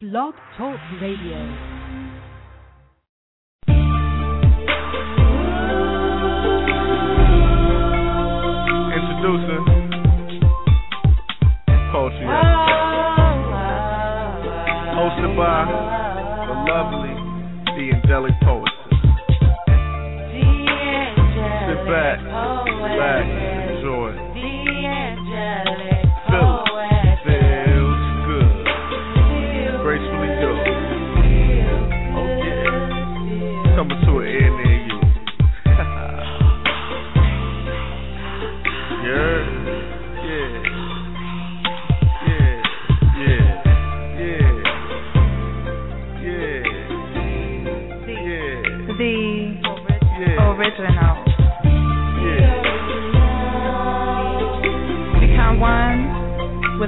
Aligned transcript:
Blog 0.00 0.32
Talk 0.56 0.80
Radio. 0.98 1.79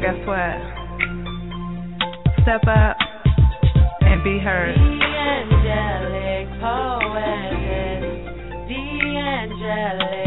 Guess 0.00 0.16
what? 0.26 0.56
Step 2.40 2.62
up 2.66 2.96
and 4.00 4.24
be 4.24 4.38
heard. 4.38 4.74
The 4.74 5.04
angelic 5.12 6.48
poetess, 6.58 8.02
the 8.66 8.84
angelic 9.20 10.19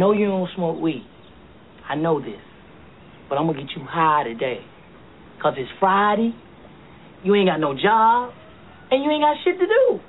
know 0.00 0.12
you 0.12 0.26
don't 0.26 0.48
smoke 0.56 0.80
weed. 0.80 1.06
I 1.88 1.94
know 1.94 2.20
this. 2.20 2.40
But 3.28 3.36
I'm 3.36 3.46
gonna 3.46 3.60
get 3.60 3.70
you 3.76 3.84
high 3.84 4.24
today. 4.24 4.64
Cause 5.42 5.54
it's 5.56 5.70
Friday, 5.78 6.34
you 7.22 7.34
ain't 7.34 7.48
got 7.48 7.60
no 7.60 7.74
job, 7.74 8.32
and 8.90 9.04
you 9.04 9.10
ain't 9.10 9.22
got 9.22 9.36
shit 9.44 9.58
to 9.58 9.66
do. 9.66 10.00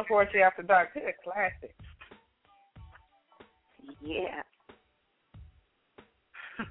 Original 0.00 0.04
Poetry 0.18 0.42
After 0.42 0.62
Dark, 0.62 0.94
good 0.94 1.02
classic. 1.22 1.74
Yeah. 4.00 4.42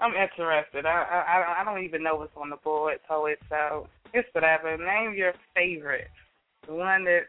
I'm 0.00 0.14
interested. 0.14 0.86
I, 0.86 0.90
I 0.90 1.60
I 1.60 1.64
don't 1.64 1.84
even 1.84 2.02
know 2.02 2.16
what's 2.16 2.36
on 2.36 2.50
the 2.50 2.56
board, 2.56 2.98
so 3.08 3.26
it's 3.26 3.42
so 3.48 3.86
it's 4.12 4.28
whatever. 4.32 4.76
Name 4.76 5.14
your 5.14 5.32
favorite, 5.54 6.08
the 6.66 6.74
one 6.74 7.04
that 7.04 7.26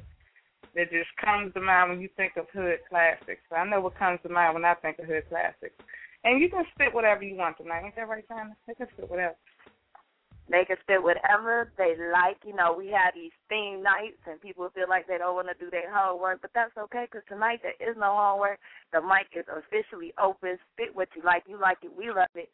that 0.76 0.90
just 0.90 1.10
comes 1.24 1.54
to 1.54 1.62
mind 1.62 1.92
when 1.92 2.02
you 2.02 2.10
think 2.18 2.34
of 2.38 2.48
hood 2.54 2.80
classics. 2.90 3.42
I 3.56 3.64
know 3.66 3.82
what 3.82 3.98
comes 4.00 4.20
to 4.24 4.30
mind 4.30 4.56
when 4.56 4.66
I 4.66 4.74
think 4.76 4.98
of 5.00 5.06
hood 5.06 5.30
classics. 5.30 5.76
And 6.24 6.42
you 6.42 6.50
can 6.50 6.64
spit 6.74 6.94
whatever 6.94 7.22
you 7.22 7.36
want 7.36 7.58
tonight. 7.58 7.84
Ain't 7.86 7.96
that 7.98 8.08
right, 8.08 8.28
Chyna? 8.28 8.56
They 8.66 8.74
can 8.74 8.88
spit 8.94 9.10
whatever. 9.10 9.36
They 10.50 10.66
can 10.66 10.76
spit 10.82 11.02
whatever 11.02 11.72
they 11.78 11.96
like. 12.12 12.38
You 12.44 12.54
know, 12.54 12.76
we 12.78 12.88
have 12.92 13.16
these 13.16 13.32
theme 13.48 13.82
nights, 13.82 14.20
and 14.28 14.42
people 14.42 14.70
feel 14.76 14.90
like 14.90 15.08
they 15.08 15.18
don't 15.18 15.36
want 15.36 15.48
to 15.48 15.58
do 15.58 15.72
their 15.72 15.88
homework, 15.88 16.42
but 16.42 16.52
that's 16.54 16.76
okay 16.78 17.08
because 17.10 17.24
tonight 17.30 17.62
there 17.64 17.80
is 17.80 17.96
no 17.98 18.12
homework. 18.12 18.60
The 18.92 19.02
mic 19.02 19.32
is 19.36 19.46
officially 19.48 20.14
open. 20.22 20.60
Spit 20.74 20.94
what 20.94 21.08
you 21.16 21.24
like. 21.24 21.44
You 21.48 21.60
like 21.60 21.78
it. 21.82 21.92
We 21.96 22.12
love 22.12 22.34
it. 22.36 22.52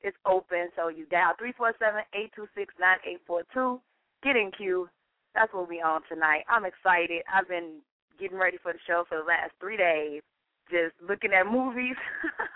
It's 0.00 0.16
open. 0.24 0.70
So 0.74 0.88
you 0.88 1.04
dial 1.06 1.34
three 1.38 1.52
four 1.52 1.74
seven 1.78 2.00
eight 2.14 2.32
two 2.34 2.48
six 2.56 2.72
nine 2.80 2.98
eight 3.04 3.20
four 3.26 3.42
two. 3.52 3.80
Get 4.22 4.36
in 4.36 4.50
queue. 4.56 4.88
That's 5.34 5.52
what 5.52 5.68
we 5.68 5.82
on 5.82 6.00
tonight. 6.08 6.44
I'm 6.48 6.64
excited. 6.64 7.22
I've 7.32 7.48
been 7.48 7.82
getting 8.18 8.38
ready 8.38 8.58
for 8.62 8.72
the 8.72 8.78
show 8.86 9.04
for 9.08 9.18
the 9.18 9.24
last 9.24 9.52
three 9.60 9.76
days, 9.76 10.22
just 10.70 10.94
looking 11.06 11.32
at 11.32 11.46
movies, 11.46 11.96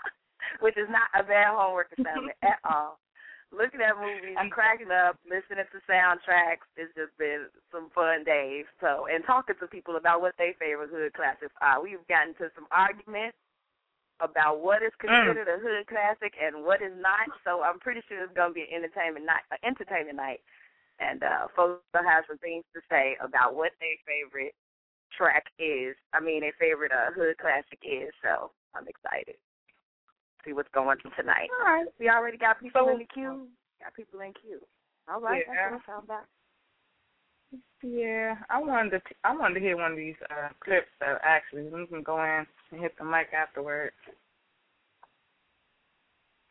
which 0.59 0.77
is 0.77 0.89
not 0.89 1.07
a 1.13 1.23
bad 1.23 1.53
homework 1.55 1.93
assignment 1.97 2.35
at 2.41 2.59
all. 2.65 2.99
Looking 3.53 3.85
at 3.85 3.93
movies, 4.01 4.33
I'm 4.33 4.49
cracking 4.49 4.89
up, 4.89 5.21
listening 5.29 5.61
to 5.61 5.79
soundtracks. 5.85 6.65
It's 6.73 6.89
just 6.97 7.13
been 7.21 7.45
some 7.69 7.93
fun 7.93 8.25
days. 8.25 8.65
So, 8.81 9.05
and 9.05 9.21
talking 9.21 9.53
to 9.61 9.67
people 9.69 9.95
about 9.95 10.25
what 10.25 10.33
their 10.41 10.57
favorite 10.57 10.89
hood 10.89 11.13
classics 11.13 11.53
are. 11.61 11.77
We've 11.77 12.01
gotten 12.09 12.33
to 12.41 12.49
some 12.57 12.65
arguments 12.73 13.37
about 14.17 14.65
what 14.65 14.81
is 14.81 14.93
considered 14.97 15.45
mm. 15.45 15.53
a 15.53 15.61
hood 15.61 15.85
classic 15.85 16.33
and 16.41 16.65
what 16.65 16.81
is 16.81 16.97
not. 16.97 17.29
So 17.45 17.61
I'm 17.61 17.77
pretty 17.77 18.01
sure 18.09 18.25
it's 18.25 18.33
gonna 18.33 18.57
be 18.57 18.65
an 18.65 18.81
entertainment 18.81 19.29
night, 19.29 19.45
an 19.53 19.61
entertainment 19.61 20.17
night, 20.17 20.41
and 20.97 21.21
uh, 21.21 21.45
folks 21.53 21.85
will 21.93 22.09
have 22.09 22.25
some 22.25 22.41
things 22.41 22.65
to 22.73 22.81
say 22.89 23.13
about 23.21 23.53
what 23.53 23.77
their 23.77 23.97
favorite 24.09 24.57
track 25.13 25.45
is. 25.61 25.93
I 26.09 26.25
mean, 26.25 26.41
their 26.41 26.57
favorite 26.57 26.91
uh, 26.91 27.13
hood 27.13 27.37
classic 27.37 27.77
is. 27.85 28.09
So 28.25 28.49
I'm 28.73 28.89
excited 28.89 29.37
see 30.45 30.53
what's 30.53 30.69
going 30.73 30.89
on 30.89 31.11
tonight. 31.17 31.49
All 31.59 31.65
right. 31.65 31.87
We 31.99 32.09
already 32.09 32.37
got 32.37 32.59
people 32.59 32.85
so, 32.85 32.91
in 32.91 32.99
the 32.99 33.05
queue. 33.05 33.47
Got 33.81 33.93
people 33.95 34.19
in 34.21 34.33
queue. 34.33 34.61
All 35.11 35.21
right. 35.21 35.43
Yeah. 35.47 35.71
That's 35.71 35.87
what 35.87 35.97
I'm 35.97 36.03
about. 36.03 36.25
Yeah, 37.83 38.35
I 38.49 38.59
wanted 38.59 38.91
to. 38.91 39.01
I 39.23 39.35
wanted 39.35 39.55
to 39.55 39.59
hear 39.59 39.77
one 39.77 39.91
of 39.91 39.97
these 39.97 40.15
uh, 40.31 40.49
clips. 40.63 40.87
Uh, 41.05 41.19
actually, 41.21 41.63
we 41.63 41.85
can 41.87 42.01
go 42.01 42.17
in 42.23 42.47
and 42.71 42.81
hit 42.81 42.97
the 42.97 43.03
mic 43.03 43.27
afterwards. 43.35 43.93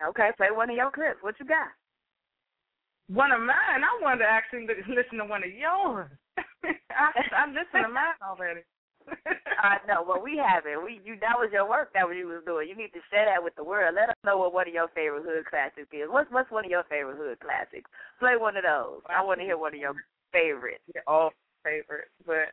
Okay, 0.07 0.31
play 0.37 0.49
one 0.53 0.71
of 0.71 0.77
your 0.77 0.91
clips. 0.91 1.23
What 1.23 1.35
you 1.41 1.47
got? 1.47 1.69
One 3.09 3.33
of 3.33 3.41
mine. 3.41 3.83
I 3.83 3.99
wanted 4.03 4.25
to 4.25 4.31
actually 4.31 4.67
listen 4.89 5.19
to 5.19 5.25
one 5.25 5.43
of 5.43 5.51
yours. 5.51 6.11
I, 6.39 7.11
I 7.35 7.47
listened 7.49 7.87
to 7.87 7.89
mine 7.89 8.21
already. 8.23 8.61
I 9.63 9.79
know. 9.87 10.05
Well, 10.07 10.23
we 10.23 10.37
haven't. 10.41 10.85
We 10.85 11.01
you 11.05 11.17
that 11.21 11.39
was 11.39 11.51
your 11.53 11.69
work. 11.69 11.93
That 11.95 12.07
what 12.07 12.17
you 12.17 12.27
was 12.27 12.43
doing. 12.45 12.69
You 12.69 12.77
need 12.77 12.93
to 12.95 13.03
share 13.11 13.27
that 13.27 13.43
with 13.43 13.55
the 13.57 13.65
world. 13.65 13.95
Let 13.95 14.11
us 14.11 14.17
know 14.25 14.39
what 14.39 14.53
one 14.55 14.69
of 14.69 14.75
your 14.75 14.89
favorite 14.95 15.25
hood 15.25 15.47
classics 15.47 15.89
is. 15.93 16.09
What's 16.11 16.31
what's 16.31 16.51
one 16.51 16.65
of 16.65 16.71
your 16.71 16.85
favorite 16.91 17.17
hood 17.19 17.39
classics? 17.41 17.91
Play 18.19 18.37
one 18.37 18.57
of 18.57 18.65
those. 18.65 19.01
I 19.09 19.23
want 19.23 19.41
to 19.41 19.47
hear 19.47 19.59
one 19.59 19.75
of 19.75 19.81
your 19.81 19.95
favorites. 20.33 20.83
Your 20.95 21.05
all 21.07 21.31
favorites, 21.65 22.11
but 22.27 22.51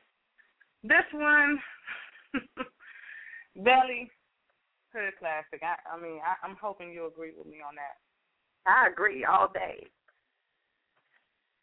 this 0.83 1.07
one, 1.13 1.59
Belly 3.65 4.09
hood 4.93 5.13
classic. 5.19 5.61
I 5.63 5.75
I 5.89 5.99
mean 5.99 6.19
I, 6.21 6.37
I'm 6.45 6.57
hoping 6.61 6.91
you 6.91 7.07
agree 7.07 7.31
with 7.37 7.47
me 7.47 7.57
on 7.65 7.75
that. 7.75 7.97
I 8.69 8.87
agree 8.91 9.25
all 9.25 9.49
day. 9.53 9.87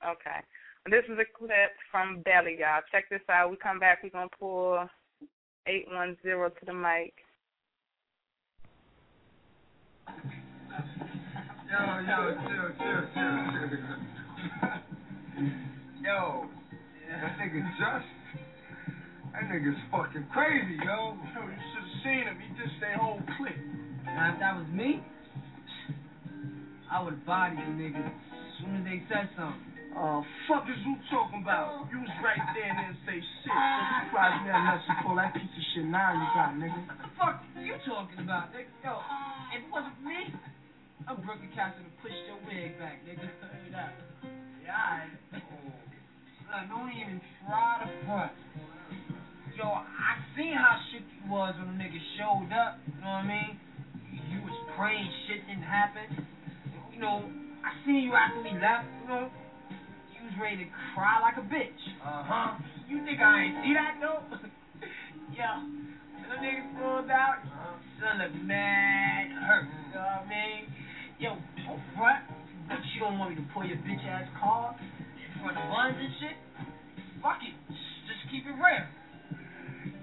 Okay. 0.04 0.40
This 0.86 1.02
is 1.10 1.18
a 1.18 1.26
clip 1.26 1.74
from 1.90 2.22
Belly, 2.22 2.58
y'all. 2.60 2.78
Check 2.92 3.10
this 3.10 3.20
out. 3.28 3.50
We 3.50 3.56
come 3.56 3.80
back, 3.80 4.04
we're 4.04 4.10
going 4.10 4.28
to 4.28 4.36
pull 4.38 4.86
810 5.66 6.14
to 6.22 6.64
the 6.64 6.72
mic. 6.72 7.12
Yo, 11.66 11.82
yo, 12.06 12.38
chill, 12.38 12.70
chill, 12.78 13.02
chill, 13.10 13.42
chill. 13.42 13.82
yo, 16.06 16.46
that 17.10 17.34
nigga 17.34 17.66
just, 17.74 18.06
that 19.34 19.42
nigga's 19.50 19.82
fucking 19.90 20.26
crazy, 20.32 20.78
yo. 20.86 21.18
Yo, 21.34 21.50
you 21.50 21.58
should 21.74 21.82
have 21.82 21.98
seen 22.04 22.30
him. 22.30 22.38
He 22.38 22.62
just 22.62 22.78
their 22.78 22.96
whole 22.96 23.18
clique. 23.36 23.58
Now, 24.04 24.34
if 24.34 24.38
that 24.38 24.54
was 24.54 24.68
me, 24.72 25.02
I 26.92 27.02
would 27.02 27.14
have 27.14 27.26
bodied 27.26 27.58
the 27.58 27.74
niggas 27.74 28.06
as 28.06 28.62
soon 28.62 28.76
as 28.76 28.84
they 28.84 29.02
said 29.10 29.28
something. 29.36 29.75
Oh, 29.96 30.20
fuck 30.44 30.68
is 30.68 30.76
you 30.84 30.92
talking 31.08 31.40
about? 31.40 31.88
You 31.88 32.04
was 32.04 32.12
right 32.20 32.36
there 32.52 32.68
and 32.68 32.76
didn't 32.84 33.00
say 33.08 33.16
shit. 33.16 33.48
So 33.48 33.56
surprised 34.04 34.44
me 34.44 34.52
enough 34.52 34.84
to 34.84 34.92
pull 35.00 35.16
that 35.16 35.32
piece 35.32 35.48
of 35.48 35.64
shit 35.72 35.88
now 35.88 36.12
you 36.12 36.28
got, 36.36 36.52
nigga. 36.52 36.84
What 36.84 37.00
the 37.00 37.08
fuck 37.16 37.36
you 37.56 37.72
talking 37.88 38.20
about, 38.20 38.52
nigga? 38.52 38.68
Yo, 38.84 39.00
if 39.56 39.64
it 39.64 39.72
wasn't 39.72 39.96
me, 40.04 40.36
I'm 41.08 41.16
Brooklyn 41.24 41.48
Castle 41.56 41.80
to 41.80 41.92
push 42.04 42.12
your 42.28 42.36
wig 42.44 42.76
back, 42.76 43.00
nigga. 43.08 43.24
Yeah, 44.66 44.76
alright. 44.76 45.14
Look, 45.30 46.64
don't 46.68 46.90
even 46.90 47.22
try 47.46 47.80
to 47.80 47.88
front. 48.04 48.34
Yo, 49.56 49.64
I 49.64 50.20
seen 50.36 50.58
how 50.58 50.76
shit 50.92 51.06
you 51.08 51.30
was 51.30 51.54
when 51.56 51.72
the 51.72 51.76
nigga 51.80 51.96
showed 52.20 52.52
up. 52.52 52.76
You 52.84 53.00
know 53.00 53.16
what 53.16 53.24
I 53.24 53.32
mean? 53.32 53.52
You 54.12 54.44
was 54.44 54.58
praying 54.76 55.08
shit 55.24 55.46
didn't 55.46 55.64
happen. 55.64 56.26
You 56.92 57.00
know, 57.00 57.24
I 57.64 57.72
seen 57.86 58.04
you 58.04 58.12
after 58.12 58.42
we 58.42 58.52
left. 58.60 58.90
You 59.00 59.08
know 59.08 59.30
ready 60.40 60.64
to 60.64 60.68
cry 60.94 61.18
like 61.20 61.36
a 61.36 61.44
bitch. 61.44 61.80
Uh 62.02 62.22
huh. 62.24 62.48
You 62.88 63.02
think 63.04 63.20
I 63.20 63.42
ain't 63.42 63.56
see 63.64 63.72
that 63.74 63.96
though? 64.00 64.22
yeah. 65.36 65.60
And 65.60 66.28
the 66.30 66.38
nigga 66.40 66.62
pulled 66.76 67.10
out. 67.10 67.40
Son 68.00 68.18
look 68.18 68.34
mad, 68.44 69.32
hurt. 69.48 69.64
You 69.64 69.94
know 69.94 70.00
what 70.00 70.24
I 70.24 70.28
mean? 70.28 70.60
Yo, 71.18 71.36
front. 71.96 72.22
But 72.68 72.82
you 72.92 73.00
don't 73.00 73.18
want 73.18 73.30
me 73.30 73.36
to 73.36 73.46
pull 73.54 73.64
your 73.64 73.78
bitch 73.78 74.04
ass 74.04 74.26
car 74.38 74.74
in 74.76 75.40
front 75.40 75.56
of 75.56 75.64
buns 75.70 75.96
and 75.96 76.12
shit? 76.20 76.36
Fuck 77.22 77.38
it. 77.40 77.54
Just 78.04 78.26
keep 78.30 78.44
it 78.44 78.56
real. 78.58 78.84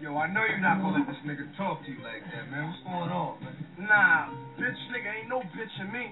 Yo, 0.02 0.18
I 0.18 0.32
know 0.32 0.44
you're 0.44 0.60
not 0.60 0.82
gonna 0.82 0.98
let 1.00 1.08
this 1.08 1.20
nigga 1.28 1.46
talk 1.56 1.84
to 1.86 1.92
you 1.92 2.00
like 2.04 2.24
that, 2.32 2.50
man. 2.50 2.68
What's 2.68 2.84
going 2.84 3.12
on, 3.12 3.40
man? 3.44 3.56
Nah, 3.88 4.28
bitch 4.60 4.80
nigga 4.92 5.22
ain't 5.22 5.30
no 5.30 5.40
bitch 5.56 5.76
in 5.80 5.92
me. 5.92 6.12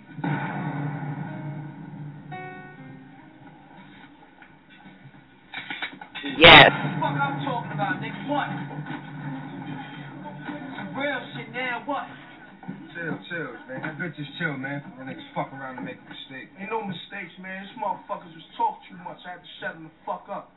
Yes. 6.22 6.70
What 7.02 7.18
I'm 7.18 7.42
talking 7.42 7.74
about, 7.74 7.98
nigga? 7.98 8.30
What? 8.30 8.46
Some 10.78 10.94
real 10.94 11.18
shit 11.34 11.50
now. 11.50 11.82
What? 11.90 12.06
Chill, 12.94 13.18
chill, 13.26 13.58
man. 13.66 13.82
That 13.82 13.98
bitch 13.98 14.22
is 14.22 14.30
chill, 14.38 14.54
man. 14.54 14.86
That 15.02 15.10
niggas 15.10 15.26
fuck 15.34 15.50
around 15.50 15.82
and 15.82 15.86
make 15.86 15.98
a 15.98 16.06
mistake. 16.06 16.54
Ain't 16.62 16.70
no 16.70 16.86
mistakes, 16.86 17.34
man. 17.42 17.66
These 17.66 17.74
motherfuckers 17.82 18.30
was 18.38 18.46
talk 18.54 18.78
too 18.86 19.02
much. 19.02 19.18
I 19.26 19.34
had 19.34 19.42
to 19.42 19.50
shut 19.58 19.74
them 19.74 19.90
the 19.90 19.94
fuck 20.06 20.30
up. 20.30 20.54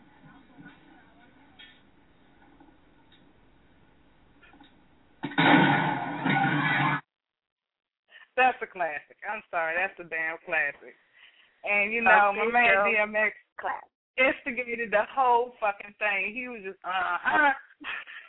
That's 8.36 8.60
a 8.60 8.68
classic. 8.68 9.16
I'm 9.24 9.40
sorry, 9.48 9.72
that's 9.80 9.96
a 9.96 10.04
damn 10.12 10.36
classic. 10.44 10.92
And 11.64 11.88
you 11.88 12.02
know, 12.02 12.36
my 12.36 12.52
man 12.52 12.84
DMX 12.84 13.32
classic 13.56 13.93
instigated 14.18 14.90
the 14.90 15.04
whole 15.10 15.54
fucking 15.58 15.94
thing. 15.98 16.34
He 16.34 16.48
was 16.48 16.62
just 16.62 16.78
uh 16.84 17.18
huh. 17.18 17.52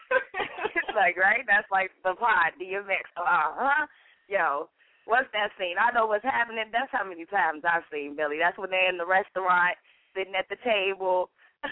like 0.95 1.17
right, 1.17 1.45
that's 1.45 1.69
like 1.71 1.91
the 2.03 2.13
pod 2.17 2.53
DMX. 2.61 3.05
Uh 3.17 3.53
huh. 3.53 3.85
Yo, 4.29 4.69
what's 5.05 5.29
that 5.33 5.53
scene? 5.57 5.77
I 5.77 5.93
know 5.93 6.05
what's 6.07 6.25
happening. 6.25 6.65
That's 6.71 6.91
how 6.91 7.05
many 7.05 7.25
times 7.25 7.61
I've 7.65 7.85
seen 7.93 8.15
Belly. 8.15 8.37
That's 8.41 8.57
when 8.57 8.69
they're 8.69 8.89
in 8.89 8.97
the 8.97 9.05
restaurant 9.05 9.77
sitting 10.13 10.35
at 10.35 10.49
the 10.49 10.57
table. 10.65 11.29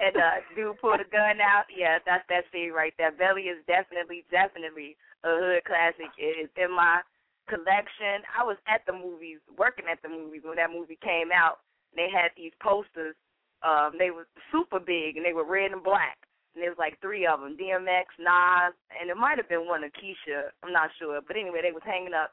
and 0.00 0.16
uh 0.16 0.40
dude 0.56 0.80
pulled 0.80 1.00
a 1.00 1.08
gun 1.08 1.40
out. 1.40 1.68
Yeah, 1.68 2.00
that's 2.04 2.24
that 2.28 2.48
scene 2.52 2.72
right 2.72 2.92
there. 2.96 3.12
Belly 3.12 3.52
is 3.52 3.60
definitely, 3.68 4.24
definitely 4.32 4.96
a 5.24 5.28
hood 5.28 5.64
classic. 5.64 6.12
It 6.16 6.40
is 6.40 6.50
in 6.56 6.72
my 6.72 7.04
collection. 7.48 8.24
I 8.32 8.44
was 8.44 8.56
at 8.64 8.80
the 8.88 8.96
movies, 8.96 9.40
working 9.56 9.84
at 9.92 10.00
the 10.00 10.08
movies 10.08 10.42
when 10.44 10.56
that 10.56 10.72
movie 10.72 10.98
came 11.04 11.28
out 11.28 11.60
they 11.96 12.08
had 12.12 12.30
these 12.36 12.52
posters 12.62 13.16
Um, 13.64 13.96
they 13.98 14.10
were 14.12 14.28
super 14.52 14.80
big 14.80 15.16
and 15.16 15.24
they 15.24 15.32
were 15.32 15.44
red 15.48 15.72
and 15.72 15.82
black. 15.82 16.18
And 16.54 16.62
there 16.62 16.70
was 16.70 16.78
like 16.78 17.00
three 17.00 17.26
of 17.26 17.40
them: 17.40 17.56
DMX, 17.56 18.06
Nas, 18.20 18.74
and 19.00 19.10
it 19.10 19.16
might 19.16 19.38
have 19.38 19.48
been 19.48 19.66
one 19.66 19.84
of 19.84 19.92
Keisha. 19.92 20.50
I'm 20.62 20.72
not 20.72 20.90
sure, 20.98 21.20
but 21.26 21.36
anyway, 21.36 21.60
they 21.62 21.72
was 21.72 21.82
hanging 21.84 22.14
up. 22.14 22.32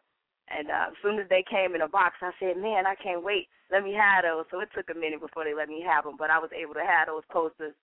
And 0.49 0.69
uh, 0.69 0.91
as 0.91 0.97
soon 1.01 1.19
as 1.19 1.29
they 1.29 1.43
came 1.49 1.75
in 1.75 1.81
a 1.81 1.87
box, 1.89 2.17
I 2.21 2.31
said, 2.39 2.57
"Man, 2.57 2.85
I 2.85 2.95
can't 2.95 3.23
wait. 3.23 3.47
Let 3.71 3.83
me 3.83 3.93
have 3.93 4.25
those." 4.25 4.45
So 4.51 4.59
it 4.61 4.69
took 4.75 4.89
a 4.91 4.99
minute 4.99 5.21
before 5.21 5.45
they 5.45 5.55
let 5.55 5.69
me 5.69 5.81
have 5.87 6.03
them, 6.05 6.17
but 6.19 6.29
I 6.29 6.39
was 6.39 6.51
able 6.53 6.75
to 6.75 6.85
have 6.85 7.07
those 7.07 7.23
posters, 7.31 7.73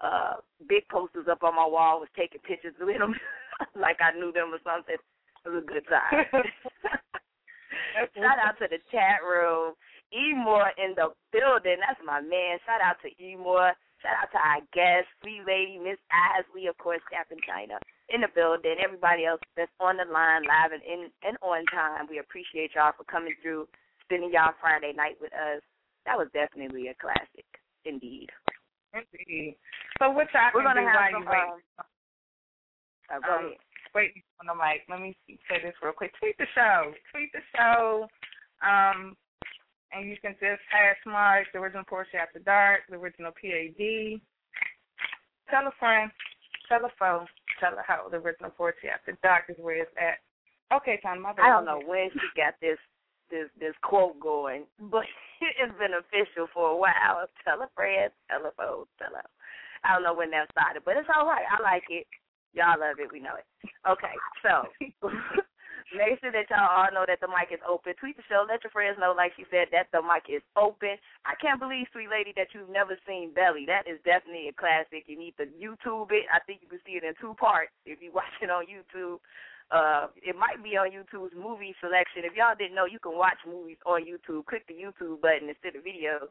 uh, 0.00 0.34
big 0.68 0.86
posters 0.88 1.26
up 1.30 1.42
on 1.42 1.56
my 1.56 1.66
wall. 1.66 2.00
Was 2.00 2.10
taking 2.16 2.40
pictures 2.42 2.74
with 2.78 2.98
them, 2.98 3.14
like 3.74 3.98
I 4.02 4.12
knew 4.18 4.32
them 4.32 4.52
or 4.54 4.60
something. 4.62 4.96
It 4.96 5.48
was 5.48 5.64
a 5.64 5.66
good 5.66 5.86
time. 5.88 6.26
Shout 8.14 8.38
out 8.38 8.58
to 8.60 8.68
the 8.70 8.78
chat 8.92 9.22
room. 9.26 9.74
Emore 10.14 10.70
in 10.78 10.94
the 10.96 11.10
building. 11.32 11.78
That's 11.80 12.00
my 12.04 12.20
man. 12.20 12.58
Shout 12.66 12.80
out 12.82 12.96
to 13.02 13.10
Emore. 13.22 13.72
Shout 14.02 14.16
out 14.16 14.32
to 14.32 14.40
our 14.40 14.60
guest, 14.72 15.06
Sweet 15.20 15.44
Lady, 15.46 15.76
Miss 15.76 16.00
Isley, 16.08 16.66
of 16.66 16.76
course, 16.78 17.02
Captain 17.12 17.36
Chyna 17.44 17.76
in 18.08 18.22
the 18.22 18.28
building. 18.34 18.76
Everybody 18.82 19.26
else 19.26 19.40
that's 19.56 19.70
on 19.78 19.98
the 19.98 20.08
line, 20.08 20.42
live 20.48 20.72
and 20.72 20.82
in 20.82 21.10
and 21.22 21.36
on 21.42 21.64
time. 21.68 22.08
We 22.08 22.18
appreciate 22.18 22.72
y'all 22.74 22.96
for 22.96 23.04
coming 23.04 23.34
through, 23.42 23.68
spending 24.04 24.32
y'all 24.32 24.56
Friday 24.60 24.92
night 24.96 25.20
with 25.20 25.32
us. 25.36 25.60
That 26.06 26.16
was 26.16 26.28
definitely 26.32 26.88
a 26.88 26.94
classic, 26.96 27.44
indeed. 27.84 28.32
Indeed. 28.96 29.56
So 30.00 30.10
what 30.10 30.32
y'all 30.32 30.48
We're 30.54 30.64
gonna 30.64 30.80
have 30.80 31.12
some. 31.12 31.28
Uh, 31.28 31.84
uh, 33.12 33.18
go 33.20 33.34
Um, 33.36 33.44
ahead. 33.52 33.58
wait 33.94 34.12
on 34.40 34.46
the 34.48 34.54
mic. 34.56 34.88
Let 34.88 35.00
me 35.04 35.14
say 35.28 35.60
this 35.62 35.74
real 35.82 35.92
quick. 35.92 36.16
Tweet 36.18 36.38
the 36.38 36.46
show. 36.54 36.94
Tweet 37.12 37.30
the 37.36 37.42
show. 37.54 38.08
Um, 38.64 39.14
and 39.92 40.08
you 40.08 40.16
can 40.22 40.32
just 40.38 40.62
hashtag 40.70 41.44
the 41.52 41.58
original 41.58 41.84
Poetry 41.84 42.18
After 42.18 42.38
Dark, 42.38 42.82
the 42.88 42.96
original 42.96 43.32
PAD. 43.32 44.20
Tell 45.50 45.66
a 45.66 45.74
friend, 45.78 46.10
tell 46.68 46.84
a 46.84 46.90
foe, 46.98 47.26
tell 47.58 47.72
a 47.74 47.82
hoe. 47.86 48.08
The 48.10 48.18
original 48.18 48.50
Poetry 48.50 48.90
After 48.90 49.18
Dark 49.22 49.44
is 49.48 49.56
where 49.58 49.82
it's 49.82 49.90
at. 49.98 50.22
Okay, 50.76 51.00
Tom, 51.02 51.22
my 51.22 51.32
bad. 51.32 51.46
I 51.46 51.50
don't 51.50 51.64
know 51.64 51.82
where 51.84 52.08
she 52.12 52.20
got 52.36 52.54
this 52.60 52.78
this 53.30 53.50
this 53.58 53.74
quote 53.82 54.18
going, 54.20 54.64
but 54.90 55.04
it's 55.40 55.78
been 55.78 55.98
official 55.98 56.46
for 56.54 56.70
a 56.70 56.76
while. 56.76 57.26
Tell 57.44 57.62
a 57.62 57.68
friend, 57.74 58.10
tell 58.30 58.46
a 58.46 58.52
foe, 58.56 58.86
tell 58.98 59.14
a. 59.14 59.22
I 59.82 59.94
don't 59.94 60.04
know 60.04 60.14
when 60.14 60.30
that 60.30 60.50
started, 60.52 60.82
but 60.84 60.96
it's 60.96 61.08
all 61.14 61.26
right. 61.26 61.44
I 61.50 61.62
like 61.62 61.84
it. 61.88 62.06
Y'all 62.52 62.78
love 62.78 62.98
it. 62.98 63.10
We 63.10 63.20
know 63.20 63.34
it. 63.38 63.46
Okay, 63.88 64.14
so 64.42 64.66
make 65.94 66.18
sure 66.20 66.32
that 66.32 66.50
y'all 66.50 66.70
all 66.70 66.92
know 66.94 67.04
that 67.06 67.20
the 67.20 67.30
mic 67.30 67.50
is 67.50 67.62
open. 67.66 67.94
Tweet 67.98 68.16
the 68.16 68.26
show. 68.30 68.46
Let 68.46 68.62
your 68.62 68.70
friends 68.70 68.98
know, 69.00 69.14
like 69.16 69.34
she 69.36 69.44
said, 69.50 69.68
that 69.74 69.90
the 69.90 70.02
mic 70.02 70.30
is 70.30 70.42
open. 70.54 70.98
I 71.26 71.34
can't 71.38 71.58
believe, 71.58 71.90
sweet 71.90 72.10
lady, 72.10 72.32
that 72.36 72.54
you've 72.54 72.70
never 72.70 72.94
seen 73.06 73.34
Belly. 73.34 73.66
That 73.66 73.90
is 73.90 73.98
definitely 74.06 74.48
a 74.50 74.56
classic. 74.56 75.06
You 75.10 75.18
need 75.18 75.34
to 75.38 75.50
YouTube 75.50 76.10
it. 76.14 76.30
I 76.30 76.38
think 76.46 76.62
you 76.62 76.70
can 76.70 76.82
see 76.86 76.98
it 76.98 77.06
in 77.06 77.14
two 77.18 77.34
parts 77.38 77.74
if 77.84 77.98
you 78.02 78.10
watch 78.18 78.32
it 78.42 78.50
on 78.50 78.70
YouTube. 78.70 79.18
Uh, 79.70 80.10
it 80.18 80.34
might 80.34 80.58
be 80.66 80.74
on 80.74 80.90
YouTube's 80.90 81.34
movie 81.38 81.74
selection. 81.78 82.26
If 82.26 82.34
y'all 82.34 82.58
didn't 82.58 82.74
know, 82.74 82.90
you 82.90 82.98
can 82.98 83.14
watch 83.14 83.38
movies 83.46 83.78
on 83.86 84.02
YouTube. 84.02 84.46
Click 84.50 84.66
the 84.66 84.74
YouTube 84.74 85.22
button 85.22 85.46
instead 85.46 85.78
of 85.78 85.86
videos. 85.86 86.26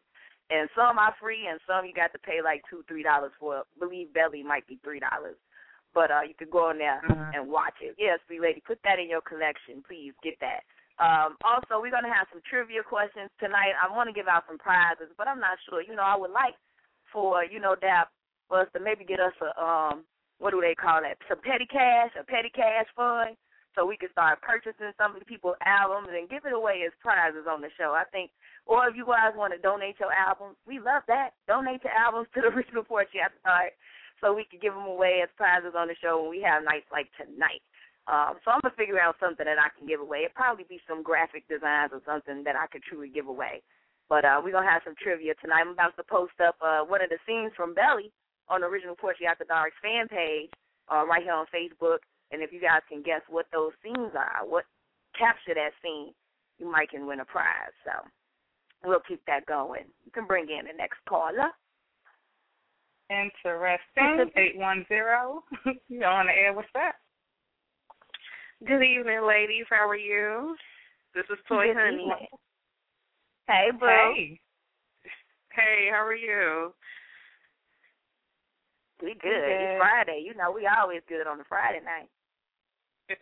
And 0.50 0.68
some 0.76 0.98
are 0.98 1.16
free, 1.22 1.46
and 1.48 1.60
some 1.68 1.86
you 1.86 1.94
got 1.94 2.12
to 2.12 2.20
pay 2.20 2.42
like 2.44 2.64
two, 2.70 2.84
three 2.88 3.04
dollars 3.04 3.32
for. 3.40 3.64
Believe 3.78 4.14
Belly 4.14 4.42
might 4.42 4.66
be 4.68 4.80
three 4.84 5.00
dollars, 5.00 5.38
but 5.94 6.12
uh, 6.12 6.22
you 6.28 6.34
can 6.36 6.50
go 6.50 6.70
on 6.70 6.78
there 6.78 7.02
Mhm. 7.08 7.36
and 7.36 7.50
watch 7.50 7.76
it. 7.82 7.96
Yes, 7.98 8.20
sweet 8.28 8.42
lady, 8.42 8.62
put 8.62 8.80
that 8.84 9.00
in 9.00 9.10
your 9.10 9.22
collection, 9.22 9.82
please. 9.84 10.14
Get 10.24 10.40
that. 10.40 10.64
Um, 11.00 11.38
also, 11.44 11.80
we're 11.80 11.92
gonna 11.92 12.14
have 12.14 12.28
some 12.32 12.42
trivia 12.50 12.84
questions 12.84 13.30
tonight. 13.40 13.74
I 13.82 13.88
want 13.90 14.08
to 14.10 14.14
give 14.14 14.28
out 14.28 14.46
some 14.48 14.58
prizes, 14.58 15.10
but 15.18 15.28
I'm 15.28 15.40
not 15.40 15.58
sure. 15.70 15.82
You 15.82 15.96
know, 15.96 16.04
I 16.04 16.16
would 16.16 16.32
like 16.32 16.56
for 17.12 17.44
you 17.44 17.60
know 17.60 17.76
that 17.82 18.10
for 18.48 18.60
us 18.62 18.72
to 18.74 18.80
maybe 18.80 19.06
get 19.06 19.20
us 19.20 19.34
a 19.42 19.64
um 19.64 20.06
what 20.40 20.52
do 20.52 20.62
they 20.62 20.76
call 20.76 21.02
that? 21.02 21.18
Some 21.28 21.40
petty 21.42 21.66
cash, 21.66 22.12
a 22.16 22.24
petty 22.24 22.50
cash 22.50 22.88
fund, 22.96 23.36
so 23.76 23.86
we 23.86 23.98
can 23.98 24.10
start 24.12 24.42
purchasing 24.42 24.92
some 24.98 25.14
of 25.14 25.20
the 25.20 25.26
people's 25.26 25.58
albums 25.66 26.08
and 26.12 26.30
give 26.30 26.46
it 26.46 26.54
away 26.54 26.84
as 26.86 26.94
prizes 27.02 27.46
on 27.46 27.60
the 27.62 27.70
show. 27.78 27.92
I 27.94 28.06
think, 28.06 28.32
or 28.66 28.88
if 28.88 28.96
you 28.96 29.06
guys 29.06 29.36
want 29.36 29.52
to 29.54 29.60
donate 29.60 30.00
your 30.00 30.14
albums, 30.14 30.56
we 30.66 30.80
love 30.80 31.04
that. 31.08 31.32
Donate 31.48 31.84
your 31.84 31.92
albums 31.94 32.28
to 32.36 32.42
the 32.42 32.48
Original 32.56 32.84
Poetry 32.84 33.20
After 33.20 33.40
Dark, 33.44 33.74
so 34.22 34.34
we 34.34 34.46
can 34.46 34.60
give 34.60 34.74
them 34.74 34.86
away 34.86 35.22
as 35.24 35.30
prizes 35.36 35.74
on 35.78 35.88
the 35.88 35.96
show 36.02 36.22
when 36.22 36.30
we 36.30 36.42
have 36.42 36.64
nights 36.64 36.88
like 36.92 37.08
tonight. 37.16 37.64
Um, 38.10 38.42
so 38.42 38.52
I'm 38.52 38.60
gonna 38.64 38.74
figure 38.76 39.00
out 39.00 39.16
something 39.20 39.46
that 39.46 39.62
I 39.62 39.70
can 39.78 39.86
give 39.86 40.02
away. 40.02 40.26
It'd 40.26 40.34
probably 40.34 40.66
be 40.66 40.82
some 40.88 41.04
graphic 41.04 41.46
designs 41.48 41.94
or 41.94 42.02
something 42.06 42.44
that 42.44 42.56
I 42.56 42.66
could 42.68 42.82
truly 42.84 43.10
give 43.10 43.28
away. 43.28 43.62
But 44.10 44.26
uh, 44.26 44.42
we're 44.44 44.52
gonna 44.52 44.70
have 44.70 44.82
some 44.84 44.98
trivia 44.98 45.38
tonight. 45.38 45.62
I'm 45.62 45.78
about 45.78 45.96
to 45.98 46.04
post 46.04 46.34
up 46.42 46.58
uh, 46.62 46.82
one 46.82 47.04
of 47.04 47.14
the 47.14 47.22
scenes 47.28 47.54
from 47.56 47.78
Belly 47.78 48.12
on 48.50 48.62
the 48.62 48.68
original 48.68 48.96
Poetry 48.96 49.28
After 49.28 49.46
Dark's 49.46 49.78
fan 49.82 50.08
page 50.10 50.50
uh, 50.90 51.06
right 51.06 51.22
here 51.22 51.38
on 51.38 51.46
Facebook. 51.54 52.02
And 52.32 52.42
if 52.42 52.52
you 52.52 52.60
guys 52.62 52.82
can 52.90 53.02
guess 53.02 53.22
what 53.30 53.46
those 53.54 53.72
scenes 53.84 54.14
are, 54.18 54.42
what 54.46 54.66
capture 55.18 55.54
that 55.54 55.78
scene, 55.82 56.14
you 56.58 56.70
might 56.70 56.90
can 56.90 57.06
win 57.06 57.22
a 57.22 57.26
prize. 57.26 57.74
So 57.86 57.94
we'll 58.84 59.06
keep 59.08 59.22
that 59.26 59.46
going. 59.46 59.86
You 60.06 60.12
can 60.12 60.26
bring 60.26 60.50
in 60.50 60.66
the 60.66 60.78
next 60.78 60.98
caller. 61.08 61.54
Interesting. 63.10 64.32
Eight 64.36 64.58
one 64.58 64.86
zero. 64.88 65.44
You 65.90 66.04
on 66.04 66.28
the 66.28 66.32
air? 66.34 66.54
What's 66.54 66.70
that? 66.74 66.94
Good 68.66 68.84
evening, 68.84 69.26
ladies. 69.26 69.66
How 69.70 69.88
are 69.88 69.96
you? 69.98 70.56
This 71.16 71.26
is 71.32 71.40
Toy 71.48 71.68
Good 71.68 71.78
Honey. 71.78 71.96
evening. 71.96 72.28
Hey, 73.48 73.70
boo. 73.72 73.86
Hey. 73.88 74.40
Hey, 75.52 75.90
how 75.90 76.06
are 76.06 76.16
you? 76.16 76.74
We 79.02 79.14
good. 79.14 79.22
good. 79.24 79.50
It's 79.50 79.80
Friday. 79.80 80.24
You 80.24 80.36
know, 80.36 80.52
we 80.52 80.68
always 80.68 81.02
good 81.08 81.26
on 81.26 81.40
a 81.40 81.44
Friday 81.46 81.80
night. 81.84 82.10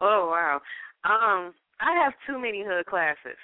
oh 0.00 0.32
wow. 0.32 0.60
Um, 1.04 1.54
I 1.80 1.94
have 2.02 2.14
too 2.26 2.40
many 2.40 2.64
hood 2.66 2.86
classes, 2.86 3.38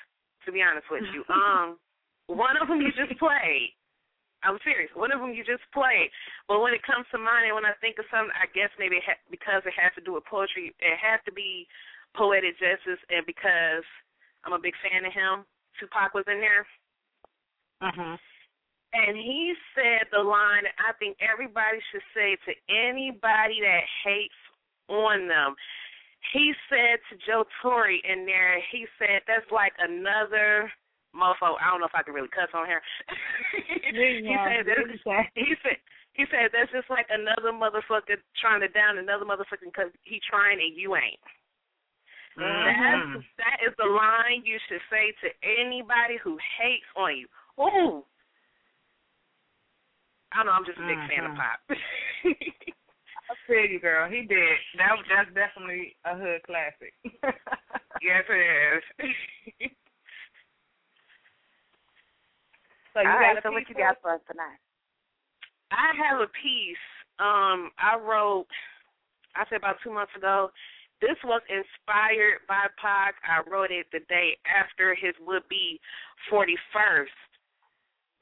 to 0.45 0.53
be 0.53 0.63
honest 0.63 0.87
with 0.91 1.05
you. 1.13 1.25
Um, 1.33 1.79
one 2.27 2.57
of 2.61 2.69
them 2.69 2.81
you 2.81 2.89
just 2.89 3.19
played. 3.19 3.75
I'm 4.45 4.59
serious. 4.63 4.91
One 4.95 5.11
of 5.11 5.21
them 5.21 5.35
you 5.35 5.43
just 5.43 5.67
played. 5.75 6.11
But 6.47 6.61
when 6.61 6.75
it 6.75 6.87
comes 6.87 7.07
to 7.11 7.19
mine, 7.19 7.51
and 7.51 7.57
when 7.59 7.67
I 7.67 7.75
think 7.81 7.99
of 7.99 8.07
something, 8.11 8.35
I 8.39 8.47
guess 8.55 8.71
maybe 8.79 9.03
it 9.03 9.07
ha- 9.07 9.25
because 9.31 9.63
it 9.67 9.75
has 9.75 9.91
to 9.99 10.05
do 10.05 10.15
with 10.15 10.25
poetry, 10.31 10.75
it 10.79 10.99
has 10.99 11.19
to 11.27 11.33
be 11.33 11.67
poetic 12.15 12.55
justice, 12.59 13.03
and 13.11 13.27
because 13.27 13.85
I'm 14.45 14.55
a 14.55 14.63
big 14.63 14.75
fan 14.79 15.05
of 15.05 15.13
him, 15.13 15.45
Tupac 15.79 16.15
was 16.15 16.27
in 16.27 16.41
there. 16.41 16.67
Mhm. 17.83 18.19
And 18.93 19.17
he 19.17 19.55
said 19.75 20.09
the 20.11 20.23
line 20.23 20.65
that 20.65 20.75
I 20.79 20.93
think 20.93 21.19
everybody 21.21 21.81
should 21.91 22.03
say 22.15 22.37
to 22.47 22.55
anybody 22.69 23.61
that 23.61 23.85
hates 24.03 24.35
on 24.89 25.29
them. 25.29 25.55
He 26.33 26.55
said 26.69 26.99
to 27.11 27.17
Joe 27.27 27.47
Torre 27.61 27.91
in 27.91 28.27
there, 28.27 28.59
he 28.73 28.87
said 28.99 29.23
that's 29.27 29.51
like 29.51 29.75
another 29.79 30.73
mofo. 31.15 31.57
I 31.61 31.71
don't 31.71 31.81
know 31.81 31.91
if 31.91 31.95
I 31.95 32.03
can 32.03 32.15
really 32.15 32.29
cuss 32.29 32.51
on 32.55 32.67
here. 32.67 32.83
he 33.97 34.37
said 34.45 34.67
that, 34.67 34.79
he 35.35 35.55
said 35.63 35.79
he 36.13 36.25
said 36.31 36.51
that's 36.53 36.73
just 36.73 36.91
like 36.91 37.07
another 37.11 37.55
motherfucker 37.55 38.19
trying 38.41 38.61
to 38.61 38.69
down 38.69 38.99
another 38.99 39.25
motherfucker 39.25 39.71
because 39.71 39.91
he 40.03 40.21
trying 40.29 40.59
and 40.59 40.77
you 40.77 40.97
ain't. 40.97 41.21
Mhm. 42.39 42.65
That's 42.67 43.27
that 43.39 43.59
is 43.67 43.75
the 43.79 43.87
line 43.87 44.43
you 44.45 44.59
should 44.69 44.83
say 44.91 45.13
to 45.23 45.29
anybody 45.43 46.19
who 46.23 46.39
hates 46.59 46.87
on 46.97 47.17
you. 47.17 47.27
Ooh. 47.59 48.05
I 50.33 50.37
don't 50.37 50.47
know, 50.47 50.53
I'm 50.53 50.67
just 50.67 50.79
a 50.79 50.87
big 50.87 50.99
fan 51.09 51.25
of 51.25 51.33
Mhm. 51.33 51.41
pop. 51.41 51.61
I 53.31 53.35
feel 53.47 53.65
you, 53.65 53.81
girl. 53.81 54.09
He 54.09 54.23
did. 54.23 54.59
That 54.77 54.97
that's 55.09 55.33
definitely 55.33 55.97
a 56.05 56.17
hood 56.17 56.43
classic. 56.45 56.95
yes 58.03 58.25
it 58.29 58.83
is. 59.09 59.71
so 62.95 63.01
you 63.01 63.09
All 63.09 63.19
got 63.19 63.35
right, 63.35 63.43
so 63.43 63.51
what 63.53 63.69
you 63.69 63.75
got 63.75 64.01
for 64.03 64.15
us 64.15 64.23
tonight? 64.31 64.61
I 65.71 65.93
have 65.97 66.21
a 66.21 66.31
piece 66.41 66.87
um 67.19 67.71
I 67.77 67.99
wrote 67.99 68.49
I 69.37 69.45
said 69.49 69.59
about 69.63 69.77
two 69.85 69.93
months 69.93 70.13
ago. 70.17 70.51
This 71.01 71.19
was 71.23 71.43
inspired 71.47 72.43
by 72.51 72.67
Pac. 72.81 73.15
I 73.23 73.47
wrote 73.47 73.71
it 73.71 73.87
the 73.93 74.03
day 74.11 74.35
after 74.43 74.95
his 74.95 75.15
would 75.23 75.47
be 75.49 75.79
forty 76.31 76.57
first 76.73 77.15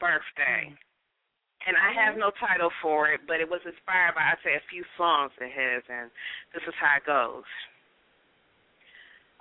birthday. 0.01 0.75
And 1.67 1.75
I 1.75 1.91
have 1.91 2.15
no 2.15 2.31
title 2.39 2.71
for 2.81 3.11
it, 3.11 3.27
but 3.27 3.41
it 3.41 3.49
was 3.49 3.59
inspired 3.67 4.15
by 4.15 4.23
I 4.23 4.37
say 4.45 4.55
a 4.55 4.71
few 4.71 4.85
songs 4.97 5.33
of 5.41 5.49
his 5.49 5.83
and 5.89 6.11
this 6.53 6.63
is 6.67 6.75
how 6.79 7.01
it 7.01 7.07
goes. 7.07 7.49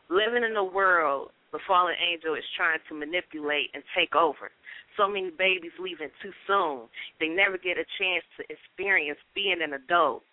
Living 0.10 0.46
in 0.46 0.56
a 0.56 0.64
world 0.64 1.32
the 1.56 1.64
fallen 1.72 1.96
angel 1.96 2.36
is 2.36 2.44
trying 2.60 2.84
to 2.92 2.94
manipulate 2.94 3.72
and 3.72 3.80
take 3.96 4.12
over. 4.12 4.52
So 4.98 5.08
many 5.08 5.32
babies 5.32 5.72
leaving 5.80 6.10
too 6.22 6.32
soon. 6.48 6.88
They 7.20 7.28
never 7.28 7.58
get 7.58 7.78
a 7.78 7.86
chance 8.00 8.24
to 8.38 8.44
experience 8.50 9.20
being 9.36 9.60
an 9.62 9.74
adult. 9.74 10.24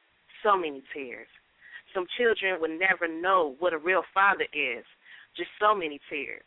So 0.42 0.57
many 0.57 0.83
tears. 0.95 1.26
Some 1.95 2.07
children 2.16 2.61
will 2.61 2.78
never 2.78 3.07
know 3.07 3.54
what 3.59 3.73
a 3.73 3.78
real 3.78 4.02
father 4.14 4.47
is. 4.52 4.85
Just 5.37 5.50
so 5.61 5.75
many 5.75 6.00
tears. 6.09 6.42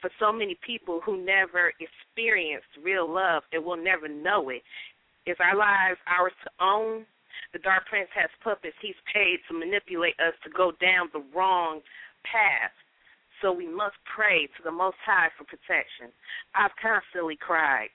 for 0.00 0.10
so 0.18 0.32
many 0.32 0.58
people 0.66 1.00
who 1.04 1.24
never 1.24 1.72
experienced 1.78 2.68
real 2.82 3.08
love 3.08 3.42
and 3.52 3.64
will 3.64 3.76
never 3.76 4.08
know 4.08 4.48
it. 4.48 4.62
Is 5.26 5.36
our 5.38 5.56
lives 5.56 6.00
ours 6.08 6.32
to 6.44 6.50
own? 6.64 7.04
The 7.52 7.60
Dark 7.60 7.86
Prince 7.86 8.08
has 8.14 8.30
puppets 8.42 8.76
he's 8.80 8.98
paid 9.12 9.38
to 9.48 9.58
manipulate 9.58 10.18
us 10.18 10.34
to 10.44 10.50
go 10.50 10.72
down 10.80 11.10
the 11.12 11.22
wrong 11.36 11.80
path. 12.24 12.72
So 13.42 13.52
we 13.52 13.66
must 13.66 13.96
pray 14.04 14.46
to 14.46 14.62
the 14.64 14.70
Most 14.70 14.96
High 15.04 15.28
for 15.36 15.44
protection. 15.44 16.12
I've 16.54 16.74
constantly 16.80 17.36
cried 17.40 17.88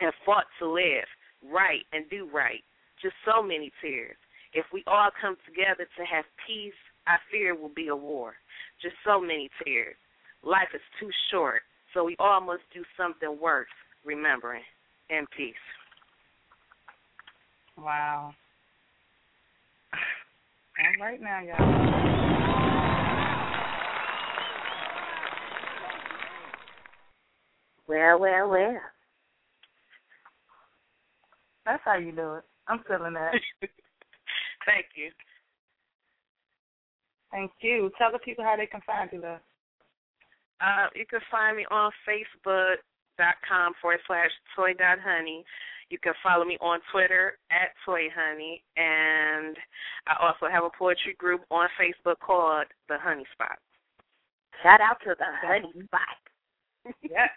and 0.00 0.12
fought 0.24 0.44
to 0.60 0.68
live 0.68 1.08
right 1.50 1.84
and 1.92 2.04
do 2.10 2.28
right. 2.32 2.62
Just 3.00 3.14
so 3.24 3.42
many 3.42 3.72
tears. 3.80 4.16
If 4.52 4.66
we 4.72 4.82
all 4.86 5.10
come 5.20 5.36
together 5.46 5.88
to 5.96 6.04
have 6.04 6.24
peace, 6.46 6.76
I 7.06 7.16
fear 7.30 7.52
it 7.54 7.60
will 7.60 7.74
be 7.74 7.88
a 7.88 7.96
war. 7.96 8.34
Just 8.82 8.96
so 9.04 9.20
many 9.20 9.50
tears. 9.64 9.96
Life 10.42 10.68
is 10.74 10.80
too 11.00 11.10
short, 11.30 11.62
so 11.94 12.04
we 12.04 12.16
all 12.18 12.40
must 12.40 12.62
do 12.72 12.82
something 12.96 13.38
worth 13.40 13.66
remembering. 14.04 14.62
In 15.08 15.24
peace. 15.36 15.54
Wow. 17.78 18.34
All 19.92 21.04
right 21.04 21.20
now, 21.20 21.42
y'all. 21.42 23.05
Well, 27.88 28.18
well, 28.18 28.48
well. 28.48 28.76
That's 31.64 31.82
how 31.84 31.96
you 31.96 32.12
do 32.12 32.34
it. 32.34 32.44
I'm 32.68 32.80
feeling 32.86 33.14
that. 33.14 33.32
Thank 34.66 34.86
you. 34.94 35.10
Thank 37.30 37.52
you. 37.60 37.90
Tell 37.98 38.12
the 38.12 38.18
people 38.18 38.44
how 38.44 38.56
they 38.56 38.66
can 38.66 38.80
find 38.86 39.10
you, 39.12 39.20
love. 39.20 39.40
Uh, 40.60 40.86
you 40.94 41.04
can 41.08 41.20
find 41.30 41.56
me 41.56 41.66
on 41.70 41.90
Facebook.com 42.08 43.74
forward 43.80 44.00
slash 44.06 44.30
toy 44.54 44.72
dot 44.74 44.98
honey. 45.04 45.44
You 45.90 45.98
can 45.98 46.14
follow 46.22 46.44
me 46.44 46.56
on 46.60 46.80
Twitter 46.90 47.38
at 47.50 47.70
toy 47.84 48.08
honey, 48.14 48.62
and 48.76 49.56
I 50.08 50.16
also 50.20 50.50
have 50.50 50.64
a 50.64 50.70
poetry 50.76 51.14
group 51.18 51.42
on 51.50 51.68
Facebook 51.78 52.18
called 52.20 52.66
the 52.88 52.96
Honey 52.98 53.24
Spot. 53.34 53.58
Shout 54.62 54.80
out 54.80 54.98
to 55.04 55.14
the 55.18 55.26
honey 55.46 55.72
spot. 55.84 56.00
Yes. 57.02 57.30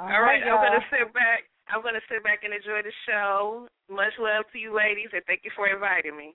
All 0.00 0.22
right, 0.22 0.42
I'm 0.42 0.62
gonna 0.62 0.84
sit 0.90 1.12
back. 1.12 1.44
I'm 1.68 1.82
gonna 1.82 2.04
sit 2.08 2.22
back 2.22 2.44
and 2.44 2.54
enjoy 2.54 2.82
the 2.82 2.94
show. 3.06 3.68
Much 3.90 4.14
love 4.18 4.44
to 4.52 4.58
you, 4.58 4.74
ladies, 4.74 5.08
and 5.12 5.22
thank 5.26 5.40
you 5.44 5.50
for 5.56 5.68
inviting 5.68 6.16
me. 6.16 6.32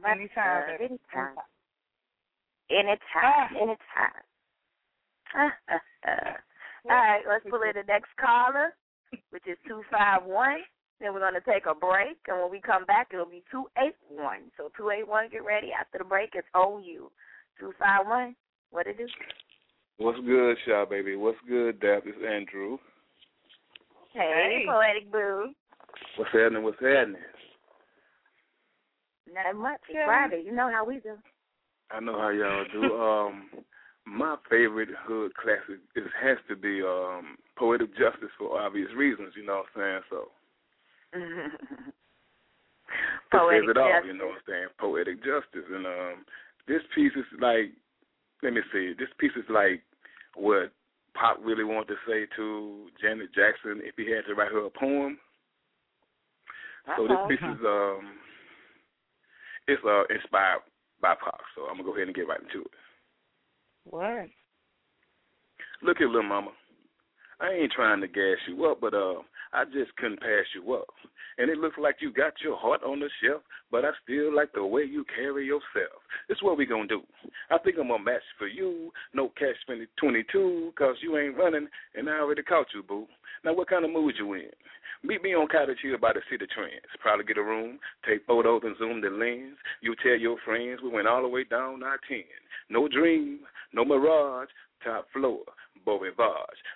Anytime. 0.00 0.78
Baby. 0.78 0.96
anytime. 0.96 1.36
Anytime. 2.70 3.50
Anytime. 3.56 4.24
Ah. 5.34 5.52
All 6.88 6.96
right, 6.96 7.20
let's 7.28 7.44
pull 7.50 7.60
in 7.62 7.72
the 7.74 7.84
next 7.86 8.08
caller, 8.16 8.72
which 9.30 9.44
is 9.46 9.58
251. 9.68 10.64
Then 11.00 11.12
we're 11.12 11.20
going 11.20 11.34
to 11.34 11.44
take 11.44 11.66
a 11.66 11.74
break, 11.74 12.16
and 12.28 12.40
when 12.40 12.50
we 12.50 12.60
come 12.60 12.84
back, 12.84 13.08
it'll 13.12 13.26
be 13.26 13.44
281. 13.50 14.52
So 14.56 14.72
281, 14.76 15.28
get 15.30 15.44
ready. 15.44 15.72
After 15.72 15.98
the 15.98 16.04
break, 16.04 16.30
it's 16.34 16.48
on 16.54 16.84
you. 16.84 17.12
251, 17.60 18.36
what 18.70 18.86
it 18.86 18.96
do? 18.96 19.06
What's 20.00 20.18
good, 20.20 20.56
Shaw 20.64 20.86
baby? 20.86 21.14
What's 21.14 21.36
good, 21.46 21.78
Dap? 21.78 22.04
It's 22.06 22.16
Andrew. 22.26 22.78
Hey, 24.14 24.62
Hey. 24.62 24.66
Poetic 24.66 25.12
Boo. 25.12 25.52
What's 26.16 26.32
happening? 26.32 26.62
What's 26.62 26.80
happening? 26.80 27.20
Not 29.30 29.56
much. 29.56 29.80
It's 29.88 29.96
Yeah. 29.96 30.06
Friday. 30.06 30.40
You 30.40 30.52
know 30.52 30.70
how 30.70 30.86
we 30.86 31.00
do. 31.00 31.18
I 31.90 32.00
know 32.00 32.18
how 32.18 32.30
y'all 32.30 32.64
do. 32.72 32.96
um, 33.02 33.50
my 34.06 34.36
favorite 34.48 34.88
hood 34.88 35.34
classic 35.34 35.80
is 35.94 36.10
has 36.18 36.38
to 36.48 36.56
be 36.56 36.80
um 36.82 37.36
Poetic 37.56 37.90
Justice 37.94 38.32
for 38.38 38.58
obvious 38.58 38.90
reasons. 38.94 39.34
You 39.36 39.44
know 39.44 39.58
what 39.58 39.66
I'm 39.76 39.82
saying? 39.82 40.02
So 40.08 40.30
it 41.12 41.62
Poetic 43.30 43.64
says 43.64 43.70
it 43.70 43.76
all. 43.76 43.92
Justice. 43.92 44.06
You 44.06 44.14
know 44.18 44.26
what 44.28 44.36
I'm 44.36 44.42
saying? 44.48 44.68
Poetic 44.78 45.18
Justice, 45.18 45.68
and 45.70 45.86
um, 45.86 46.24
this 46.66 46.80
piece 46.94 47.12
is 47.16 47.26
like, 47.38 47.72
let 48.42 48.54
me 48.54 48.62
see. 48.72 48.94
This 48.98 49.12
piece 49.18 49.36
is 49.36 49.44
like 49.50 49.82
what 50.40 50.72
Pac 51.14 51.36
really 51.42 51.64
wanted 51.64 51.88
to 51.88 51.96
say 52.08 52.26
to 52.36 52.86
Janet 53.00 53.28
Jackson 53.34 53.80
if 53.84 53.94
he 53.96 54.10
had 54.10 54.24
to 54.26 54.34
write 54.34 54.52
her 54.52 54.66
a 54.66 54.70
poem. 54.70 55.18
So 56.96 57.06
this 57.06 57.18
piece 57.28 57.44
is 57.44 57.60
um 57.64 58.18
it's 59.68 59.82
uh 59.84 60.04
inspired 60.12 60.60
by 61.00 61.14
Pac. 61.14 61.40
so 61.54 61.62
I'm 61.62 61.76
gonna 61.76 61.84
go 61.84 61.94
ahead 61.94 62.08
and 62.08 62.16
get 62.16 62.28
right 62.28 62.40
into 62.40 62.62
it. 62.62 62.70
What? 63.84 64.28
Look 65.82 66.00
at 66.00 66.06
little 66.06 66.22
mama. 66.22 66.50
I 67.40 67.52
ain't 67.52 67.72
trying 67.72 68.00
to 68.00 68.08
gas 68.08 68.36
you 68.48 68.64
up, 68.66 68.80
but 68.80 68.94
uh 68.94 69.22
I 69.52 69.64
just 69.64 69.94
couldn't 69.96 70.20
pass 70.20 70.46
you 70.54 70.72
up. 70.74 70.86
And 71.38 71.50
it 71.50 71.58
looks 71.58 71.76
like 71.78 71.96
you 72.00 72.12
got 72.12 72.34
your 72.42 72.56
heart 72.56 72.82
on 72.84 73.00
the 73.00 73.08
shelf, 73.22 73.42
but 73.70 73.84
I 73.84 73.90
still 74.04 74.34
like 74.34 74.52
the 74.52 74.64
way 74.64 74.82
you 74.82 75.04
carry 75.16 75.46
yourself. 75.46 76.02
This 76.28 76.38
what 76.42 76.58
we 76.58 76.66
gonna 76.66 76.86
do. 76.86 77.02
I 77.50 77.58
think 77.58 77.76
I'm 77.80 77.90
a 77.90 77.98
match 77.98 78.22
for 78.38 78.46
you. 78.46 78.92
No 79.14 79.30
catch 79.38 79.56
twenty 79.98 80.24
two, 80.30 80.72
cause 80.76 80.96
you 81.02 81.16
ain't 81.18 81.36
running 81.36 81.68
and 81.94 82.08
I 82.08 82.18
already 82.18 82.42
caught 82.42 82.66
you, 82.74 82.82
boo. 82.82 83.06
Now 83.44 83.54
what 83.54 83.68
kind 83.68 83.84
of 83.84 83.90
mood 83.90 84.16
you 84.18 84.34
in? 84.34 84.50
Meet 85.02 85.22
me 85.22 85.34
on 85.34 85.48
Cottage 85.48 85.78
Hill 85.82 85.96
by 85.98 86.12
the 86.12 86.20
Citi 86.30 86.46
Trends. 86.50 86.84
Probably 87.00 87.24
get 87.24 87.38
a 87.38 87.42
room, 87.42 87.78
take 88.06 88.26
photos 88.26 88.60
and 88.64 88.76
zoom 88.76 89.00
the 89.00 89.08
lens. 89.08 89.56
You 89.80 89.94
tell 90.02 90.16
your 90.16 90.36
friends 90.44 90.80
we 90.82 90.90
went 90.90 91.08
all 91.08 91.22
the 91.22 91.28
way 91.28 91.44
down 91.44 91.82
I 91.82 91.96
ten. 92.06 92.24
No 92.68 92.86
dream, 92.86 93.40
no 93.72 93.84
mirage, 93.84 94.48
top 94.84 95.06
floor, 95.12 95.40
Beau. 95.84 96.00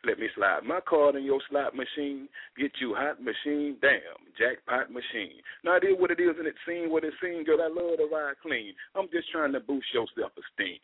Let 0.05 0.19
me 0.19 0.29
slide 0.35 0.65
my 0.65 0.81
card 0.81 1.17
in 1.17 1.25
your 1.25 1.41
slot 1.49 1.75
machine. 1.75 2.29
Get 2.59 2.73
you 2.81 2.95
hot 2.95 3.23
machine, 3.23 3.77
damn, 3.81 4.21
jackpot 4.39 4.91
machine. 4.91 5.41
Now 5.65 5.77
it 5.77 5.85
is 5.85 5.97
what 5.99 6.11
it 6.11 6.21
is 6.21 6.37
and 6.39 6.47
it 6.47 6.55
seems 6.67 6.91
what 6.91 7.05
it 7.05 7.15
seems, 7.23 7.47
girl. 7.47 7.63
I 7.63 7.69
love 7.69 7.99
to 7.99 8.09
ride 8.13 8.35
clean. 8.43 8.75
I'm 8.95 9.09
just 9.13 9.31
trying 9.31 9.53
to 9.53 9.61
boost 9.61 9.87
your 9.93 10.07
self 10.17 10.33
esteem. 10.33 10.79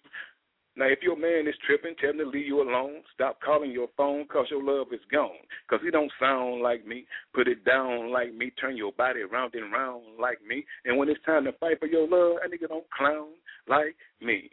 Now, 0.77 0.87
if 0.87 1.03
your 1.03 1.17
man 1.17 1.49
is 1.49 1.55
tripping, 1.67 1.97
tell 2.01 2.11
him 2.11 2.19
to 2.19 2.27
leave 2.27 2.47
you 2.47 2.63
alone. 2.63 3.03
Stop 3.13 3.41
calling 3.45 3.73
your 3.73 3.89
phone 3.97 4.27
cause 4.29 4.47
your 4.51 4.63
love 4.63 4.87
is 4.93 5.01
gone. 5.11 5.43
Cause 5.69 5.81
he 5.83 5.91
don't 5.91 6.13
sound 6.21 6.63
like 6.63 6.87
me. 6.87 7.07
Put 7.35 7.49
it 7.49 7.65
down 7.65 8.13
like 8.13 8.33
me. 8.33 8.53
Turn 8.61 8.77
your 8.77 8.93
body 8.93 9.23
round 9.23 9.55
and 9.55 9.73
round 9.73 10.05
like 10.19 10.39
me. 10.47 10.65
And 10.85 10.97
when 10.97 11.09
it's 11.09 11.21
time 11.27 11.45
to 11.45 11.53
fight 11.59 11.81
for 11.81 11.87
your 11.87 12.09
love, 12.09 12.39
a 12.45 12.49
nigga 12.49 12.69
don't 12.69 12.89
clown 12.97 13.29
like 13.69 13.97
me. 14.23 14.49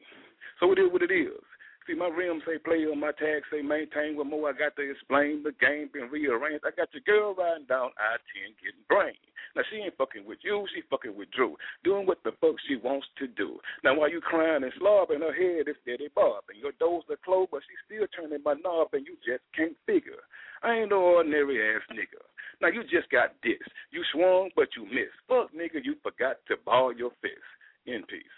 So 0.60 0.72
it 0.72 0.80
is 0.80 0.92
what 0.92 1.04
it 1.04 1.14
is. 1.14 1.40
See, 1.88 1.96
my 1.96 2.12
rims 2.12 2.44
say 2.46 2.60
play 2.60 2.84
on 2.84 3.00
my 3.00 3.16
tag 3.16 3.48
say 3.48 3.64
maintain. 3.64 4.20
What 4.20 4.28
more 4.28 4.50
I 4.50 4.52
got 4.52 4.76
to 4.76 4.84
explain? 4.84 5.42
The 5.42 5.56
game 5.56 5.90
been 5.94 6.12
rearranged. 6.12 6.68
I 6.68 6.76
got 6.76 6.92
your 6.92 7.08
girl 7.08 7.34
riding 7.34 7.66
down 7.66 7.96
I-10 7.96 8.60
getting 8.60 8.84
brain. 8.92 9.16
Now, 9.56 9.64
she 9.72 9.78
ain't 9.78 9.96
fucking 9.98 10.28
with 10.28 10.44
you. 10.44 10.68
She 10.76 10.84
fucking 10.92 11.16
with 11.16 11.32
Drew. 11.32 11.56
Doing 11.88 12.06
what 12.06 12.20
the 12.28 12.36
fuck 12.42 12.60
she 12.68 12.76
wants 12.76 13.08
to 13.18 13.26
do. 13.26 13.58
Now, 13.84 13.96
while 13.98 14.12
you 14.12 14.20
crying 14.20 14.64
and 14.64 14.74
slobbing, 14.76 15.24
her 15.24 15.32
head 15.32 15.72
is 15.72 15.80
steady 15.82 16.10
bobbing. 16.14 16.60
Your 16.60 16.76
doors 16.78 17.06
are 17.10 17.24
closed, 17.24 17.52
but 17.52 17.64
she's 17.64 17.82
still 17.88 18.06
turning 18.12 18.44
my 18.44 18.54
knob, 18.60 18.90
and 18.92 19.08
you 19.08 19.16
just 19.26 19.42
can't 19.56 19.80
figure. 19.88 20.28
I 20.62 20.84
ain't 20.84 20.92
no 20.92 21.00
ordinary 21.00 21.74
ass 21.74 21.82
nigga. 21.90 22.20
Now, 22.62 22.68
you 22.68 22.84
just 22.84 23.10
got 23.10 23.40
dissed. 23.42 23.72
You 23.92 24.04
swung, 24.12 24.52
but 24.56 24.76
you 24.76 24.84
missed. 24.86 25.18
Fuck, 25.28 25.56
nigga, 25.56 25.80
you 25.82 25.96
forgot 26.04 26.38
to 26.50 26.58
ball 26.66 26.92
your 26.94 27.12
fist. 27.22 27.48
In 27.88 28.04
peace. 28.04 28.36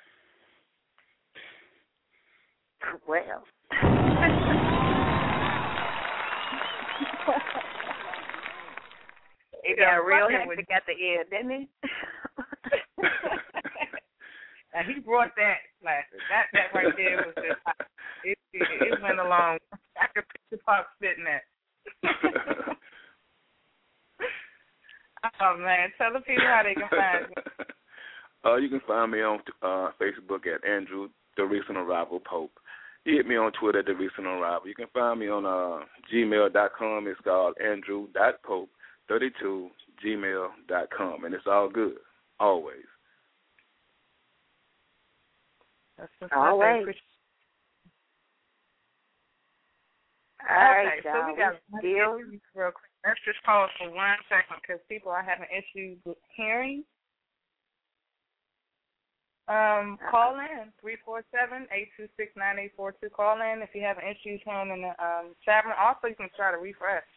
Well. 3.07 3.43
He 9.69 9.75
got 9.75 10.05
real 10.05 10.29
hectic 10.29 10.71
at 10.71 10.83
the 10.87 10.93
end, 10.93 11.29
didn't 11.29 11.51
he? 11.51 11.69
now 14.73 14.81
he 14.87 14.99
brought 14.99 15.35
that 15.35 15.57
classic. 15.81 16.19
That 16.29 16.45
that 16.53 16.73
right 16.73 16.95
there 16.97 17.17
was 17.17 17.35
just 17.35 17.59
it 18.23 18.37
it, 18.53 18.93
it 18.93 19.01
went 19.01 19.19
along. 19.19 19.57
I 19.99 20.07
could 20.15 20.23
picture 20.29 20.63
Pac 20.65 20.87
sitting 20.99 21.25
that. 21.25 21.43
oh 25.41 25.57
man, 25.57 25.91
tell 25.97 26.13
the 26.13 26.21
people 26.21 26.45
how 26.45 26.63
they 26.63 26.73
can 26.73 26.87
find 26.89 27.27
you. 27.29 27.35
Uh, 28.45 28.55
you 28.55 28.69
can 28.69 28.79
find 28.87 29.11
me 29.11 29.21
on 29.21 29.39
uh, 29.61 29.91
Facebook 30.01 30.47
at 30.47 30.63
Andrew 30.67 31.09
the 31.37 31.45
Recent 31.45 31.77
Arrival 31.77 32.19
Pope. 32.19 32.58
You 33.05 33.17
hit 33.17 33.27
me 33.27 33.37
on 33.37 33.51
Twitter 33.53 33.79
at 33.79 33.85
the 33.85 33.95
Recent 33.95 34.27
Arrival. 34.27 34.67
You 34.67 34.75
can 34.75 34.87
find 34.93 35.17
me 35.19 35.29
on 35.29 35.45
uh, 35.45 35.85
gmail.com. 36.13 37.07
It's 37.07 37.19
called 37.21 37.55
Andrew.pope32 37.63 39.69
gmail.com, 40.05 41.25
and 41.25 41.33
it's 41.33 41.47
all 41.47 41.69
good 41.69 41.95
always. 42.39 42.85
That's 45.97 46.11
what's 46.19 46.33
Always. 46.35 46.87
up. 46.87 46.95
All 50.49 50.55
right, 50.55 50.99
okay, 50.99 51.01
so 51.03 51.09
we 51.27 51.35
got 51.35 51.59
We 51.83 51.99
real 51.99 52.71
quick. 52.71 52.91
Let's 53.05 53.19
just 53.25 53.43
pause 53.43 53.69
for 53.77 53.91
one 53.91 54.15
second 54.29 54.61
because 54.61 54.79
people 54.87 55.11
are 55.11 55.23
having 55.23 55.47
issues 55.51 55.99
with 56.05 56.17
hearing. 56.35 56.85
Um, 59.49 59.97
call 60.13 60.37
in 60.37 60.69
three 60.77 61.01
four 61.01 61.25
seven 61.33 61.65
eight 61.73 61.89
two 61.97 62.05
six 62.13 62.29
nine 62.37 62.61
eight 62.61 62.77
four 62.77 62.93
two. 62.93 63.09
Call 63.09 63.41
in 63.41 63.65
if 63.65 63.73
you 63.73 63.81
have 63.81 63.97
an 63.97 64.05
issue 64.05 64.37
him 64.45 64.69
in 64.69 64.85
the 64.85 64.93
um 65.01 65.33
chat 65.41 65.65
room. 65.65 65.73
Also, 65.73 66.05
you 66.05 66.13
can 66.13 66.29
try 66.37 66.53
to 66.53 66.61
refresh. 66.61 67.09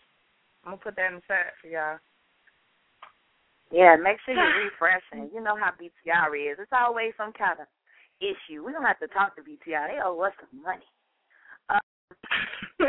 I'm 0.64 0.73
gonna 0.73 0.81
put 0.81 0.97
that 0.97 1.12
in 1.12 1.21
the 1.21 1.29
chat 1.29 1.53
for 1.61 1.68
y'all. 1.68 2.01
Yeah, 3.68 4.01
make 4.01 4.16
sure 4.25 4.33
you're 4.33 4.64
refreshing. 4.73 5.29
You 5.29 5.45
know 5.45 5.61
how 5.61 5.77
BTR 5.77 6.33
is. 6.33 6.57
It's 6.57 6.73
always 6.73 7.12
some 7.21 7.37
kind 7.37 7.61
of 7.61 7.68
issue. 8.25 8.64
We 8.64 8.73
don't 8.73 8.88
have 8.88 9.01
to 9.05 9.12
talk 9.12 9.37
to 9.37 9.45
BTR. 9.45 9.92
They 9.92 10.01
owe 10.01 10.16
us 10.25 10.33
some 10.40 10.64
money. 10.64 10.88
Uh, 11.68 11.85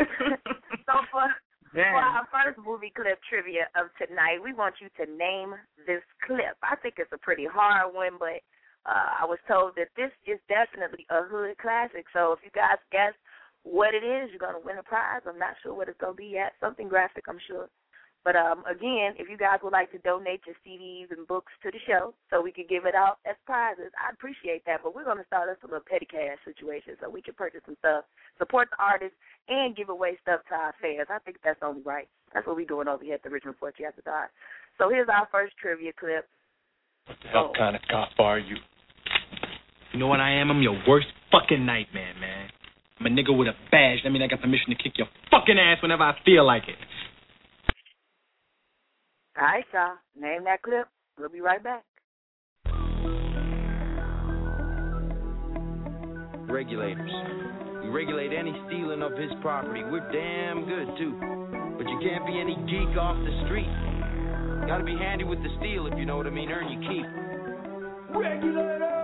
so 0.88 0.94
for 1.12 1.28
Damn. 1.76 1.92
for 1.92 2.00
our 2.00 2.24
first 2.32 2.56
movie 2.64 2.96
clip 2.96 3.20
trivia 3.28 3.68
of 3.76 3.92
tonight, 4.00 4.40
we 4.40 4.56
want 4.56 4.80
you 4.80 4.88
to 4.96 5.04
name 5.04 5.52
this 5.84 6.00
clip. 6.24 6.56
I 6.64 6.80
think 6.80 6.96
it's 6.96 7.12
a 7.12 7.20
pretty 7.20 7.44
hard 7.44 7.92
one, 7.92 8.16
but 8.16 8.40
uh, 8.86 9.22
I 9.22 9.24
was 9.24 9.38
told 9.48 9.76
that 9.76 9.88
this 9.96 10.12
is 10.26 10.38
definitely 10.48 11.06
a 11.10 11.22
hood 11.22 11.56
classic. 11.58 12.06
So 12.12 12.32
if 12.32 12.40
you 12.44 12.50
guys 12.54 12.78
guess 12.92 13.12
what 13.62 13.94
it 13.94 14.04
is, 14.04 14.30
you're 14.30 14.42
gonna 14.42 14.64
win 14.64 14.78
a 14.78 14.82
prize. 14.82 15.22
I'm 15.26 15.38
not 15.38 15.56
sure 15.62 15.74
what 15.74 15.88
it's 15.88 16.00
gonna 16.00 16.14
be 16.14 16.26
yet. 16.26 16.52
Something 16.60 16.88
graphic, 16.88 17.24
I'm 17.28 17.40
sure. 17.46 17.68
But 18.24 18.36
um, 18.36 18.64
again, 18.64 19.12
if 19.20 19.28
you 19.28 19.36
guys 19.36 19.60
would 19.62 19.74
like 19.74 19.92
to 19.92 19.98
donate 19.98 20.40
your 20.48 20.56
CDs 20.64 21.12
and 21.12 21.28
books 21.28 21.52
to 21.62 21.70
the 21.70 21.78
show 21.86 22.14
so 22.30 22.40
we 22.40 22.52
can 22.52 22.64
give 22.66 22.86
it 22.86 22.94
out 22.94 23.18
as 23.28 23.36
prizes, 23.44 23.92
I'd 24.00 24.14
appreciate 24.14 24.64
that. 24.64 24.80
But 24.82 24.94
we're 24.96 25.04
going 25.04 25.18
to 25.18 25.28
start 25.28 25.50
us 25.50 25.60
a 25.62 25.66
little 25.66 25.84
petty 25.84 26.06
cash 26.06 26.40
situation 26.42 26.96
so 27.00 27.10
we 27.10 27.20
can 27.20 27.34
purchase 27.34 27.60
some 27.66 27.76
stuff, 27.80 28.04
support 28.38 28.68
the 28.72 28.82
artists, 28.82 29.16
and 29.48 29.76
give 29.76 29.90
away 29.90 30.16
stuff 30.22 30.40
to 30.48 30.54
our 30.54 30.74
fans. 30.80 31.08
I 31.12 31.18
think 31.20 31.36
that's 31.44 31.60
only 31.60 31.82
right. 31.82 32.08
That's 32.32 32.46
what 32.46 32.56
we're 32.56 32.64
doing 32.64 32.88
over 32.88 33.04
here 33.04 33.14
at 33.14 33.22
the 33.22 33.28
Richmond 33.28 33.58
Fortune 33.60 33.84
after 33.84 34.00
dark. 34.00 34.30
So 34.78 34.88
here's 34.88 35.08
our 35.12 35.28
first 35.30 35.52
trivia 35.60 35.92
clip. 35.92 36.24
What 37.04 37.18
the 37.22 37.28
hell 37.28 37.52
kind 37.52 37.76
of 37.76 37.82
cop 37.90 38.08
are 38.18 38.38
you? 38.38 38.56
You 39.94 40.00
know 40.00 40.08
what 40.08 40.18
I 40.18 40.40
am? 40.40 40.50
I'm 40.50 40.60
your 40.60 40.76
worst 40.88 41.06
fucking 41.30 41.64
nightmare, 41.64 42.14
man. 42.18 42.48
I'm 42.98 43.06
a 43.06 43.10
nigga 43.10 43.30
with 43.30 43.46
a 43.46 43.54
badge. 43.70 43.98
That 44.02 44.10
means 44.10 44.24
I 44.24 44.26
got 44.26 44.40
permission 44.40 44.70
to 44.70 44.74
kick 44.74 44.98
your 44.98 45.06
fucking 45.30 45.56
ass 45.56 45.78
whenever 45.82 46.02
I 46.02 46.14
feel 46.24 46.44
like 46.44 46.64
it. 46.66 46.74
All 49.38 49.44
right, 49.44 49.64
y'all. 49.72 49.94
Name 50.20 50.42
that 50.44 50.62
clip. 50.62 50.88
We'll 51.16 51.28
be 51.28 51.40
right 51.40 51.62
back. 51.62 51.84
Regulators. 56.50 57.12
We 57.84 57.88
regulate 57.90 58.32
any 58.36 58.52
stealing 58.66 59.00
of 59.00 59.12
his 59.12 59.30
property. 59.42 59.84
We're 59.84 60.10
damn 60.10 60.66
good, 60.66 60.88
too. 60.98 61.14
But 61.78 61.86
you 61.86 62.00
can't 62.02 62.26
be 62.26 62.40
any 62.40 62.56
geek 62.66 62.98
off 62.98 63.16
the 63.22 63.44
street. 63.46 63.70
Gotta 64.66 64.82
be 64.82 64.96
handy 64.98 65.22
with 65.22 65.38
the 65.38 65.50
steel, 65.60 65.86
if 65.86 65.96
you 65.96 66.04
know 66.04 66.16
what 66.16 66.26
I 66.26 66.30
mean. 66.30 66.50
Earn 66.50 66.72
your 66.72 66.82
keep. 66.82 67.06
Regulators! 68.16 69.03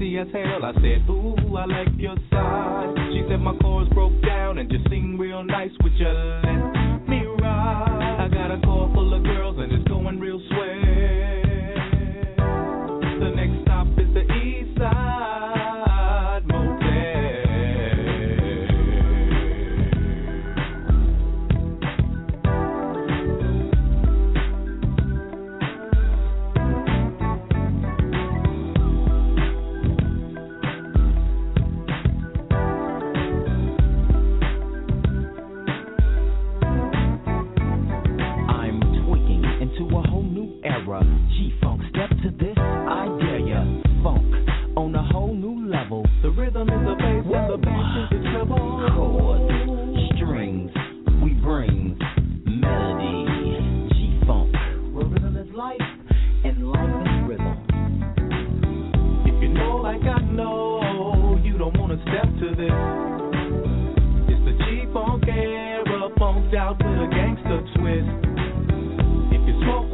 sexy 0.00 0.18
as 0.18 0.26
hell. 0.32 0.64
I 0.64 0.72
said, 0.74 1.08
Ooh, 1.08 1.56
I 1.56 1.64
like 1.66 1.88
your 1.96 2.16
side. 2.30 2.94
She 3.12 3.22
said 3.28 3.40
my 3.40 3.56
chords 3.60 3.90
broke 3.92 4.20
down 4.22 4.58
and 4.58 4.70
just 4.70 4.88
sing 4.88 5.18
real 5.18 5.42
nice. 5.42 5.70
Would 5.82 5.92
you 5.94 6.06
let 6.06 7.08
me 7.08 7.24
ride? 7.40 8.18
I 8.20 8.28
got 8.28 8.50
a 8.50 8.60
car 8.64 8.90
full 8.94 9.14
of 9.14 9.22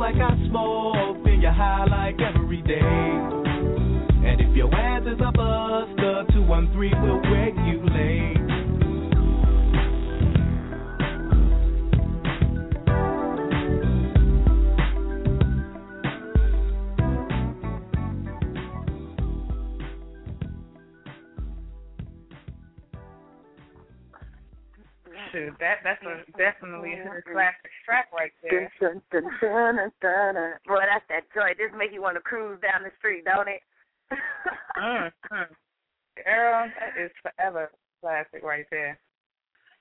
like 0.07 0.23
I 0.23 0.49
smoke, 0.49 1.27
in 1.27 1.41
your 1.41 1.51
highlight 1.51 1.91
high 1.91 2.15
like 2.15 2.35
every 2.37 2.63
day. 2.63 2.79
And 2.79 4.41
if 4.41 4.55
your 4.55 4.73
ass 4.73 5.03
is 5.03 5.19
a 5.19 5.33
buster, 5.33 6.33
213 6.33 7.03
will 7.03 7.21
win. 7.23 7.36
That 25.67 25.83
that's 25.83 26.03
a 26.07 26.23
definitely 26.39 26.95
a 26.95 27.23
classic 27.27 27.75
track 27.85 28.07
right 28.15 28.31
there. 28.43 28.71
Boy, 30.67 30.87
that's 30.87 31.05
that 31.11 31.27
joy. 31.35 31.59
This 31.59 31.75
make 31.75 31.91
you 31.91 32.03
want 32.03 32.15
to 32.15 32.23
cruise 32.23 32.63
down 32.63 32.87
the 32.87 32.95
street, 32.99 33.27
don't 33.27 33.51
it? 33.51 33.63
mm. 34.79 35.11
Girl, 36.23 36.71
that 36.71 36.95
is 37.03 37.11
forever 37.21 37.71
classic 38.01 38.43
right 38.43 38.65
there. 38.71 38.99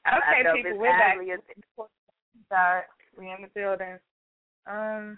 Okay, 0.09 0.41
people, 0.57 0.77
we're 0.77 0.89
back. 0.89 1.17
Sorry, 2.49 2.83
we 3.17 3.25
in 3.29 3.45
the 3.45 3.49
building. 3.53 3.97
Um, 4.65 5.17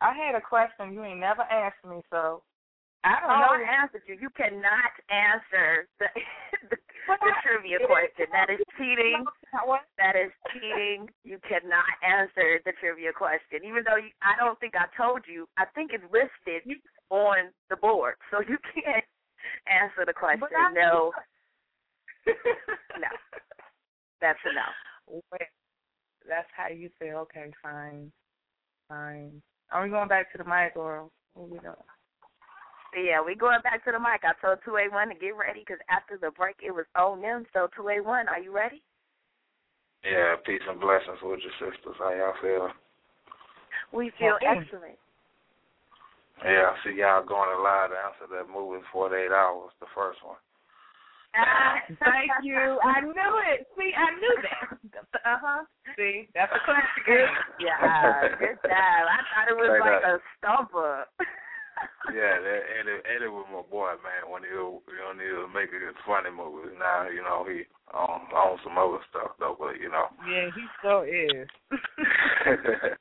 I 0.00 0.16
had 0.16 0.34
a 0.34 0.40
question 0.40 0.92
you 0.92 1.04
ain't 1.04 1.20
never 1.20 1.42
asked 1.42 1.84
me, 1.84 2.00
so 2.10 2.42
I 3.04 3.20
don't 3.20 3.28
know. 3.28 3.52
I 3.52 3.82
answered 3.82 4.02
you. 4.08 4.16
You 4.20 4.28
cannot 4.36 4.92
answer 5.08 5.88
the 6.00 6.08
the, 6.70 6.76
the 7.18 7.34
trivia 7.42 7.78
question. 7.86 8.26
That 8.30 8.50
is 8.50 8.60
cheating. 8.78 9.24
That 9.98 10.14
is 10.14 10.30
cheating. 10.52 11.08
You 11.24 11.38
cannot 11.42 11.84
answer 12.06 12.60
the 12.64 12.72
trivia 12.78 13.12
question, 13.12 13.64
even 13.66 13.82
though 13.82 13.96
you, 13.96 14.10
I 14.22 14.38
don't 14.38 14.58
think 14.60 14.74
I 14.76 14.86
told 14.96 15.26
you. 15.26 15.48
I 15.58 15.64
think 15.74 15.90
it's 15.92 16.04
listed 16.12 16.62
on 17.10 17.50
the 17.68 17.76
board, 17.76 18.14
so 18.30 18.40
you 18.40 18.58
can't 18.74 19.04
answer 19.66 20.04
the 20.06 20.12
question. 20.12 20.46
No, 20.74 21.10
no, 22.26 23.10
that's 24.20 24.38
a 24.44 24.52
no. 24.54 25.20
Wait, 25.32 25.50
that's 26.28 26.48
how 26.56 26.68
you 26.68 26.90
feel. 26.98 27.18
Okay, 27.26 27.52
fine, 27.62 28.12
fine. 28.88 29.42
Are 29.72 29.82
we 29.82 29.90
going 29.90 30.08
back 30.08 30.30
to 30.32 30.38
the 30.38 30.44
mic 30.44 30.76
or 30.76 31.08
what 31.34 31.48
we 31.50 31.58
doing? 31.58 31.74
Yeah, 32.96 33.22
we 33.22 33.34
going 33.34 33.62
back 33.62 33.84
to 33.84 33.92
the 33.92 33.98
mic. 34.00 34.26
I 34.26 34.34
told 34.42 34.58
two 34.64 34.76
eight 34.76 34.90
one 34.92 35.08
to 35.08 35.14
get 35.14 35.38
ready 35.38 35.60
because 35.60 35.78
after 35.88 36.18
the 36.18 36.30
break 36.34 36.56
it 36.62 36.74
was 36.74 36.86
on 36.98 37.22
them. 37.22 37.46
So 37.52 37.68
two 37.76 37.88
eight 37.88 38.04
one, 38.04 38.26
are 38.28 38.40
you 38.40 38.50
ready? 38.54 38.82
Yeah, 40.02 40.34
peace 40.44 40.64
and 40.68 40.80
blessings 40.80 41.20
with 41.22 41.40
your 41.44 41.54
sisters. 41.60 41.96
How 41.98 42.10
y'all 42.10 42.34
feel? 42.40 42.68
We 43.92 44.10
feel 44.18 44.40
Okay. 44.42 44.46
excellent. 44.48 44.98
Yeah, 46.42 46.72
I 46.72 46.74
see 46.82 46.96
y'all 46.96 47.22
going 47.22 47.52
to 47.52 47.60
live 47.60 47.92
to 47.92 48.00
answer 48.00 48.26
that 48.32 48.48
movie 48.48 48.80
48 48.92 49.28
hours, 49.28 49.76
the 49.78 49.86
first 49.94 50.24
one. 50.24 50.40
Ah, 51.36 51.76
thank 52.00 52.32
you. 52.42 52.80
I 52.82 53.02
knew 53.02 53.32
it. 53.52 53.68
See, 53.76 53.92
I 53.92 54.08
knew 54.16 54.36
that. 54.42 54.80
Uh 55.20 55.38
huh. 55.38 55.62
See, 55.96 56.28
that's 56.34 56.50
a 56.50 56.58
classic. 56.64 57.06
Yeah, 57.60 58.34
good 58.40 58.56
job. 58.64 59.04
I 59.04 59.20
thought 59.30 59.52
it 59.52 59.56
was 59.56 59.68
Straight 59.68 59.84
like 59.84 60.02
up. 60.02 60.16
a 60.16 60.18
stumper. 60.40 61.04
Yeah, 62.12 62.36
that 62.40 62.62
Eddie, 62.76 63.00
Eddie 63.08 63.32
was 63.32 63.46
my 63.48 63.64
boy, 63.70 63.96
man. 64.04 64.28
When 64.28 64.42
he 64.44 64.52
was, 64.52 64.82
when 64.84 65.16
he 65.16 65.32
was 65.32 65.48
making 65.54 65.80
his 65.80 65.96
funny 66.04 66.28
movies, 66.28 66.76
now 66.76 67.08
you 67.08 67.24
know 67.24 67.46
he 67.48 67.64
on 67.92 68.28
on 68.32 68.58
some 68.64 68.76
other 68.76 69.00
stuff 69.08 69.32
though. 69.38 69.56
But 69.56 69.80
you 69.80 69.88
know, 69.88 70.12
Yeah, 70.28 70.52
he 70.52 70.64
so 70.84 71.02
is. 71.08 71.48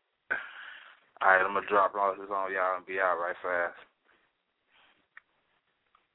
all 1.19 1.27
right, 1.27 1.43
I'm 1.43 1.55
gonna 1.55 1.67
drop 1.67 1.95
all 1.95 2.15
this 2.15 2.31
on 2.31 2.51
y'all 2.55 2.77
and 2.77 2.85
be 2.85 2.99
out 2.99 3.19
right 3.19 3.35
fast. 3.43 3.79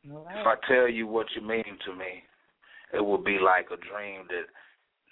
If 0.04 0.46
I 0.46 0.56
tell 0.68 0.88
you 0.88 1.06
what 1.06 1.26
you 1.34 1.40
mean 1.40 1.78
to 1.86 1.92
me, 1.96 2.24
it 2.92 3.00
will 3.00 3.22
be 3.22 3.38
like 3.40 3.72
a 3.72 3.80
dream 3.80 4.28
that 4.28 4.48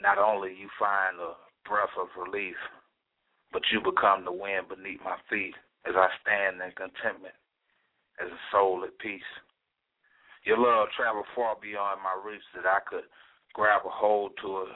not 0.01 0.19
only 0.19 0.51
you 0.51 0.69
find 0.79 1.17
a 1.17 1.33
breath 1.69 1.97
of 1.97 2.13
relief, 2.17 2.57
but 3.53 3.63
you 3.73 3.81
become 3.81 4.25
the 4.25 4.33
wind 4.33 4.69
beneath 4.69 5.01
my 5.05 5.17
feet 5.31 5.55
as 5.87 5.95
I 5.97 6.09
stand 6.23 6.61
in 6.63 6.71
contentment, 6.77 7.35
as 8.21 8.29
a 8.29 8.41
soul 8.51 8.85
at 8.85 8.99
peace. 8.99 9.23
Your 10.45 10.59
love 10.59 10.89
traveled 10.97 11.27
far 11.37 11.57
beyond 11.61 12.01
my 12.03 12.19
reach 12.29 12.43
that 12.55 12.67
I 12.67 12.81
could 12.89 13.05
grab 13.55 13.83
a 13.87 13.91
hold 13.91 14.33
to 14.43 14.63
it. 14.63 14.69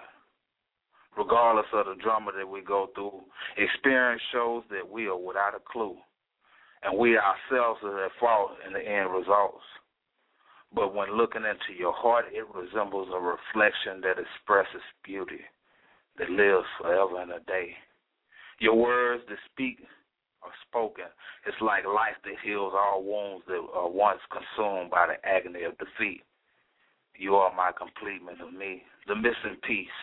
Regardless 1.17 1.67
of 1.73 1.87
the 1.87 2.03
drama 2.03 2.31
that 2.37 2.47
we 2.47 2.61
go 2.61 2.89
through, 2.95 3.25
experience 3.57 4.23
shows 4.33 4.63
that 4.71 4.87
we 4.89 5.07
are 5.07 5.17
without 5.17 5.55
a 5.57 5.65
clue, 5.73 5.97
and 6.83 6.99
we 6.99 7.17
ourselves 7.17 7.81
are 7.83 8.05
at 8.05 8.13
fault 8.21 8.51
in 8.67 8.75
the 8.75 8.81
end 8.81 9.11
results. 9.11 9.65
But 10.75 10.95
when 10.95 11.17
looking 11.17 11.43
into 11.43 11.79
your 11.79 11.95
heart, 11.95 12.27
it 12.31 12.45
resembles 12.55 13.09
a 13.09 13.19
reflection 13.19 14.03
that 14.03 14.21
expresses 14.21 14.85
beauty 15.03 15.41
that 16.19 16.31
lives 16.31 16.67
forever 16.81 17.21
and 17.21 17.33
a 17.33 17.41
day. 17.41 17.77
Your 18.59 18.75
words 18.75 19.23
that 19.29 19.39
speak 19.53 19.79
are 20.47 20.63
spoken. 20.71 21.11
It's 21.47 21.61
like 21.61 21.85
life 21.85 22.17
that 22.25 22.39
heals 22.43 22.73
all 22.75 23.03
wounds 23.03 23.45
that 23.51 23.61
are 23.75 23.91
once 23.91 24.21
consumed 24.31 24.91
by 24.91 25.11
the 25.11 25.19
agony 25.27 25.65
of 25.65 25.79
defeat. 25.79 26.23
You 27.19 27.35
are 27.37 27.55
my 27.55 27.73
completement 27.75 28.41
of 28.41 28.53
me, 28.53 28.83
the 29.07 29.17
missing 29.17 29.59
piece 29.67 29.99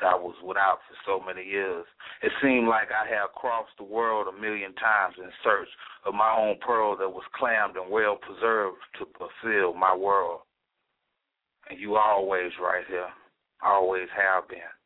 that 0.00 0.14
I 0.14 0.14
was 0.14 0.36
without 0.46 0.78
for 0.86 0.96
so 1.04 1.24
many 1.24 1.44
years. 1.44 1.84
It 2.22 2.32
seemed 2.42 2.68
like 2.68 2.88
I 2.94 3.08
had 3.08 3.34
crossed 3.34 3.74
the 3.76 3.84
world 3.84 4.26
a 4.30 4.40
million 4.40 4.72
times 4.74 5.14
in 5.18 5.28
search 5.42 5.68
of 6.06 6.14
my 6.14 6.30
own 6.30 6.56
pearl 6.64 6.96
that 6.96 7.10
was 7.10 7.26
clammed 7.34 7.76
and 7.76 7.90
well 7.90 8.16
preserved 8.16 8.78
to 8.98 9.06
fulfill 9.18 9.74
my 9.74 9.94
world. 9.94 10.40
And 11.68 11.78
you 11.78 11.96
always 11.96 12.52
right 12.62 12.84
here, 12.86 13.10
always 13.62 14.08
have 14.16 14.48
been. 14.48 14.77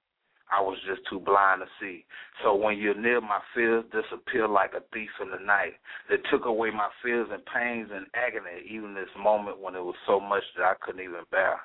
I 0.52 0.60
was 0.60 0.76
just 0.86 1.00
too 1.08 1.18
blind 1.18 1.62
to 1.64 1.68
see. 1.80 2.04
So 2.44 2.54
when 2.54 2.76
you're 2.76 2.98
near, 2.98 3.22
my 3.22 3.40
fears 3.54 3.84
disappear 3.88 4.46
like 4.46 4.74
a 4.76 4.84
thief 4.92 5.08
in 5.22 5.30
the 5.30 5.40
night. 5.40 5.80
That 6.10 6.20
took 6.30 6.44
away 6.44 6.70
my 6.70 6.90
fears 7.02 7.28
and 7.32 7.40
pains 7.46 7.88
and 7.88 8.06
agony, 8.12 8.60
even 8.68 8.92
this 8.92 9.08
moment 9.16 9.60
when 9.60 9.74
it 9.74 9.82
was 9.82 9.96
so 10.06 10.20
much 10.20 10.44
that 10.56 10.64
I 10.64 10.74
couldn't 10.80 11.00
even 11.00 11.24
bear. 11.30 11.56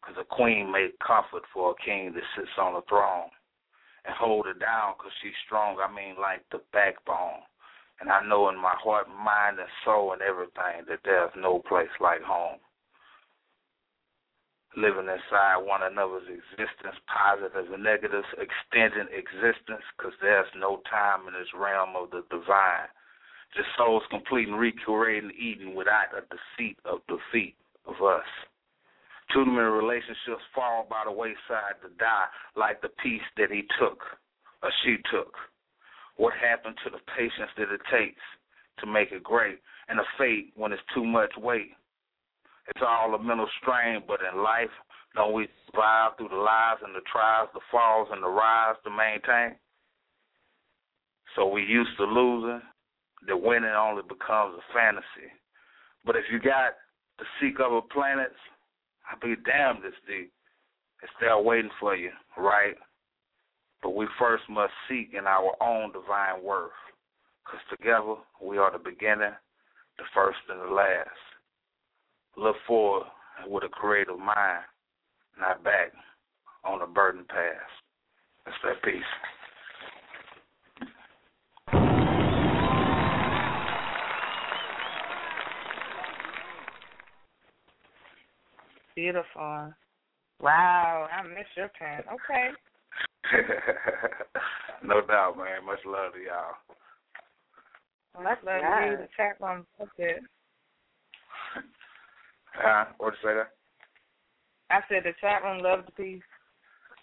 Because 0.00 0.20
a 0.20 0.28
queen 0.28 0.70
made 0.70 0.92
comfort 1.00 1.48
for 1.52 1.72
a 1.72 1.82
king 1.82 2.12
that 2.12 2.28
sits 2.36 2.52
on 2.60 2.76
a 2.76 2.82
throne. 2.88 3.32
And 4.04 4.14
hold 4.14 4.44
her 4.44 4.52
down 4.52 5.00
because 5.00 5.12
she's 5.22 5.32
strong. 5.46 5.80
I 5.80 5.88
mean, 5.88 6.20
like 6.20 6.44
the 6.52 6.60
backbone. 6.76 7.40
And 8.00 8.10
I 8.12 8.20
know 8.26 8.50
in 8.50 8.60
my 8.60 8.74
heart, 8.76 9.08
mind, 9.08 9.58
and 9.58 9.68
soul 9.82 10.12
and 10.12 10.20
everything 10.20 10.84
that 10.92 11.00
there's 11.04 11.32
no 11.38 11.64
place 11.66 11.88
like 12.00 12.20
home. 12.20 12.60
Living 14.76 15.06
inside 15.06 15.62
one 15.62 15.86
another's 15.86 16.26
existence, 16.26 16.98
positive 17.06 17.72
and 17.72 17.82
negative, 17.82 18.26
extending 18.34 19.06
existence, 19.14 19.86
because 19.94 20.12
there's 20.20 20.50
no 20.58 20.82
time 20.90 21.28
in 21.28 21.34
this 21.34 21.50
realm 21.54 21.94
of 21.94 22.10
the 22.10 22.26
divine. 22.26 22.90
Just 23.54 23.70
souls 23.78 24.02
complete 24.10 24.48
and 24.48 24.58
recreating 24.58 25.30
Eden 25.38 25.74
without 25.78 26.10
a 26.10 26.26
deceit 26.26 26.76
of 26.84 27.06
defeat 27.06 27.54
of 27.86 28.02
us. 28.02 28.26
Too 29.32 29.46
many 29.46 29.70
relationships 29.70 30.42
fall 30.54 30.86
by 30.90 31.02
the 31.06 31.12
wayside 31.12 31.78
to 31.82 31.88
die 31.98 32.26
like 32.56 32.82
the 32.82 32.90
peace 33.02 33.24
that 33.36 33.50
he 33.50 33.62
took 33.78 34.02
or 34.62 34.70
she 34.82 34.96
took. 35.10 35.34
What 36.16 36.34
happened 36.34 36.76
to 36.84 36.90
the 36.90 37.02
patience 37.16 37.50
that 37.56 37.72
it 37.72 37.80
takes 37.90 38.22
to 38.80 38.86
make 38.86 39.12
it 39.12 39.22
great 39.22 39.60
and 39.88 39.98
the 39.98 40.04
fate 40.18 40.52
when 40.56 40.72
it's 40.72 40.82
too 40.94 41.04
much 41.04 41.30
weight? 41.36 41.72
It's 42.68 42.82
all 42.82 43.14
a 43.14 43.22
mental 43.22 43.48
strain, 43.60 44.02
but 44.06 44.20
in 44.20 44.42
life, 44.42 44.72
don't 45.14 45.34
we 45.34 45.48
survive 45.66 46.16
through 46.16 46.28
the 46.28 46.36
lives 46.36 46.80
and 46.84 46.94
the 46.94 47.04
trials, 47.10 47.50
the 47.54 47.60
falls 47.70 48.08
and 48.10 48.22
the 48.22 48.28
rise 48.28 48.76
to 48.84 48.90
maintain? 48.90 49.56
So 51.36 51.48
we 51.48 51.62
used 51.62 51.96
to 51.98 52.04
losing, 52.04 52.62
the 53.26 53.36
winning 53.36 53.70
only 53.70 54.02
becomes 54.02 54.54
a 54.56 54.72
fantasy. 54.72 55.28
But 56.04 56.16
if 56.16 56.24
you 56.30 56.38
got 56.38 56.74
to 57.18 57.24
seek 57.40 57.60
other 57.60 57.80
planets, 57.92 58.38
I'll 59.10 59.20
be 59.20 59.36
damned 59.44 59.84
if 59.84 59.94
the 60.06 60.28
it's 61.02 61.12
there 61.20 61.38
waiting 61.38 61.70
for 61.78 61.94
you, 61.94 62.10
right? 62.38 62.76
But 63.82 63.94
we 63.94 64.06
first 64.18 64.44
must 64.48 64.72
seek 64.88 65.12
in 65.12 65.26
our 65.26 65.52
own 65.60 65.92
divine 65.92 66.42
worth, 66.42 66.72
because 67.44 67.60
together 67.68 68.14
we 68.42 68.56
are 68.56 68.72
the 68.72 68.78
beginning, 68.78 69.34
the 69.98 70.04
first 70.14 70.38
and 70.48 70.60
the 70.60 70.74
last. 70.74 71.33
Look 72.36 72.56
forward 72.66 73.06
with 73.46 73.64
a 73.64 73.68
creative 73.68 74.18
mind, 74.18 74.64
not 75.38 75.62
back 75.62 75.92
on 76.64 76.82
a 76.82 76.86
burden 76.86 77.24
path. 77.28 77.56
That's 78.44 78.56
that 78.64 78.82
peace. 78.82 79.02
Beautiful. 88.96 89.72
Wow, 90.40 91.08
I 91.10 91.22
miss 91.28 91.46
your 91.56 91.70
pen. 91.78 92.02
Okay. 92.12 92.50
no 94.84 95.00
doubt, 95.06 95.36
man. 95.36 95.64
Much 95.66 95.78
love 95.86 96.12
to 96.12 96.18
y'all. 96.18 96.54
Well, 98.14 98.24
let's 98.24 98.40
let 98.44 98.60
Yeah. 98.60 98.90
you 98.90 98.96
the 98.98 99.08
chat 99.16 99.40
room 99.40 99.66
book 99.78 99.88
it. 99.98 100.22
Huh? 102.54 102.84
What'd 102.98 103.18
you 103.22 103.28
say 103.28 103.34
that? 103.34 103.50
I 104.70 104.80
said 104.88 105.04
the 105.04 105.12
chat 105.20 105.42
room 105.42 105.62
loved 105.62 105.88
the 105.88 105.92
piece. 105.92 106.22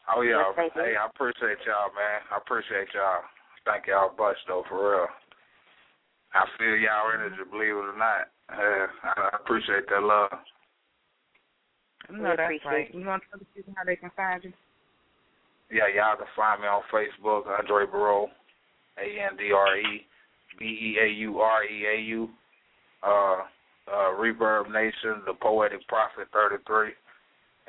Oh 0.09 0.21
yeah. 0.21 0.41
Yes, 0.57 0.71
hey, 0.73 0.95
I 0.97 1.05
appreciate 1.05 1.61
y'all, 1.67 1.93
man. 1.93 2.19
I 2.31 2.37
appreciate 2.37 2.89
y'all. 2.93 3.21
Thank 3.65 3.87
y'all 3.87 4.11
much 4.17 4.37
though, 4.47 4.63
for 4.67 4.79
real. 4.81 5.07
I 6.33 6.45
feel 6.57 6.75
y'all 6.75 7.11
energy, 7.13 7.43
believe 7.51 7.75
it 7.75 7.91
or 7.91 7.97
not. 7.97 8.31
Yeah, 8.49 8.87
I 9.03 9.29
I 9.31 9.37
appreciate 9.37 9.87
that 9.89 10.01
love. 10.01 10.31
No, 12.09 12.33
that's 12.35 12.65
right. 12.65 12.93
You 12.93 13.05
want 13.05 13.23
to 13.23 13.29
tell 13.29 13.39
the 13.39 13.45
people 13.55 13.73
how 13.77 13.83
they 13.85 13.95
can 13.95 14.11
find 14.15 14.43
you? 14.43 14.53
Yeah, 15.71 15.87
y'all 15.95 16.17
can 16.17 16.27
find 16.35 16.61
me 16.61 16.67
on 16.67 16.81
Facebook, 16.91 17.47
Andre 17.47 17.85
Beaureau, 17.85 18.27
A 18.97 19.31
N 19.31 19.37
D 19.37 19.51
R 19.55 19.77
E 19.77 20.05
B 20.57 20.65
E 20.65 20.97
A 20.99 21.07
U 21.29 21.39
R 21.39 21.63
E 21.63 21.85
A 21.85 22.01
U. 22.01 22.29
Uh 23.03 23.37
uh 23.91 24.15
Reverb 24.15 24.71
Nation, 24.71 25.21
the 25.25 25.33
Poetic 25.33 25.85
Prophet 25.87 26.27
thirty 26.31 26.63
three. 26.65 26.95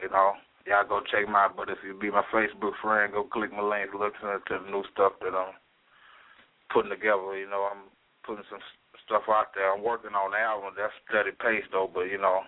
You 0.02 0.08
know, 0.11 0.32
y'all 0.66 0.88
go 0.88 1.00
check 1.11 1.28
my 1.28 1.48
but 1.54 1.68
if 1.68 1.78
you 1.85 1.98
be 1.98 2.11
my 2.11 2.24
Facebook 2.32 2.78
friend, 2.80 3.12
go 3.12 3.24
click 3.24 3.52
my 3.52 3.62
link, 3.62 3.90
look 3.92 4.14
into 4.22 4.64
the 4.64 4.70
new 4.70 4.85
stuff 4.94 5.12
that 5.20 5.35
I'm 5.35 5.54
putting 6.72 6.90
together, 6.90 7.37
you 7.37 7.48
know, 7.50 7.68
I'm 7.70 7.90
putting 8.24 8.44
some 8.48 8.62
stuff 9.04 9.22
out 9.28 9.52
there. 9.54 9.72
I'm 9.72 9.82
working 9.82 10.14
on 10.14 10.32
the 10.32 10.38
album, 10.38 10.74
that's 10.76 10.94
steady 11.11 11.37
pace 11.37 11.66
though, 11.70 11.90
but 11.92 12.06
you 12.08 12.18
know, 12.18 12.40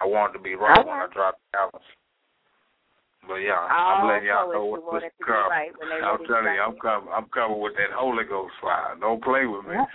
I 0.00 0.06
wanted 0.06 0.38
to 0.38 0.44
be 0.44 0.54
right 0.54 0.78
when 0.78 0.94
I 0.94 1.06
drop 1.12 1.36
the 1.52 1.58
albums. 1.58 1.88
But 3.26 3.36
yeah, 3.36 3.54
I'm 3.54 4.02
All 4.02 4.08
letting 4.08 4.26
y'all 4.26 4.52
know 4.52 4.66
you 4.76 4.82
what's 4.82 5.04
it 5.06 5.14
to 5.14 5.22
be 5.22 5.30
coming. 5.30 5.50
right 5.50 5.70
I'm 6.02 6.26
telling 6.26 6.54
you, 6.54 6.60
I'm 6.60 6.74
coming. 6.82 7.08
I'm 7.14 7.26
coming 7.30 7.60
with 7.60 7.74
that 7.78 7.94
Holy 7.94 8.24
Ghost 8.24 8.50
fire. 8.60 8.96
Don't 8.98 9.22
play 9.22 9.46
with 9.46 9.64
me. 9.64 9.78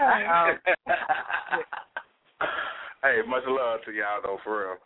Uh-oh. 3.03 3.21
hey, 3.23 3.27
much 3.27 3.43
love 3.47 3.81
to 3.85 3.91
y'all 3.91 4.21
though, 4.23 4.37
for 4.43 4.61
real. 4.61 4.77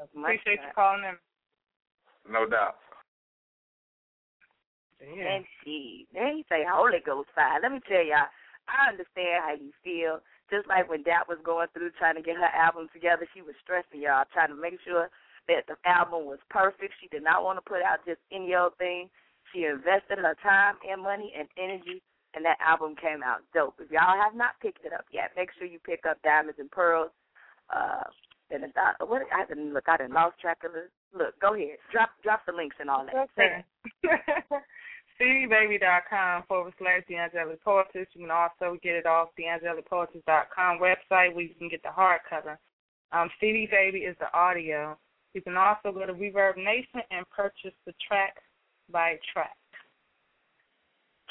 Appreciate 0.00 0.60
you 0.64 0.72
calling 0.74 1.04
in. 1.04 2.32
No 2.32 2.48
doubt. 2.48 2.76
And 5.00 5.44
she, 5.64 6.06
then 6.12 6.36
he 6.36 6.44
say 6.48 6.64
Holy 6.68 7.00
Ghost 7.04 7.28
fire. 7.34 7.60
Let 7.62 7.72
me 7.72 7.80
tell 7.88 8.04
y'all, 8.04 8.28
I 8.68 8.92
understand 8.92 9.40
how 9.40 9.54
you 9.56 9.72
feel. 9.80 10.20
Just 10.52 10.68
like 10.68 10.90
when 10.90 11.02
Dap 11.04 11.28
was 11.28 11.40
going 11.44 11.68
through 11.72 11.96
trying 11.96 12.16
to 12.16 12.26
get 12.26 12.36
her 12.36 12.52
album 12.52 12.88
together, 12.92 13.24
she 13.32 13.40
was 13.40 13.54
stressing 13.62 14.02
y'all, 14.02 14.28
trying 14.32 14.52
to 14.52 14.60
make 14.60 14.76
sure 14.84 15.08
that 15.48 15.64
the 15.70 15.78
album 15.88 16.26
was 16.26 16.42
perfect. 16.50 16.92
She 17.00 17.08
did 17.08 17.24
not 17.24 17.44
want 17.44 17.56
to 17.56 17.64
put 17.64 17.80
out 17.80 18.04
just 18.04 18.20
any 18.32 18.52
old 18.54 18.76
thing. 18.76 19.08
She 19.52 19.64
invested 19.64 20.18
her 20.18 20.36
time 20.42 20.76
and 20.84 21.02
money 21.02 21.32
and 21.32 21.48
energy, 21.56 22.02
and 22.34 22.44
that 22.44 22.58
album 22.60 22.94
came 22.96 23.22
out 23.22 23.40
dope. 23.54 23.74
If 23.80 23.90
y'all 23.90 24.20
have 24.20 24.34
not 24.34 24.60
picked 24.60 24.84
it 24.84 24.92
up 24.92 25.04
yet, 25.12 25.32
make 25.36 25.50
sure 25.58 25.66
you 25.66 25.78
pick 25.78 26.04
up 26.08 26.22
Diamonds 26.22 26.58
and 26.58 26.70
Pearls. 26.70 27.10
Uh, 27.74 28.04
and 28.50 28.64
the, 28.64 29.06
what 29.06 29.22
I 29.32 29.46
didn't 29.46 29.72
look, 29.72 29.88
I 29.88 29.96
didn't 29.96 30.14
lost 30.14 30.40
track 30.40 30.58
of 30.64 30.74
it. 30.74 30.90
Look, 31.16 31.38
go 31.40 31.54
ahead, 31.54 31.78
drop 31.92 32.10
drop 32.22 32.40
the 32.46 32.52
links 32.52 32.76
and 32.80 32.90
all 32.90 33.06
that. 33.06 33.28
Okay. 33.38 33.64
CDBaby.com 35.20 36.44
forward 36.48 36.72
slash 36.78 37.02
D'Angelic 37.08 37.62
Poetess. 37.62 38.08
You 38.14 38.22
can 38.22 38.30
also 38.30 38.78
get 38.82 38.94
it 38.94 39.06
off 39.06 39.28
the 39.36 39.44
angelicpoetess.com 39.44 40.78
website 40.78 41.34
where 41.34 41.44
you 41.44 41.54
can 41.58 41.68
get 41.68 41.82
the 41.82 41.90
hardcover. 41.90 42.56
Um, 43.12 43.28
Baby 43.40 43.98
is 43.98 44.16
the 44.18 44.32
audio. 44.32 44.96
You 45.34 45.42
can 45.42 45.56
also 45.56 45.92
go 45.92 46.06
to 46.06 46.14
Reverb 46.14 46.56
Nation 46.56 47.02
and 47.10 47.28
purchase 47.30 47.76
the 47.86 47.92
track 48.06 48.36
by 48.90 49.18
track. 49.32 49.56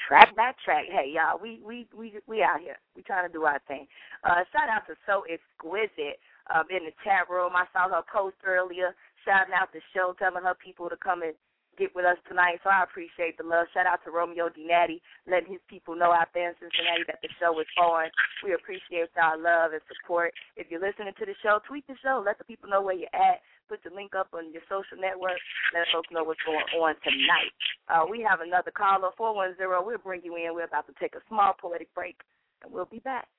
Track 0.10 0.36
by 0.36 0.54
track. 0.66 0.86
Hey 0.90 1.14
y'all, 1.14 1.38
we 1.38 1.62
we 1.66 1.88
we 1.94 2.18
we 2.28 2.44
out 2.44 2.62
here. 2.62 2.82
We 2.98 3.04
trying 3.04 3.30
to 3.30 3.34
do 3.34 3.46
our 3.46 3.62
thing. 3.70 3.88
Uh 4.26 4.42
shout 4.52 4.74
out 4.74 4.90
to 4.90 4.98
So 5.06 5.24
Exquisite 5.30 6.18
um 6.50 6.66
in 6.74 6.90
the 6.90 6.96
chat 7.06 7.30
room. 7.30 7.54
I 7.54 7.70
saw 7.74 7.90
her 7.94 8.04
post 8.12 8.42
earlier, 8.46 8.98
shouting 9.26 9.54
out 9.54 9.70
the 9.74 9.86
show, 9.94 10.18
telling 10.18 10.44
her 10.44 10.58
people 10.58 10.90
to 10.90 10.98
come 10.98 11.22
and 11.22 11.38
get 11.78 11.96
with 11.96 12.06
us 12.06 12.18
tonight. 12.28 12.60
So 12.66 12.72
I 12.74 12.84
appreciate 12.84 13.38
the 13.40 13.48
love. 13.48 13.70
Shout 13.74 13.88
out 13.88 14.04
to 14.06 14.12
Romeo 14.12 14.50
Dinatti, 14.52 15.00
letting 15.30 15.54
his 15.54 15.64
people 15.70 15.96
know 15.96 16.12
out 16.12 16.34
there 16.36 16.50
in 16.52 16.56
Cincinnati 16.60 17.08
that 17.08 17.24
the 17.24 17.30
show 17.40 17.56
is 17.62 17.70
on. 17.80 18.12
We 18.44 18.54
appreciate 18.58 19.14
y'all 19.16 19.40
love 19.40 19.72
and 19.78 19.86
support. 19.88 20.34
If 20.58 20.68
you're 20.74 20.84
listening 20.84 21.16
to 21.18 21.26
the 21.26 21.38
show, 21.42 21.64
tweet 21.70 21.88
the 21.88 21.96
show. 22.04 22.22
Let 22.26 22.38
the 22.38 22.50
people 22.50 22.70
know 22.70 22.84
where 22.84 23.00
you're 23.00 23.16
at. 23.16 23.40
Put 23.70 23.86
the 23.86 23.94
link 23.94 24.18
up 24.18 24.34
on 24.34 24.50
your 24.50 24.66
social 24.66 24.98
network. 24.98 25.38
Let 25.78 25.86
folks 25.94 26.10
know 26.10 26.26
what's 26.26 26.42
going 26.42 26.66
on 26.74 26.98
tonight. 27.06 27.54
Uh, 27.86 28.10
we 28.10 28.26
have 28.26 28.42
another 28.42 28.74
caller, 28.74 29.14
410. 29.14 29.62
We'll 29.86 30.02
bring 30.02 30.26
you 30.26 30.34
in. 30.42 30.58
We're 30.58 30.66
about 30.66 30.90
to 30.90 30.96
take 30.98 31.14
a 31.14 31.22
small 31.30 31.54
poetic 31.54 31.94
break, 31.94 32.18
and 32.66 32.74
we'll 32.74 32.90
be 32.90 32.98
back. 33.06 33.30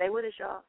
Stay 0.00 0.08
with 0.08 0.24
us, 0.24 0.32
y'all. 0.40 0.64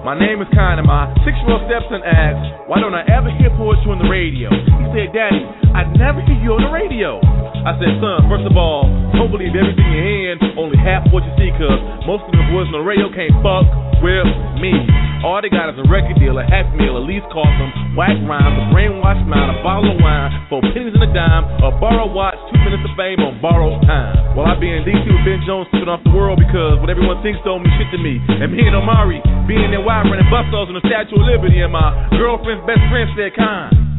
My 0.00 0.16
name 0.16 0.40
is 0.40 0.48
Kind 0.56 0.80
and 0.80 0.88
my 0.88 1.12
six-year-old 1.28 1.68
stepson 1.68 2.00
asked, 2.02 2.72
why 2.72 2.80
don't 2.80 2.96
I 2.96 3.04
ever 3.12 3.28
hear 3.36 3.52
poetry 3.54 3.92
on 3.92 4.00
the 4.00 4.08
radio? 4.08 4.48
He 4.48 4.84
said, 4.96 5.12
Daddy, 5.12 5.44
I 5.76 5.84
never 6.00 6.24
hear 6.24 6.40
you 6.40 6.56
on 6.56 6.64
the 6.64 6.72
radio. 6.72 7.20
I 7.20 7.76
said, 7.76 8.00
son, 8.00 8.32
first 8.32 8.48
of 8.48 8.56
all, 8.56 8.88
don't 9.12 9.28
believe 9.28 9.52
everything 9.52 9.92
you 9.92 10.00
hear, 10.00 10.40
only 10.56 10.80
half 10.80 11.04
what 11.12 11.20
you 11.22 11.32
see, 11.36 11.52
cause 11.60 11.78
most 12.08 12.24
of 12.26 12.32
the 12.32 12.42
boys 12.48 12.66
on 12.72 12.80
the 12.80 12.86
radio 12.88 13.12
can't 13.12 13.36
fuck 13.44 13.68
with 14.00 14.26
me. 14.56 15.11
All 15.22 15.38
they 15.38 15.54
got 15.54 15.70
is 15.70 15.78
a 15.78 15.86
record 15.86 16.18
deal, 16.18 16.34
a 16.34 16.42
half 16.42 16.66
meal, 16.74 16.98
at 16.98 17.06
least 17.06 17.30
cost 17.30 17.54
them 17.54 17.70
whack 17.94 18.18
rhymes, 18.26 18.58
a 18.58 18.64
brainwashed 18.74 19.22
mind, 19.22 19.54
a 19.54 19.62
bottle 19.62 19.94
of 19.94 20.02
wine, 20.02 20.34
four 20.50 20.58
pennies 20.74 20.90
and 20.98 21.04
a 21.06 21.10
dime, 21.14 21.46
a 21.62 21.70
borrowed 21.78 22.10
watch, 22.10 22.34
two 22.50 22.58
minutes 22.58 22.82
of 22.82 22.90
fame 22.98 23.22
on 23.22 23.38
borrowed 23.38 23.78
time. 23.86 24.18
While 24.34 24.50
I 24.50 24.58
be 24.58 24.66
in 24.66 24.82
DC 24.82 25.06
with 25.06 25.22
Ben 25.22 25.38
Jones 25.46 25.70
sipping 25.70 25.86
off 25.86 26.02
the 26.02 26.10
world 26.10 26.42
because 26.42 26.82
what 26.82 26.90
everyone 26.90 27.22
thinks 27.22 27.38
don't 27.46 27.62
mean 27.62 27.70
shit 27.78 27.86
to 27.94 28.02
me. 28.02 28.18
And 28.18 28.50
me 28.50 28.66
and 28.66 28.74
Omari 28.74 29.22
being 29.46 29.70
there 29.70 29.84
wild 29.84 30.10
running 30.10 30.26
bus 30.26 30.50
on 30.50 30.74
the 30.74 30.82
Statue 30.90 31.14
of 31.14 31.22
Liberty, 31.22 31.62
and 31.62 31.70
my 31.70 32.10
girlfriend's 32.18 32.66
best 32.66 32.82
friend 32.90 33.06
said, 33.14 33.30
Con, 33.38 33.91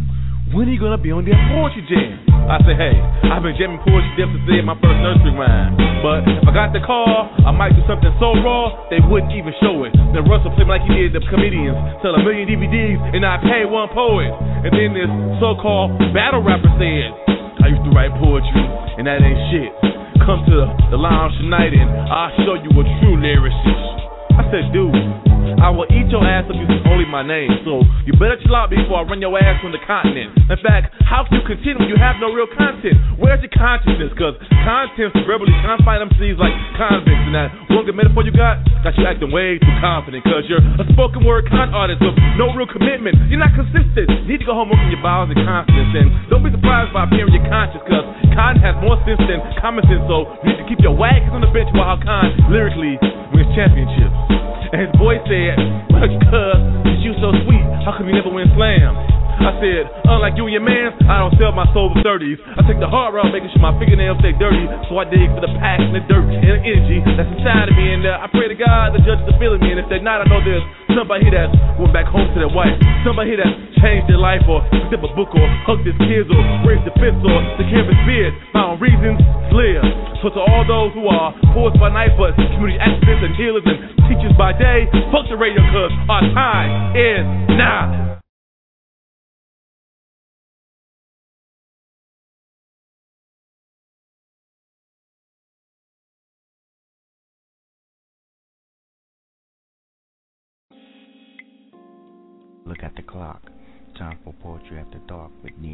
when 0.51 0.67
are 0.67 0.73
you 0.73 0.79
gonna 0.79 0.99
be 0.99 1.11
on 1.15 1.23
that 1.23 1.39
poetry 1.55 1.87
jam? 1.87 2.19
I 2.43 2.59
said, 2.67 2.75
hey, 2.75 2.91
I've 3.31 3.39
been 3.39 3.55
jamming 3.55 3.79
poetry 3.87 4.11
just 4.19 4.35
since 4.43 4.67
my 4.67 4.75
first 4.83 4.99
nursery 4.99 5.31
rhyme. 5.31 5.79
But 6.03 6.27
if 6.27 6.43
I 6.43 6.51
got 6.51 6.75
the 6.75 6.83
call, 6.83 7.31
I 7.47 7.55
might 7.55 7.71
do 7.71 7.79
something 7.87 8.11
so 8.19 8.35
raw 8.43 8.91
they 8.91 8.99
wouldn't 8.99 9.31
even 9.31 9.55
show 9.63 9.87
it. 9.87 9.95
Then 10.11 10.27
Russell 10.27 10.51
play 10.51 10.67
like 10.67 10.83
he 10.83 11.07
did 11.07 11.15
the 11.15 11.23
comedians, 11.31 11.79
sell 12.03 12.11
a 12.11 12.19
million 12.19 12.43
DVDs 12.51 12.99
and 13.15 13.23
I 13.23 13.39
pay 13.39 13.63
one 13.63 13.87
poet. 13.95 14.27
And 14.67 14.71
then 14.75 14.91
this 14.91 15.07
so-called 15.39 15.95
battle 16.11 16.43
rapper 16.43 16.69
said, 16.75 17.07
I 17.63 17.71
used 17.71 17.87
to 17.87 17.91
write 17.95 18.11
poetry 18.19 18.65
and 18.99 19.07
that 19.07 19.23
ain't 19.23 19.39
shit. 19.55 19.71
Come 20.27 20.43
to 20.43 20.67
the 20.91 20.99
lounge 20.99 21.39
tonight 21.39 21.71
and 21.71 21.87
I'll 22.11 22.35
show 22.43 22.59
you 22.59 22.71
a 22.75 22.83
true 22.99 23.15
lyricist. 23.15 23.83
I 24.35 24.43
said, 24.51 24.75
dude, 24.75 24.91
I 25.59 25.69
will 25.69 25.89
eat 25.89 26.09
your 26.09 26.23
ass 26.25 26.45
if 26.49 26.55
you 26.57 26.65
can 26.65 26.81
only 26.89 27.05
my 27.05 27.21
name. 27.21 27.49
So 27.65 27.85
you 28.05 28.13
better 28.17 28.37
chill 28.41 28.55
out 28.55 28.73
before 28.73 29.01
I 29.01 29.03
run 29.05 29.21
your 29.21 29.33
ass 29.37 29.61
from 29.61 29.73
the 29.73 29.81
continent. 29.85 30.33
In 30.49 30.59
fact, 30.65 30.93
how 31.05 31.25
can 31.25 31.41
you 31.41 31.45
continue 31.45 31.77
when 31.77 31.89
you 31.89 31.99
have 31.99 32.17
no 32.17 32.33
real 32.33 32.49
content? 32.49 32.97
Where's 33.21 33.41
your 33.41 33.53
consciousness? 33.53 34.09
Cause 34.17 34.33
content's 34.65 35.13
verbally 35.25 35.53
confine 35.61 36.01
MCs 36.09 36.37
like 36.41 36.53
convicts. 36.77 37.23
And 37.29 37.35
that 37.37 37.49
one 37.69 37.85
good 37.85 37.97
metaphor 37.97 38.25
you 38.25 38.33
got, 38.33 38.65
got 38.81 38.97
you 38.97 39.05
acting 39.05 39.29
way 39.29 39.61
too 39.61 39.75
confident. 39.77 40.25
Cause 40.25 40.45
you're 40.49 40.61
a 40.61 40.85
spoken 40.93 41.21
word 41.21 41.45
con 41.49 41.69
artist 41.73 42.01
with 42.01 42.17
no 42.37 42.49
real 42.57 42.69
commitment. 42.69 43.17
You're 43.29 43.41
not 43.41 43.53
consistent. 43.53 44.09
You 44.25 44.29
need 44.29 44.41
to 44.41 44.47
go 44.47 44.57
home 44.57 44.73
working 44.73 44.89
your 44.89 45.03
bowels 45.05 45.29
and 45.29 45.39
confidence. 45.45 45.93
And 45.93 46.07
don't 46.33 46.41
be 46.41 46.49
surprised 46.49 46.93
by 46.93 47.05
appearing 47.05 47.33
your 47.33 47.45
conscience. 47.45 47.85
Cause 47.85 48.05
con 48.33 48.57
has 48.57 48.73
more 48.81 48.97
sense 49.05 49.21
than 49.29 49.37
common 49.61 49.85
sense. 49.85 50.01
So 50.09 50.33
you 50.41 50.53
need 50.53 50.59
to 50.61 50.67
keep 50.69 50.81
your 50.81 50.97
wagons 50.97 51.33
on 51.33 51.41
the 51.45 51.51
bench 51.53 51.69
while 51.77 51.97
con 52.01 52.33
lyrically 52.49 52.97
wins 53.33 53.49
championships. 53.57 54.15
And 54.73 54.89
his 54.89 54.93
boy 54.97 55.17
said, 55.25 55.57
Well, 55.89 56.07
cuz, 56.29 57.01
you 57.01 57.13
so 57.19 57.33
sweet, 57.45 57.65
how 57.85 57.97
come 57.97 58.07
you 58.07 58.15
never 58.15 58.29
win 58.29 58.49
slams? 58.53 59.22
I 59.41 59.51
said, 59.57 59.83
unlike 60.05 60.37
you 60.37 60.45
and 60.45 60.53
your 60.53 60.65
man, 60.65 60.93
I 61.09 61.23
don't 61.23 61.33
sell 61.41 61.51
my 61.55 61.65
soul 61.73 61.89
for 61.89 62.01
30s. 62.05 62.37
I 62.37 62.61
take 62.69 62.77
the 62.77 62.89
hard 62.89 63.17
route, 63.17 63.33
making 63.33 63.49
sure 63.55 63.63
my 63.63 63.73
fingernails 63.81 64.21
stay 64.21 64.35
dirty. 64.37 64.65
So 64.89 65.01
I 65.01 65.05
dig 65.09 65.25
for 65.33 65.41
the 65.41 65.51
passion, 65.57 65.95
the 65.95 66.03
dirt, 66.05 66.25
and 66.29 66.43
the 66.43 66.61
energy 66.61 66.99
that's 67.17 67.31
inside 67.33 67.71
of 67.71 67.75
me. 67.75 67.97
And 67.97 68.05
uh, 68.05 68.23
I 68.23 68.27
pray 68.29 68.51
to 68.51 68.57
God 68.57 68.93
the 68.93 69.01
judges 69.01 69.25
are 69.25 69.39
feeling 69.41 69.61
me. 69.63 69.73
And 69.73 69.81
if 69.81 69.87
they're 69.89 70.03
not, 70.03 70.21
I 70.21 70.29
know 70.29 70.43
there's 70.43 70.63
somebody 70.93 71.25
here 71.25 71.33
that 71.33 71.49
went 71.81 71.91
back 71.91 72.05
home 72.05 72.29
to 72.29 72.37
their 72.37 72.51
wife. 72.51 72.77
Somebody 73.01 73.33
here 73.33 73.41
that 73.41 73.51
changed 73.81 74.05
their 74.07 74.21
life 74.21 74.45
or 74.45 74.61
up 74.63 75.01
a 75.01 75.11
book 75.17 75.33
or 75.33 75.47
hugged 75.65 75.89
his 75.89 75.97
kids 76.05 76.29
or 76.29 76.41
raised 76.69 76.85
a 76.85 76.93
fist 77.01 77.17
or 77.25 77.41
of 77.41 77.57
his 77.57 78.01
beard. 78.05 78.33
Found 78.53 78.77
reasons 78.77 79.17
to 79.17 79.53
live. 79.57 79.81
So 80.21 80.29
to 80.29 80.39
all 80.39 80.63
those 80.63 80.93
who 80.93 81.09
are 81.09 81.33
poets 81.51 81.75
by 81.81 81.89
night 81.89 82.13
but 82.15 82.37
community 82.37 82.77
activists 82.77 83.25
and 83.25 83.35
healers 83.35 83.65
and 83.65 83.77
teachers 84.05 84.33
by 84.37 84.53
day, 84.53 84.85
fuck 85.09 85.25
the 85.27 85.35
radio 85.35 85.61
cuz 85.73 85.91
our 86.07 86.21
time 86.37 86.95
is 86.95 87.25
now. 87.57 88.12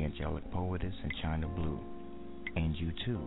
Angelic 0.09 0.51
Poetess 0.51 0.95
in 1.03 1.11
Chyna 1.21 1.55
Blue. 1.55 1.79
And 2.55 2.75
you 2.75 2.91
too. 3.05 3.19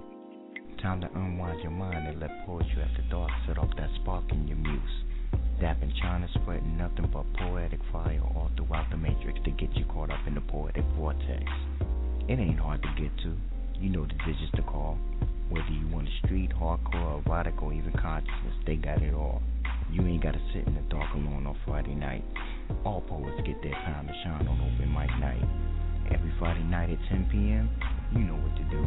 Time 0.82 1.00
to 1.00 1.06
unwind 1.14 1.60
your 1.62 1.70
mind 1.70 2.08
and 2.08 2.18
let 2.18 2.44
Poetry 2.44 2.82
After 2.82 3.04
Dark 3.08 3.30
set 3.46 3.56
off 3.56 3.70
that 3.76 3.88
spark 4.00 4.24
in 4.32 4.48
your 4.48 4.56
muse. 4.56 5.04
Dap 5.60 5.80
and 5.80 5.92
Chyna 6.02 6.26
spreading 6.34 6.76
nothing 6.76 7.08
but 7.12 7.24
poetic 7.34 7.78
fire 7.92 8.20
all 8.34 8.50
throughout 8.56 8.90
the 8.90 8.96
matrix 8.96 9.38
to 9.44 9.52
get 9.52 9.72
you 9.76 9.84
caught 9.84 10.10
up 10.10 10.26
in 10.26 10.34
the 10.34 10.40
poetic 10.40 10.82
vortex. 10.96 11.44
It 12.26 12.40
ain't 12.40 12.58
hard 12.58 12.82
to 12.82 12.88
get 13.00 13.16
to. 13.18 13.36
You 13.78 13.88
know 13.88 14.04
the 14.04 14.18
digits 14.26 14.50
to 14.56 14.62
call. 14.62 14.98
Whether 15.50 15.70
you 15.70 15.86
want 15.86 16.08
a 16.08 16.26
street, 16.26 16.50
hardcore, 16.50 17.24
erotic, 17.24 17.62
or 17.62 17.72
even 17.72 17.92
consciousness, 17.92 18.58
they 18.66 18.74
got 18.74 19.02
it 19.02 19.14
all. 19.14 19.40
You 19.88 20.02
ain't 20.02 20.22
gotta 20.22 20.40
sit 20.52 20.66
in 20.66 20.74
the 20.74 20.82
dark 20.90 21.14
alone 21.14 21.46
on 21.46 21.56
Friday 21.64 21.94
night. 21.94 22.24
All 22.84 23.02
poets 23.02 23.40
get 23.46 23.62
their 23.62 23.70
time 23.70 24.08
to 24.08 24.14
shine 24.24 24.48
on 24.48 24.60
open 24.60 24.92
mic 24.92 25.10
night. 25.20 25.46
Every 26.11 26.32
Friday 26.38 26.64
night 26.64 26.90
at 26.90 26.98
10 27.09 27.28
p.m., 27.30 27.70
you 28.12 28.20
know 28.20 28.34
what 28.34 28.57
to 28.57 28.64
do. 28.64 28.86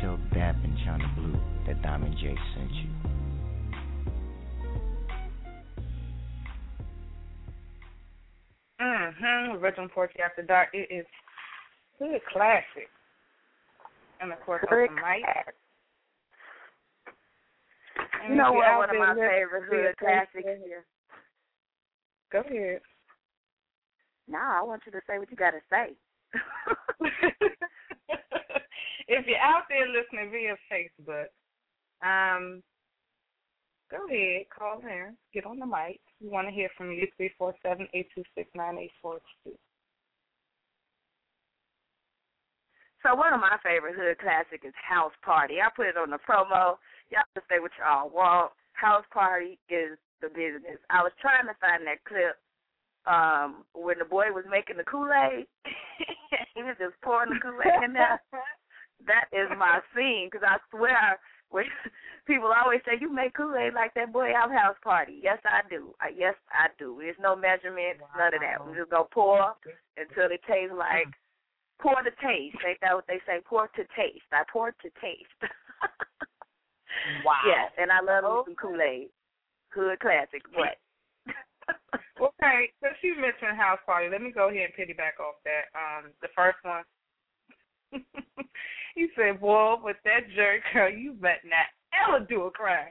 Tell 0.00 0.16
Dap 0.32 0.56
and 0.62 0.76
Chyna 0.78 1.14
Blue 1.16 1.38
that 1.66 1.82
Diamond 1.82 2.16
J 2.18 2.34
sent 2.54 2.70
you. 2.72 2.88
Mm-hmm. 8.80 9.56
Original 9.56 9.88
Poetry 9.88 10.22
After 10.22 10.42
Dark. 10.42 10.68
It 10.72 10.88
is 10.90 11.06
good 11.98 12.20
classic. 12.32 12.88
And 14.20 14.32
of 14.32 14.40
course, 14.40 14.64
Good 14.68 14.90
on 14.90 14.94
mic. 14.96 15.54
You 18.28 18.34
know 18.34 18.52
what? 18.52 18.78
One 18.78 18.90
of 18.90 18.96
my 18.96 19.12
listening 19.12 19.30
favorite 19.30 19.70
to 19.70 19.76
hood 19.76 19.96
classics 19.98 20.64
here. 20.64 20.84
Go 22.30 22.40
ahead. 22.40 22.80
Nah, 24.28 24.60
I 24.60 24.62
want 24.62 24.82
you 24.86 24.92
to 24.92 25.00
say 25.08 25.18
what 25.18 25.30
you 25.30 25.36
got 25.36 25.52
to 25.52 25.60
say. 25.70 25.94
if 29.08 29.26
you're 29.26 29.38
out 29.38 29.64
there 29.68 29.88
listening 29.88 30.30
via 30.30 30.56
Facebook, 30.70 31.28
um, 32.04 32.62
go 33.90 34.06
ahead, 34.06 34.46
call 34.56 34.80
in, 34.80 35.16
get 35.32 35.46
on 35.46 35.58
the 35.58 35.66
mic. 35.66 36.00
We 36.20 36.28
want 36.28 36.48
to 36.48 36.54
hear 36.54 36.68
from 36.76 36.92
you. 36.92 37.06
Three 37.16 37.30
four 37.38 37.54
seven 37.62 37.88
eight 37.94 38.08
two 38.14 38.22
six 38.34 38.48
nine 38.54 38.78
eight 38.78 38.92
four 39.00 39.18
two. 39.44 39.52
So 43.02 43.14
one 43.14 43.32
of 43.32 43.40
my 43.40 43.56
favorite 43.62 43.94
hood 43.94 44.18
classic 44.18 44.66
is 44.66 44.74
House 44.74 45.14
Party. 45.24 45.62
I 45.62 45.70
put 45.74 45.86
it 45.86 45.96
on 45.96 46.10
the 46.10 46.18
promo. 46.18 46.76
Y'all 47.10 47.30
can 47.32 47.42
say 47.48 47.60
what 47.60 47.70
y'all 47.78 48.10
want. 48.10 48.52
House 48.72 49.06
Party 49.14 49.58
is 49.70 49.96
the 50.20 50.28
business. 50.28 50.82
I 50.90 51.02
was 51.02 51.12
trying 51.22 51.46
to 51.46 51.54
find 51.62 51.86
that 51.86 52.02
clip 52.04 52.34
um 53.08 53.64
when 53.74 53.98
the 53.98 54.04
boy 54.04 54.30
was 54.30 54.44
making 54.50 54.76
the 54.76 54.84
Kool-Aid. 54.84 55.46
he 56.54 56.62
was 56.62 56.76
just 56.78 57.00
pouring 57.02 57.32
the 57.32 57.40
Kool-Aid 57.40 57.84
in 57.84 57.92
there. 57.92 58.20
That 59.06 59.26
is 59.32 59.48
my 59.56 59.80
scene 59.94 60.28
because 60.30 60.44
I 60.46 60.58
swear 60.70 61.18
when 61.50 61.64
people 62.26 62.50
always 62.52 62.80
say 62.84 63.00
you 63.00 63.12
make 63.12 63.34
Kool-Aid 63.34 63.72
like 63.72 63.94
that 63.94 64.12
boy 64.12 64.34
out 64.36 64.52
house 64.52 64.76
party. 64.82 65.20
Yes, 65.22 65.38
I 65.44 65.66
do. 65.68 65.94
I, 66.00 66.10
yes, 66.16 66.34
I 66.52 66.68
do. 66.78 66.98
There's 67.00 67.16
no 67.20 67.34
measurements, 67.34 68.04
none 68.16 68.34
of 68.34 68.40
that. 68.40 68.60
We 68.60 68.76
just 68.76 68.90
go 68.90 69.08
pour 69.10 69.54
until 69.96 70.28
it 70.30 70.42
tastes 70.46 70.76
like 70.76 71.08
pour 71.80 71.96
to 71.96 72.12
taste. 72.20 72.60
Ain't 72.66 72.82
that 72.82 72.94
what 72.94 73.06
they 73.08 73.22
say? 73.26 73.40
Pour 73.48 73.68
to 73.68 73.82
taste. 73.96 74.28
I 74.32 74.44
pour 74.52 74.70
to 74.72 74.88
taste. 75.00 75.40
Wow. 77.24 77.40
Yes, 77.46 77.70
and 77.78 77.90
I 77.92 78.00
love 78.00 78.24
me 78.46 78.54
some 78.54 78.56
Kool 78.56 78.80
Aid. 78.80 79.08
Hood 79.70 80.00
classic. 80.00 80.42
What? 80.54 80.80
Okay, 82.18 82.70
since 82.82 82.98
you 83.02 83.14
mentioned 83.14 83.56
house 83.56 83.78
party, 83.86 84.08
let 84.10 84.20
me 84.20 84.32
go 84.32 84.48
ahead 84.48 84.70
and 84.70 84.74
piggyback 84.74 85.22
off 85.22 85.38
that. 85.46 85.70
Um, 85.70 86.10
the 86.20 86.26
first 86.34 86.58
one. 86.62 86.82
he 88.94 89.06
said, 89.14 89.40
"Boy, 89.40 89.76
with 89.82 89.96
that 90.04 90.26
jerk, 90.34 90.62
girl, 90.74 90.90
you 90.90 91.12
bet 91.12 91.46
not 91.46 91.70
ever 91.94 92.26
do 92.26 92.42
a 92.42 92.50
crime. 92.50 92.90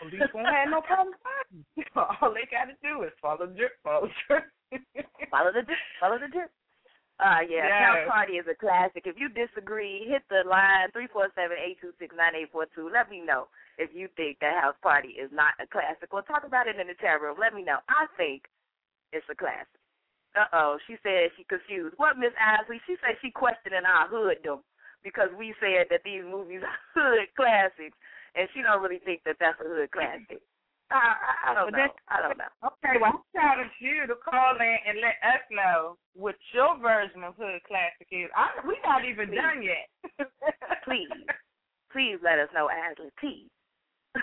Police 0.00 0.30
won't 0.34 0.48
have 0.48 0.70
no 0.70 0.80
problem 0.82 1.14
finding 1.22 1.64
you. 1.76 1.84
All 1.94 2.34
they 2.34 2.50
got 2.50 2.66
to 2.66 2.76
do 2.82 3.04
is 3.04 3.12
follow 3.22 3.46
the 3.46 3.54
drip, 3.54 3.72
follow 3.82 4.08
the 4.08 4.14
drip. 4.26 5.06
follow 5.30 5.52
the 5.54 5.62
drip, 5.62 5.78
follow 6.00 6.18
the 6.18 6.28
drip. 6.28 6.50
Uh, 7.22 7.46
yeah, 7.46 7.70
Yes. 7.70 7.78
House 7.78 8.04
Party 8.10 8.32
is 8.42 8.46
a 8.50 8.58
classic. 8.58 9.06
If 9.06 9.14
you 9.14 9.30
disagree, 9.30 10.02
hit 10.10 10.26
the 10.28 10.42
line 10.48 10.90
three 10.90 11.06
four 11.06 11.30
seven 11.38 11.56
eight 11.62 11.78
two 11.80 11.94
six 11.98 12.10
nine 12.18 12.34
eight 12.34 12.50
four 12.50 12.66
two. 12.74 12.90
Let 12.90 13.06
me 13.08 13.22
know 13.22 13.46
if 13.78 13.94
you 13.94 14.08
think 14.18 14.42
that 14.42 14.58
House 14.58 14.74
Party 14.82 15.14
is 15.14 15.30
not 15.30 15.54
a 15.62 15.66
classic. 15.70 16.10
Or 16.10 16.22
talk 16.26 16.42
about 16.42 16.66
it 16.66 16.74
in 16.78 16.90
the 16.90 16.98
chat 16.98 17.22
room. 17.22 17.38
Let 17.38 17.54
me 17.54 17.62
know. 17.62 17.78
I 17.86 18.10
think 18.18 18.50
it's 19.14 19.26
a 19.30 19.34
classic. 19.38 19.78
Uh 20.34 20.50
oh, 20.52 20.78
she 20.90 20.98
said 21.06 21.30
she 21.38 21.46
confused. 21.46 21.94
What, 22.02 22.18
Miss 22.18 22.34
Isley? 22.34 22.82
She 22.86 22.98
said 22.98 23.14
she 23.22 23.30
questioning 23.30 23.86
our 23.86 24.10
hooddom 24.10 24.66
because 25.06 25.30
we 25.38 25.54
said 25.62 25.86
that 25.94 26.02
these 26.02 26.26
movies 26.26 26.62
are 26.66 26.80
hood 26.98 27.30
classics, 27.38 27.94
and 28.34 28.50
she 28.50 28.62
don't 28.66 28.82
really 28.82 28.98
think 29.06 29.22
that 29.22 29.38
that's 29.38 29.60
a 29.62 29.68
hood 29.70 29.94
classic. 29.94 30.42
I, 30.90 30.96
I, 30.96 31.50
I 31.50 31.54
don't 31.54 31.72
know. 31.72 31.88
I 32.08 32.22
don't 32.22 32.38
know. 32.38 32.44
Okay, 32.64 32.98
well, 33.00 33.12
I'm 33.14 33.22
challenge 33.34 33.72
you 33.80 34.06
to 34.06 34.14
call 34.14 34.56
in 34.56 34.78
and 34.86 35.00
let 35.00 35.16
us 35.22 35.40
know 35.50 35.96
what 36.14 36.36
your 36.52 36.78
version 36.78 37.24
of 37.24 37.34
hood 37.36 37.62
classic 37.66 38.06
is. 38.10 38.30
I, 38.36 38.50
we 38.66 38.78
not 38.84 39.04
even 39.04 39.28
Please. 39.28 39.36
done 39.36 39.62
yet. 39.62 39.88
please, 40.84 41.08
please 41.90 42.18
let 42.22 42.38
us 42.38 42.48
know, 42.54 42.70
Ashley. 42.70 43.10
Please. 43.18 43.48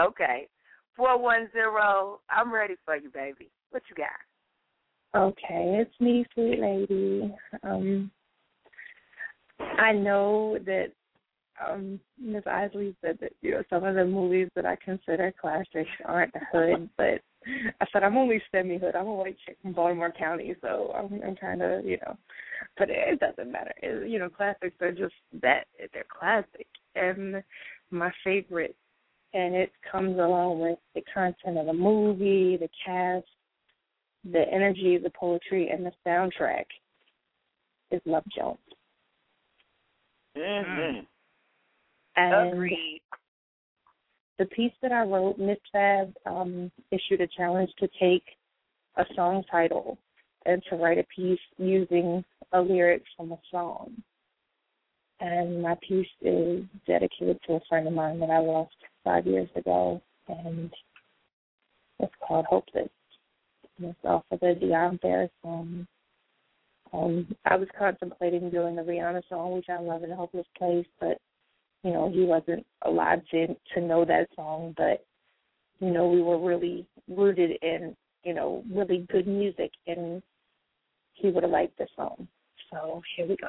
okay, 0.00 0.48
four 0.96 1.18
one 1.18 1.48
zero. 1.52 2.20
I'm 2.30 2.52
ready 2.52 2.76
for 2.84 2.96
you, 2.96 3.10
baby. 3.10 3.50
What 3.70 3.82
you 3.88 3.96
got? 3.96 4.10
Okay, 5.14 5.78
it's 5.80 6.00
me, 6.00 6.24
sweet 6.32 6.60
lady. 6.60 7.34
Um, 7.62 8.10
I 9.58 9.92
know 9.92 10.58
that 10.64 10.92
um 11.66 12.00
Ms. 12.20 12.44
Isley 12.46 12.94
said 13.00 13.18
that 13.20 13.32
you 13.40 13.52
know 13.52 13.62
some 13.68 13.84
of 13.84 13.94
the 13.94 14.04
movies 14.04 14.48
that 14.54 14.66
I 14.66 14.76
consider 14.84 15.32
classics 15.40 15.90
aren't 16.04 16.34
hood, 16.52 16.88
but 16.96 17.20
I 17.80 17.86
said 17.92 18.02
I'm 18.02 18.16
only 18.16 18.42
semi 18.50 18.78
hood. 18.78 18.94
I'm 18.94 19.06
a 19.06 19.14
white 19.14 19.36
chick 19.44 19.56
from 19.62 19.72
Baltimore 19.72 20.12
County, 20.16 20.54
so 20.60 20.92
I'm, 20.96 21.20
I'm 21.26 21.36
kind 21.36 21.62
of 21.62 21.84
you 21.84 21.98
know, 21.98 22.16
but 22.78 22.88
it 22.90 23.20
doesn't 23.20 23.50
matter. 23.50 23.72
It, 23.82 24.08
you 24.08 24.18
know, 24.18 24.28
classics 24.28 24.76
are 24.80 24.92
just 24.92 25.14
that 25.42 25.66
they're 25.92 26.04
classic, 26.08 26.66
and 26.94 27.42
my 27.90 28.10
favorite, 28.24 28.76
and 29.34 29.54
it 29.54 29.72
comes 29.90 30.18
along 30.18 30.60
with 30.60 30.78
the 30.94 31.02
content 31.12 31.58
of 31.58 31.66
the 31.66 31.72
movie, 31.72 32.56
the 32.56 32.68
cast, 32.84 33.26
the 34.30 34.44
energy, 34.52 34.98
the 34.98 35.10
poetry, 35.10 35.70
and 35.70 35.84
the 35.84 35.92
soundtrack 36.06 36.64
is 37.90 38.00
Love 38.06 38.24
Jones. 38.34 38.58
Mm-hmm. 40.36 41.00
And 42.16 42.52
Agreed. 42.52 43.02
the 44.38 44.46
piece 44.46 44.72
that 44.82 44.92
I 44.92 45.02
wrote, 45.02 45.38
Miss 45.38 45.58
Fab 45.72 46.12
um, 46.26 46.70
issued 46.90 47.20
a 47.20 47.26
challenge 47.26 47.70
to 47.78 47.88
take 48.00 48.24
a 48.96 49.04
song 49.14 49.42
title 49.50 49.98
and 50.44 50.62
to 50.68 50.76
write 50.76 50.98
a 50.98 51.06
piece 51.14 51.40
using 51.56 52.24
a 52.52 52.60
lyric 52.60 53.02
from 53.16 53.32
a 53.32 53.38
song. 53.50 53.92
And 55.20 55.62
my 55.62 55.76
piece 55.86 56.08
is 56.20 56.64
dedicated 56.86 57.38
to 57.46 57.54
a 57.54 57.60
friend 57.68 57.86
of 57.86 57.92
mine 57.92 58.18
that 58.20 58.30
I 58.30 58.38
lost 58.38 58.74
five 59.04 59.26
years 59.26 59.48
ago, 59.54 60.02
and 60.28 60.70
it's 62.00 62.12
called 62.26 62.46
Hopeless. 62.46 62.90
And 63.78 63.90
it's 63.90 64.04
off 64.04 64.24
of 64.30 64.40
the 64.40 64.58
Dionne 64.60 65.00
Farris 65.00 65.30
song. 65.42 65.86
Um, 66.92 67.34
I 67.46 67.56
was 67.56 67.68
contemplating 67.78 68.50
doing 68.50 68.76
the 68.76 68.82
Rihanna 68.82 69.22
song, 69.28 69.52
which 69.52 69.68
I 69.70 69.80
love 69.80 70.02
in 70.02 70.10
a 70.10 70.16
hopeless 70.16 70.46
place, 70.58 70.86
but 71.00 71.18
you 71.82 71.92
know, 71.92 72.10
he 72.10 72.24
wasn't 72.24 72.64
alive 72.82 73.20
to 73.30 73.48
to 73.74 73.80
know 73.80 74.04
that 74.04 74.28
song, 74.36 74.74
but 74.76 75.04
you 75.80 75.90
know, 75.90 76.08
we 76.08 76.22
were 76.22 76.38
really 76.38 76.86
rooted 77.08 77.58
in, 77.62 77.96
you 78.22 78.34
know, 78.34 78.62
really 78.72 79.06
good 79.10 79.26
music 79.26 79.72
and 79.86 80.22
he 81.14 81.28
would 81.28 81.42
have 81.42 81.52
liked 81.52 81.76
the 81.78 81.86
song. 81.96 82.28
So 82.70 83.02
here 83.16 83.26
we 83.26 83.36
go. 83.36 83.48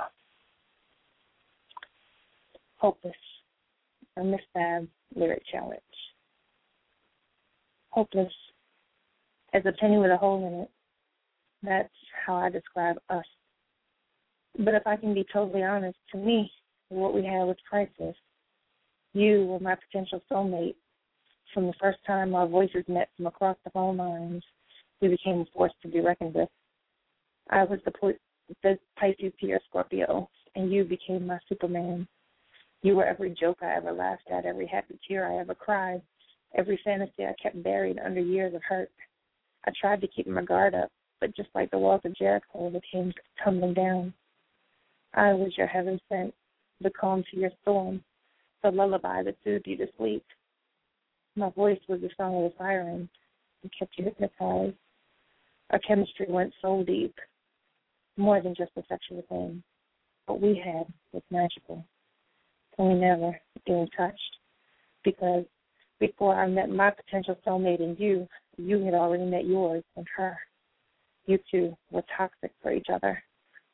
Hopeless. 2.77 3.13
A 4.17 4.23
Miss 4.23 4.41
Fab 4.53 4.87
lyric 5.15 5.43
challenge. 5.51 5.79
Hopeless. 7.89 8.33
As 9.53 9.61
a 9.65 9.71
penny 9.73 9.97
with 9.97 10.11
a 10.11 10.17
hole 10.17 10.47
in 10.47 10.61
it. 10.61 10.71
That's 11.61 11.93
how 12.25 12.35
I 12.35 12.49
describe 12.49 12.97
us. 13.09 13.25
But 14.57 14.73
if 14.73 14.85
I 14.85 14.97
can 14.97 15.13
be 15.13 15.25
totally 15.31 15.63
honest, 15.63 15.97
to 16.11 16.17
me, 16.17 16.51
what 16.93 17.13
we 17.13 17.23
had 17.23 17.43
was 17.43 17.57
priceless. 17.69 18.15
You 19.13 19.45
were 19.45 19.59
my 19.59 19.75
potential 19.75 20.21
soulmate. 20.31 20.75
From 21.53 21.67
the 21.67 21.73
first 21.79 21.99
time 22.05 22.33
our 22.33 22.47
voices 22.47 22.83
met 22.87 23.09
from 23.15 23.27
across 23.27 23.57
the 23.63 23.69
phone 23.69 23.97
lines, 23.97 24.43
we 25.01 25.09
became 25.09 25.41
a 25.41 25.45
force 25.53 25.73
to 25.81 25.87
be 25.87 25.99
reckoned 25.99 26.33
with. 26.33 26.49
I 27.49 27.63
was 27.63 27.79
the, 27.85 28.13
the 28.63 28.79
Pisces 28.99 29.33
to 29.39 29.45
your 29.45 29.59
Scorpio, 29.69 30.29
and 30.55 30.71
you 30.71 30.83
became 30.83 31.27
my 31.27 31.37
Superman. 31.47 32.07
You 32.81 32.95
were 32.95 33.05
every 33.05 33.35
joke 33.39 33.59
I 33.61 33.75
ever 33.75 33.91
laughed 33.91 34.29
at, 34.31 34.45
every 34.45 34.67
happy 34.67 34.99
tear 35.07 35.31
I 35.31 35.39
ever 35.39 35.53
cried, 35.53 36.01
every 36.55 36.79
fantasy 36.83 37.25
I 37.25 37.33
kept 37.41 37.61
buried 37.63 37.99
under 38.03 38.19
years 38.19 38.53
of 38.55 38.61
hurt. 38.67 38.91
I 39.65 39.71
tried 39.79 40.01
to 40.01 40.07
keep 40.07 40.27
my 40.27 40.43
guard 40.43 40.73
up, 40.73 40.91
but 41.21 41.35
just 41.35 41.49
like 41.53 41.71
the 41.71 41.77
walls 41.77 42.01
of 42.03 42.15
Jericho, 42.15 42.69
they 42.69 42.81
came 42.91 43.13
tumbling 43.43 43.73
down. 43.73 44.13
I 45.13 45.33
was 45.33 45.57
your 45.57 45.67
heaven 45.67 45.99
sent, 46.09 46.33
the 46.83 46.91
calm 46.91 47.23
to 47.31 47.39
your 47.39 47.51
storm, 47.61 48.03
the 48.61 48.71
lullaby 48.71 49.23
that 49.23 49.35
soothed 49.43 49.67
you 49.67 49.77
to 49.77 49.87
sleep. 49.97 50.23
My 51.35 51.49
voice 51.49 51.79
was 51.87 52.01
the 52.01 52.09
song 52.15 52.35
of 52.35 52.51
a 52.51 52.57
siren. 52.57 53.09
It 53.63 53.71
kept 53.77 53.97
you 53.97 54.05
hypnotized. 54.05 54.75
Our 55.71 55.79
chemistry 55.79 56.27
went 56.29 56.53
so 56.61 56.83
deep, 56.83 57.15
more 58.17 58.41
than 58.41 58.53
just 58.55 58.71
a 58.77 58.83
sexual 58.87 59.23
thing. 59.29 59.63
What 60.27 60.41
we 60.41 60.61
had 60.63 60.85
was 61.11 61.23
magical. 61.31 61.83
And 62.77 62.87
we 62.89 62.93
never 62.95 63.39
even 63.65 63.87
touched 63.97 64.37
because 65.03 65.45
before 65.99 66.35
I 66.35 66.47
met 66.47 66.69
my 66.69 66.91
potential 66.91 67.37
soulmate 67.45 67.79
in 67.79 67.95
you, 67.97 68.27
you 68.57 68.83
had 68.83 68.93
already 68.93 69.25
met 69.25 69.45
yours 69.45 69.83
and 69.95 70.05
her. 70.15 70.37
You 71.25 71.39
two 71.49 71.75
were 71.91 72.03
toxic 72.15 72.51
for 72.61 72.71
each 72.73 72.87
other, 72.93 73.21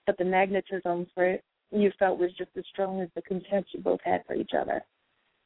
but 0.05 0.17
the 0.17 0.25
magnetism 0.25 1.07
for 1.13 1.37
you 1.71 1.91
felt 1.99 2.19
was 2.19 2.31
just 2.37 2.51
as 2.57 2.63
strong 2.71 3.01
as 3.01 3.09
the 3.15 3.21
contempt 3.21 3.69
you 3.73 3.81
both 3.81 3.99
had 4.03 4.23
for 4.25 4.35
each 4.35 4.51
other. 4.59 4.83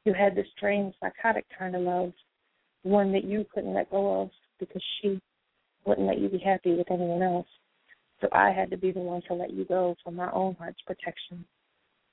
You 0.04 0.14
had 0.14 0.34
this 0.34 0.46
strange, 0.56 0.94
psychotic 1.00 1.46
kind 1.58 1.74
of 1.74 1.82
love, 1.82 2.12
one 2.82 3.12
that 3.12 3.24
you 3.24 3.46
couldn't 3.54 3.74
let 3.74 3.90
go 3.90 4.22
of 4.22 4.30
because 4.58 4.82
she 5.00 5.20
wouldn't 5.84 6.06
let 6.06 6.18
you 6.18 6.28
be 6.28 6.38
happy 6.38 6.74
with 6.74 6.90
anyone 6.90 7.22
else. 7.22 7.46
So 8.20 8.28
I 8.32 8.50
had 8.50 8.70
to 8.70 8.76
be 8.76 8.92
the 8.92 9.00
one 9.00 9.22
to 9.28 9.34
let 9.34 9.52
you 9.52 9.64
go 9.64 9.96
for 10.02 10.10
my 10.10 10.30
own 10.32 10.54
heart's 10.54 10.80
protection. 10.86 11.44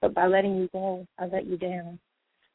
But 0.01 0.14
by 0.14 0.28
letting 0.28 0.55
you 0.55 0.70
go, 0.74 1.07
I 1.20 1.26
let 1.28 1.45
you 1.45 1.57
down. 1.57 1.99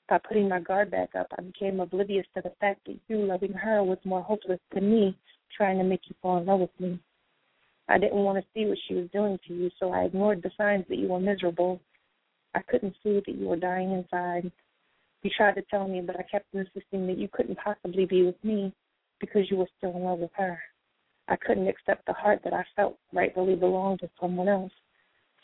By 0.08 0.18
putting 0.18 0.48
my 0.48 0.60
guard 0.60 0.90
back 0.90 1.14
up, 1.14 1.26
I 1.38 1.42
became 1.42 1.80
oblivious 1.80 2.26
to 2.34 2.42
the 2.42 2.52
fact 2.60 2.80
that 2.86 2.98
you 3.08 3.18
loving 3.18 3.52
her 3.52 3.82
was 3.82 3.98
more 4.04 4.22
hopeless 4.22 4.60
than 4.72 4.90
me 4.90 5.16
trying 5.56 5.78
to 5.78 5.84
make 5.84 6.02
you 6.08 6.14
fall 6.20 6.38
in 6.38 6.46
love 6.46 6.60
with 6.60 6.80
me. 6.80 6.98
I 7.88 7.98
didn't 7.98 8.24
want 8.24 8.38
to 8.38 8.44
see 8.52 8.66
what 8.66 8.78
she 8.86 8.94
was 8.94 9.08
doing 9.12 9.38
to 9.46 9.54
you, 9.54 9.70
so 9.78 9.92
I 9.92 10.04
ignored 10.04 10.42
the 10.42 10.50
signs 10.56 10.84
that 10.88 10.98
you 10.98 11.08
were 11.08 11.20
miserable. 11.20 11.80
I 12.54 12.62
couldn't 12.62 12.96
see 13.02 13.20
that 13.24 13.34
you 13.34 13.46
were 13.46 13.56
dying 13.56 13.92
inside. 13.92 14.50
You 15.22 15.30
tried 15.36 15.54
to 15.54 15.62
tell 15.70 15.86
me, 15.86 16.00
but 16.00 16.18
I 16.18 16.22
kept 16.22 16.46
insisting 16.52 17.06
that 17.06 17.18
you 17.18 17.28
couldn't 17.32 17.58
possibly 17.58 18.04
be 18.04 18.22
with 18.24 18.42
me 18.42 18.72
because 19.20 19.50
you 19.50 19.56
were 19.56 19.68
still 19.78 19.96
in 19.96 20.02
love 20.02 20.18
with 20.18 20.30
her. 20.36 20.58
I 21.28 21.36
couldn't 21.36 21.68
accept 21.68 22.06
the 22.06 22.12
heart 22.12 22.40
that 22.44 22.52
I 22.52 22.64
felt 22.74 22.98
rightfully 23.12 23.56
belonged 23.56 24.00
to 24.00 24.10
someone 24.20 24.48
else. 24.48 24.72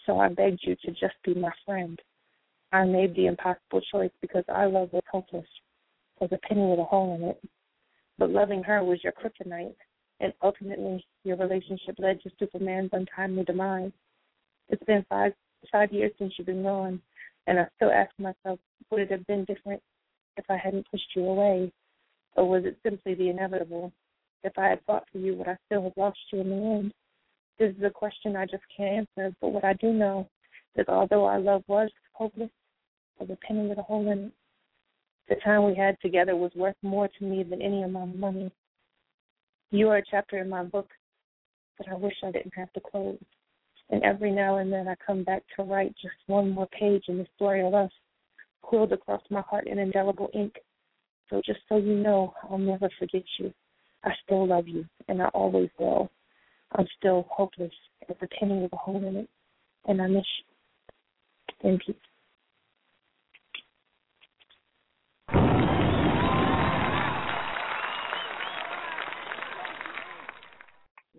So 0.07 0.19
I 0.19 0.29
begged 0.29 0.61
you 0.63 0.77
to 0.85 0.91
just 0.93 1.15
be 1.25 1.35
my 1.35 1.53
friend. 1.65 2.01
I 2.73 2.85
made 2.85 3.15
the 3.15 3.27
impossible 3.27 3.83
choice 3.93 4.11
because 4.21 4.45
our 4.49 4.69
love 4.69 4.93
was 4.93 5.03
hopeless, 5.11 5.47
was 6.21 6.31
a 6.33 6.39
penny 6.39 6.65
with 6.65 6.79
a 6.79 6.85
hole 6.85 7.15
in 7.17 7.23
it. 7.23 7.43
But 8.19 8.31
loving 8.31 8.63
her 8.63 8.83
was 8.83 9.03
your 9.03 9.13
kryptonite, 9.13 9.75
and 10.23 10.33
ultimately 10.41 11.05
your 11.25 11.37
relationship 11.37 11.97
led 11.99 12.23
to 12.23 12.31
Superman's 12.39 12.91
untimely 12.93 13.45
demise. 13.45 13.91
It's 14.69 14.85
been 14.85 15.05
five 15.09 15.33
five 15.71 15.93
years 15.93 16.13
since 16.19 16.33
you've 16.37 16.47
been 16.47 16.63
gone, 16.63 17.01
and 17.47 17.59
I 17.59 17.67
still 17.77 17.91
ask 17.91 18.11
myself, 18.19 18.59
would 18.91 19.01
it 19.01 19.11
have 19.11 19.27
been 19.27 19.45
different 19.45 19.83
if 20.37 20.45
I 20.49 20.57
hadn't 20.57 20.91
pushed 20.91 21.11
you 21.15 21.25
away, 21.25 21.73
or 22.37 22.49
was 22.49 22.65
it 22.65 22.79
simply 22.83 23.15
the 23.15 23.29
inevitable? 23.29 23.93
If 24.45 24.59
I 24.59 24.69
had 24.69 24.81
fought 24.87 25.05
for 25.13 25.19
you, 25.19 25.35
would 25.37 25.49
I 25.49 25.57
still 25.67 25.85
have 25.85 25.93
lost 25.97 26.19
you 26.33 26.41
in 26.41 26.51
the 26.51 26.57
end? 26.57 26.95
This 27.59 27.77
is 27.77 27.83
a 27.85 27.91
question 27.91 28.35
I 28.35 28.47
just 28.47 28.65
can't 28.77 29.09
answer, 29.17 29.37
but 29.41 29.53
what 29.53 29.65
I 29.65 29.75
do 29.75 29.93
know 29.93 30.29
is 30.77 30.87
although 30.89 31.27
our 31.27 31.39
love 31.39 31.63
was 31.69 31.91
hopeless, 32.13 32.51
was 33.19 33.31
a 33.31 33.37
penny 33.47 33.69
with 33.69 33.79
a 33.79 33.83
hole 33.83 34.11
in 34.11 34.19
it. 34.19 34.33
The 35.29 35.37
time 35.45 35.65
we 35.65 35.77
had 35.77 35.97
together 36.01 36.35
was 36.35 36.51
worth 36.57 36.77
more 36.83 37.09
to 37.09 37.25
me 37.25 37.45
than 37.45 37.63
any 37.63 37.83
amount 37.83 38.15
of 38.15 38.21
money. 38.21 38.51
You 39.73 39.89
are 39.89 39.97
a 39.97 40.03
chapter 40.09 40.37
in 40.37 40.51
my 40.51 40.65
book 40.65 40.91
that 41.79 41.89
I 41.91 41.95
wish 41.95 42.13
I 42.23 42.31
didn't 42.31 42.53
have 42.55 42.71
to 42.75 42.81
close. 42.81 43.17
And 43.89 44.03
every 44.03 44.31
now 44.31 44.59
and 44.59 44.71
then 44.71 44.87
I 44.87 44.95
come 45.05 45.25
back 45.25 45.43
to 45.57 45.63
write 45.63 45.95
just 46.01 46.15
one 46.27 46.51
more 46.51 46.69
page 46.79 47.05
in 47.09 47.17
the 47.17 47.27
story 47.37 47.67
of 47.67 47.73
us, 47.73 47.91
quilled 48.61 48.93
across 48.93 49.23
my 49.31 49.41
heart 49.41 49.67
in 49.67 49.79
indelible 49.79 50.29
ink. 50.35 50.57
So 51.31 51.41
just 51.47 51.61
so 51.71 51.79
you 51.79 51.95
know, 51.95 52.35
I'll 52.51 52.59
never 52.59 52.91
forget 52.99 53.23
you. 53.39 53.51
I 54.05 54.11
still 54.23 54.47
love 54.47 54.69
you, 54.69 54.85
and 55.09 55.23
I 55.23 55.29
always 55.29 55.71
will. 55.79 56.11
I'm 56.73 56.87
still 56.99 57.27
hopeless 57.31 57.73
as 58.11 58.17
a 58.21 58.27
penny 58.27 58.61
with 58.61 58.75
a 58.75 58.77
hole 58.77 59.03
in 59.03 59.17
it, 59.17 59.29
and 59.87 60.03
I 60.03 60.07
miss 60.07 60.27
you. 61.63 61.71
In 61.71 61.79
peace. 61.79 61.97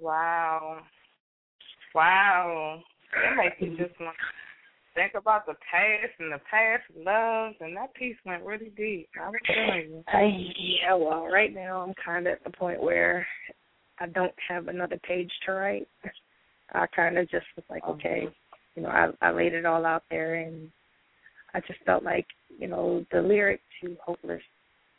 Wow. 0.03 0.79
Wow. 1.95 2.81
That 3.13 3.37
makes 3.37 3.55
you 3.59 3.77
just 3.77 3.97
want 4.01 4.15
to 4.17 4.23
think 4.95 5.13
about 5.15 5.45
the 5.45 5.53
past 5.71 6.13
and 6.19 6.31
the 6.31 6.41
past 6.51 6.83
loves, 6.95 7.55
and 7.61 7.75
that 7.77 7.93
piece 7.95 8.17
went 8.25 8.43
really 8.43 8.71
deep. 8.75 9.07
I 9.19 9.29
was 9.29 9.39
telling 9.45 9.89
you. 9.89 10.03
I, 10.07 10.23
yeah, 10.57 10.95
well, 10.95 11.27
right 11.27 11.53
now 11.53 11.81
I'm 11.81 11.93
kind 12.03 12.27
of 12.27 12.33
at 12.33 12.43
the 12.43 12.49
point 12.49 12.81
where 12.81 13.25
I 13.99 14.07
don't 14.07 14.33
have 14.49 14.67
another 14.67 14.99
page 15.07 15.31
to 15.45 15.53
write. 15.53 15.87
I 16.73 16.85
kind 16.87 17.17
of 17.17 17.29
just 17.29 17.45
was 17.55 17.65
like, 17.69 17.83
uh-huh. 17.83 17.93
okay, 17.93 18.27
you 18.75 18.83
know, 18.83 18.89
I 18.89 19.09
I 19.21 19.31
laid 19.31 19.53
it 19.53 19.65
all 19.65 19.85
out 19.85 20.03
there, 20.09 20.35
and 20.35 20.69
I 21.53 21.59
just 21.61 21.79
felt 21.85 22.03
like, 22.03 22.25
you 22.59 22.67
know, 22.67 23.05
the 23.11 23.21
lyric 23.21 23.61
to 23.81 23.95
"Hopeless" 24.05 24.41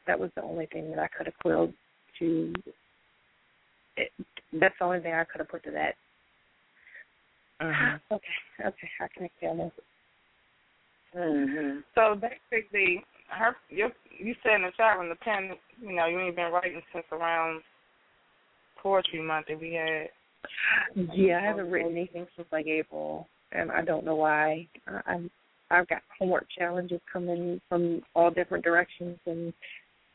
that 0.07 0.19
was 0.19 0.31
the 0.35 0.43
only 0.43 0.67
thing 0.67 0.91
that 0.91 0.99
I 0.99 1.09
could 1.09 1.27
have 1.27 1.39
quilled 1.43 1.75
to. 2.21 2.55
It, 3.97 4.11
that's 4.61 4.75
the 4.79 4.85
only 4.85 5.01
thing 5.01 5.15
I 5.15 5.25
could 5.25 5.41
have 5.41 5.49
put 5.49 5.65
to 5.65 5.71
that. 5.73 5.95
Mhm. 7.61 8.01
Okay, 8.11 8.67
okay, 8.67 8.91
I 9.01 9.09
can 9.09 9.29
feel 9.41 9.73
it. 9.73 9.85
Mm-hmm. 11.17 11.81
So 11.95 12.15
basically, 12.17 13.05
her 13.29 13.57
you 13.69 13.91
you 14.19 14.35
said 14.43 14.57
in 14.57 14.63
the 14.63 14.73
chat 14.77 14.99
when 14.99 15.09
the 15.09 15.17
pen, 15.17 15.53
you 15.81 15.93
know, 15.93 16.07
you 16.07 16.21
ain't 16.21 16.37
been 16.37 16.53
writing 16.53 16.83
since 16.93 17.07
around 17.13 17.63
poetry 18.83 19.23
month 19.23 19.47
that 19.49 19.61
we 19.61 19.75
had. 19.75 20.09
Yeah, 21.15 21.39
I 21.39 21.47
haven't 21.47 21.71
written 21.71 21.93
anything 21.93 22.27
since 22.37 22.49
like 22.53 22.67
April, 22.67 23.29
and 23.53 23.71
I 23.71 23.83
don't 23.83 24.05
know 24.05 24.17
why. 24.17 24.69
I, 24.87 25.01
I'm 25.07 25.31
I've 25.71 25.89
got 25.89 26.03
homework 26.19 26.47
challenges 26.57 27.01
coming 27.11 27.61
from 27.69 28.03
all 28.15 28.31
different 28.31 28.65
directions, 28.65 29.19
and 29.27 29.53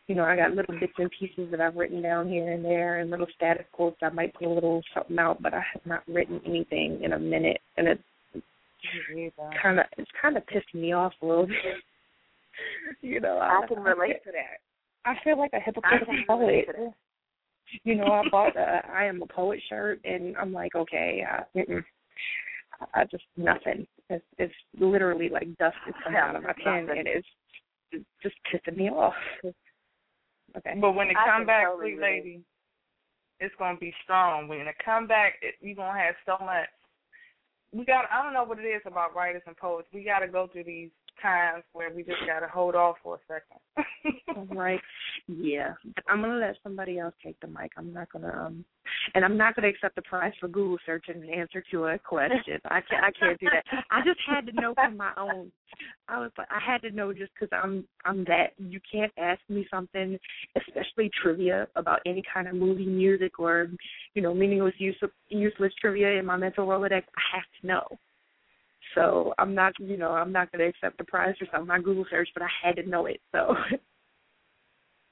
you 0.10 0.16
know 0.16 0.24
I 0.24 0.36
got 0.36 0.56
little 0.56 0.78
bits 0.80 0.94
and 0.98 1.12
pieces 1.18 1.52
that 1.52 1.62
I've 1.62 1.76
written 1.76 2.02
down 2.02 2.28
here 2.28 2.52
and 2.52 2.66
there, 2.66 2.98
and 2.98 3.12
little 3.12 3.28
status 3.36 3.66
quotes. 3.72 3.98
I 4.02 4.10
might 4.10 4.34
put 4.34 4.48
a 4.48 4.50
little 4.50 4.82
something 4.92 5.20
out, 5.20 5.40
but 5.40 5.54
I 5.54 5.62
have 5.72 5.86
not 5.86 6.02
written 6.08 6.42
anything 6.46 7.04
in 7.04 7.14
a 7.14 7.20
minute, 7.20 7.62
and 7.78 7.88
it's 7.88 8.02
kind 9.62 9.80
of 9.80 9.86
it's 10.00 10.10
kind 10.20 10.36
of 10.36 10.44
pissing 10.48 10.82
me 10.82 10.94
off 10.94 11.14
a 11.22 11.26
little 11.26 11.46
bit. 11.46 11.56
you 13.02 13.20
know, 13.20 13.38
I 13.40 13.66
can 13.68 13.84
relate 13.84 14.24
to 14.26 14.32
that. 14.32 14.60
I 15.06 15.14
feel 15.24 15.38
like 15.38 15.52
a 15.54 15.60
hypocritical 15.60 16.16
poet. 16.28 16.40
relate 16.40 16.66
to 16.66 16.74
that. 16.74 16.94
You 17.84 17.96
know, 17.96 18.06
I 18.06 18.24
bought 18.32 18.58
a 18.58 18.82
I 18.92 19.06
am 19.06 19.22
a 19.22 19.28
poet 19.28 19.60
shirt, 19.70 20.02
and 20.04 20.36
I'm 20.38 20.52
like, 20.52 20.74
okay, 20.74 21.24
uh, 21.32 21.44
mm-mm. 21.56 21.86
I 22.96 23.04
just 23.06 23.26
nothing. 23.38 23.86
It's, 24.10 24.26
it's 24.40 24.54
literally 24.80 25.30
like 25.30 25.56
dust 25.60 25.78
is 25.88 25.94
coming 26.04 26.20
out 26.20 26.36
of 26.36 26.42
my 26.42 26.54
pen, 26.64 26.88
and 26.90 27.08
it's 27.08 27.28
just 28.24 28.36
pissing 28.52 28.76
me 28.76 28.90
off. 28.90 29.14
Okay. 30.58 30.74
But 30.80 30.94
when 30.94 31.10
it 31.10 31.18
I 31.18 31.26
come 31.26 31.46
back, 31.46 31.66
totally 31.66 31.92
sweet 31.92 31.98
relate. 31.98 32.24
lady, 32.24 32.42
it's 33.40 33.56
gonna 33.58 33.78
be 33.78 33.94
strong. 34.04 34.48
When 34.48 34.62
it 34.62 34.76
come 34.84 35.08
back, 35.08 35.34
it, 35.42 35.56
you 35.62 35.76
gonna 35.76 35.98
have 35.98 36.16
so 36.26 36.44
much. 36.44 36.68
We 37.72 37.86
got. 37.86 38.06
I 38.12 38.24
don't 38.24 38.34
know 38.34 38.44
what 38.44 38.60
it 38.60 38.68
is 38.68 38.82
about 38.86 39.16
writers 39.16 39.44
and 39.46 39.56
poets. 39.56 39.88
We 39.94 40.04
got 40.04 40.20
to 40.20 40.28
go 40.28 40.48
through 40.52 40.64
these 40.64 40.90
times 41.22 41.64
where 41.74 41.92
we 41.94 42.04
just 42.04 42.26
got 42.26 42.40
to 42.40 42.48
hold 42.48 42.76
off 42.76 42.98
for 43.04 43.16
a 43.16 43.20
second. 43.28 44.50
right. 44.56 44.80
Yeah. 45.28 45.74
I'm 46.08 46.22
gonna 46.22 46.38
let 46.38 46.56
somebody 46.64 47.00
else 47.00 47.14
take 47.24 47.40
the 47.40 47.48
mic. 47.48 47.72
I'm 47.78 47.94
not 47.94 48.12
gonna 48.12 48.46
um 48.46 48.66
and 49.14 49.24
I'm 49.24 49.38
not 49.38 49.56
gonna 49.56 49.68
accept 49.68 49.96
the 49.96 50.02
prize 50.02 50.34
for 50.40 50.48
Google 50.48 50.78
searching 50.86 51.22
an 51.22 51.30
answer 51.30 51.64
to 51.72 51.86
a 51.86 52.00
question. 52.00 52.60
I 52.66 52.82
can't 52.82 53.04
I 53.04 53.12
can't 53.12 53.40
do 53.40 53.48
that. 53.52 53.84
I 53.92 54.02
just 54.04 54.20
had 54.28 54.46
to 54.48 54.62
know 54.62 54.74
from 54.74 54.98
my 54.98 55.12
own. 55.18 55.52
I 56.08 56.20
was 56.20 56.32
like 56.38 56.48
I 56.50 56.60
had 56.60 56.82
to 56.82 56.92
know 56.92 57.14
just 57.14 57.32
because 57.34 57.50
I'm 57.52 57.86
I'm 58.06 58.24
that. 58.26 58.54
You 58.58 58.80
can't 58.92 59.12
ask 59.18 59.42
me 59.50 59.68
something, 59.70 60.18
especially 60.56 61.12
trivia 61.22 61.68
about 61.76 62.00
any 62.06 62.24
kind 62.34 62.48
of 62.48 62.56
movie, 62.56 62.86
music, 62.86 63.40
or 63.40 63.68
you 64.14 64.22
know 64.22 64.34
meaningless, 64.34 64.74
use, 64.78 64.98
useless 65.30 65.74
trivia 65.80 66.20
in 66.20 66.26
my 66.26 66.38
mental 66.38 66.66
rolodex. 66.66 67.04
I 67.16 67.36
have 67.36 67.44
to 67.62 67.68
know. 67.68 67.88
So 68.96 69.34
I'm 69.38 69.54
not, 69.56 69.74
you 69.80 69.98
know, 69.98 70.12
I'm 70.12 70.32
not 70.32 70.52
going 70.52 70.60
to 70.60 70.68
accept 70.68 70.98
the 70.98 71.04
prize 71.04 71.36
for 71.40 71.48
something 71.52 71.70
I 71.72 71.80
Google 71.80 72.06
searched, 72.10 72.34
but 72.34 72.44
I 72.44 72.50
had 72.64 72.76
to 72.78 72.84
know 72.90 73.06
it. 73.06 73.22
So 73.32 73.56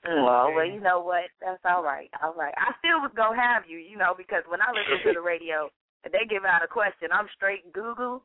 Well, 0.05 0.53
well, 0.55 0.65
you 0.67 0.79
know 0.79 1.01
what? 1.01 1.27
That's 1.41 1.59
all 1.65 1.83
right. 1.83 2.09
All 2.23 2.33
right. 2.33 2.53
I 2.55 2.71
still 2.79 3.01
was 3.03 3.11
gonna 3.15 3.35
have 3.35 3.63
you, 3.67 3.79
you 3.79 3.97
know, 3.97 4.13
because 4.15 4.43
when 4.47 4.61
I 4.61 4.71
listen 4.71 5.03
to 5.03 5.13
the 5.13 5.21
radio 5.21 5.67
and 6.05 6.13
they 6.13 6.23
give 6.29 6.45
out 6.45 6.63
a 6.63 6.67
question, 6.71 7.11
I'm 7.11 7.27
straight 7.35 7.67
Google, 7.73 8.23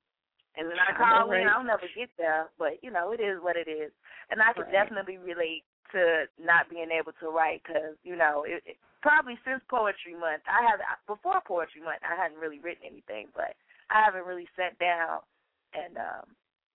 and 0.55 0.71
then 0.71 0.79
I 0.79 0.95
I 0.95 0.99
call 0.99 1.33
know, 1.33 1.35
in. 1.35 1.49
I'll 1.49 1.65
never 1.65 1.89
get 1.97 2.11
there, 2.19 2.51
but 2.59 2.79
you 2.83 2.91
know, 2.93 3.11
it 3.11 3.19
is 3.21 3.43
what 3.43 3.57
it 3.57 3.67
is, 3.67 3.91
and 4.31 4.39
I 4.41 4.53
can 4.53 4.71
Right. 4.71 4.73
definitely 4.73 5.19
relate 5.19 5.65
to 5.91 6.31
not 6.39 6.71
being 6.71 6.91
able 6.93 7.13
to 7.19 7.29
write 7.35 7.63
because 7.67 7.99
you 8.05 8.15
know, 8.15 8.45
it, 8.47 8.63
it, 8.63 8.77
probably 9.03 9.35
since 9.43 9.63
Poetry 9.67 10.15
Month, 10.15 10.47
I 10.47 10.63
have 10.69 10.79
before 11.09 11.41
Poetry 11.43 11.83
Month, 11.83 12.05
I 12.07 12.15
hadn't 12.15 12.39
really 12.39 12.61
written 12.61 12.87
anything, 12.87 13.27
but 13.35 13.59
I 13.91 14.05
haven't 14.07 14.29
really 14.29 14.47
sat 14.55 14.79
down 14.79 15.27
and 15.75 15.97
um 15.97 16.27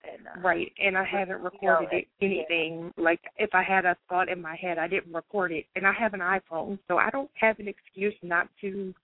And, 0.04 0.26
uh, 0.26 0.40
Right, 0.48 0.72
and 0.78 0.96
I 0.96 1.04
haven't 1.04 1.42
recorded 1.42 1.88
it, 1.92 2.06
anything. 2.20 2.92
Like 2.96 3.20
if 3.36 3.50
I 3.52 3.62
had 3.62 3.84
a 3.84 3.96
thought 4.08 4.28
in 4.28 4.40
my 4.40 4.56
head, 4.56 4.78
I 4.78 4.88
didn't 4.88 5.12
record 5.12 5.52
it, 5.52 5.66
and 5.74 5.86
I 5.86 5.92
have 5.92 6.14
an 6.14 6.20
iPhone, 6.20 6.78
so 6.86 6.98
I 6.98 7.10
don't 7.10 7.30
have 7.34 7.58
an 7.58 7.68
excuse 7.68 8.14
not 8.22 8.48
to 8.60 8.94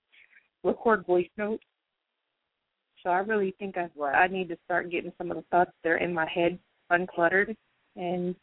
record 0.63 1.05
voice 1.07 1.29
notes. 1.37 1.65
So 3.03 3.11
I 3.11 3.19
really 3.19 3.55
think 3.59 3.77
I 3.77 3.89
I 4.03 4.29
need 4.29 4.49
to 4.49 4.57
start 4.65 4.91
getting 4.91 5.13
some 5.19 5.31
of 5.31 5.37
the 5.37 5.45
thoughts 5.51 5.73
that 5.83 5.91
are 5.91 5.99
in 5.99 6.15
my 6.15 6.27
head 6.29 6.59
uncluttered. 6.91 7.55
And 7.97 8.35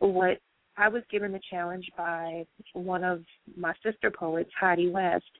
what 0.00 0.40
I 0.76 0.88
was 0.88 1.02
given 1.10 1.32
the 1.32 1.40
challenge 1.50 1.88
by 1.96 2.44
one 2.72 3.04
of 3.04 3.22
my 3.56 3.72
sister 3.84 4.10
poets, 4.10 4.50
Heidi 4.58 4.90
West, 4.90 5.30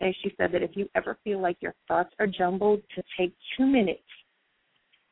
and 0.00 0.14
she 0.22 0.32
said 0.36 0.52
that 0.52 0.62
if 0.62 0.70
you 0.74 0.88
ever 0.94 1.18
feel 1.24 1.40
like 1.40 1.56
your 1.60 1.74
thoughts 1.86 2.14
are 2.18 2.26
jumbled, 2.26 2.80
to 2.94 3.02
take 3.18 3.34
two 3.56 3.66
minutes 3.66 4.00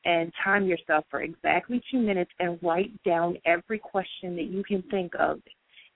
and 0.06 0.32
time 0.42 0.66
yourself 0.66 1.04
for 1.10 1.20
exactly 1.20 1.82
two 1.90 1.98
minutes 1.98 2.30
and 2.38 2.58
write 2.62 2.92
down 3.02 3.36
every 3.44 3.78
question 3.78 4.36
that 4.36 4.44
you 4.44 4.62
can 4.62 4.82
think 4.88 5.12
of 5.18 5.40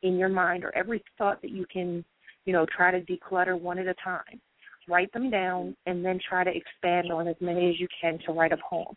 in 0.03 0.19
your 0.19 0.29
mind 0.29 0.65
or 0.65 0.77
every 0.77 1.03
thought 1.17 1.41
that 1.41 1.53
you 1.53 1.65
can, 1.73 2.05
you 2.45 2.53
know, 2.53 2.67
try 2.77 2.91
to 2.91 3.01
declutter 3.03 3.59
one 3.59 3.79
at 3.79 3.87
a 3.87 3.95
time. 4.03 4.41
Write 4.89 5.13
them 5.13 5.31
down 5.31 5.77
and 5.87 6.05
then 6.05 6.19
try 6.29 6.43
to 6.43 6.51
expand 6.51 7.13
on 7.13 7.29
as 7.29 7.37
many 7.41 7.71
as 7.71 7.79
you 7.79 7.87
can 8.01 8.19
to 8.27 8.33
write 8.33 8.53
a 8.53 8.59
poem. 8.69 8.97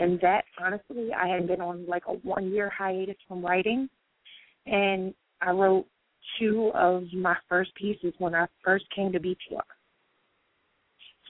And 0.00 0.20
that 0.22 0.44
honestly, 0.60 1.10
I 1.16 1.28
had 1.28 1.46
been 1.46 1.60
on 1.60 1.86
like 1.86 2.04
a 2.08 2.14
one 2.14 2.50
year 2.50 2.68
hiatus 2.76 3.16
from 3.28 3.44
writing 3.44 3.88
and 4.66 5.14
I 5.40 5.52
wrote 5.52 5.86
two 6.40 6.72
of 6.74 7.04
my 7.12 7.36
first 7.48 7.72
pieces 7.76 8.12
when 8.18 8.34
I 8.34 8.46
first 8.64 8.86
came 8.94 9.12
to 9.12 9.20
BTR. 9.20 9.60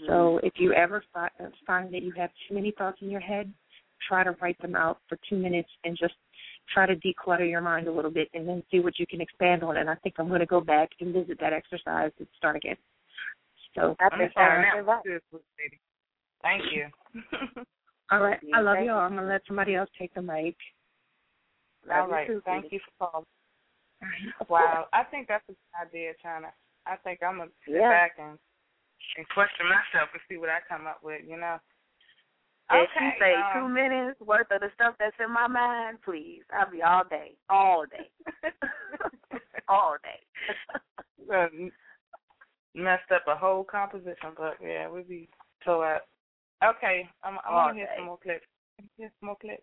So 0.06 0.40
if 0.42 0.54
you 0.56 0.72
ever 0.72 1.02
fi- 1.12 1.30
uh, 1.40 1.48
find 1.66 1.92
that 1.92 2.02
you 2.02 2.12
have 2.12 2.30
too 2.48 2.54
many 2.54 2.72
thoughts 2.76 2.98
in 3.02 3.10
your 3.10 3.20
head, 3.20 3.52
try 4.06 4.22
to 4.24 4.36
write 4.40 4.60
them 4.62 4.76
out 4.76 4.98
for 5.08 5.18
two 5.28 5.36
minutes 5.36 5.68
and 5.84 5.96
just 5.98 6.14
try 6.72 6.86
to 6.86 6.94
declutter 6.96 7.48
your 7.48 7.60
mind 7.60 7.88
a 7.88 7.92
little 7.92 8.10
bit 8.10 8.28
and 8.34 8.48
then 8.48 8.62
see 8.70 8.80
what 8.80 8.98
you 8.98 9.06
can 9.06 9.20
expand 9.20 9.62
on. 9.62 9.78
And 9.78 9.90
I 9.90 9.94
think 9.96 10.14
I'm 10.18 10.28
going 10.28 10.40
to 10.40 10.46
go 10.46 10.60
back 10.60 10.90
and 11.00 11.12
visit 11.12 11.38
that 11.40 11.52
exercise 11.52 12.12
and 12.18 12.28
start 12.36 12.56
again. 12.56 12.76
So 13.74 13.96
start 14.30 14.60
now. 14.62 15.02
Thank 16.42 16.62
you. 16.72 16.86
all 18.10 18.20
right, 18.20 18.38
I 18.54 18.60
love 18.60 18.78
you 18.82 18.90
all. 18.92 19.00
I'm 19.00 19.12
going 19.12 19.22
to 19.24 19.28
let 19.28 19.42
somebody 19.46 19.74
else 19.74 19.90
take 19.98 20.14
the 20.14 20.22
mic. 20.22 20.56
All 21.90 22.02
Love 22.02 22.10
right. 22.10 22.26
too, 22.26 22.42
Thank 22.44 22.72
you 22.72 22.80
for 22.98 23.10
calling. 23.10 23.26
Wow, 24.48 24.86
I 24.92 25.02
think 25.04 25.28
that's 25.28 25.44
a 25.48 25.52
good 25.52 25.88
idea, 25.88 26.12
Chyna. 26.24 26.50
I 26.86 26.96
think 26.96 27.22
I'm 27.22 27.38
gonna 27.38 27.50
sit 27.66 27.74
Yeah. 27.74 27.90
back 27.90 28.18
and 28.18 28.38
and 29.16 29.28
question 29.30 29.66
myself 29.66 30.10
and 30.12 30.22
see 30.28 30.36
what 30.38 30.48
I 30.48 30.58
come 30.68 30.86
up 30.86 31.00
with. 31.02 31.22
You 31.26 31.38
know. 31.38 31.58
If 32.70 32.90
Okay, 32.90 33.04
you 33.04 33.10
say 33.18 33.34
um, 33.34 33.50
two 33.54 33.68
minutes 33.72 34.20
worth 34.20 34.50
of 34.50 34.60
the 34.60 34.68
stuff 34.74 34.94
that's 34.98 35.16
in 35.24 35.32
my 35.32 35.46
mind, 35.46 35.98
please, 36.04 36.42
I'll 36.52 36.70
be 36.70 36.82
all 36.82 37.02
day, 37.08 37.32
all 37.48 37.86
day, 37.86 38.10
all 39.68 39.96
day. 40.04 41.70
messed 42.74 43.10
up 43.14 43.24
a 43.26 43.36
whole 43.36 43.64
composition, 43.64 44.36
but 44.36 44.56
yeah, 44.62 44.88
we'd 44.88 45.08
be 45.08 45.28
so. 45.64 45.82
Okay, 46.62 47.08
I'm, 47.22 47.38
I 47.44 47.50
All 47.50 47.56
want 47.56 47.74
to 47.74 47.78
hear 47.78 47.88
some 47.96 48.06
more 48.06 48.18
clips. 48.22 48.44
Hear 48.96 49.10
some 49.20 49.26
more 49.28 49.36
clips. 49.40 49.62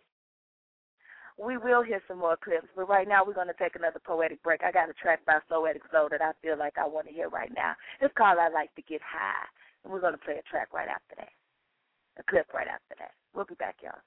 We 1.37 1.57
will 1.57 1.83
hear 1.83 2.01
some 2.07 2.19
more 2.19 2.37
clips, 2.37 2.67
but 2.75 2.87
right 2.87 3.07
now 3.07 3.25
we're 3.25 3.33
going 3.33 3.47
to 3.47 3.59
take 3.59 3.75
another 3.75 3.99
poetic 3.99 4.41
break. 4.41 4.61
I 4.63 4.71
got 4.71 4.89
a 4.89 4.93
track 4.93 5.25
by 5.25 5.39
Poetic 5.49 5.81
Soul 5.91 6.07
that 6.11 6.21
I 6.21 6.31
feel 6.41 6.57
like 6.57 6.77
I 6.77 6.87
want 6.87 7.07
to 7.07 7.13
hear 7.13 7.27
right 7.29 7.51
now. 7.53 7.73
It's 7.99 8.13
called 8.17 8.39
I 8.39 8.49
Like 8.49 8.73
to 8.75 8.81
Get 8.81 9.01
High, 9.01 9.45
and 9.83 9.91
we're 9.91 9.99
going 9.99 10.13
to 10.13 10.19
play 10.19 10.35
a 10.39 10.49
track 10.49 10.73
right 10.73 10.87
after 10.87 11.15
that, 11.17 11.33
a 12.19 12.23
clip 12.23 12.47
right 12.53 12.67
after 12.67 12.95
that. 12.99 13.11
We'll 13.33 13.45
be 13.45 13.55
back, 13.55 13.75
y'all. 13.83 13.99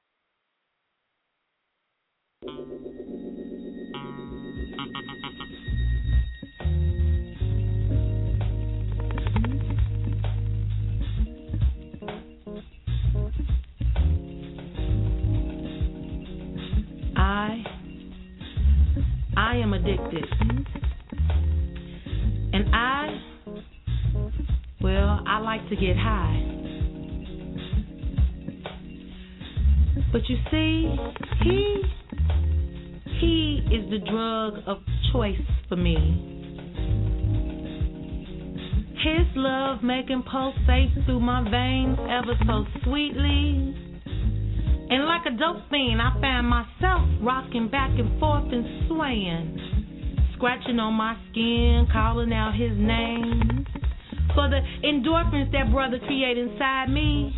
I 17.28 17.62
I 19.36 19.56
am 19.56 19.74
addicted. 19.74 20.24
And 22.54 22.74
I 22.74 23.20
well, 24.80 25.22
I 25.26 25.38
like 25.40 25.68
to 25.68 25.76
get 25.76 25.94
high. 25.98 26.42
But 30.10 30.22
you 30.26 30.36
see, 30.50 30.96
he 31.44 31.82
he 33.20 33.60
is 33.74 33.90
the 33.90 33.98
drug 34.10 34.62
of 34.66 34.78
choice 35.12 35.36
for 35.68 35.76
me. 35.76 36.24
His 39.04 39.26
love 39.36 39.82
making 39.82 40.22
pulsate 40.22 41.04
through 41.04 41.20
my 41.20 41.42
veins 41.50 41.98
ever 42.08 42.32
so 42.46 42.64
sweetly. 42.84 43.87
And 44.90 45.04
like 45.04 45.26
a 45.26 45.36
dope 45.36 45.68
fiend, 45.70 46.00
I 46.00 46.18
found 46.20 46.48
myself 46.48 47.02
rocking 47.20 47.68
back 47.68 47.90
and 47.98 48.18
forth 48.18 48.50
and 48.50 48.88
swaying, 48.88 50.32
scratching 50.34 50.78
on 50.78 50.94
my 50.94 51.14
skin, 51.30 51.86
calling 51.92 52.32
out 52.32 52.54
his 52.54 52.72
name. 52.72 53.66
For 54.34 54.48
the 54.48 54.60
endorphins 54.84 55.52
that 55.52 55.70
brother 55.70 55.98
create 56.06 56.38
inside 56.38 56.88
me, 56.88 57.36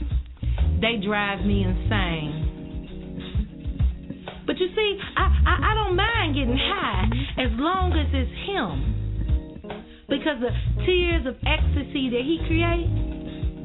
they 0.81 1.05
drive 1.05 1.45
me 1.45 1.65
insane. 1.65 2.47
But 4.47 4.59
you 4.59 4.69
see, 4.75 4.99
I, 5.17 5.23
I, 5.47 5.73
I 5.73 5.75
don't 5.75 5.97
mind 5.97 6.35
getting 6.37 6.57
high 6.57 7.07
as 7.39 7.51
long 7.59 7.93
as 7.99 8.07
it's 8.13 8.31
him. 8.47 8.97
Because 10.09 10.41
the 10.41 10.51
tears 10.87 11.27
of 11.27 11.35
ecstasy 11.47 12.11
that 12.11 12.23
he 12.23 12.39
creates, 12.47 12.91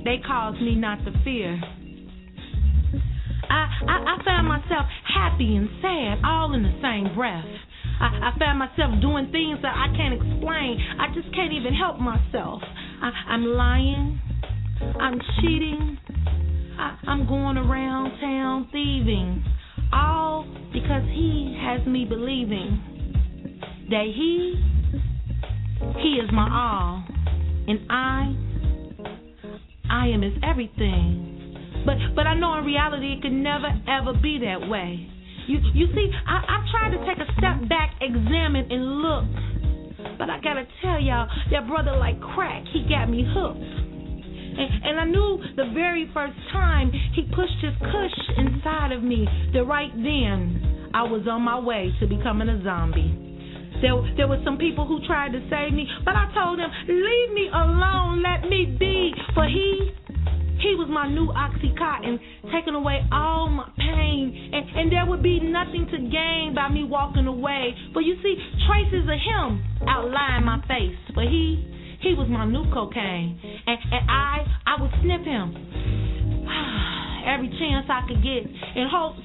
they 0.06 0.18
cause 0.26 0.56
me 0.62 0.76
not 0.76 1.04
to 1.06 1.12
fear. 1.24 1.62
I, 3.50 3.68
I, 3.88 4.16
I 4.16 4.24
found 4.24 4.48
myself 4.48 4.86
happy 5.14 5.56
and 5.56 5.70
sad 5.82 6.20
all 6.26 6.54
in 6.54 6.64
the 6.64 6.74
same 6.82 7.14
breath. 7.16 7.46
I, 8.00 8.32
I 8.32 8.40
found 8.40 8.60
myself 8.60 9.00
doing 9.02 9.32
things 9.32 9.60
that 9.62 9.74
I 9.76 9.96
can't 9.96 10.14
explain. 10.14 10.80
I 11.00 11.14
just 11.14 11.34
can't 11.34 11.54
even 11.54 11.74
help 11.74 12.00
myself. 12.00 12.62
I, 13.02 13.12
I'm 13.30 13.46
lying. 13.46 14.20
I'm 15.00 15.20
cheating. 15.42 15.98
I, 16.78 16.98
I'm 17.08 17.28
going 17.28 17.58
around 17.58 18.20
town 18.20 18.70
thieving. 18.72 19.44
All 19.94 20.46
because 20.74 21.04
he 21.14 21.58
has 21.62 21.86
me 21.88 22.06
believing 22.06 22.82
that 23.90 24.06
he, 24.06 24.62
he 26.02 26.20
is 26.22 26.30
my 26.34 26.50
all. 26.52 27.04
And 27.68 27.80
I, 27.90 28.36
I 29.90 30.08
am 30.08 30.22
his 30.22 30.34
everything. 30.44 31.35
But 31.86 31.98
but 32.16 32.28
I 32.28 32.36
know 32.36 32.58
in 32.58 32.66
reality 32.66 33.14
it 33.14 33.22
could 33.22 33.32
never 33.32 33.70
ever 33.88 34.14
be 34.14 34.40
that 34.40 34.68
way. 34.68 35.10
You 35.48 35.60
you 35.74 35.88
see, 35.94 36.10
I, 36.28 36.42
I 36.42 36.58
tried 36.72 36.92
to 36.98 37.00
take 37.06 37.22
a 37.22 37.30
step 37.38 37.70
back, 37.70 37.96
examine 38.02 38.72
and 38.72 39.02
look. 39.02 39.26
But 40.18 40.30
I 40.30 40.40
gotta 40.42 40.66
tell 40.82 41.00
y'all, 41.00 41.28
that 41.52 41.68
brother 41.68 41.96
like 41.96 42.20
crack, 42.22 42.64
he 42.74 42.88
got 42.90 43.10
me 43.10 43.26
hooked. 43.28 43.86
And, 44.58 44.84
and 44.86 45.00
I 45.00 45.06
knew 45.06 45.44
the 45.58 45.72
very 45.74 46.10
first 46.14 46.36
time 46.52 46.92
he 47.14 47.24
pushed 47.36 47.60
his 47.62 47.76
cush 47.80 48.18
inside 48.38 48.94
of 48.94 49.04
me 49.04 49.28
that 49.54 49.66
right 49.66 49.92
then 49.96 50.92
I 50.94 51.04
was 51.04 51.28
on 51.30 51.42
my 51.42 51.60
way 51.60 51.92
to 52.00 52.08
becoming 52.08 52.48
a 52.48 52.64
zombie. 52.64 53.26
There, 53.82 53.92
there 54.16 54.28
were 54.28 54.42
some 54.46 54.58
people 54.58 54.88
who 54.88 55.06
tried 55.06 55.34
to 55.34 55.42
save 55.50 55.74
me, 55.74 55.86
but 56.06 56.16
I 56.16 56.32
told 56.34 56.58
them, 56.58 56.72
leave 56.88 57.32
me 57.34 57.50
alone, 57.54 58.24
let 58.24 58.48
me 58.50 58.78
be. 58.80 59.12
For 59.34 59.46
he, 59.46 59.92
he 60.60 60.76
was 60.76 60.88
my 60.90 61.08
new 61.08 61.28
Oxycontin, 61.28 62.20
taking 62.52 62.76
away 62.76 63.04
all 63.12 63.50
my 63.50 63.68
pain, 63.78 64.52
and, 64.54 64.64
and 64.78 64.92
there 64.92 65.06
would 65.06 65.24
be 65.24 65.40
nothing 65.40 65.88
to 65.92 65.98
gain 65.98 66.54
by 66.56 66.70
me 66.70 66.84
walking 66.84 67.28
away. 67.28 67.76
But 67.94 68.02
you 68.02 68.16
see, 68.24 68.36
traces 68.68 69.04
of 69.04 69.20
him 69.20 69.64
outline 69.88 70.46
my 70.46 70.62
face. 70.68 70.98
But 71.14 71.26
he, 71.26 71.60
he 72.02 72.14
was 72.14 72.28
my 72.30 72.46
new 72.46 72.64
cocaine, 72.72 73.40
and, 73.44 73.78
and 73.92 74.04
I, 74.10 74.46
I 74.66 74.82
would 74.82 74.92
snip 75.02 75.24
him 75.24 75.52
every 77.28 77.50
chance 77.60 77.86
I 77.90 78.08
could 78.08 78.24
get 78.24 78.48
in 78.48 78.88
hopes 78.90 79.20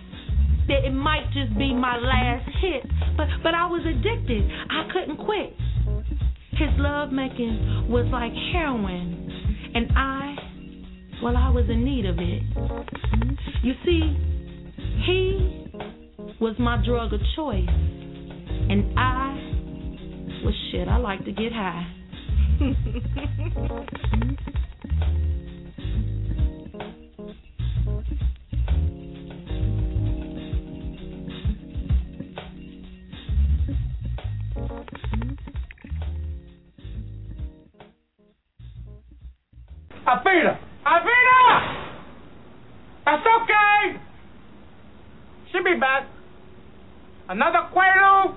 that 0.69 0.85
it 0.87 0.93
might 0.93 1.27
just 1.33 1.57
be 1.59 1.75
my 1.75 1.99
last 1.99 2.49
hit. 2.61 2.87
But, 3.17 3.27
but 3.43 3.55
I 3.55 3.67
was 3.67 3.83
addicted. 3.87 4.51
I 4.71 4.89
couldn't 4.93 5.19
quit. 5.19 5.55
His 6.53 6.71
love 6.77 7.11
making 7.11 7.89
was 7.89 8.07
like 8.13 8.33
heroin, 8.53 9.71
and 9.75 9.87
I 9.97 10.50
well, 11.23 11.37
I 11.37 11.51
was 11.51 11.67
in 11.69 11.85
need 11.85 12.07
of 12.07 12.19
it. 12.19 12.43
You 13.63 13.75
see, 13.85 14.17
he 15.07 15.71
was 16.41 16.57
my 16.59 16.83
drug 16.85 17.13
of 17.13 17.21
choice, 17.37 17.69
and 17.69 18.99
I 18.99 19.35
was 20.43 20.55
shit. 20.73 20.89
I 20.89 20.97
like 20.97 21.23
to 21.27 21.33
get 21.33 21.53
high. 21.53 21.87
Apera. 40.07 40.70
Alvina! 40.91 41.87
That's 43.07 43.23
okay. 43.23 44.01
She'll 45.51 45.63
be 45.63 45.79
back. 45.79 46.09
Another 47.29 47.69
Quaalude. 47.73 48.35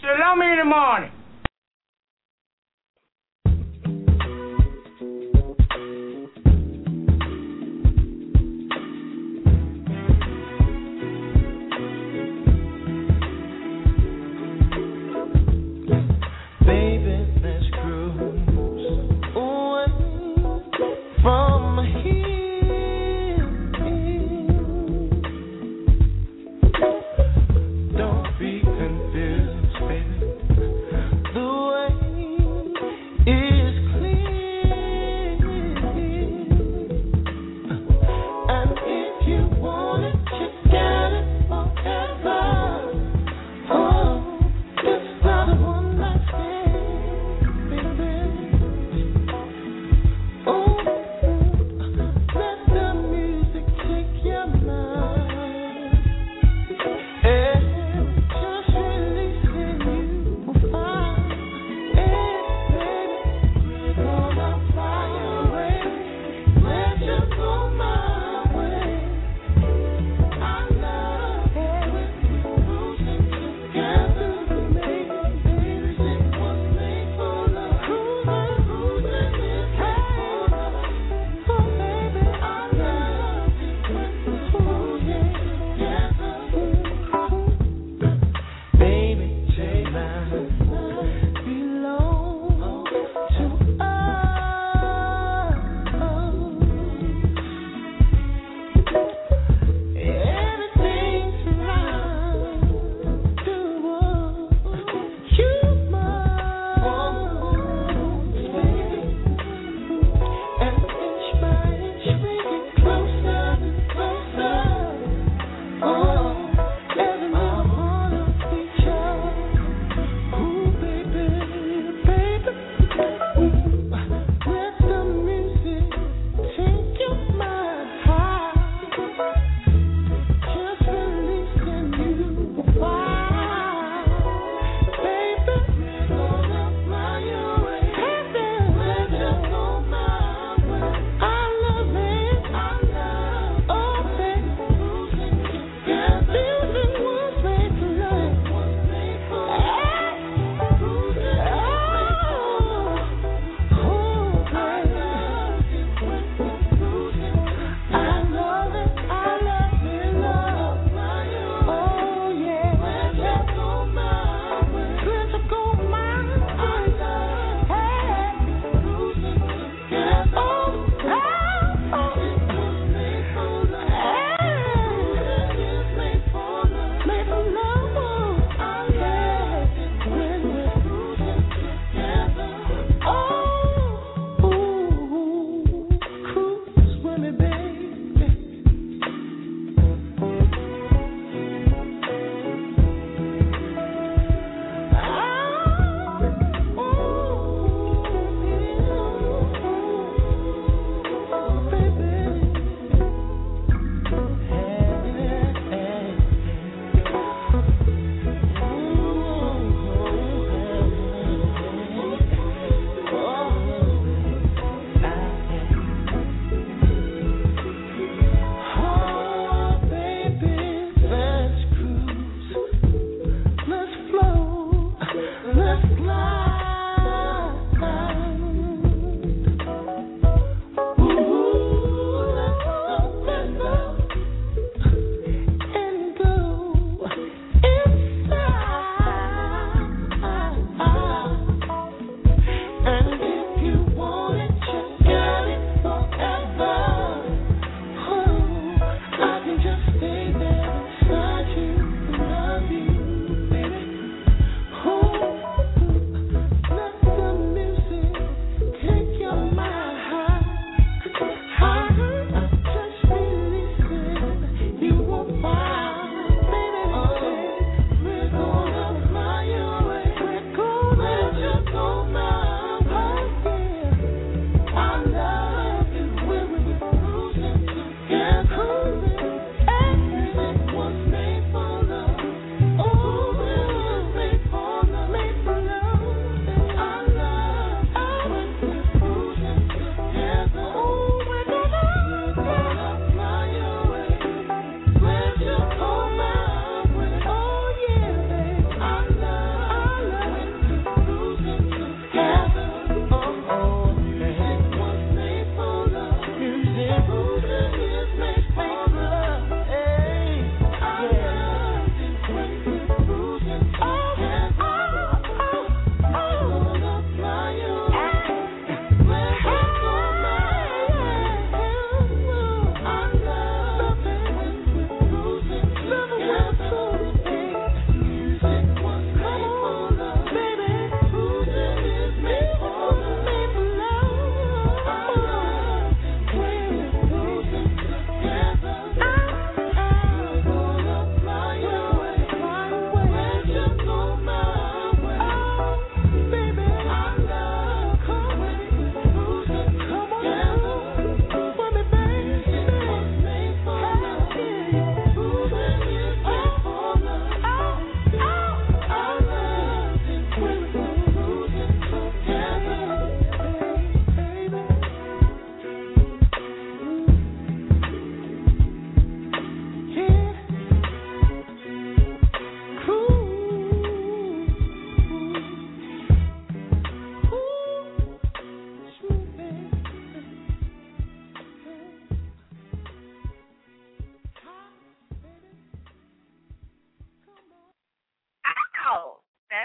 She'll 0.00 0.18
love 0.18 0.38
me 0.38 0.50
in 0.50 0.58
the 0.58 0.64
morning. 0.64 1.12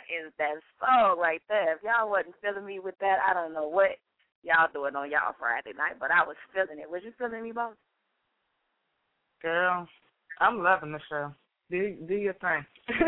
Is 0.10 0.32
that 0.38 0.62
song 0.80 1.18
right 1.20 1.42
there. 1.50 1.76
If 1.76 1.84
y'all 1.84 2.10
wasn't 2.10 2.36
feeling 2.42 2.66
me 2.66 2.80
with 2.80 2.96
that, 3.00 3.18
I 3.28 3.34
don't 3.34 3.54
know 3.54 3.68
what 3.68 3.98
y'all 4.44 4.72
doing 4.72 4.96
on 4.96 5.12
y'all 5.12 5.36
Friday 5.40 5.74
night, 5.78 6.00
but 6.00 6.12
I 6.12 6.26
was 6.26 6.36
feeling 6.54 6.80
it. 6.80 6.90
Was 6.90 7.02
you 7.04 7.12
feeling 7.18 7.44
me, 7.44 7.52
boss? 7.52 7.76
Girl, 9.42 9.88
I'm 10.40 10.62
loving 10.64 10.92
the 10.92 11.00
show. 11.10 11.34
Do 11.70 11.96
do 12.08 12.16
your 12.16 12.34
thing. 12.34 12.66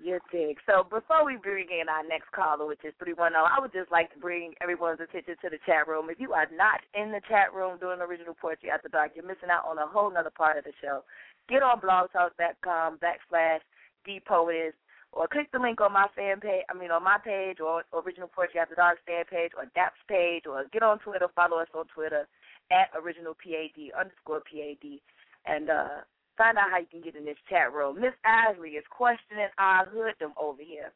Your 0.00 0.20
dig. 0.30 0.58
So 0.62 0.86
before 0.86 1.26
we 1.26 1.36
bring 1.42 1.66
in 1.74 1.88
our 1.88 2.06
next 2.06 2.30
caller, 2.30 2.66
which 2.66 2.84
is 2.86 2.94
310, 3.02 3.34
I 3.34 3.58
would 3.58 3.72
just 3.72 3.90
like 3.90 4.14
to 4.14 4.18
bring 4.20 4.54
everyone's 4.62 5.00
attention 5.02 5.34
to 5.42 5.50
the 5.50 5.58
chat 5.66 5.88
room. 5.88 6.06
If 6.08 6.20
you 6.20 6.32
are 6.32 6.46
not 6.54 6.78
in 6.94 7.10
the 7.10 7.20
chat 7.28 7.52
room 7.52 7.82
doing 7.82 7.98
Original 7.98 8.38
Poetry 8.38 8.70
After 8.70 8.88
Dark, 8.88 9.18
you're 9.18 9.26
missing 9.26 9.50
out 9.50 9.66
on 9.66 9.76
a 9.76 9.90
whole 9.90 10.12
nother 10.12 10.30
part 10.30 10.56
of 10.56 10.62
the 10.62 10.72
show. 10.80 11.02
Get 11.48 11.64
on 11.64 11.80
blogtalk.com 11.80 13.00
backslash 13.02 13.58
dpoetess 14.06 14.78
or 15.12 15.26
click 15.26 15.50
the 15.52 15.58
link 15.58 15.80
on 15.80 15.92
my 15.92 16.06
fan 16.14 16.40
page, 16.40 16.64
I 16.68 16.74
mean 16.74 16.90
on 16.90 17.04
my 17.04 17.18
page 17.18 17.60
or 17.60 17.82
Original 17.92 18.28
Poetry 18.28 18.60
After 18.60 18.74
Dark 18.74 18.98
fan 19.06 19.24
page 19.30 19.52
or 19.56 19.64
DAP's 19.74 20.00
page 20.08 20.44
or 20.46 20.64
get 20.72 20.82
on 20.82 20.98
Twitter, 20.98 21.28
follow 21.34 21.58
us 21.58 21.68
on 21.74 21.86
Twitter 21.94 22.28
at 22.70 22.92
original 22.94 23.34
PAD 23.34 23.92
underscore 23.98 24.42
PAD 24.44 25.00
and 25.46 25.70
uh 25.70 26.04
find 26.36 26.56
out 26.56 26.70
how 26.70 26.78
you 26.78 26.86
can 26.86 27.02
get 27.02 27.16
in 27.16 27.24
this 27.24 27.40
chat 27.50 27.72
room. 27.72 28.00
Miss 28.00 28.14
Isley 28.24 28.78
is 28.78 28.84
questioning 28.90 29.50
our 29.58 29.86
hooddom 29.86 30.32
over 30.38 30.62
here. 30.62 30.92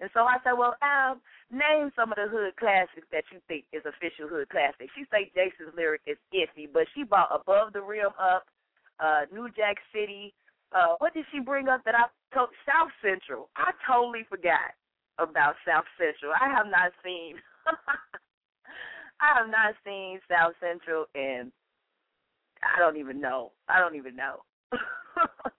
And 0.00 0.10
so 0.12 0.20
I 0.24 0.36
said, 0.42 0.58
Well, 0.58 0.74
Al, 0.82 1.20
name 1.52 1.92
some 1.94 2.10
of 2.10 2.16
the 2.16 2.26
hood 2.26 2.56
classics 2.56 3.06
that 3.12 3.24
you 3.30 3.38
think 3.46 3.64
is 3.72 3.84
official 3.84 4.28
hood 4.28 4.48
classics. 4.48 4.90
She 4.96 5.04
say 5.12 5.30
Jason's 5.36 5.76
lyric 5.76 6.00
is 6.06 6.16
iffy, 6.34 6.66
but 6.66 6.88
she 6.94 7.04
bought 7.04 7.30
Above 7.30 7.72
the 7.72 7.82
Rim 7.82 8.10
up, 8.18 8.48
uh, 8.98 9.28
New 9.32 9.48
Jack 9.54 9.76
City. 9.94 10.34
Uh, 10.72 10.94
what 10.98 11.14
did 11.14 11.24
she 11.32 11.40
bring 11.40 11.68
up 11.68 11.82
that 11.84 11.94
I 11.94 12.06
told 12.34 12.50
South 12.66 12.90
Central? 13.02 13.50
I 13.56 13.72
totally 13.86 14.22
forgot 14.28 14.74
about 15.18 15.56
South 15.66 15.86
Central. 15.98 16.32
I 16.32 16.48
have 16.48 16.66
not 16.66 16.92
seen 17.04 17.36
I 19.20 19.36
have 19.36 19.50
not 19.50 19.74
seen 19.84 20.20
South 20.30 20.54
Central 20.60 21.06
in 21.14 21.52
I 22.62 22.78
don't 22.78 22.96
even 22.96 23.20
know. 23.20 23.52
I 23.68 23.80
don't 23.80 23.96
even 23.96 24.16
know. 24.16 24.44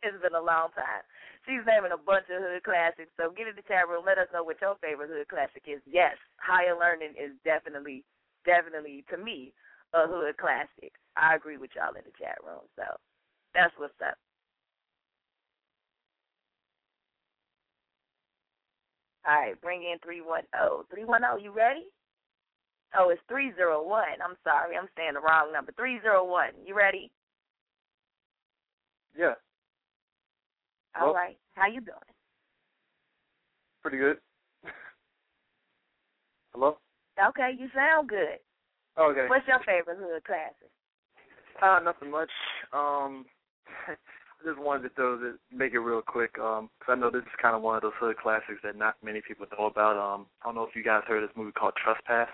it's 0.03 0.21
been 0.21 0.37
a 0.37 0.41
long 0.41 0.69
time. 0.77 1.03
She's 1.45 1.65
naming 1.65 1.91
a 1.91 1.97
bunch 1.97 2.29
of 2.29 2.41
hood 2.41 2.63
classics. 2.63 3.09
So 3.17 3.33
get 3.33 3.49
in 3.49 3.57
the 3.57 3.65
chat 3.65 3.89
room. 3.89 4.05
Let 4.05 4.21
us 4.21 4.29
know 4.31 4.43
what 4.45 4.61
your 4.61 4.77
favorite 4.81 5.09
hood 5.09 5.27
classic 5.27 5.65
is. 5.65 5.81
Yes, 5.89 6.13
higher 6.37 6.77
learning 6.77 7.17
is 7.17 7.33
definitely, 7.43 8.05
definitely 8.45 9.03
to 9.09 9.17
me 9.17 9.53
a 9.93 10.05
hood 10.07 10.37
classic. 10.37 10.93
I 11.17 11.35
agree 11.35 11.57
with 11.57 11.73
y'all 11.75 11.97
in 11.97 12.05
the 12.05 12.15
chat 12.17 12.37
room. 12.45 12.63
So 12.77 12.85
that's 13.53 13.73
what's 13.77 13.97
up. 14.05 14.17
All 19.27 19.35
right, 19.35 19.61
bring 19.61 19.83
in 19.83 19.99
310. 20.03 20.85
310, 20.89 21.43
you 21.43 21.51
ready? 21.51 21.85
Oh, 22.97 23.09
it's 23.09 23.21
301. 23.29 24.03
I'm 24.23 24.35
sorry. 24.43 24.75
I'm 24.75 24.89
saying 24.97 25.13
the 25.13 25.21
wrong 25.21 25.53
number. 25.53 25.71
301. 25.73 26.49
You 26.65 26.75
ready? 26.75 27.11
Yeah. 29.15 29.35
All 30.99 31.07
Well- 31.07 31.13
right. 31.15 31.37
How 31.55 31.67
you 31.67 31.81
doing? 31.81 31.97
Pretty 33.81 33.97
good. 33.97 34.19
Hello? 36.53 36.77
Okay, 37.29 37.51
you 37.57 37.69
sound 37.75 38.09
good. 38.09 38.39
Okay. 38.97 39.27
What's 39.27 39.47
your 39.47 39.59
favorite 39.59 39.97
hood 39.99 40.23
classic? 40.23 40.69
Uh, 41.61 41.79
nothing 41.83 42.09
much. 42.11 42.31
Um, 42.73 43.25
I 44.41 44.49
just 44.49 44.59
wanted 44.59 44.83
to 44.83 44.95
throw 44.95 45.17
this, 45.17 45.37
make 45.51 45.73
it 45.73 45.79
real 45.79 46.01
quick. 46.01 46.37
Um, 46.39 46.69
'cause 46.79 46.93
I 46.93 46.95
know 46.95 47.09
this 47.09 47.23
is 47.23 47.35
kind 47.41 47.55
of 47.55 47.61
one 47.61 47.75
of 47.75 47.83
those 47.83 47.93
hood 47.95 48.17
classics 48.17 48.61
that 48.63 48.75
not 48.75 48.95
many 49.03 49.21
people 49.21 49.45
know 49.51 49.65
about. 49.65 49.97
Um, 49.97 50.27
I 50.41 50.45
don't 50.45 50.55
know 50.55 50.63
if 50.63 50.75
you 50.75 50.83
guys 50.83 51.03
heard 51.05 51.23
of 51.23 51.29
this 51.29 51.37
movie 51.37 51.51
called 51.51 51.75
Trespass. 51.75 52.29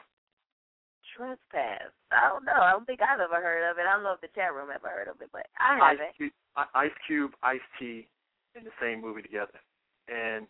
Trespass. 1.16 1.91
I 2.12 2.30
don't 2.30 2.45
know. 2.45 2.53
I 2.53 2.72
don't 2.72 2.86
think 2.86 3.01
I've 3.01 3.20
ever 3.20 3.41
heard 3.41 3.70
of 3.70 3.78
it. 3.78 3.88
I 3.88 3.93
don't 3.93 4.03
know 4.03 4.14
if 4.14 4.22
the 4.22 4.28
chat 4.30 4.53
room 4.53 4.70
ever 4.72 4.88
heard 4.88 5.08
of 5.08 5.22
it, 5.22 5.32
but 5.32 5.47
I 5.58 5.78
haven't. 5.78 6.16
Cube, 6.16 6.34
Ice 6.55 6.93
Cube, 7.05 7.36
Ice 7.43 7.62
T, 7.80 8.08
in 8.55 8.64
the 8.64 8.72
same 8.80 9.01
movie 9.01 9.22
together, 9.22 9.60
and 10.08 10.47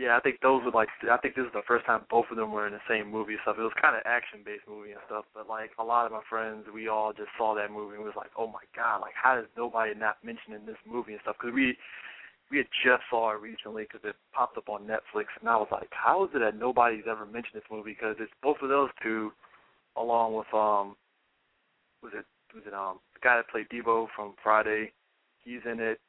yeah, 0.00 0.16
I 0.16 0.20
think 0.20 0.40
those 0.40 0.64
were 0.64 0.72
like 0.72 0.88
I 1.04 1.18
think 1.18 1.36
this 1.36 1.44
is 1.44 1.52
the 1.52 1.66
first 1.68 1.84
time 1.84 2.08
both 2.08 2.24
of 2.30 2.38
them 2.40 2.52
were 2.52 2.66
in 2.66 2.72
the 2.72 2.88
same 2.88 3.12
movie 3.12 3.36
stuff. 3.42 3.56
It 3.58 3.68
was 3.68 3.76
kind 3.76 3.94
of 3.94 4.00
action 4.06 4.40
based 4.42 4.64
movie 4.64 4.96
and 4.96 5.04
stuff, 5.04 5.26
but 5.34 5.46
like 5.46 5.72
a 5.78 5.84
lot 5.84 6.06
of 6.06 6.12
my 6.12 6.24
friends, 6.24 6.64
we 6.72 6.88
all 6.88 7.12
just 7.12 7.28
saw 7.36 7.54
that 7.54 7.70
movie 7.70 7.96
and 7.96 8.04
was 8.04 8.16
like, 8.16 8.32
oh 8.38 8.46
my 8.46 8.64
god, 8.74 9.04
like 9.04 9.12
how 9.12 9.36
does 9.36 9.44
nobody 9.60 9.92
not 9.92 10.16
mention 10.24 10.56
in 10.56 10.64
this 10.64 10.80
movie 10.88 11.12
and 11.12 11.20
stuff? 11.20 11.36
Because 11.36 11.52
we 11.52 11.76
we 12.50 12.56
had 12.64 12.72
just 12.80 13.04
saw 13.10 13.36
it 13.36 13.44
recently 13.44 13.84
because 13.84 14.00
it 14.08 14.16
popped 14.32 14.56
up 14.56 14.70
on 14.72 14.88
Netflix, 14.88 15.36
and 15.38 15.52
I 15.52 15.56
was 15.60 15.68
like, 15.70 15.92
how 15.92 16.24
is 16.24 16.30
it 16.32 16.40
that 16.40 16.56
nobody's 16.56 17.04
ever 17.04 17.26
mentioned 17.26 17.60
this 17.60 17.70
movie? 17.70 17.92
Because 17.92 18.16
it's 18.18 18.32
both 18.42 18.56
of 18.62 18.70
those 18.72 18.88
two, 19.02 19.32
along 20.00 20.32
with 20.32 20.48
um, 20.56 20.96
was 22.00 22.16
it 22.16 22.24
was 22.56 22.64
it 22.66 22.72
um 22.72 23.04
the 23.12 23.20
guy 23.20 23.36
that 23.36 23.52
played 23.52 23.68
Debo 23.68 24.08
from 24.16 24.32
Friday, 24.42 24.92
he's 25.44 25.60
in 25.70 25.78
it. 25.78 26.00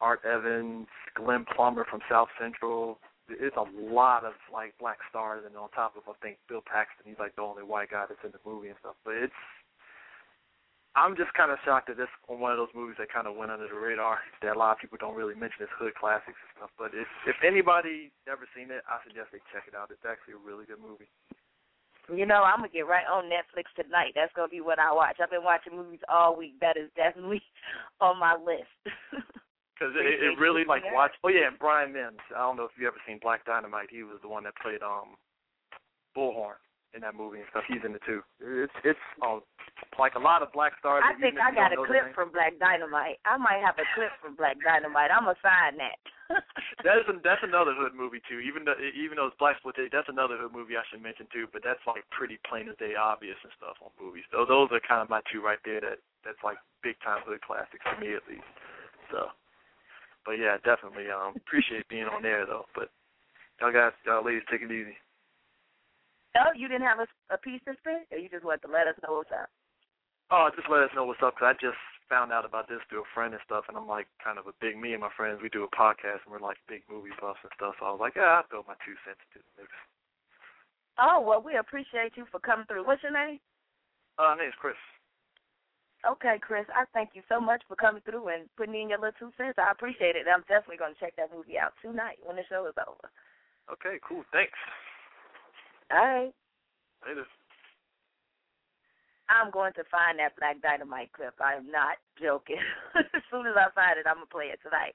Art 0.00 0.20
Evans, 0.26 0.86
Glenn 1.14 1.46
Plummer 1.56 1.86
from 1.88 2.00
South 2.10 2.28
Central. 2.38 2.98
It's 3.28 3.56
a 3.56 3.66
lot 3.80 4.24
of 4.24 4.34
like 4.52 4.76
black 4.78 4.98
stars, 5.08 5.44
and 5.46 5.56
on 5.56 5.70
top 5.70 5.96
of 5.96 6.04
I 6.04 6.12
think 6.20 6.36
Bill 6.48 6.60
Paxton, 6.60 7.08
he's 7.08 7.18
like 7.18 7.36
the 7.36 7.42
only 7.42 7.64
white 7.64 7.90
guy 7.90 8.04
that's 8.08 8.20
in 8.24 8.32
the 8.32 8.42
movie 8.44 8.68
and 8.68 8.76
stuff. 8.80 8.96
But 9.04 9.16
it's 9.16 9.40
I'm 10.94 11.18
just 11.18 11.34
kind 11.34 11.50
of 11.50 11.58
shocked 11.66 11.90
that 11.90 11.98
this 11.98 12.10
on 12.30 12.38
one 12.38 12.54
of 12.54 12.58
those 12.58 12.70
movies 12.70 12.94
that 13.02 13.10
kind 13.10 13.26
of 13.26 13.34
went 13.34 13.50
under 13.50 13.66
the 13.66 13.74
radar. 13.74 14.22
That 14.42 14.54
a 14.54 14.58
lot 14.58 14.78
of 14.78 14.78
people 14.78 14.94
don't 15.00 15.18
really 15.18 15.34
mention 15.34 15.66
as 15.66 15.72
hood 15.74 15.98
classics 15.98 16.38
and 16.38 16.52
stuff. 16.54 16.70
But 16.78 16.94
if 16.94 17.10
if 17.26 17.34
anybody 17.42 18.14
never 18.30 18.46
seen 18.54 18.70
it, 18.70 18.86
I 18.86 19.02
suggest 19.02 19.34
they 19.34 19.42
check 19.50 19.66
it 19.66 19.74
out. 19.74 19.90
It's 19.90 20.06
actually 20.06 20.38
a 20.38 20.42
really 20.46 20.70
good 20.70 20.78
movie. 20.78 21.10
You 22.06 22.26
know, 22.26 22.46
I'm 22.46 22.62
gonna 22.62 22.70
get 22.70 22.86
right 22.86 23.08
on 23.10 23.26
Netflix 23.26 23.74
tonight. 23.74 24.14
That's 24.14 24.32
gonna 24.38 24.52
be 24.52 24.60
what 24.62 24.78
I 24.78 24.92
watch. 24.92 25.18
I've 25.18 25.34
been 25.34 25.42
watching 25.42 25.74
movies 25.74 26.04
all 26.06 26.36
week. 26.36 26.60
That 26.60 26.76
is 26.76 26.94
definitely 26.94 27.42
on 28.00 28.20
my 28.20 28.38
list. 28.38 28.70
Because 29.74 29.94
it, 29.98 30.22
it 30.22 30.38
really 30.38 30.62
like 30.62 30.86
watch. 30.94 31.10
Oh 31.26 31.28
yeah, 31.28 31.50
and 31.50 31.58
Byron 31.58 31.92
Minns. 31.92 32.22
I 32.30 32.46
don't 32.46 32.56
know 32.56 32.64
if 32.64 32.78
you 32.78 32.86
ever 32.86 33.00
seen 33.06 33.18
Black 33.18 33.44
Dynamite. 33.44 33.90
He 33.90 34.06
was 34.06 34.22
the 34.22 34.30
one 34.30 34.44
that 34.44 34.54
played 34.62 34.82
um 34.86 35.18
Bullhorn 36.14 36.62
in 36.94 37.02
that 37.02 37.18
movie 37.18 37.42
and 37.42 37.50
stuff. 37.50 37.66
He's 37.66 37.82
in 37.82 37.98
it 37.98 38.02
too. 38.06 38.22
It's 38.38 38.78
it's 38.86 39.06
um 39.18 39.42
like 39.98 40.14
a 40.14 40.22
lot 40.22 40.46
of 40.46 40.54
black 40.54 40.78
stars. 40.78 41.02
I 41.02 41.18
think 41.18 41.34
I 41.42 41.50
got 41.50 41.74
a 41.74 41.78
clip 41.82 42.14
from 42.14 42.30
Black 42.30 42.54
Dynamite. 42.62 43.18
I 43.26 43.34
might 43.36 43.58
have 43.66 43.74
a 43.82 43.86
clip 43.98 44.14
from 44.22 44.38
Black 44.38 44.54
Dynamite. 44.62 45.10
I'm 45.10 45.26
gonna 45.26 45.38
find 45.42 45.76
that. 45.82 45.98
That 46.84 47.00
is 47.00 47.08
a, 47.08 47.16
that's 47.24 47.40
another 47.40 47.72
hood 47.72 47.96
movie 47.96 48.20
too. 48.28 48.44
Even 48.44 48.64
though 48.64 48.76
even 48.78 49.16
though 49.16 49.28
it's 49.32 49.40
black 49.40 49.56
exploitation, 49.56 49.92
that's 49.92 50.08
another 50.08 50.36
hood 50.36 50.52
movie 50.52 50.76
I 50.76 50.84
should 50.88 51.00
mention 51.00 51.24
too. 51.32 51.48
But 51.48 51.64
that's 51.64 51.80
like 51.88 52.04
pretty 52.12 52.36
plain 52.44 52.68
as 52.68 52.76
day 52.76 52.92
obvious 52.92 53.36
and 53.40 53.52
stuff 53.56 53.80
on 53.80 53.92
movies. 53.96 54.24
So 54.28 54.44
those 54.44 54.68
are 54.72 54.80
kind 54.84 55.00
of 55.00 55.08
my 55.08 55.24
two 55.32 55.40
right 55.40 55.60
there. 55.64 55.80
That 55.80 56.00
that's 56.24 56.40
like 56.44 56.60
big 56.84 57.00
time 57.00 57.24
hood 57.24 57.40
classics 57.40 57.80
for 57.82 57.96
me 58.00 58.12
at 58.14 58.24
least. 58.28 58.46
So. 59.08 59.32
But 60.24 60.40
yeah, 60.40 60.56
definitely. 60.64 61.12
Um, 61.12 61.36
appreciate 61.36 61.88
being 61.88 62.08
on 62.08 62.24
there 62.24 62.46
though. 62.48 62.66
But 62.74 62.88
y'all 63.60 63.72
guys, 63.72 63.92
y'all 64.08 64.24
ladies, 64.24 64.48
take 64.50 64.64
it 64.64 64.72
easy. 64.72 64.96
Oh, 66.34 66.50
you 66.56 66.66
didn't 66.66 66.88
have 66.88 66.98
a, 66.98 67.08
a 67.30 67.38
piece 67.38 67.62
to 67.68 67.78
spit, 67.78 68.10
or 68.10 68.18
you 68.18 68.26
just 68.26 68.42
wanted 68.42 68.66
to 68.66 68.72
let 68.72 68.90
us 68.90 68.98
know 69.06 69.22
what's 69.22 69.30
up? 69.30 69.46
Oh, 70.34 70.50
just 70.50 70.66
let 70.66 70.82
us 70.82 70.90
know 70.96 71.06
what's 71.06 71.22
up, 71.22 71.38
cause 71.38 71.46
I 71.46 71.54
just 71.62 71.78
found 72.10 72.32
out 72.34 72.42
about 72.44 72.66
this 72.66 72.82
through 72.90 73.06
a 73.06 73.14
friend 73.14 73.32
and 73.32 73.44
stuff, 73.46 73.64
and 73.68 73.76
I'm 73.78 73.86
like 73.86 74.10
kind 74.18 74.40
of 74.40 74.50
a 74.50 74.56
big. 74.58 74.74
Me 74.74 74.92
and 74.92 75.04
my 75.04 75.12
friends, 75.14 75.38
we 75.38 75.52
do 75.52 75.62
a 75.62 75.70
podcast, 75.70 76.26
and 76.26 76.32
we're 76.32 76.42
like 76.42 76.58
big 76.66 76.82
movie 76.90 77.14
buffs 77.20 77.44
and 77.44 77.52
stuff. 77.54 77.78
So 77.78 77.86
I 77.86 77.92
was 77.94 78.02
like, 78.02 78.16
yeah, 78.16 78.42
I'll 78.42 78.48
throw 78.50 78.64
my 78.66 78.74
two 78.82 78.96
cents 79.04 79.20
into 79.30 79.44
the 79.44 79.62
mix. 79.62 79.70
Oh 80.98 81.20
well, 81.20 81.42
we 81.42 81.56
appreciate 81.56 82.16
you 82.16 82.24
for 82.30 82.40
coming 82.40 82.66
through. 82.66 82.86
What's 82.86 83.02
your 83.02 83.12
name? 83.12 83.38
Uh, 84.18 84.34
my 84.34 84.46
name's 84.46 84.58
Chris. 84.58 84.78
Okay, 86.04 86.36
Chris. 86.40 86.66
I 86.74 86.84
thank 86.92 87.10
you 87.14 87.22
so 87.28 87.40
much 87.40 87.62
for 87.66 87.76
coming 87.76 88.02
through 88.04 88.28
and 88.28 88.44
putting 88.56 88.74
in 88.76 88.90
your 88.90 89.00
little 89.00 89.16
two 89.18 89.32
cents. 89.36 89.56
I 89.58 89.72
appreciate 89.72 90.16
it. 90.16 90.28
I'm 90.28 90.44
definitely 90.48 90.76
gonna 90.76 90.98
check 91.00 91.16
that 91.16 91.32
movie 91.34 91.58
out 91.58 91.72
tonight 91.80 92.20
when 92.22 92.36
the 92.36 92.44
show 92.48 92.66
is 92.66 92.76
over. 92.76 93.08
Okay, 93.72 93.96
cool. 94.06 94.24
Thanks. 94.32 94.58
All 95.90 96.04
right. 96.04 96.34
Later. 97.06 97.24
I'm 99.28 99.50
going 99.50 99.72
to 99.74 99.84
find 99.88 100.18
that 100.20 100.36
Black 100.36 100.60
Dynamite 100.60 101.12
clip. 101.12 101.32
I 101.40 101.54
am 101.54 101.70
not 101.72 101.96
joking. 102.20 102.60
as 102.96 103.24
soon 103.30 103.46
as 103.48 103.56
I 103.56 103.72
find 103.72 103.96
it, 103.96 104.04
I'm 104.04 104.20
gonna 104.20 104.28
play 104.28 104.52
it 104.52 104.60
tonight. 104.60 104.92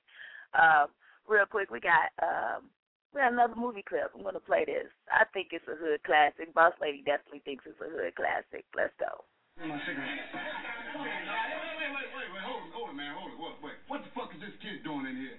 Um, 0.53 0.93
real 1.26 1.49
quick, 1.49 1.72
we 1.72 1.80
got 1.82 2.14
um, 2.22 2.70
we 3.14 3.22
got 3.22 3.34
another 3.34 3.57
movie 3.57 3.86
clip. 3.86 4.14
I'm 4.14 4.22
gonna 4.22 4.39
play 4.39 4.66
this. 4.66 4.89
I 5.10 5.26
think 5.34 5.49
it's 5.51 5.66
a 5.66 5.74
hood 5.74 6.05
classic. 6.05 6.53
Boss 6.53 6.74
Lady 6.82 7.01
definitely 7.01 7.41
thinks 7.41 7.66
it's 7.66 7.82
a 7.82 7.89
hood 7.89 8.14
classic. 8.14 8.66
Let's 8.78 8.93
go. 9.01 9.26
My 9.60 9.76
cigarette. 9.84 10.07
Wait, 10.07 11.03
wait, 11.03 11.91
wait, 11.91 12.10
wait, 12.16 12.30
wait, 12.32 12.43
hold 12.47 12.64
it, 12.64 12.72
hold 12.72 12.89
it, 12.89 12.95
man, 12.95 13.12
hold 13.12 13.36
it. 13.36 13.39
Wait, 13.39 13.60
wait. 13.60 13.76
What 13.91 14.07
the 14.07 14.12
fuck 14.16 14.32
is 14.32 14.39
this 14.39 14.55
kid 14.64 14.88
doing 14.88 15.03
in 15.03 15.20
here? 15.20 15.36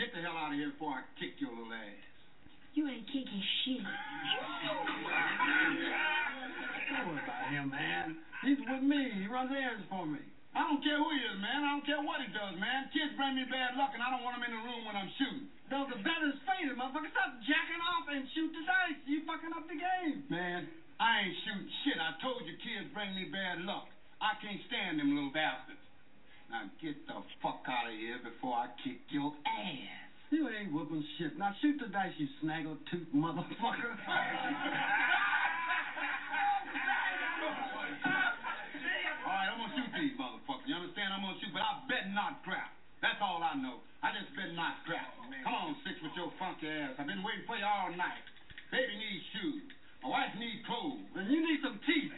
Get 0.00 0.16
the 0.16 0.24
hell 0.24 0.40
out 0.40 0.52
of 0.52 0.58
here 0.58 0.72
before 0.72 0.96
I 0.96 1.04
kick 1.20 1.36
your 1.36 1.52
little 1.52 1.68
ass. 1.68 2.04
You 2.72 2.88
ain't 2.88 3.04
kicking 3.08 3.44
shit. 3.64 3.84
Don't 3.84 3.92
worry 7.12 7.20
about 7.20 7.44
him, 7.52 7.68
man. 7.72 8.16
He's 8.40 8.60
with 8.60 8.84
me. 8.84 9.20
He 9.20 9.28
runs 9.28 9.52
errands 9.52 9.84
for 9.92 10.08
me. 10.08 10.20
I 10.56 10.64
don't 10.64 10.80
care 10.80 10.96
care 10.96 11.04
who 11.04 11.12
he 11.12 11.20
is, 11.20 11.36
man. 11.36 11.60
I 11.60 11.76
don't 11.76 11.84
care 11.84 12.00
what 12.00 12.24
he 12.24 12.32
does, 12.32 12.56
man. 12.56 12.88
Kids 12.88 13.12
bring 13.20 13.36
me 13.36 13.44
bad 13.52 13.76
luck, 13.76 13.92
and 13.92 14.00
I 14.00 14.08
don't 14.08 14.24
want 14.24 14.40
them 14.40 14.48
in 14.48 14.56
the 14.56 14.64
room 14.64 14.88
when 14.88 14.96
I'm 14.96 15.12
shooting. 15.20 15.52
Those 15.68 15.92
are 15.92 16.00
veterans 16.00 16.40
faded, 16.48 16.72
motherfucker. 16.72 17.12
Stop 17.12 17.36
jacking 17.44 17.82
off 17.84 18.08
and 18.08 18.24
shoot 18.32 18.48
the 18.56 18.64
dice. 18.64 18.96
You 19.04 19.20
fucking 19.28 19.52
up 19.52 19.68
the 19.68 19.76
game. 19.76 20.24
Man, 20.32 20.64
I 20.96 21.28
ain't 21.28 21.36
shooting 21.44 21.68
shit. 21.84 22.00
I 22.00 22.16
told 22.24 22.40
you 22.48 22.56
kids 22.56 22.88
bring 22.96 23.12
me 23.12 23.28
bad 23.28 23.60
luck. 23.68 23.92
I 24.16 24.32
can't 24.40 24.60
stand 24.72 24.96
them 24.96 25.12
little 25.12 25.32
bastards. 25.32 25.82
Now 26.48 26.64
get 26.80 26.96
the 27.04 27.20
fuck 27.44 27.68
out 27.68 27.92
of 27.92 27.96
here 27.96 28.16
before 28.24 28.56
I 28.56 28.72
kick 28.80 29.04
your 29.12 29.36
ass. 29.44 30.08
You 30.32 30.48
ain't 30.48 30.72
whooping 30.72 31.04
shit. 31.20 31.36
Now 31.36 31.52
shoot 31.60 31.76
the 31.76 31.92
dice, 31.92 32.16
you 32.16 32.26
snaggle 32.40 32.80
tooth 32.88 33.12
motherfucker. 33.12 33.92
All 39.26 39.34
right, 39.34 39.50
I'm 39.52 39.58
gonna 39.58 39.74
shoot 39.76 39.90
these 40.00 40.16
motherfuckers. 40.16 40.64
You 40.64 40.80
understand? 40.80 41.12
I'm 41.12 41.22
gonna 41.22 41.36
shoot, 41.44 41.52
but 41.52 41.60
I 41.60 41.84
bet 41.90 42.08
not 42.16 42.40
crap. 42.40 42.72
That's 43.04 43.20
all 43.20 43.44
I 43.44 43.52
know. 43.58 43.84
I 44.00 44.14
just 44.16 44.32
bet 44.32 44.54
not 44.56 44.80
crap. 44.88 45.12
Come 45.44 45.54
on, 45.54 45.76
six 45.84 46.00
with 46.00 46.14
your 46.16 46.32
funky 46.40 46.70
ass. 46.70 46.96
I've 46.96 47.06
been 47.06 47.22
waiting 47.22 47.44
for 47.44 47.58
you 47.58 47.66
all 47.66 47.92
night. 47.92 48.24
Baby 48.72 48.96
needs 48.96 49.22
shoes. 49.34 49.62
My 50.02 50.08
wife 50.12 50.32
needs 50.38 50.60
clothes. 50.66 51.02
And 51.16 51.26
you 51.30 51.40
need 51.40 51.60
some 51.64 51.78
teeth. 51.84 52.12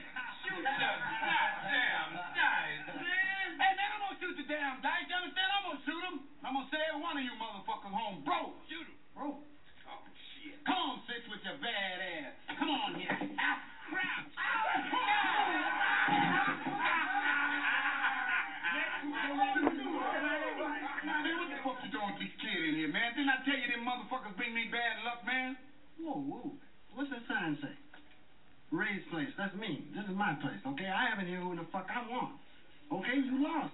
Shoot 0.44 0.62
the 0.62 0.74
goddamn 0.74 0.98
dice, 1.24 1.58
man. 1.66 2.06
Hey, 3.58 3.72
man, 3.74 3.88
I'm 3.94 4.00
gonna 4.00 4.18
shoot 4.22 4.34
the 4.38 4.46
damn 4.46 4.80
dice. 4.80 5.04
You 5.08 5.16
understand? 5.18 5.48
I'm 5.50 5.64
gonna 5.66 5.82
shoot 5.84 6.02
them. 6.02 6.16
I'm 6.46 6.54
gonna 6.54 6.70
say 6.70 6.80
every 6.88 7.02
one 7.02 7.16
of 7.18 7.24
you 7.24 7.34
motherfuckers 7.36 7.92
home 7.92 8.22
broke. 8.24 8.54
Shoot 8.70 8.86
them. 8.86 8.96
Broke. 9.14 9.42
Oh, 9.88 10.00
shit. 10.36 10.62
Come 10.64 10.78
on, 10.78 11.02
six 11.10 11.26
with 11.26 11.42
your 11.42 11.58
bad 11.58 11.96
ass. 12.00 12.34
Come 12.54 12.70
on 12.70 12.94
here. 12.96 13.12
Ah, 13.40 13.60
crap. 13.90 14.24
What 21.28 21.50
the 21.50 21.58
fuck 21.64 21.78
you 21.82 21.90
doing 21.90 22.10
with 22.14 22.20
these 22.22 22.36
kids 22.38 22.62
in 22.68 22.74
here, 22.78 22.92
man? 22.92 23.12
Didn't 23.16 23.32
I 23.32 23.42
tell 23.44 23.58
you 23.58 23.68
them 23.68 23.82
motherfuckers 23.84 24.36
bring 24.36 24.54
me 24.54 24.68
bad 24.70 25.02
luck, 25.04 25.24
man? 25.26 25.56
Whoa, 25.98 26.20
whoa. 26.20 26.52
What's 26.98 27.14
that 27.14 27.22
sign 27.30 27.54
say? 27.62 27.70
Ray's 28.74 29.06
place. 29.14 29.30
That's 29.38 29.54
me. 29.54 29.86
This 29.94 30.02
is 30.10 30.18
my 30.18 30.34
place, 30.42 30.58
okay? 30.66 30.90
I 30.90 31.14
have 31.14 31.22
it 31.22 31.30
here 31.30 31.38
who 31.38 31.54
the 31.54 31.62
fuck 31.70 31.86
I 31.86 32.02
want. 32.10 32.34
Okay, 32.90 33.22
you 33.22 33.38
lost. 33.38 33.70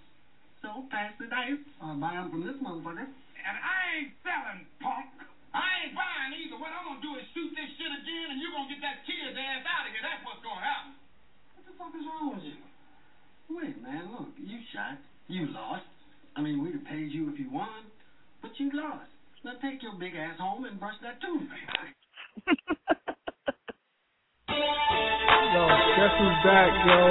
So 0.60 0.84
pass 0.92 1.16
the 1.16 1.32
dice. 1.32 1.56
I'll 1.80 1.96
buy 1.96 2.20
them 2.20 2.28
from 2.28 2.44
this 2.44 2.60
motherfucker. 2.60 3.08
And 3.08 3.56
I 3.56 3.76
ain't 3.96 4.12
selling, 4.20 4.68
punk. 4.76 5.08
I 5.56 5.64
ain't 5.88 5.96
buying 5.96 6.36
either. 6.36 6.60
What 6.60 6.68
I'm 6.68 6.84
gonna 6.84 7.00
do 7.00 7.16
is 7.16 7.24
shoot 7.32 7.48
this 7.56 7.72
shit 7.80 7.88
again, 7.96 8.28
and 8.28 8.44
you're 8.44 8.52
gonna 8.52 8.68
get 8.68 8.84
that 8.84 9.08
kid's 9.08 9.32
ass 9.32 9.64
out 9.72 9.88
of 9.88 9.96
here. 9.96 10.04
That's 10.04 10.20
what's 10.20 10.44
gonna 10.44 10.60
happen. 10.60 10.92
What 11.56 11.64
the 11.64 11.74
fuck 11.80 11.96
is 11.96 12.04
wrong 12.04 12.28
with 12.36 12.44
you? 12.44 12.60
Wait, 13.48 13.80
man, 13.80 14.12
look. 14.12 14.36
You 14.36 14.60
shot. 14.68 15.00
You 15.32 15.48
lost. 15.48 15.88
I 16.36 16.44
mean, 16.44 16.60
we'd 16.60 16.76
have 16.76 16.84
paid 16.84 17.08
you 17.08 17.32
if 17.32 17.40
you 17.40 17.48
won, 17.48 17.88
but 18.44 18.52
you 18.60 18.68
lost. 18.76 19.08
Now 19.48 19.56
take 19.64 19.80
your 19.80 19.96
big 19.96 20.12
ass 20.12 20.36
home 20.36 20.68
and 20.68 20.76
brush 20.76 21.00
that 21.00 21.24
tooth. 21.24 21.48
Yo, 24.54 25.62
guess 25.98 26.14
who's 26.14 26.38
back, 26.46 26.70
yo? 26.86 27.02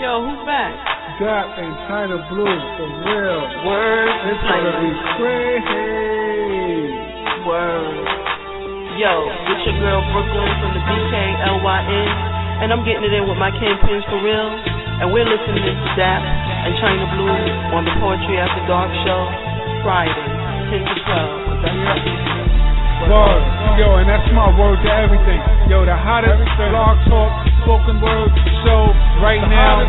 Yo, 0.00 0.10
who's 0.28 0.42
back? 0.44 0.72
Dap 1.16 1.56
and 1.56 1.72
Chyna 1.88 2.20
Blue, 2.28 2.56
for 2.76 2.88
real. 3.04 3.40
Word. 3.64 4.12
It's 4.28 4.44
gonna 4.44 4.76
be 4.76 4.92
crazy. 5.16 5.88
Word. 7.48 7.96
Yo, 9.00 9.12
it's 9.24 9.64
your 9.64 9.76
girl 9.80 10.04
Brooklyn 10.12 10.52
from 10.60 10.72
the 10.76 10.82
BKLYN, 10.84 12.08
and 12.60 12.68
I'm 12.72 12.84
getting 12.84 13.08
it 13.08 13.12
in 13.16 13.24
with 13.24 13.40
my 13.40 13.48
kingpins 13.56 14.04
for 14.12 14.20
real. 14.20 14.48
And 15.00 15.08
we're 15.12 15.24
listening 15.24 15.64
to 15.64 15.74
Dap 15.96 16.20
and 16.20 16.76
Chyna 16.76 17.08
Blue 17.16 17.40
on 17.72 17.88
the 17.88 17.94
Poetry 18.00 18.36
After 18.36 18.68
Dark 18.68 18.92
show, 19.08 19.20
Friday, 19.80 20.28
10 20.76 20.84
to 20.84 20.96
12. 21.08 22.36
That's. 22.36 22.41
Word. 23.10 23.42
Yo, 23.80 23.98
and 23.98 24.06
that's 24.06 24.26
my 24.30 24.52
word 24.54 24.78
to 24.84 24.90
everything. 24.90 25.40
Yo, 25.66 25.82
the 25.82 25.96
hottest 25.96 26.38
blog 26.58 27.00
talk, 27.08 27.30
spoken 27.64 27.98
word 27.98 28.30
show 28.62 28.92
right 29.24 29.42
now. 29.48 29.82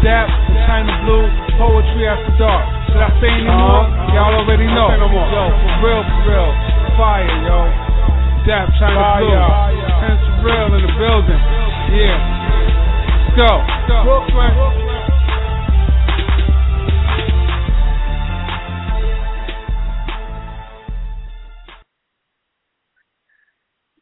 Dap, 0.00 0.28
the 0.48 0.56
Chyna 0.64 0.94
Blue, 1.04 1.26
Poetry 1.60 2.08
After 2.08 2.34
Dark. 2.40 2.64
Should 2.88 3.02
I 3.02 3.10
say 3.20 3.32
any 3.32 3.50
more? 3.50 3.84
Y'all 4.14 4.38
already 4.38 4.68
know. 4.70 4.88
Yo, 4.96 5.06
for 5.08 5.74
real, 5.82 6.02
for 6.04 6.20
real. 6.24 6.50
Fire, 6.96 7.36
yo. 7.44 7.58
Dap, 8.48 8.70
Chyna 8.80 9.20
Blue. 9.20 9.34
And 9.34 10.12
it's 10.14 10.26
real 10.44 10.68
in 10.78 10.82
the 10.84 10.92
building. 10.96 11.40
Yeah. 11.92 12.16
Let's 13.34 13.40
go. 13.40 13.50
Brooklyn. 14.04 15.13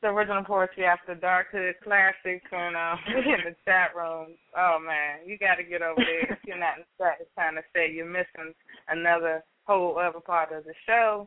The 0.03 0.09
original 0.09 0.45
poetry 0.45 0.85
after 0.85 1.15
dark 1.15 1.47
hood 1.53 1.77
classics 1.83 2.45
and 2.51 2.77
um 2.77 2.99
in 3.17 3.41
the 3.45 3.55
chat 3.65 3.97
room. 3.97 4.35
Oh 4.57 4.79
man, 4.85 5.21
you 5.25 5.39
got 5.39 5.55
to 5.57 5.63
get 5.63 5.81
over 5.83 6.03
there. 6.05 6.33
if 6.33 6.39
you're 6.47 6.59
not 6.59 6.77
in 6.79 6.85
the 6.99 7.07
time 7.37 7.55
to 7.55 7.63
say 7.75 7.91
you're 7.91 8.05
missing 8.05 8.53
another 8.89 9.43
whole 9.65 9.99
other 9.99 10.21
part 10.21 10.53
of 10.53 10.65
the 10.65 10.75
show. 10.87 11.27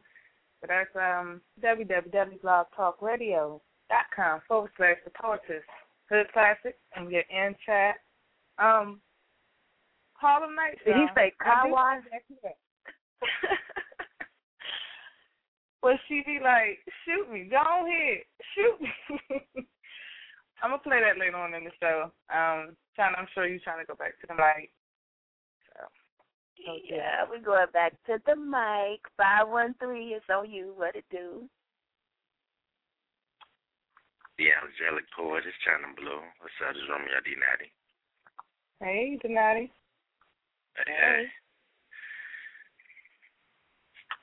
But 0.61 0.69
that's 0.69 0.95
um 0.95 1.41
www.blogtalkradio.com 1.63 4.41
forward 4.47 4.71
slash 4.77 4.97
the 5.03 5.11
poetess 5.19 5.63
hood 6.09 6.27
classics 6.33 6.77
and 6.95 7.09
get 7.09 7.25
in 7.29 7.55
chat. 7.65 7.95
Um, 8.59 9.01
Harlem 10.13 10.55
Night. 10.55 10.77
Did 10.85 10.95
he 10.95 11.07
say 11.15 11.33
car 11.41 11.67
wash? 15.85 15.93
Well, 15.93 15.99
she 16.07 16.23
be 16.25 16.39
like, 16.43 16.79
shoot 17.05 17.31
me, 17.31 17.49
go 17.49 17.57
ahead, 17.61 18.23
shoot 18.55 18.81
me. 18.81 19.65
I'm 20.63 20.71
gonna 20.71 20.81
play 20.81 21.01
that 21.01 21.19
later 21.19 21.37
on 21.37 21.53
in 21.53 21.65
the 21.65 21.71
show. 21.79 22.11
Um, 22.33 22.75
trying, 22.95 23.13
I'm 23.17 23.27
sure 23.33 23.45
you're 23.45 23.59
trying 23.63 23.83
to 23.83 23.87
go 23.87 23.95
back 23.95 24.19
to 24.21 24.27
the 24.27 24.33
mic. 24.33 24.71
So, 25.69 25.85
Yeah, 26.89 27.25
we're 27.29 27.43
going 27.43 27.67
back 27.73 27.93
to 28.07 28.17
the 28.25 28.35
mic. 28.35 29.01
Five 29.17 29.49
one 29.49 29.75
three 29.79 30.13
is 30.15 30.23
on 30.33 30.49
you. 30.49 30.73
What 30.75 30.95
it 30.95 31.05
do? 31.11 31.49
The 34.37 34.47
angelic 34.51 35.05
poet 35.15 35.43
is 35.47 35.53
Chyna 35.63 35.95
Blue. 35.95 36.19
What's 36.39 36.59
up? 36.67 36.73
This 36.73 36.83
is 36.83 36.89
Romeo 36.89 37.19
D. 37.23 37.35
Natty. 37.39 37.71
hey, 38.81 39.19
Donati. 39.21 39.71
Hey, 40.75 40.91
hey. 40.91 41.23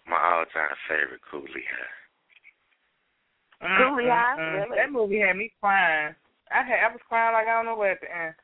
My 0.07 0.19
all-time 0.19 0.77
favorite, 0.89 1.23
Cooley 1.31 1.63
High. 1.63 1.95
Mm, 3.63 3.79
Cooley 3.79 4.05
mm, 4.05 4.15
High? 4.15 4.37
Mm-mm. 4.39 4.55
Really? 4.67 4.77
That 4.77 4.93
movie 4.93 5.21
had 5.21 5.37
me 5.37 5.53
crying. 5.61 6.15
I 6.51 6.63
had, 6.63 6.85
I 6.85 6.93
was 6.93 7.01
crying 7.09 7.33
like 7.33 7.47
I 7.47 7.55
don't 7.57 7.67
know 7.67 7.77
where 7.79 7.93
at 7.93 8.01
the 8.03 8.11
end. 8.11 8.35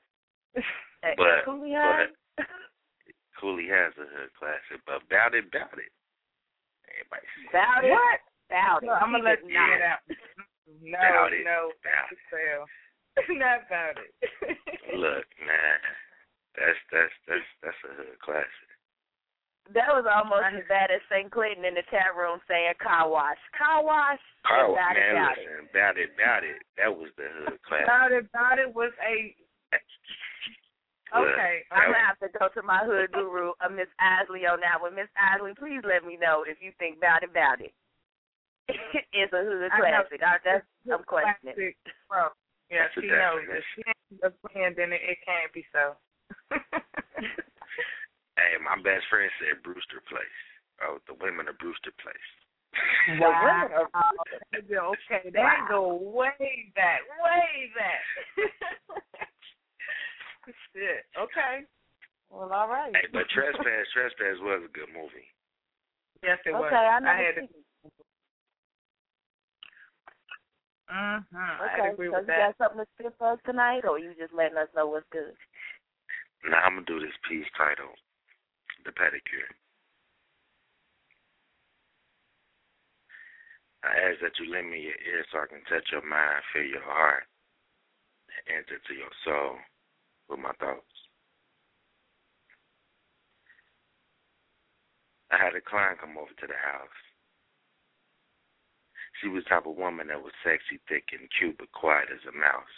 But, 1.17 1.45
Cooley 1.45 1.75
High? 1.75 2.11
but 2.37 2.47
Cooley 3.39 3.71
has 3.71 3.95
a 3.99 4.07
hood 4.07 4.35
classic, 4.35 4.83
but 4.83 5.07
Bout 5.07 5.35
It, 5.35 5.47
Bout 5.55 5.79
It. 5.79 5.95
Everybody 6.91 7.27
see 7.39 7.47
Bout 7.55 7.87
it? 7.87 7.95
What? 7.95 8.21
Bout 8.51 8.83
it. 8.83 8.87
No, 8.91 8.99
I'm 8.99 9.15
gonna 9.15 9.23
let 9.23 9.39
you 9.47 9.55
did 9.55 9.63
get 9.63 9.79
not. 9.79 9.95
out. 9.95 10.03
No, 10.85 11.01
Bout 11.01 11.33
it. 11.33 11.49
no, 11.49 11.73
Bout 11.81 12.13
it. 12.13 12.21
Sale. 12.29 12.67
Not 13.41 13.65
about 13.67 13.97
it. 13.97 14.13
Look, 14.95 15.27
man, 15.41 15.81
that's 16.55 16.79
that's 16.93 17.15
that's 17.27 17.49
that's 17.65 17.83
a 17.89 17.93
hood 17.97 18.21
classic. 18.21 18.68
That 19.77 19.93
was 19.93 20.09
almost 20.09 20.49
as 20.57 20.65
bad 20.65 20.89
as 20.89 21.05
St. 21.13 21.29
Clinton 21.29 21.65
in 21.69 21.75
the 21.77 21.85
chat 21.93 22.17
room 22.17 22.41
saying 22.49 22.73
car 22.81 23.05
wash. 23.05 23.37
Car 23.53 23.85
wash? 23.85 24.21
Got 24.49 24.97
it, 24.97 25.13
man, 25.13 25.15
got 25.21 25.37
it. 25.37 25.45
listen, 25.45 25.69
Bout 25.77 25.97
It, 26.01 26.11
Bout 26.17 26.43
It. 26.45 26.59
That 26.81 26.89
was 26.89 27.13
the 27.21 27.29
hood 27.29 27.61
classic. 27.69 27.85
About 27.85 28.13
it, 28.13 28.25
about 28.33 28.57
it 28.59 28.71
was 28.73 28.93
a. 29.05 29.37
Okay, 31.09 31.65
that 31.69 31.77
I'm 31.77 31.89
was- 31.89 31.97
gonna 31.97 32.05
have 32.09 32.21
to 32.25 32.29
go 32.41 32.49
to 32.53 32.63
my 32.65 32.81
hood 32.85 33.13
guru, 33.13 33.53
uh, 33.61 33.69
Miss 33.69 33.89
Isley, 34.01 34.45
on 34.49 34.61
that 34.65 34.81
one. 34.81 34.95
Miss 34.97 35.09
Isley, 35.17 35.53
please 35.57 35.81
let 35.85 36.05
me 36.05 36.17
know 36.21 36.45
if 36.49 36.61
you 36.61 36.73
think 36.81 36.97
about 36.97 37.23
it, 37.25 37.29
about 37.33 37.61
it. 37.61 37.73
it's 39.13 39.33
a 39.33 39.41
hood 39.45 39.69
I 39.73 39.79
know. 39.81 40.05
classic. 40.09 40.21
I, 40.25 40.37
that's, 40.45 40.65
I'm 40.89 41.05
questioning. 41.05 41.73
Bro, 42.09 42.33
yeah, 42.73 42.89
That's 42.89 42.95
she 43.01 43.09
knows 43.09 43.41
it. 43.45 43.53
definition. 43.53 43.65
She 43.77 43.83
ain't 43.89 44.21
a 44.25 44.33
friend, 44.49 44.73
then 44.77 44.93
it, 44.93 45.01
it 45.05 45.19
can't 45.25 45.53
be 45.53 45.65
so. 45.73 45.97
Hey, 48.39 48.55
my 48.63 48.79
best 48.87 49.03
friend 49.11 49.27
said 49.43 49.59
Brewster 49.67 49.99
Place. 50.07 50.39
Oh, 50.79 51.03
the 51.11 51.19
women 51.19 51.51
of 51.51 51.59
Brewster 51.59 51.91
Place. 51.99 52.31
The 53.19 53.27
women 53.27 53.75
are 53.75 53.91
okay. 54.15 55.27
They 55.35 55.59
go 55.67 55.99
way 55.99 56.71
back, 56.79 57.03
way 57.19 57.75
back. 57.75 58.05
Shit. 60.71 61.03
Okay. 61.19 61.67
Well, 62.31 62.53
all 62.55 62.69
right. 62.71 62.95
Hey, 62.95 63.11
but 63.11 63.27
Trespass, 63.35 63.91
Trespass 63.91 64.39
was 64.39 64.63
a 64.63 64.71
good 64.71 64.89
movie. 64.95 65.27
Yes, 66.23 66.39
it 66.47 66.55
was. 66.55 66.71
Okay, 66.71 66.77
I 66.79 67.01
never 67.01 67.19
had 67.19 67.35
seen 67.35 67.49
to. 67.51 67.59
Mm-hmm. 70.89 71.37
I 71.37 71.69
Okay, 71.75 71.93
agree 71.93 72.09
so 72.09 72.23
with 72.23 72.31
you 72.31 72.33
that. 72.33 72.57
got 72.57 72.61
something 72.63 72.85
to 72.85 72.89
spit 72.95 73.13
for 73.19 73.33
us 73.35 73.41
tonight, 73.45 73.85
or 73.85 73.99
you 73.99 74.15
just 74.15 74.33
letting 74.33 74.57
us 74.57 74.71
know 74.77 74.87
what's 74.87 75.09
good? 75.11 75.35
Now 76.49 76.63
I'm 76.65 76.81
gonna 76.81 76.87
do 76.87 77.01
this 77.01 77.17
piece 77.29 77.49
titled 77.59 77.99
the 78.89 78.97
pedicure. 78.97 79.53
I 83.85 83.93
ask 84.09 84.19
that 84.25 84.41
you 84.41 84.49
lend 84.51 84.73
me 84.73 84.81
your 84.81 84.97
ear 85.05 85.23
so 85.29 85.45
I 85.45 85.47
can 85.47 85.63
touch 85.69 85.93
your 85.93 86.03
mind, 86.03 86.41
feel 86.51 86.65
your 86.65 86.83
heart, 86.83 87.29
and 88.33 88.65
enter 88.65 88.81
to 88.81 88.95
your 88.97 89.13
soul 89.23 89.61
with 90.33 90.41
my 90.41 90.57
thoughts. 90.57 90.97
I 95.31 95.37
had 95.37 95.55
a 95.55 95.61
client 95.61 96.01
come 96.01 96.17
over 96.17 96.33
to 96.33 96.49
the 96.49 96.57
house. 96.57 97.01
She 99.21 99.29
was 99.29 99.45
the 99.45 99.51
type 99.53 99.67
of 99.69 99.77
woman 99.77 100.09
that 100.09 100.23
was 100.23 100.33
sexy, 100.41 100.81
thick, 100.89 101.13
and 101.13 101.29
cute, 101.37 101.59
but 101.59 101.71
quiet 101.73 102.09
as 102.09 102.25
a 102.25 102.33
mouse. 102.33 102.77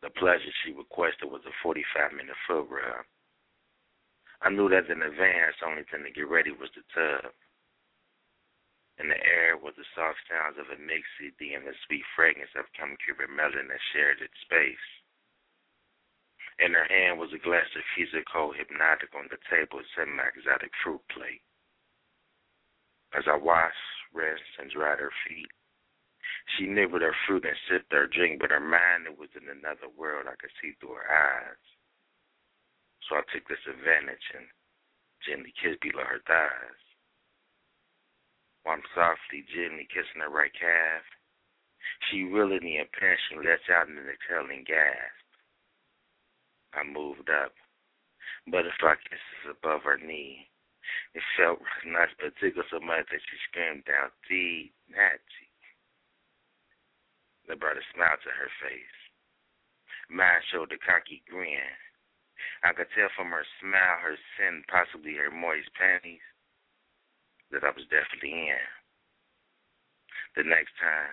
The 0.00 0.10
pleasure 0.16 0.52
she 0.64 0.72
requested 0.72 1.28
was 1.28 1.44
a 1.44 1.54
45 1.62 2.12
minute 2.12 2.36
foot 2.48 2.68
rub. 2.70 3.04
I 4.44 4.50
knew 4.52 4.68
that 4.68 4.92
in 4.92 5.00
advance, 5.00 5.56
the 5.58 5.66
only 5.66 5.88
thing 5.88 6.04
to 6.04 6.12
get 6.12 6.28
ready 6.28 6.52
was 6.52 6.68
the 6.76 6.84
tub. 6.92 7.32
In 9.00 9.08
the 9.08 9.16
air 9.16 9.56
was 9.56 9.72
the 9.74 9.88
soft 9.96 10.20
sounds 10.28 10.60
of 10.60 10.68
a 10.68 10.76
mixed 10.76 11.16
CD 11.18 11.54
and 11.54 11.66
the 11.66 11.72
sweet 11.86 12.04
fragrance 12.14 12.52
of 12.54 12.68
Cuban 12.76 13.34
melon 13.34 13.68
that 13.68 13.80
shared 13.92 14.20
its 14.20 14.36
space. 14.44 14.86
In 16.60 16.74
her 16.74 16.84
hand 16.84 17.18
was 17.18 17.32
a 17.32 17.38
glass 17.38 17.66
of 17.74 17.82
Fusco 17.96 18.52
Hypnotic 18.54 19.14
on 19.16 19.26
the 19.32 19.40
table, 19.48 19.82
set 19.96 20.06
my 20.06 20.28
exotic 20.28 20.70
fruit 20.84 21.00
plate. 21.08 21.42
As 23.16 23.24
I 23.26 23.36
washed, 23.36 23.74
rinsed, 24.12 24.58
and 24.60 24.70
dried 24.70 25.00
her 25.00 25.12
feet, 25.26 25.50
she 26.54 26.66
nibbled 26.66 27.02
her 27.02 27.16
fruit 27.26 27.44
and 27.44 27.56
sipped 27.66 27.92
her 27.92 28.06
drink, 28.06 28.40
but 28.40 28.50
her 28.50 28.60
mind 28.60 29.08
was 29.18 29.30
in 29.34 29.48
another 29.48 29.88
world 29.88 30.28
I 30.28 30.36
could 30.36 30.52
see 30.60 30.72
through 30.78 30.94
her 31.00 31.10
eyes. 31.10 31.64
So 33.08 33.16
I 33.16 33.22
took 33.32 33.46
this 33.48 33.60
advantage 33.68 34.26
and 34.34 34.48
gently 35.26 35.52
kissed 35.60 35.80
below 35.80 36.04
her 36.04 36.24
thighs. 36.26 36.80
While 38.64 38.80
I'm 38.80 38.86
softly, 38.96 39.44
gently 39.52 39.86
kissing 39.92 40.24
her 40.24 40.32
right 40.32 40.52
calf, 40.52 41.04
she 42.08 42.24
willingly 42.24 42.80
and 42.80 42.90
patiently 42.92 43.44
lets 43.44 43.68
out 43.68 43.88
an 43.88 44.00
exhaling 44.08 44.64
gasp. 44.64 45.28
I 46.72 46.82
moved 46.82 47.28
up, 47.28 47.52
butterfly 48.48 48.96
kisses 49.04 49.52
above 49.52 49.84
her 49.84 49.98
knee. 49.98 50.48
It 51.12 51.22
felt 51.36 51.60
nice, 51.86 52.12
but 52.18 52.36
tickled 52.40 52.66
so 52.70 52.80
much 52.80 53.04
that 53.12 53.20
she 53.20 53.36
screamed 53.48 53.88
out, 53.88 54.12
"Dee, 54.28 54.72
Natty." 54.88 55.48
That 57.46 57.60
brought 57.60 57.76
a 57.76 57.84
smile 57.92 58.16
to 58.16 58.30
her 58.30 58.50
face. 58.64 58.98
Mine 60.08 60.42
showed 60.50 60.72
a 60.72 60.78
cocky 60.78 61.22
grin. 61.28 61.83
I 62.64 62.72
could 62.72 62.86
tell 62.96 63.12
from 63.14 63.28
her 63.28 63.44
smile, 63.60 64.00
her 64.00 64.16
scent, 64.38 64.64
possibly 64.68 65.14
her 65.20 65.30
moist 65.30 65.68
panties, 65.78 66.24
that 67.52 67.62
I 67.62 67.68
was 67.68 67.84
definitely 67.92 68.48
in. 68.48 68.64
The 70.34 70.48
next 70.48 70.72
time, 70.80 71.12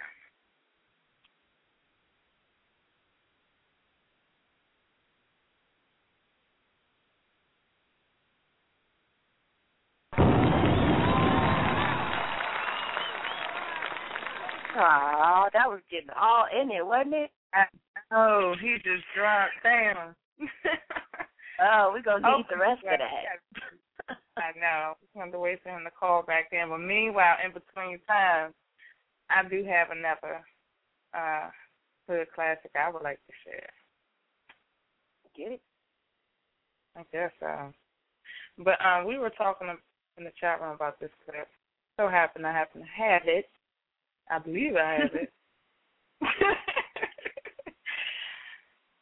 Oh, 14.73 15.49
that 15.51 15.69
was 15.69 15.81
getting 15.91 16.09
all 16.17 16.45
in 16.49 16.71
it, 16.71 16.85
wasn't 16.85 17.13
it? 17.13 17.31
Oh, 18.09 18.55
he 18.59 18.75
just 18.75 19.03
dropped 19.13 19.61
down. 19.63 20.15
oh, 21.59 21.91
we're 21.93 22.01
gonna 22.01 22.25
need 22.37 22.45
Oh, 22.45 22.49
the 22.49 22.57
rest 22.57 22.81
yeah, 22.83 22.93
of 22.93 22.99
that. 22.99 24.17
I 24.37 24.51
know. 24.59 24.93
Wanted 25.13 25.31
to 25.33 25.39
wait 25.39 25.61
for 25.63 25.69
him 25.69 25.83
to 25.83 25.91
call 25.91 26.23
back 26.23 26.49
in. 26.51 26.69
But 26.69 26.79
meanwhile, 26.79 27.37
in 27.43 27.51
between 27.51 27.99
times, 28.07 28.53
I 29.29 29.47
do 29.47 29.63
have 29.65 29.91
another 29.91 30.41
uh 31.13 31.49
hood 32.07 32.27
classic 32.33 32.71
I 32.75 32.89
would 32.91 33.03
like 33.03 33.19
to 33.27 33.33
share. 33.45 33.69
Get 35.35 35.53
it? 35.53 35.61
I 36.97 37.03
guess 37.11 37.31
so. 37.39 37.71
But 38.57 38.83
um, 38.85 39.05
we 39.07 39.17
were 39.17 39.29
talking 39.29 39.67
in 40.17 40.23
the 40.23 40.31
chat 40.39 40.61
room 40.61 40.75
about 40.75 40.99
this 40.99 41.11
clip. 41.25 41.47
So 41.97 42.07
happened 42.09 42.45
I 42.45 42.51
happen 42.51 42.81
to 42.81 42.87
have 42.87 43.23
it. 43.25 43.49
I 44.29 44.39
believe 44.39 44.75
I 44.75 44.93
have 44.93 45.15
it. 45.15 45.31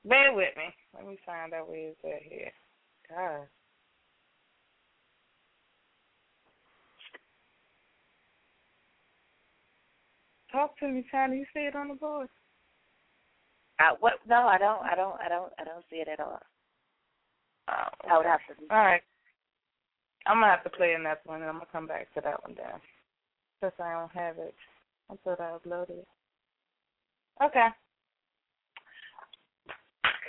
Bear 0.06 0.34
with 0.34 0.56
me. 0.58 0.74
Let 0.96 1.08
me 1.08 1.18
find 1.26 1.54
out 1.54 1.70
where 1.70 1.90
it's 1.90 2.00
at 2.04 2.24
here. 2.24 2.52
God. 3.10 3.48
Talk 10.52 10.78
to 10.80 10.88
me, 10.88 11.06
Chyna. 11.14 11.38
You 11.38 11.46
see 11.54 11.62
it 11.62 11.76
on 11.76 11.90
the 11.90 11.94
board? 11.96 12.28
I, 13.80 13.94
what? 14.00 14.14
No, 14.28 14.48
I 14.48 14.58
don't. 14.58 14.84
I 14.84 14.96
don't. 14.96 15.16
I 15.24 15.30
don't. 15.30 15.52
I 15.60 15.64
don't 15.64 15.86
see 15.90 15.98
it 15.98 16.08
at 16.08 16.20
all. 16.20 16.40
Oh, 17.70 18.10
I 18.10 18.18
would 18.18 18.26
have 18.26 18.40
to. 18.48 18.74
All 18.74 18.86
right. 18.86 19.02
I'm 20.26 20.38
gonna 20.38 20.52
have 20.52 20.64
to 20.64 20.70
play 20.70 20.94
another 20.94 21.20
one, 21.26 21.42
and 21.42 21.50
I'm 21.50 21.56
gonna 21.56 21.68
come 21.72 21.88
back 21.88 22.14
to 22.14 22.22
that 22.22 22.44
one 22.44 22.56
then, 22.58 22.80
since 23.62 23.74
I 23.80 23.94
don't 23.94 24.12
have 24.12 24.38
it. 24.38 24.56
I 25.12 25.16
thought 25.24 25.40
I 25.40 25.58
uploaded 25.58 25.92
it. 26.02 26.08
Okay. 27.44 27.68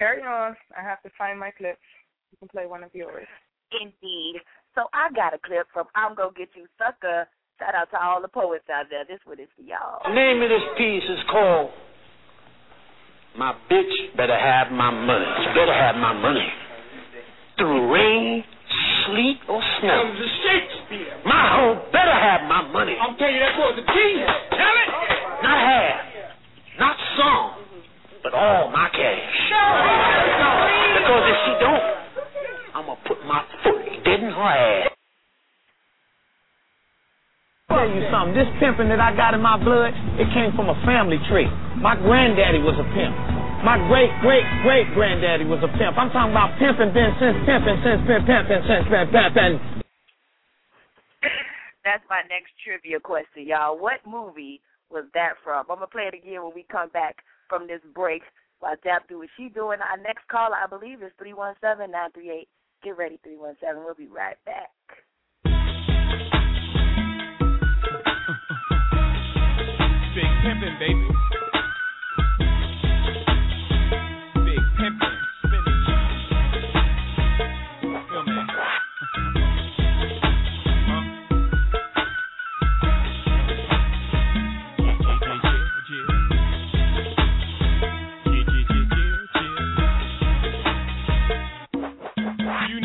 Carry 0.01 0.24
on. 0.24 0.56
I 0.72 0.81
have 0.81 1.05
to 1.05 1.10
find 1.20 1.36
my 1.39 1.52
clips. 1.52 1.85
You 2.32 2.40
can 2.40 2.48
play 2.48 2.64
one 2.64 2.82
of 2.82 2.89
yours. 2.97 3.28
Indeed. 3.68 4.40
So 4.72 4.89
I 4.97 5.12
got 5.12 5.36
a 5.36 5.40
clip 5.44 5.68
from 5.77 5.93
I'm 5.93 6.16
Gonna 6.16 6.32
Get 6.32 6.48
You 6.56 6.64
Sucker. 6.81 7.28
Shout 7.60 7.77
out 7.77 7.93
to 7.93 8.01
all 8.01 8.24
the 8.24 8.32
poets 8.32 8.64
out 8.72 8.89
there. 8.89 9.05
This 9.05 9.20
one 9.28 9.36
is 9.36 9.52
for 9.52 9.60
y'all. 9.60 10.01
The 10.09 10.16
name 10.16 10.40
of 10.40 10.48
this 10.48 10.64
piece 10.81 11.05
is 11.05 11.20
called 11.28 11.68
My 13.36 13.52
Bitch 13.68 14.16
Better 14.16 14.32
Have 14.40 14.72
My 14.72 14.89
Money. 14.89 15.28
She 15.44 15.52
better 15.52 15.77
have 15.77 16.01
my 16.01 16.16
money. 16.16 16.48
Through 17.60 17.93
rain, 17.93 18.40
sleet, 19.05 19.36
or 19.52 19.60
snow. 19.85 20.01
Comes 20.01 20.16
to 20.16 20.28
Shakespeare. 20.48 21.12
My 21.28 21.44
hoe 21.60 21.77
better 21.93 22.16
have 22.16 22.48
my 22.48 22.64
money. 22.72 22.97
I'm 22.97 23.20
telling 23.20 23.36
you, 23.36 23.44
that 23.44 23.52
boy's 23.52 23.77
a 23.77 23.85
genius. 23.85 24.32
Tell 24.48 24.77
it. 24.81 24.90
Not 25.44 25.60
half, 25.60 26.01
not 26.81 26.97
some, 27.20 27.60
but 28.23 28.35
all 28.35 28.71
my 28.71 28.89
cash. 28.93 29.25
Because 30.97 31.25
if 31.29 31.39
she 31.45 31.53
don't, 31.61 31.85
I'm 32.75 32.85
going 32.87 32.99
to 32.99 33.09
put 33.09 33.19
my 33.25 33.43
foot 33.65 33.81
dead 34.05 34.21
in 34.21 34.31
her 34.31 34.53
ass. 34.53 34.91
tell 37.81 37.89
you 37.89 38.05
something. 38.13 38.37
This 38.37 38.51
pimping 38.61 38.93
that 38.93 39.01
I 39.01 39.17
got 39.17 39.33
in 39.33 39.41
my 39.41 39.57
blood, 39.57 39.97
it 40.21 40.29
came 40.37 40.53
from 40.53 40.69
a 40.69 40.77
family 40.85 41.17
tree. 41.33 41.49
My 41.81 41.97
granddaddy 41.97 42.61
was 42.61 42.77
a 42.77 42.87
pimp. 42.93 43.15
My 43.65 43.77
great 43.89 44.09
great 44.25 44.45
great 44.65 44.89
granddaddy 44.97 45.45
was 45.45 45.61
a 45.61 45.71
pimp. 45.77 45.97
I'm 45.97 46.09
talking 46.13 46.33
about 46.33 46.57
pimping 46.57 46.93
been 46.97 47.13
since 47.21 47.37
pimping 47.45 47.79
since 47.85 48.01
pimp 48.09 48.25
pimping 48.25 48.63
since 48.65 48.85
pimp 48.89 49.09
pimping. 49.13 49.55
That's 51.85 52.05
my 52.09 52.21
next 52.29 52.53
trivia 52.61 53.01
question, 53.01 53.49
y'all. 53.49 53.77
What 53.77 54.05
movie 54.05 54.61
was 54.93 55.05
that 55.13 55.41
from? 55.45 55.65
I'm 55.69 55.81
gonna 55.81 55.93
play 55.93 56.09
it 56.09 56.17
again 56.17 56.45
when 56.45 56.53
we 56.57 56.65
come 56.69 56.89
back 56.93 57.21
from 57.51 57.66
this 57.66 57.82
break. 57.94 58.22
While 58.60 58.77
Dap 58.85 59.09
do 59.09 59.18
what 59.18 59.28
she 59.36 59.48
doing. 59.48 59.81
Our 59.81 59.97
next 59.98 60.28
caller, 60.31 60.56
I 60.56 60.66
believe, 60.66 61.02
is 61.02 61.12
three 61.18 61.35
one 61.35 61.55
seven 61.60 61.90
nine 61.90 62.12
three 62.12 62.31
eight. 62.31 62.48
Get 62.82 62.97
ready, 62.97 63.18
three 63.22 63.36
one 63.36 63.56
seven. 63.60 63.82
We'll 63.85 63.94
be 63.94 64.06
right 64.06 64.36
back. 64.47 64.70
Big 70.14 70.24
pimpin', 70.44 70.78
baby. 70.78 71.09
Big 74.44 74.62
pimpin', 74.78 75.20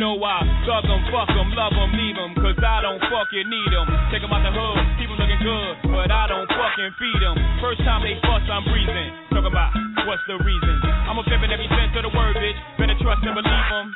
know 0.06 0.22
I 0.22 0.45
thug 0.69 0.86
'em, 0.86 1.02
fuck 1.10 1.34
'em, 1.34 1.49
love 1.57 1.73
'em, 1.73 1.90
leave 1.98 2.14
'em, 2.22 2.32
cause 2.38 2.61
I 2.61 2.77
don't 2.86 3.02
fucking 3.10 3.49
need 3.49 3.73
'em. 3.73 3.90
Take 4.14 4.22
'em 4.22 4.30
out 4.30 4.45
the 4.45 4.53
hood, 4.53 4.77
keep 5.02 5.10
'em 5.10 5.18
looking 5.18 5.41
good, 5.41 5.73
but 5.90 6.14
I 6.14 6.30
don't 6.30 6.45
fucking 6.45 6.94
feed 7.02 7.22
'em. 7.26 7.34
First 7.57 7.82
time 7.82 8.06
they 8.06 8.14
bust, 8.22 8.45
I'm 8.45 8.61
breathing. 8.69 9.10
Talking 9.34 9.49
about 9.49 9.73
what's 10.06 10.22
the 10.30 10.38
reason? 10.45 10.76
I'm 11.10 11.18
a 11.18 11.23
pimpin' 11.26 11.49
every 11.49 11.68
sense 11.73 11.98
of 11.98 12.03
the 12.06 12.14
word, 12.14 12.38
bitch. 12.38 12.60
Better 12.77 12.94
trust 13.02 13.26
and 13.26 13.34
believe 13.34 13.72
'em. 13.73 13.95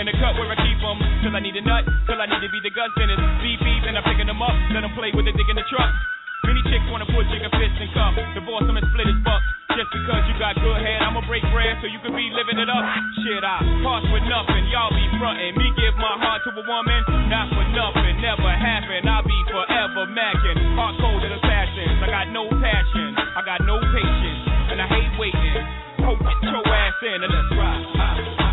In 0.00 0.06
the 0.06 0.16
cut 0.16 0.34
where 0.40 0.48
I 0.50 0.56
keep 0.64 0.80
'em, 0.80 0.98
till 1.20 1.36
I 1.36 1.40
need 1.40 1.56
a 1.56 1.60
nut, 1.60 1.84
till 2.06 2.20
I 2.20 2.26
need 2.26 2.40
to 2.40 2.48
be 2.48 2.60
the 2.64 2.72
in 3.04 3.10
it. 3.10 3.20
Beep 3.44 3.60
beep, 3.60 3.84
and 3.84 3.98
I'm 3.98 4.04
picking 4.04 4.28
'em 4.28 4.40
up, 4.40 4.54
let 4.72 4.82
'em 4.82 4.94
play 4.96 5.12
with 5.12 5.26
the 5.26 5.32
dick 5.32 5.48
in 5.50 5.56
the 5.56 5.66
truck. 5.68 5.92
Many 6.44 6.62
chicks 6.68 6.84
wanna 6.92 7.08
put 7.08 7.24
chicken 7.32 7.50
fist 7.56 7.80
in 7.80 7.88
cup. 7.96 8.14
Divorce 8.36 8.68
'em 8.68 8.76
and 8.76 8.86
split 8.92 9.08
his 9.08 9.20
buck. 9.24 9.42
Just 9.74 9.90
Because 9.90 10.22
you 10.30 10.38
got 10.38 10.54
good 10.62 10.80
head, 10.86 11.02
I'ma 11.02 11.20
break 11.26 11.42
bread 11.50 11.74
so 11.80 11.90
you 11.90 11.98
can 11.98 12.14
be 12.14 12.30
living 12.30 12.58
it 12.62 12.70
up. 12.70 12.84
Shit, 13.24 13.42
I 13.42 13.58
toss 13.82 14.06
with 14.12 14.22
nothing, 14.30 14.70
y'all 14.70 14.94
be 14.94 15.02
frontin'. 15.18 15.56
Me 15.58 15.72
give 15.74 15.96
my 15.98 16.14
heart 16.14 16.44
to 16.44 16.50
a 16.54 16.62
woman, 16.62 17.00
not 17.26 17.48
for 17.50 17.64
nothing, 17.74 18.20
never 18.20 18.50
happen. 18.54 19.08
I'll 19.08 19.26
be 19.26 19.34
forever 19.50 20.06
macking. 20.14 20.76
Hard 20.76 20.94
coded 21.02 21.32
assassins, 21.32 22.02
I 22.02 22.06
got 22.06 22.28
no 22.28 22.46
passion, 22.62 23.18
I 23.18 23.42
got 23.42 23.60
no 23.66 23.80
patience, 23.80 24.42
and 24.70 24.78
I 24.80 24.86
hate 24.86 25.18
waiting. 25.18 25.66
Hope 26.06 26.22
get 26.22 26.42
your 26.52 26.68
ass 26.68 27.02
in 27.02 27.24
and 27.24 27.32
let's 27.32 27.50
ride. 27.58 28.43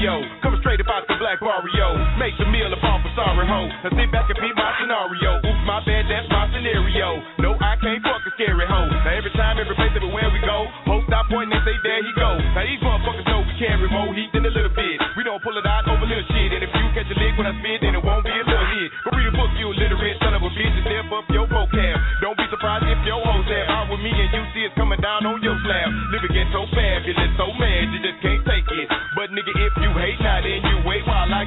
Impresario. 0.00 0.40
Coming 0.42 0.60
straight 0.60 0.80
about 0.80 1.04
the 1.08 1.16
black 1.20 1.40
barrio. 1.40 1.88
Make 2.16 2.36
the 2.38 2.48
meal 2.48 2.72
for 2.80 3.12
sorry 3.16 3.46
ho. 3.46 3.68
Now 3.84 3.92
sit 3.92 4.08
back 4.12 4.28
and 4.28 4.38
beat 4.40 4.56
my 4.56 4.72
scenario. 4.80 5.30
Oops, 5.44 5.64
my 5.68 5.80
bad, 5.84 6.04
that's 6.08 6.28
my 6.32 6.48
scenario. 6.52 7.20
No, 7.40 7.56
I 7.60 7.76
can't 7.80 8.00
fuck 8.02 8.24
a 8.24 8.30
scary 8.36 8.66
hoe. 8.66 8.88
Now 8.88 9.12
every 9.12 9.32
time, 9.36 9.60
every 9.60 9.76
place, 9.76 9.92
everywhere 9.94 10.30
we 10.32 10.40
go, 10.40 10.68
hoes 10.88 11.04
stop 11.08 11.28
pointing 11.28 11.52
and 11.52 11.64
say, 11.64 11.76
there 11.84 12.00
he 12.00 12.12
go. 12.16 12.30
Now 12.56 12.64
these 12.64 12.80
motherfuckers 12.80 13.26
know 13.28 13.40
we 13.44 13.52
carry 13.60 13.88
more 13.92 14.12
heat 14.16 14.30
than 14.32 14.44
a 14.48 14.52
little 14.52 14.72
bit. 14.72 14.96
We 15.16 15.22
don't 15.24 15.40
pull 15.44 15.56
it 15.56 15.66
out 15.66 15.84
over 15.88 16.04
little 16.08 16.24
shit. 16.32 16.50
And 16.56 16.64
if 16.64 16.72
you 16.72 16.86
catch 16.96 17.08
a 17.12 17.16
lick 17.16 17.36
when 17.36 17.46
I 17.48 17.54
spit, 17.60 17.84
then 17.84 17.92
it 17.96 18.02
won't 18.02 18.24
be 18.24 18.32
a 18.32 18.44
little 18.44 18.68
hit. 18.76 18.88
Go 19.04 19.16
read 19.16 19.28
a 19.28 19.34
book, 19.36 19.52
you 19.60 19.68
illiterate 19.68 20.16
son 20.24 20.32
of 20.36 20.42
a 20.44 20.50
bitch, 20.52 20.74
and 20.80 20.84
step 20.84 21.08
up 21.12 21.26
your 21.28 21.46
vocab. 21.48 21.96
Don't 22.24 22.36
be 22.36 22.46
surprised 22.48 22.88
if 22.88 23.00
your 23.04 23.20
hoes 23.20 23.48
have 23.48 23.68
out 23.68 23.86
with 23.92 24.00
me 24.00 24.12
and 24.12 24.30
you 24.32 24.42
see 24.56 24.64
it's 24.64 24.76
coming 24.76 25.00
down 25.00 25.24
on 25.28 25.40
your 25.44 25.56
slab. 25.64 25.88
Living 26.12 26.32
get 26.32 26.48
so 26.52 26.64
fabulous, 26.72 27.32
so 27.36 27.52
mad, 27.56 27.84
you 27.92 28.00
just 28.00 28.18
can't 28.24 28.42
take 28.48 28.59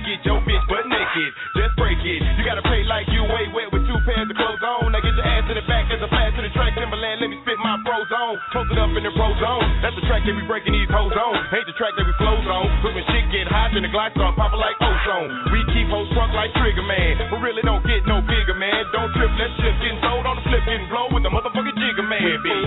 get 0.03 0.19
your 0.27 0.39
bitch 0.43 0.63
butt 0.67 0.85
naked. 0.85 1.31
Just 1.55 1.73
break 1.79 1.99
it. 2.03 2.19
You 2.37 2.43
gotta 2.43 2.63
play 2.67 2.83
like 2.83 3.07
you 3.09 3.23
way 3.23 3.47
wet 3.55 3.71
with 3.71 3.87
two 3.87 3.99
pairs 4.03 4.27
of 4.27 4.35
clothes 4.35 4.63
on. 4.63 4.91
Now 4.91 4.99
get 4.99 5.15
your 5.15 5.25
ass 5.25 5.47
in 5.47 5.55
the 5.55 5.65
back 5.65 5.87
as 5.89 6.03
a 6.03 6.09
flash 6.11 6.35
to 6.35 6.41
the 6.43 6.51
track. 6.51 6.75
Timberland, 6.75 7.23
let 7.23 7.29
me 7.31 7.39
spit 7.41 7.57
my 7.63 7.79
pros 7.87 8.11
on. 8.11 8.35
Post 8.51 8.75
it 8.75 8.79
up 8.79 8.91
in 8.91 9.03
the 9.03 9.13
pro 9.15 9.31
zone. 9.39 9.63
That's 9.79 9.95
the 9.95 10.05
track 10.05 10.27
that 10.27 10.35
we 10.35 10.43
breaking 10.43 10.75
these 10.75 10.91
hoes 10.91 11.15
on. 11.15 11.35
Ain't 11.55 11.65
the 11.65 11.75
track 11.79 11.95
that 11.95 12.05
we 12.05 12.13
flows 12.19 12.45
on. 12.45 12.67
Cause 12.83 12.93
when 12.93 13.05
shit 13.09 13.25
get 13.31 13.47
hot, 13.47 13.71
then 13.71 13.87
the 13.87 13.91
glide 13.91 14.11
start 14.13 14.35
popping 14.35 14.59
like 14.59 14.75
ozone. 14.83 15.29
We 15.55 15.63
keep 15.71 15.87
hoes 15.87 16.11
drunk 16.11 16.35
like 16.35 16.51
Trigger 16.59 16.83
Man. 16.83 17.31
But 17.31 17.39
really 17.39 17.63
don't 17.63 17.83
get 17.87 18.03
no 18.03 18.19
bigger, 18.27 18.55
man. 18.59 18.83
Don't 18.91 19.11
trip, 19.15 19.31
let 19.39 19.51
shit 19.57 19.75
getting 19.79 20.01
sold 20.03 20.27
on 20.27 20.35
the 20.37 20.43
flip, 20.45 20.63
getting 20.67 20.91
blow 20.91 21.07
with 21.15 21.23
the 21.23 21.31
motherfucking 21.31 21.77
jigger 21.79 22.05
man. 22.05 22.21
We 22.21 22.35
be 22.43 22.57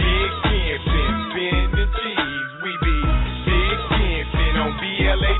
big 0.00 0.32
pimpin', 0.48 1.20
spending 1.30 1.90
cheese. 2.00 2.50
We 2.64 2.72
be 2.80 2.96
big 3.44 3.78
pimpin' 3.92 4.54
on 4.56 4.72
BLADs. 4.80 5.35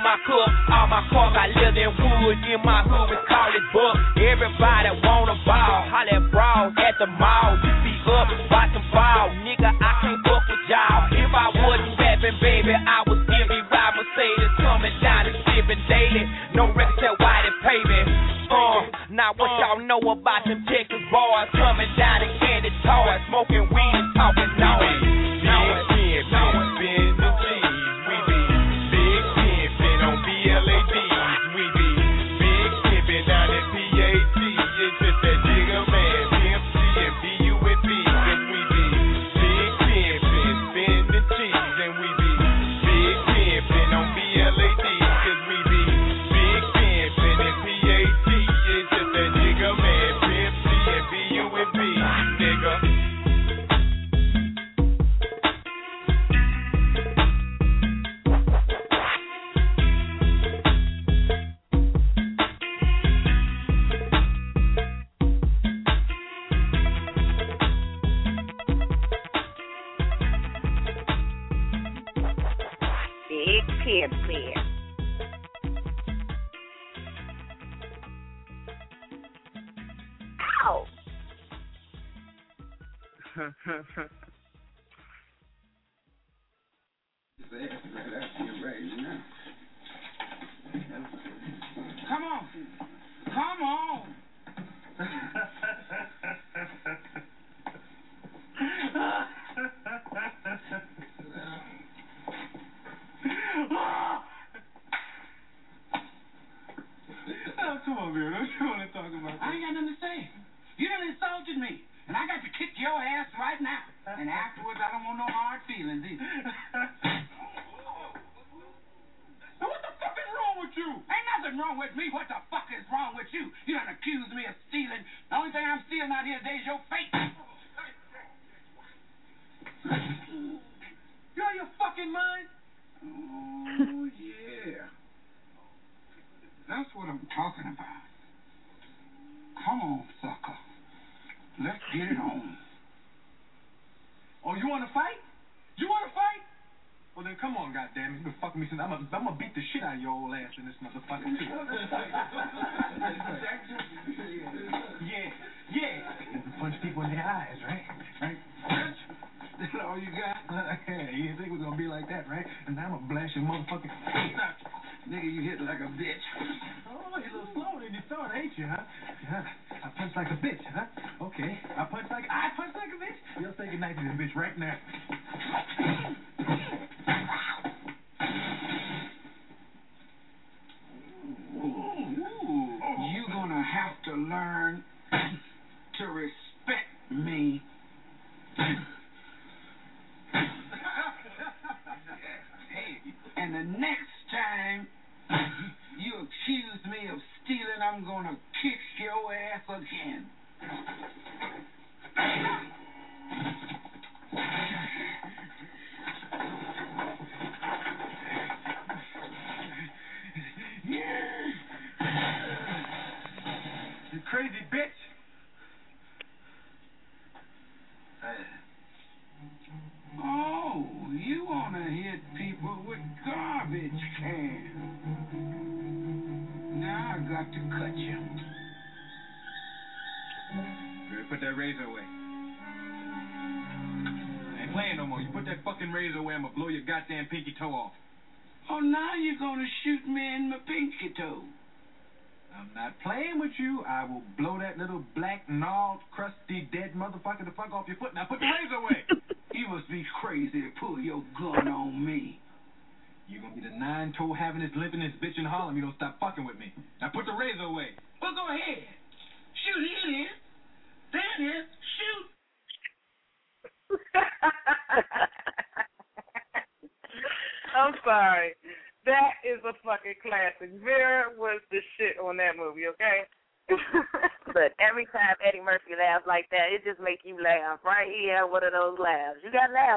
In 0.00 0.04
my 0.08 0.16
cup. 0.24 0.48
All 0.72 0.88
my 0.88 1.04
cars 1.12 1.32
got 1.36 1.48
leather 1.52 1.84
and 1.84 2.24
wood 2.24 2.40
in 2.48 2.60
my 2.64 2.80
hood, 2.88 3.12
we 3.12 3.16
call 3.28 3.52
it 3.52 3.64
buck. 3.76 3.96
Everybody 4.16 4.88
wanna 5.04 5.36
ball, 5.44 5.76
holla 5.92 6.16
at 6.16 6.24
brawls 6.32 6.72
at 6.80 6.96
the 6.96 7.06
mall. 7.20 7.60
You 7.60 7.72
be 7.84 7.92
up, 8.08 8.28
watch 8.48 8.72
them 8.72 8.84
ball, 8.96 9.28
nigga. 9.44 9.68
I 9.68 9.92
can't 10.00 10.20
fuck 10.24 10.44
with 10.48 10.64
y'all. 10.72 11.04
If 11.12 11.28
I 11.28 11.46
wasn't 11.52 12.00
rapping, 12.00 12.38
baby, 12.40 12.72
I 12.72 13.04
would 13.04 13.20
still 13.28 13.46
be 13.52 13.60
ride 13.68 13.92
Mercedes, 13.96 14.52
coming 14.56 14.96
down 15.04 15.28
and 15.28 15.36
sipping 15.52 15.82
daily. 15.84 16.24
No 16.56 16.72
record 16.72 16.96
tell 16.96 17.16
why 17.20 17.44
they 17.44 17.54
pay 17.60 17.80
me. 17.84 18.00
Uh, 18.50 18.82
now 19.14 19.30
what 19.36 19.52
y'all 19.62 19.78
know 19.84 20.00
about 20.10 20.42
them 20.42 20.64
Texas 20.66 21.04
boys 21.12 21.48
coming 21.54 21.92
down 21.94 22.24
and 22.24 22.34
candy 22.40 22.72
toys, 22.82 23.20
smoking 23.28 23.68
weed 23.70 23.79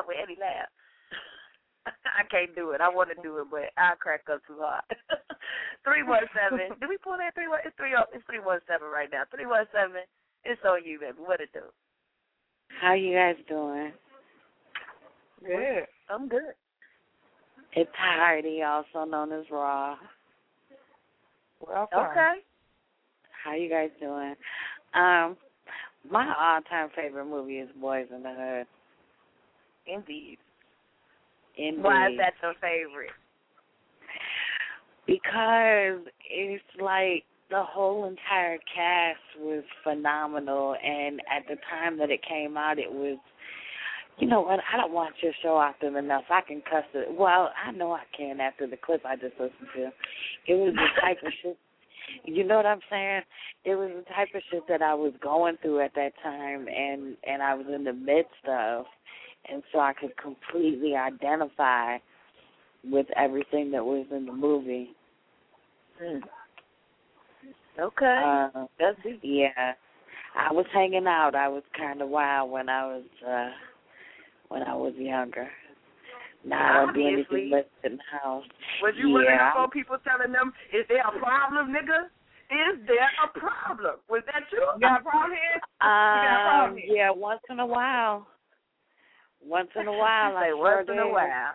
laugh 0.04 0.08
when 0.08 0.18
Eddie 0.22 0.40
laughs. 0.40 0.72
I 1.86 2.24
can't 2.32 2.56
do 2.56 2.72
it. 2.72 2.80
I 2.80 2.88
want 2.88 3.10
to 3.10 3.22
do 3.22 3.40
it, 3.40 3.48
but 3.52 3.72
I 3.76 3.96
crack 4.00 4.22
up 4.32 4.40
too 4.48 4.56
hard. 4.60 4.84
three 5.84 6.04
one 6.04 6.24
seven. 6.32 6.72
Did 6.80 6.88
we 6.88 6.98
pull 6.98 7.18
that 7.18 7.36
three 7.36 7.48
one? 7.48 7.60
It's 7.66 7.76
three. 7.76 7.92
It's 8.14 8.24
three 8.26 8.40
one 8.40 8.60
seven 8.68 8.88
right 8.88 9.10
now. 9.12 9.24
Three 9.34 9.46
one 9.46 9.66
seven. 9.74 10.08
It's 10.46 10.62
on 10.64 10.80
you, 10.86 11.00
baby. 11.00 11.18
What 11.20 11.42
it 11.42 11.50
do? 11.54 11.68
How 12.80 12.94
you 12.94 13.14
guys 13.14 13.36
doing? 13.48 13.92
Good. 15.46 15.88
I'm 16.10 16.30
good. 16.30 16.56
It's 17.76 17.92
Heidi, 17.98 18.62
also 18.62 19.10
known 19.10 19.32
as 19.32 19.46
Raw. 19.52 19.96
Welcome. 21.60 22.00
Okay. 22.00 22.34
How 23.44 23.56
you 23.56 23.70
guys 23.70 23.90
doing? 24.00 24.36
Um, 24.94 25.36
my 26.10 26.34
all-time 26.38 26.90
favorite 26.96 27.26
movie 27.26 27.58
is 27.58 27.70
Boyz 27.82 28.12
N 28.14 28.24
the 28.24 28.34
Hood. 28.38 28.68
Indeed. 29.88 30.38
Indeed. 31.58 31.84
Why 31.84 32.10
is 32.10 32.18
that 32.18 32.34
your 32.42 32.54
favorite? 32.62 33.12
Because 35.06 36.08
it's 36.30 36.64
like 36.82 37.26
the 37.50 37.64
whole 37.64 38.06
entire 38.06 38.58
cast 38.74 39.20
was 39.40 39.64
phenomenal, 39.84 40.76
and 40.84 41.20
at 41.30 41.48
the 41.48 41.56
time 41.70 41.98
that 42.00 42.10
it 42.10 42.22
came 42.28 42.58
out, 42.58 42.80
it 42.80 42.92
was. 42.92 43.18
You 44.20 44.28
know 44.28 44.42
what? 44.42 44.60
I 44.72 44.78
don't 44.78 44.94
watch 44.94 45.14
your 45.22 45.34
show 45.42 45.58
often 45.58 45.96
enough. 45.96 46.26
I 46.30 46.42
can 46.42 46.62
cuss 46.62 46.84
it. 46.94 47.18
Well, 47.18 47.50
I 47.66 47.72
know 47.72 47.94
I 47.94 48.04
can 48.16 48.40
after 48.40 48.68
the 48.68 48.78
clip 48.78 49.02
I 49.06 49.16
just 49.16 49.34
listened 49.40 49.70
to. 49.76 49.92
It 50.48 50.54
was 50.54 50.74
the 50.76 51.02
type 51.02 51.18
of 51.26 51.34
shit. 51.42 51.58
You 52.26 52.44
know 52.44 52.58
what 52.58 52.66
I'm 52.66 52.82
saying? 52.92 53.22
It 53.64 53.76
was 53.76 53.90
the 53.96 54.14
type 54.14 54.28
of 54.36 54.42
shit 54.52 54.64
that 54.68 54.82
I 54.82 54.94
was 54.94 55.14
going 55.22 55.56
through 55.62 55.80
at 55.80 55.96
that 55.96 56.12
time, 56.22 56.68
and 56.68 57.16
and 57.26 57.42
I 57.42 57.56
was 57.56 57.66
in 57.74 57.86
the 57.86 57.94
midst 57.94 58.46
of, 58.48 58.86
and 59.52 59.64
so 59.72 59.80
I 59.80 59.94
could 59.94 60.16
completely 60.18 60.96
identify 60.96 61.98
with 62.84 63.08
everything 63.16 63.72
that 63.72 63.84
was 63.84 64.06
in 64.12 64.26
the 64.26 64.34
movie. 64.34 64.90
Mm. 66.02 66.22
Okay. 67.80 68.50
Uh, 68.56 68.66
That's 68.80 68.98
yeah. 69.22 69.74
I 70.36 70.52
was 70.52 70.66
hanging 70.74 71.08
out. 71.08 71.36
I 71.36 71.48
was 71.48 71.64
kind 71.78 72.02
of 72.02 72.10
wild 72.10 72.52
when 72.52 72.70
I 72.70 72.86
was 72.86 73.04
uh 73.28 73.50
when 74.50 74.64
I 74.64 74.76
was 74.76 74.94
younger. 74.98 75.48
Now 76.46 76.82
I 76.82 76.86
don't 76.86 76.94
do 76.94 77.02
anything 77.02 77.24
Obviously. 77.24 77.50
but 77.52 77.70
sit 77.82 77.92
in 77.92 77.98
the 77.98 78.04
house. 78.22 78.44
Was 78.82 78.94
you 78.98 79.16
running 79.16 79.32
yeah. 79.32 79.54
on 79.56 79.70
people 79.70 79.98
telling 80.04 80.32
them, 80.34 80.54
"Is 80.74 80.86
there 80.90 81.02
a 81.02 81.20
problem, 81.20 81.70
nigga? 81.70 82.06
Is 82.52 82.86
there 82.86 83.10
a 83.24 83.40
problem?" 83.40 83.96
Was 84.10 84.24
that 84.28 84.44
you? 84.52 84.60
You 84.76 84.80
got 84.82 85.02
a 85.02 85.04
problem 85.04 85.32
here? 85.32 85.56
you 85.56 86.20
got 86.22 86.34
a 86.34 86.44
Um, 86.44 86.50
problem 86.50 86.78
here? 86.78 86.96
yeah, 86.96 87.12
once 87.12 87.42
in 87.50 87.60
a 87.60 87.66
while. 87.66 88.28
Once 89.46 89.70
in 89.80 89.88
a 89.88 89.92
while, 89.98 90.38
I 90.38 90.44
Say 90.44 90.50
sure 90.50 90.76
once 90.78 90.90
in 90.92 91.00
a 91.00 91.08
while. 91.08 91.54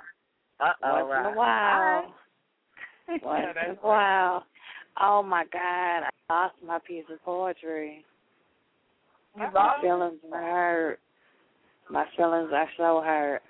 Uh 0.60 0.73
oh. 0.85 1.06
Once 1.06 1.27
in 1.27 1.32
a 1.32 1.36
while. 1.36 2.15
Once 3.23 3.56
in 3.65 3.70
a 3.70 3.74
while. 3.86 4.44
Oh 5.01 5.23
my 5.23 5.44
God! 5.52 6.02
I 6.02 6.10
lost 6.28 6.55
my 6.66 6.78
piece 6.86 7.05
of 7.12 7.23
poetry. 7.24 8.05
You 9.36 9.43
My 9.43 9.52
lost? 9.52 9.82
feelings 9.82 10.19
are 10.32 10.43
hurt. 10.43 10.98
My 11.90 12.05
feelings 12.16 12.51
are 12.52 12.69
so 12.77 13.01
hurt. 13.05 13.43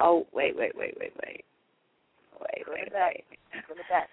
Oh 0.00 0.26
wait, 0.32 0.56
wait, 0.56 0.72
wait, 0.76 0.94
wait, 0.98 1.12
wait, 1.22 1.44
wait, 2.40 2.64
wait, 2.68 2.88
wait. 2.92 3.24
Put 3.68 3.78
it 3.78 3.88
back. 3.88 4.08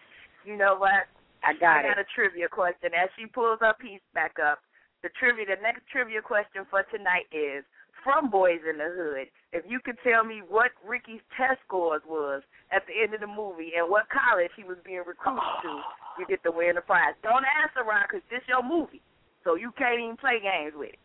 You 0.46 0.56
know 0.58 0.76
what? 0.78 1.10
I 1.44 1.54
got 1.60 1.78
I 1.78 1.80
it. 1.82 1.96
got 1.96 2.00
a 2.00 2.06
trivia 2.14 2.48
question. 2.48 2.92
As 2.94 3.10
she 3.18 3.26
pulls 3.26 3.60
her 3.62 3.74
piece 3.80 4.02
back 4.14 4.38
up, 4.38 4.60
the 5.04 5.10
trivia, 5.20 5.46
the 5.46 5.62
next 5.62 5.82
trivia 5.92 6.22
question 6.22 6.66
for 6.70 6.84
tonight 6.94 7.26
is 7.34 7.66
from 8.06 8.30
Boyz 8.30 8.62
N 8.62 8.78
the 8.78 8.86
Hood. 8.94 9.28
If 9.52 9.66
you 9.68 9.82
could 9.82 9.98
tell 10.06 10.22
me 10.24 10.46
what 10.46 10.72
Ricky's 10.86 11.26
test 11.34 11.58
scores 11.66 12.06
was 12.06 12.46
at 12.70 12.86
the 12.86 12.94
end 12.94 13.18
of 13.18 13.20
the 13.26 13.28
movie 13.28 13.74
and 13.74 13.90
what 13.90 14.06
college 14.14 14.54
he 14.54 14.62
was 14.64 14.78
being 14.86 15.02
recruited 15.02 15.42
to, 15.66 15.74
you 16.22 16.24
get 16.30 16.46
to 16.46 16.54
win 16.54 16.78
the 16.78 16.86
prize. 16.86 17.18
Don't 17.26 17.42
answer 17.44 17.82
around 17.82 18.06
because 18.06 18.22
this 18.30 18.46
your 18.46 18.62
movie, 18.62 19.02
so 19.42 19.58
you 19.58 19.74
can't 19.74 19.98
even 19.98 20.16
play 20.22 20.38
games 20.38 20.78
with 20.78 20.94
it. 20.94 21.02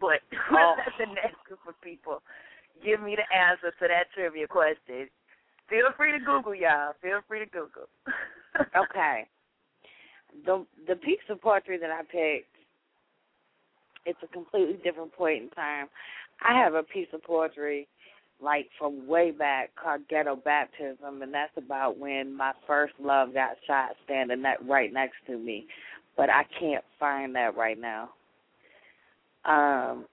But 0.00 0.24
Oh. 0.56 0.74
that's 0.80 0.96
the 0.96 1.12
next 1.12 1.44
group 1.44 1.60
of 1.68 1.76
people. 1.84 2.24
Give 2.80 3.04
me 3.04 3.12
the 3.20 3.28
answer 3.28 3.68
to 3.76 3.84
that 3.92 4.08
trivia 4.16 4.48
question. 4.48 5.12
Feel 5.68 5.92
free 5.96 6.16
to 6.16 6.24
Google, 6.24 6.54
y'all. 6.56 6.96
Feel 7.04 7.20
free 7.28 7.44
to 7.44 7.46
Google. 7.46 7.86
okay. 8.74 9.28
The 10.46 10.64
the 10.88 10.96
piece 10.96 11.22
of 11.28 11.42
poetry 11.42 11.76
that 11.78 11.90
I 11.90 12.00
picked, 12.02 12.54
it's 14.06 14.18
a 14.22 14.26
completely 14.32 14.78
different 14.82 15.12
point 15.12 15.42
in 15.44 15.50
time. 15.50 15.86
I 16.42 16.54
have 16.58 16.74
a 16.74 16.82
piece 16.82 17.08
of 17.12 17.22
poetry 17.22 17.88
like 18.42 18.68
from 18.78 19.06
way 19.06 19.30
back 19.30 19.70
called 19.76 20.02
Ghetto 20.08 20.36
Baptism 20.36 21.22
and 21.22 21.32
that's 21.32 21.52
about 21.56 21.98
when 21.98 22.34
my 22.34 22.52
first 22.66 22.94
love 23.00 23.34
got 23.34 23.56
shot 23.66 23.90
standing 24.04 24.42
that 24.42 24.66
right 24.66 24.92
next 24.92 25.16
to 25.26 25.38
me. 25.38 25.66
But 26.16 26.30
I 26.30 26.44
can't 26.58 26.84
find 26.98 27.34
that 27.36 27.56
right 27.56 27.78
now. 27.78 28.10
Um 29.44 30.06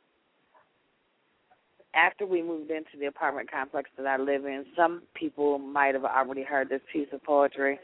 after 1.95 2.25
we 2.25 2.43
moved 2.43 2.69
into 2.69 2.97
the 2.99 3.07
apartment 3.07 3.49
complex 3.49 3.89
that 3.97 4.05
I 4.05 4.17
live 4.17 4.45
in, 4.45 4.65
some 4.75 5.01
people 5.15 5.57
might 5.57 5.95
have 5.95 6.05
already 6.05 6.43
heard 6.43 6.69
this 6.69 6.81
piece 6.93 7.07
of 7.11 7.23
poetry, 7.23 7.79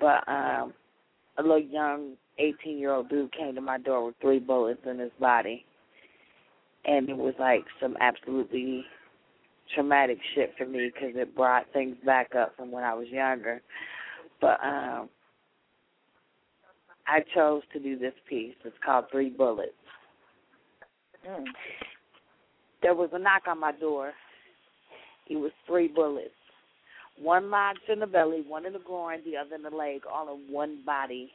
but 0.00 0.26
um 0.28 0.72
a 1.38 1.42
little 1.42 1.58
young 1.58 2.12
18 2.38 2.78
year 2.78 2.92
old 2.92 3.08
dude 3.08 3.32
came 3.36 3.54
to 3.54 3.60
my 3.60 3.78
door 3.78 4.06
with 4.06 4.14
three 4.20 4.38
bullets 4.38 4.80
in 4.88 4.98
his 4.98 5.12
body. 5.20 5.65
And 6.86 7.08
it 7.08 7.16
was 7.16 7.34
like 7.38 7.64
some 7.80 7.96
absolutely 8.00 8.84
traumatic 9.74 10.18
shit 10.34 10.54
for 10.56 10.66
me 10.66 10.90
because 10.92 11.16
it 11.16 11.34
brought 11.34 11.72
things 11.72 11.96
back 12.04 12.34
up 12.34 12.54
from 12.56 12.70
when 12.70 12.84
I 12.84 12.94
was 12.94 13.08
younger. 13.08 13.60
But 14.40 14.58
um 14.64 15.08
I 17.08 17.20
chose 17.34 17.62
to 17.72 17.78
do 17.78 17.98
this 17.98 18.14
piece. 18.28 18.54
It's 18.64 18.76
called 18.84 19.06
Three 19.10 19.30
Bullets. 19.30 19.72
Mm. 21.28 21.44
There 22.82 22.94
was 22.94 23.10
a 23.12 23.18
knock 23.18 23.42
on 23.48 23.60
my 23.60 23.72
door. 23.72 24.12
It 25.28 25.36
was 25.36 25.52
three 25.66 25.88
bullets. 25.88 26.30
One 27.20 27.50
lodged 27.50 27.88
in 27.88 28.00
the 28.00 28.06
belly, 28.06 28.44
one 28.46 28.66
in 28.66 28.72
the 28.72 28.78
groin, 28.78 29.20
the 29.24 29.36
other 29.36 29.54
in 29.54 29.62
the 29.62 29.70
leg, 29.70 30.02
all 30.10 30.34
in 30.34 30.52
one 30.52 30.82
body. 30.84 31.30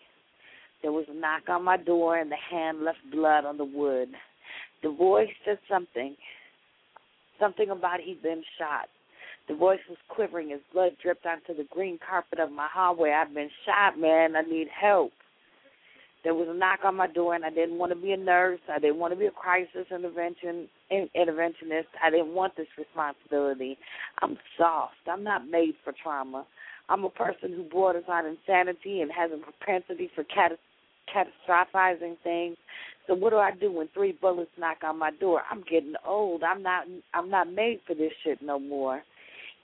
There 0.81 0.91
was 0.91 1.05
a 1.09 1.13
knock 1.13 1.49
on 1.49 1.63
my 1.63 1.77
door, 1.77 2.17
and 2.17 2.31
the 2.31 2.37
hand 2.37 2.83
left 2.83 2.99
blood 3.11 3.45
on 3.45 3.57
the 3.57 3.65
wood. 3.65 4.09
The 4.83 4.91
voice 4.91 5.29
said 5.45 5.59
something, 5.69 6.15
something 7.39 7.69
about 7.69 7.99
he'd 7.99 8.21
been 8.21 8.43
shot. 8.57 8.89
The 9.47 9.55
voice 9.55 9.79
was 9.89 9.97
quivering 10.07 10.51
as 10.51 10.59
blood 10.73 10.93
dripped 11.01 11.25
onto 11.25 11.55
the 11.55 11.67
green 11.69 11.99
carpet 12.07 12.39
of 12.39 12.51
my 12.51 12.67
hallway. 12.71 13.11
I've 13.11 13.33
been 13.33 13.49
shot, 13.65 13.99
man. 13.99 14.35
I 14.35 14.41
need 14.41 14.67
help. 14.69 15.11
There 16.23 16.35
was 16.35 16.47
a 16.49 16.53
knock 16.53 16.81
on 16.83 16.95
my 16.95 17.07
door, 17.07 17.33
and 17.33 17.43
I 17.43 17.49
didn't 17.49 17.79
want 17.79 17.91
to 17.91 17.95
be 17.95 18.11
a 18.11 18.17
nurse. 18.17 18.59
I 18.71 18.77
didn't 18.77 18.97
want 18.99 19.11
to 19.13 19.19
be 19.19 19.25
a 19.25 19.31
crisis 19.31 19.87
intervention 19.89 20.67
in, 20.91 21.09
interventionist. 21.17 21.87
I 22.03 22.11
didn't 22.11 22.35
want 22.35 22.55
this 22.55 22.67
responsibility. 22.77 23.77
I'm 24.21 24.37
soft. 24.57 24.93
I'm 25.07 25.23
not 25.23 25.49
made 25.49 25.73
for 25.83 25.93
trauma. 26.01 26.45
I'm 26.89 27.03
a 27.05 27.09
person 27.09 27.53
who 27.53 27.63
borders 27.63 28.03
on 28.07 28.25
insanity 28.25 29.01
and 29.01 29.11
has 29.11 29.31
a 29.33 29.37
propensity 29.37 30.11
for 30.13 30.23
catas- 30.23 30.57
catastrophizing 31.13 32.17
things. 32.23 32.57
So 33.07 33.15
what 33.15 33.31
do 33.31 33.37
I 33.37 33.51
do 33.51 33.71
when 33.71 33.89
three 33.93 34.17
bullets 34.21 34.51
knock 34.57 34.77
on 34.83 34.97
my 34.97 35.11
door? 35.11 35.41
I'm 35.49 35.63
getting 35.69 35.93
old. 36.05 36.43
I'm 36.43 36.63
not. 36.63 36.85
I'm 37.13 37.29
not 37.29 37.51
made 37.51 37.79
for 37.85 37.95
this 37.95 38.11
shit 38.23 38.41
no 38.41 38.59
more. 38.59 39.01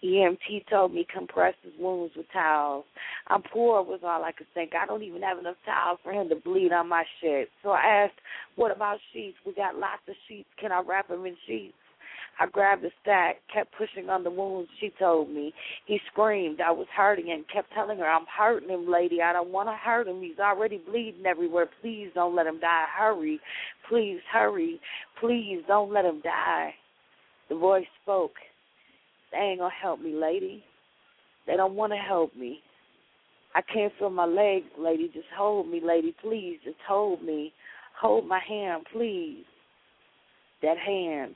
EMT 0.03 0.67
told 0.69 0.93
me 0.93 1.07
compress 1.11 1.55
his 1.63 1.73
wounds 1.79 2.13
with 2.15 2.27
towels. 2.31 2.85
I'm 3.27 3.41
poor 3.41 3.81
was 3.81 4.01
all 4.03 4.23
I 4.23 4.31
could 4.31 4.47
think. 4.53 4.73
I 4.75 4.85
don't 4.85 5.01
even 5.01 5.23
have 5.23 5.39
enough 5.39 5.55
towels 5.65 5.99
for 6.03 6.11
him 6.11 6.29
to 6.29 6.35
bleed 6.35 6.71
on 6.71 6.87
my 6.87 7.03
shit. 7.19 7.49
So 7.63 7.69
I 7.69 8.05
asked, 8.05 8.19
what 8.55 8.75
about 8.75 8.99
sheets? 9.11 9.37
We 9.45 9.53
got 9.53 9.75
lots 9.75 10.01
of 10.07 10.15
sheets. 10.27 10.49
Can 10.59 10.71
I 10.71 10.81
wrap 10.87 11.07
them 11.07 11.25
in 11.25 11.35
sheets? 11.47 11.73
I 12.39 12.45
grabbed 12.45 12.85
a 12.85 12.89
stack, 13.01 13.37
kept 13.51 13.73
pushing 13.77 14.09
on 14.09 14.23
the 14.23 14.29
wounds 14.29 14.69
she 14.79 14.91
told 14.99 15.29
me. 15.29 15.53
He 15.85 15.99
screamed. 16.11 16.61
I 16.61 16.71
was 16.71 16.87
hurting 16.95 17.31
and 17.31 17.43
kept 17.51 17.73
telling 17.73 17.97
her, 17.97 18.07
I'm 18.07 18.25
hurting 18.37 18.69
him, 18.69 18.89
lady. 18.89 19.21
I 19.21 19.33
don't 19.33 19.51
want 19.51 19.69
to 19.69 19.75
hurt 19.75 20.07
him. 20.07 20.21
He's 20.21 20.39
already 20.39 20.79
bleeding 20.87 21.25
everywhere. 21.25 21.67
Please 21.81 22.09
don't 22.13 22.35
let 22.35 22.45
him 22.45 22.59
die. 22.59 22.85
Hurry. 22.95 23.39
Please 23.89 24.19
hurry. 24.31 24.79
Please 25.19 25.61
don't 25.67 25.91
let 25.91 26.05
him 26.05 26.21
die. 26.23 26.73
The 27.49 27.55
voice 27.55 27.87
spoke. 28.03 28.33
They 29.31 29.39
ain't 29.39 29.59
gonna 29.59 29.73
help 29.81 29.99
me, 29.99 30.13
lady. 30.13 30.63
They 31.47 31.55
don't 31.55 31.75
want 31.75 31.93
to 31.93 31.97
help 31.97 32.35
me. 32.35 32.59
I 33.55 33.61
can't 33.61 33.93
feel 33.97 34.09
my 34.09 34.25
legs, 34.25 34.67
lady. 34.77 35.09
Just 35.13 35.27
hold 35.35 35.67
me, 35.69 35.81
lady. 35.83 36.13
Please, 36.21 36.59
just 36.63 36.77
hold 36.87 37.23
me. 37.23 37.53
Hold 37.99 38.27
my 38.27 38.39
hand, 38.47 38.85
please. 38.93 39.43
That 40.61 40.77
hand, 40.77 41.35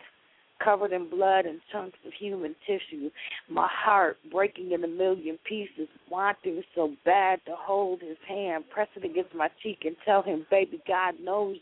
covered 0.64 0.92
in 0.92 1.10
blood 1.10 1.46
and 1.46 1.60
chunks 1.72 1.98
of 2.06 2.14
human 2.14 2.56
tissue. 2.66 3.10
My 3.50 3.68
heart 3.70 4.18
breaking 4.32 4.72
in 4.72 4.84
a 4.84 4.88
million 4.88 5.38
pieces, 5.48 5.88
wanting 6.10 6.62
so 6.76 6.94
bad 7.06 7.40
to 7.46 7.56
hold 7.58 8.02
his 8.02 8.18
hand, 8.28 8.66
press 8.70 8.88
it 8.96 9.06
against 9.06 9.36
my 9.36 9.50
cheek 9.62 9.80
and 9.86 9.96
tell 10.06 10.22
him, 10.22 10.46
baby, 10.50 10.82
God 10.88 11.16
knows 11.22 11.58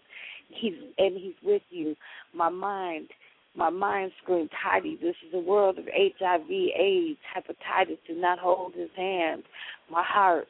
he's 0.50 0.74
and 0.98 1.16
he's 1.16 1.36
with 1.44 1.62
you. 1.70 1.96
My 2.34 2.50
mind 2.50 3.10
my 3.56 3.70
mind 3.70 4.12
screamed, 4.22 4.52
Heidi, 4.54 4.98
this 5.02 5.16
is 5.28 5.34
a 5.34 5.40
world 5.40 5.80
of 5.80 5.86
HIV, 5.86 6.50
AIDS, 6.50 7.20
hepatitis. 7.36 7.98
Do 8.08 8.16
not 8.16 8.40
hold 8.40 8.74
his 8.74 8.90
hand. 8.96 9.44
My 9.92 10.04
heart 10.04 10.48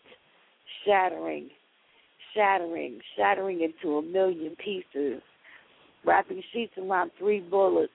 shattering, 0.86 1.50
shattering, 2.36 3.00
shattering 3.16 3.62
into 3.62 3.98
a 3.98 4.02
million 4.02 4.56
pieces. 4.64 5.22
Wrapping 6.06 6.44
sheets 6.54 6.74
around 6.78 7.12
three 7.18 7.40
bullets, 7.40 7.92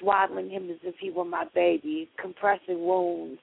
swaddling 0.00 0.50
him 0.50 0.70
as 0.70 0.76
if 0.82 0.94
he 1.00 1.10
were 1.10 1.24
my 1.24 1.44
baby, 1.54 2.08
compressing 2.20 2.84
wounds. 2.84 3.40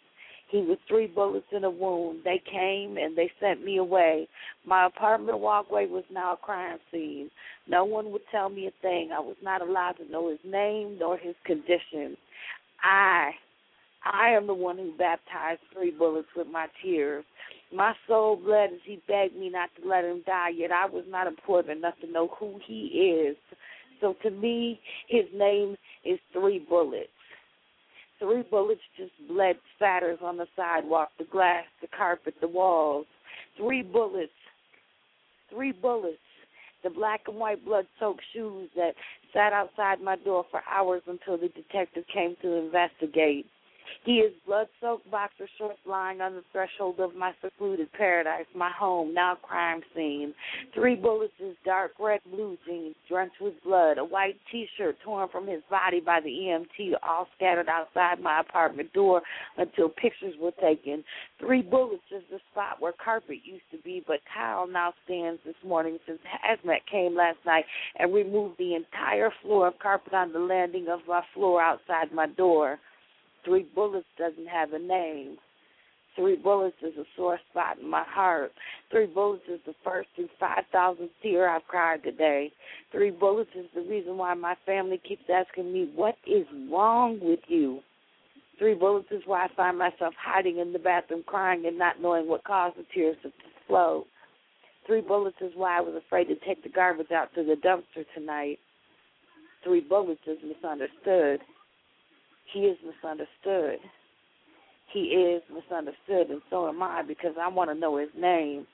He 0.50 0.58
was 0.58 0.78
three 0.86 1.08
bullets 1.08 1.48
in 1.54 1.64
a 1.64 1.70
wound. 1.70 2.22
They 2.26 2.42
came 2.52 2.98
and 2.98 3.18
they 3.18 3.32
sent 3.40 3.64
me 3.64 3.78
away. 3.78 4.28
My 4.66 4.86
apartment 4.86 5.40
walkway 5.40 5.88
was 5.88 6.04
now 6.12 6.34
a 6.34 6.38
crime 6.38 6.78
scene. 6.92 7.32
No 7.70 7.86
one 7.86 8.12
would 8.12 8.24
tell 8.32 8.50
me 8.50 8.68
a 8.68 8.82
thing. 8.82 9.12
I 9.16 9.22
was 9.22 9.38
not 9.42 9.62
allowed 9.62 9.94
to 9.94 10.12
know 10.12 10.30
his 10.30 10.40
name 10.44 10.98
nor 11.00 11.18
his 11.18 11.36
condition. 11.46 12.18
I, 12.84 13.32
I 14.04 14.32
am 14.32 14.46
the 14.46 14.54
one 14.54 14.78
who 14.78 14.92
baptized 14.98 15.62
three 15.74 15.92
bullets 15.92 16.28
with 16.36 16.48
my 16.48 16.68
tears. 16.84 17.24
My 17.74 17.94
soul 18.06 18.36
bled 18.36 18.72
as 18.74 18.80
he 18.84 19.02
begged 19.08 19.38
me 19.38 19.50
not 19.50 19.70
to 19.82 19.88
let 19.88 20.04
him 20.04 20.22
die, 20.26 20.50
yet 20.50 20.74
I 20.74 20.86
was 20.86 21.06
not 21.08 21.28
important 21.28 21.78
enough 21.78 21.98
to 22.02 22.12
know 22.12 22.28
who 22.38 22.60
he 22.68 22.88
is. 23.30 23.38
So 24.02 24.16
to 24.24 24.32
me, 24.32 24.80
his 25.08 25.26
name 25.34 25.78
is 26.04 26.20
Three 26.34 26.60
Bullets. 26.68 27.10
Three 28.20 28.44
bullets 28.44 28.82
just 28.98 29.12
bled 29.28 29.56
spatters 29.76 30.20
on 30.22 30.38
the 30.38 30.46
sidewalk, 30.56 31.10
the 31.18 31.24
glass, 31.24 31.64
the 31.82 31.88
carpet, 31.88 32.36
the 32.40 32.48
walls. 32.48 33.08
Three 33.58 33.82
bullets. 33.82 34.32
Three 35.50 35.72
bullets. 35.72 36.18
The 36.84 36.90
black 36.90 37.22
and 37.28 37.38
white 37.38 37.64
blood 37.66 37.86
soaked 38.00 38.24
shoes 38.34 38.70
that 38.76 38.94
sat 39.34 39.54
outside 39.54 40.02
my 40.02 40.18
door 40.18 40.46
for 40.52 40.62
hours 40.70 41.02
until 41.08 41.38
the 41.38 41.50
detective 41.50 42.04
came 42.14 42.36
to 42.42 42.54
investigate. 42.54 43.46
He 44.04 44.14
is 44.20 44.34
blood 44.46 44.68
soaked 44.80 45.10
boxer 45.12 45.48
shorts 45.58 45.80
lying 45.86 46.22
on 46.22 46.34
the 46.34 46.44
threshold 46.52 47.00
of 47.00 47.16
my 47.16 47.34
secluded 47.42 47.92
paradise, 47.94 48.46
my 48.56 48.72
home, 48.72 49.14
now 49.14 49.36
crime 49.36 49.82
scene. 49.96 50.34
Three 50.74 50.96
bullets 50.96 51.34
in 51.40 51.56
dark 51.66 51.92
red 52.00 52.22
blue 52.32 52.58
jeans, 52.66 52.96
drenched 53.08 53.40
with 53.42 53.54
blood, 53.64 53.98
a 53.98 54.04
white 54.04 54.38
t 54.52 54.68
shirt 54.78 54.98
torn 55.04 55.30
from 55.30 55.48
his 55.48 55.62
body 55.70 56.00
by 56.00 56.20
the 56.20 56.30
EMT, 56.30 56.94
all 57.04 57.28
scattered 57.36 57.68
outside 57.70 58.20
my 58.22 58.40
apartment 58.40 58.92
door 58.94 59.22
until 59.58 59.90
pictures 59.90 60.36
were 60.40 60.52
taken. 60.62 61.04
Three 61.40 61.62
bullets 61.62 62.04
is 62.12 62.24
the 62.32 62.40
spot 62.52 62.82
where 62.82 62.94
carpet 62.94 63.40
used 63.44 63.70
to 63.72 63.78
be, 63.78 64.04
but 64.06 64.20
tile 64.34 64.68
now 64.68 64.94
stands 65.06 65.42
this 65.46 65.56
morning 65.64 65.98
since 66.08 66.20
Hazmat 66.26 66.86
came 66.90 67.16
last 67.16 67.38
night 67.46 67.66
and 67.98 68.14
removed 68.14 68.58
the 68.58 68.76
entire 68.76 69.32
floor 69.42 69.68
of 69.68 69.80
carpet 69.80 70.14
on 70.14 70.34
the 70.34 70.40
landing 70.40 70.88
of 70.88 71.00
my 71.08 71.22
floor 71.34 71.62
outside 71.62 72.12
my 72.14 72.28
door. 72.28 72.80
Three 73.46 73.66
bullets 73.76 74.08
doesn't 74.18 74.48
have 74.48 74.74
a 74.74 74.80
name. 74.80 75.38
Three 76.16 76.36
bullets 76.36 76.76
is 76.82 76.98
a 76.98 77.06
sore 77.16 77.40
spot 77.50 77.80
in 77.80 77.90
my 77.90 78.04
heart. 78.04 78.52
Three 78.90 79.06
bullets 79.06 79.44
is 79.50 79.62
the 79.66 79.74
first 79.84 80.10
and 80.18 80.30
five 80.40 80.64
thousandth 80.72 81.12
tear 81.24 81.50
I've 81.50 81.66
cried 81.68 82.04
today. 82.04 82.52
Three 82.92 83.12
bullets 83.12 83.52
is 83.56 83.66
the 83.74 83.82
reason 83.82 84.18
why 84.18 84.34
my 84.34 84.56
family 84.66 85.00
keeps 85.08 85.24
asking 85.34 85.72
me, 85.72 85.90
What 85.96 86.16
is 86.28 86.46
wrong 86.70 87.20
with 87.22 87.40
you? 87.48 87.80
Three 88.60 88.76
bullets 88.76 89.08
is 89.10 89.24
why 89.26 89.46
I 89.46 89.48
find 89.56 89.78
myself 89.78 90.14
hiding 90.22 90.60
in 90.60 90.74
the 90.74 90.80
bathroom 90.80 91.24
crying 91.26 91.66
and 91.66 91.80
not 91.80 92.02
knowing 92.02 92.28
what 92.28 92.44
caused 92.44 92.78
the 92.78 92.86
tears 92.94 93.18
to 93.24 93.32
flow. 93.68 94.06
Three 94.86 95.02
bullets 95.02 95.38
is 95.42 95.54
why 95.56 95.78
I 95.78 95.82
was 95.82 95.96
afraid 95.96 96.26
to 96.26 96.36
take 96.46 96.62
the 96.62 96.70
garbage 96.70 97.12
out 97.12 97.34
to 97.36 97.44
the 97.44 97.56
dumpster 97.56 98.06
tonight. 98.14 98.60
Three 99.64 99.80
bullets 99.80 100.22
is 100.28 100.38
misunderstood. 100.44 101.40
He 102.54 102.62
is 102.62 102.78
misunderstood. 102.86 103.80
He 104.94 105.00
is 105.00 105.42
misunderstood, 105.50 106.30
and 106.30 106.42
so 106.50 106.68
am 106.68 106.84
I 106.84 107.02
because 107.02 107.36
I 107.40 107.48
want 107.48 107.70
to 107.70 107.76
know 107.76 107.98
his 107.98 108.10
name. 108.18 108.68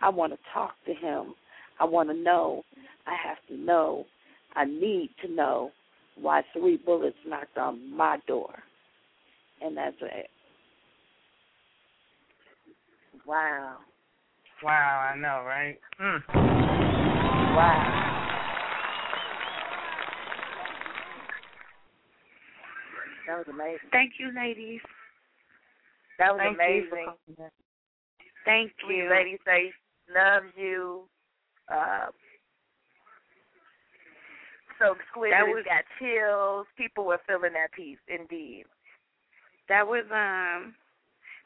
I 0.00 0.08
want 0.08 0.32
to 0.32 0.38
talk 0.52 0.72
to 0.86 0.94
him. 0.94 1.34
I 1.80 1.84
want 1.84 2.08
to 2.10 2.14
know. 2.14 2.62
I 3.06 3.16
have 3.26 3.38
to 3.48 3.56
know. 3.56 4.04
I 4.54 4.64
need 4.64 5.10
to 5.22 5.32
know 5.32 5.70
why 6.16 6.42
three 6.52 6.76
bullets 6.76 7.16
knocked 7.26 7.58
on 7.58 7.96
my 7.96 8.18
door. 8.28 8.54
And 9.60 9.76
that's 9.76 9.96
it. 10.00 10.28
Wow. 13.26 13.78
Wow, 14.62 15.12
I 15.12 15.18
know, 15.18 15.42
right? 15.44 15.78
Mm. 16.00 16.22
Wow. 17.56 18.23
That 23.26 23.38
was 23.38 23.46
amazing. 23.48 23.88
Thank 23.90 24.12
you, 24.18 24.32
ladies. 24.34 24.80
That 26.18 26.34
was 26.34 26.40
Thank 26.42 26.58
you 26.58 26.88
amazing. 26.92 27.14
Thank 28.44 28.72
you. 28.88 29.08
Lady 29.10 29.38
Faith 29.44 29.72
loves 30.14 30.52
you. 30.56 31.08
Uh, 31.72 32.06
so 34.78 34.94
exquisite. 34.94 35.30
That 35.32 35.48
was- 35.48 35.64
got 35.64 35.84
chills. 35.98 36.66
People 36.76 37.04
were 37.04 37.20
feeling 37.26 37.52
that 37.54 37.72
piece, 37.72 37.98
indeed. 38.08 38.66
That 39.68 39.86
was 39.86 40.04
um 40.10 40.74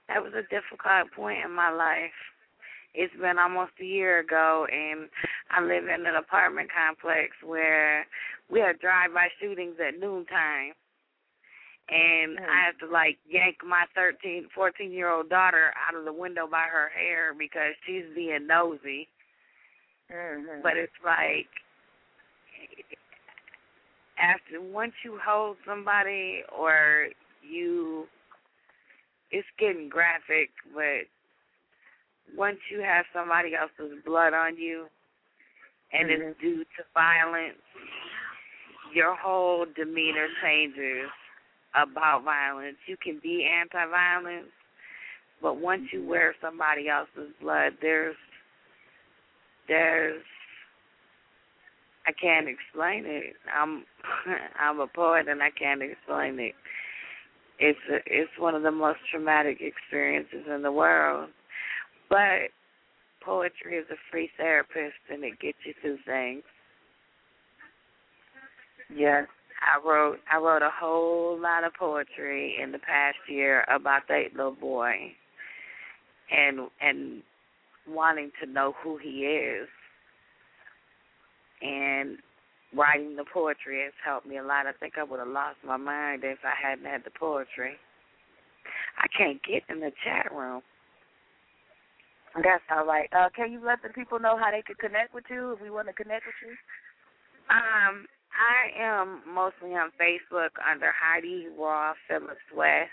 that 0.08 0.22
was 0.22 0.32
a 0.34 0.42
difficult 0.44 1.12
point 1.12 1.44
in 1.44 1.52
my 1.52 1.70
life. 1.70 2.16
It's 2.94 3.14
been 3.16 3.38
almost 3.38 3.72
a 3.80 3.84
year 3.84 4.18
ago 4.18 4.66
and 4.72 5.08
I 5.50 5.60
live 5.60 5.86
in 5.86 6.06
an 6.06 6.16
apartment 6.16 6.70
complex 6.72 7.36
where 7.44 8.06
we 8.50 8.60
have 8.60 8.80
drive 8.80 9.12
by 9.14 9.28
shootings 9.38 9.76
at 9.78 10.00
noontime. 10.00 10.72
And 11.90 12.38
I 12.38 12.66
have 12.66 12.78
to 12.80 12.92
like 12.92 13.16
yank 13.28 13.56
my 13.66 13.84
thirteen, 13.94 14.48
fourteen 14.54 14.92
year 14.92 15.10
old 15.10 15.30
daughter 15.30 15.72
out 15.88 15.98
of 15.98 16.04
the 16.04 16.12
window 16.12 16.46
by 16.46 16.64
her 16.70 16.90
hair 16.90 17.32
because 17.32 17.72
she's 17.86 18.04
being 18.14 18.46
nosy. 18.46 19.08
Mm-hmm. 20.12 20.60
But 20.62 20.76
it's 20.76 20.92
like 21.02 21.48
after 24.18 24.60
once 24.60 24.92
you 25.04 25.18
hold 25.24 25.56
somebody 25.66 26.42
or 26.56 27.08
you 27.42 28.06
it's 29.30 29.48
getting 29.58 29.88
graphic, 29.88 30.50
but 30.74 31.08
once 32.36 32.58
you 32.70 32.80
have 32.80 33.04
somebody 33.14 33.52
else's 33.54 33.98
blood 34.04 34.34
on 34.34 34.56
you 34.56 34.88
and 35.92 36.10
Mhm. 36.10 36.20
it's 36.30 36.40
due 36.40 36.64
to 36.64 36.84
violence, 36.92 37.62
your 38.92 39.14
whole 39.14 39.64
demeanor 39.64 40.28
changes 40.42 41.10
about 41.74 42.24
violence. 42.24 42.76
You 42.86 42.96
can 43.02 43.20
be 43.22 43.46
anti 43.46 43.84
violence, 43.90 44.50
but 45.42 45.60
once 45.60 45.82
you 45.92 46.00
mm-hmm. 46.00 46.10
wear 46.10 46.34
somebody 46.40 46.88
else's 46.88 47.32
blood, 47.40 47.72
there's 47.80 48.16
there's 49.68 50.22
I 52.06 52.12
can't 52.12 52.48
explain 52.48 53.04
it. 53.06 53.34
I'm 53.54 53.84
I'm 54.60 54.80
a 54.80 54.86
poet 54.86 55.28
and 55.28 55.42
I 55.42 55.50
can't 55.50 55.82
explain 55.82 56.38
it. 56.40 56.54
It's 57.60 57.78
a, 57.90 57.96
it's 58.06 58.30
one 58.38 58.54
of 58.54 58.62
the 58.62 58.70
most 58.70 59.00
traumatic 59.10 59.58
experiences 59.60 60.46
in 60.52 60.62
the 60.62 60.72
world. 60.72 61.30
But 62.08 62.50
poetry 63.22 63.76
is 63.76 63.86
a 63.90 63.96
free 64.10 64.30
therapist 64.36 64.96
and 65.10 65.24
it 65.24 65.38
gets 65.40 65.58
you 65.66 65.74
through 65.82 65.98
things. 66.06 66.42
Yes. 68.94 69.26
I 69.60 69.86
wrote 69.86 70.18
I 70.32 70.38
wrote 70.38 70.62
a 70.62 70.70
whole 70.72 71.38
lot 71.40 71.64
of 71.64 71.72
poetry 71.74 72.56
in 72.62 72.72
the 72.72 72.78
past 72.78 73.16
year 73.28 73.64
about 73.68 74.02
that 74.08 74.34
little 74.36 74.54
boy 74.54 75.12
and 76.30 76.68
and 76.80 77.22
wanting 77.88 78.30
to 78.42 78.50
know 78.50 78.74
who 78.82 78.98
he 78.98 79.24
is. 79.24 79.68
And 81.60 82.18
writing 82.76 83.16
the 83.16 83.24
poetry 83.32 83.82
has 83.84 83.92
helped 84.04 84.26
me 84.26 84.38
a 84.38 84.44
lot. 84.44 84.66
I 84.66 84.72
think 84.78 84.94
I 84.98 85.02
would 85.02 85.18
have 85.18 85.28
lost 85.28 85.56
my 85.66 85.76
mind 85.76 86.22
if 86.24 86.38
I 86.44 86.54
hadn't 86.68 86.84
had 86.84 87.04
the 87.04 87.10
poetry. 87.18 87.76
I 88.98 89.06
can't 89.16 89.40
get 89.42 89.62
in 89.68 89.80
the 89.80 89.92
chat 90.04 90.32
room. 90.32 90.62
That's 92.36 92.62
all 92.70 92.84
right. 92.84 93.08
Uh, 93.12 93.28
can 93.34 93.50
you 93.50 93.64
let 93.64 93.82
the 93.82 93.88
people 93.88 94.20
know 94.20 94.36
how 94.36 94.50
they 94.50 94.62
can 94.62 94.76
connect 94.76 95.14
with 95.14 95.24
you 95.30 95.52
if 95.52 95.62
we 95.62 95.70
want 95.70 95.88
to 95.88 95.94
connect 95.94 96.26
with 96.26 96.34
you? 96.44 96.54
Um, 97.50 98.06
I 98.38 98.80
am 98.80 99.22
mostly 99.26 99.74
on 99.74 99.90
Facebook 100.00 100.50
under 100.70 100.92
Heidi 100.92 101.46
Raw 101.58 101.94
Phillips 102.06 102.38
West. 102.56 102.90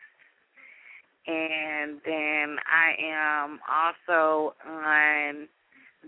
And 1.27 2.01
then 2.05 2.57
I 2.65 2.95
am 3.01 3.59
also 3.69 4.55
on 4.67 5.47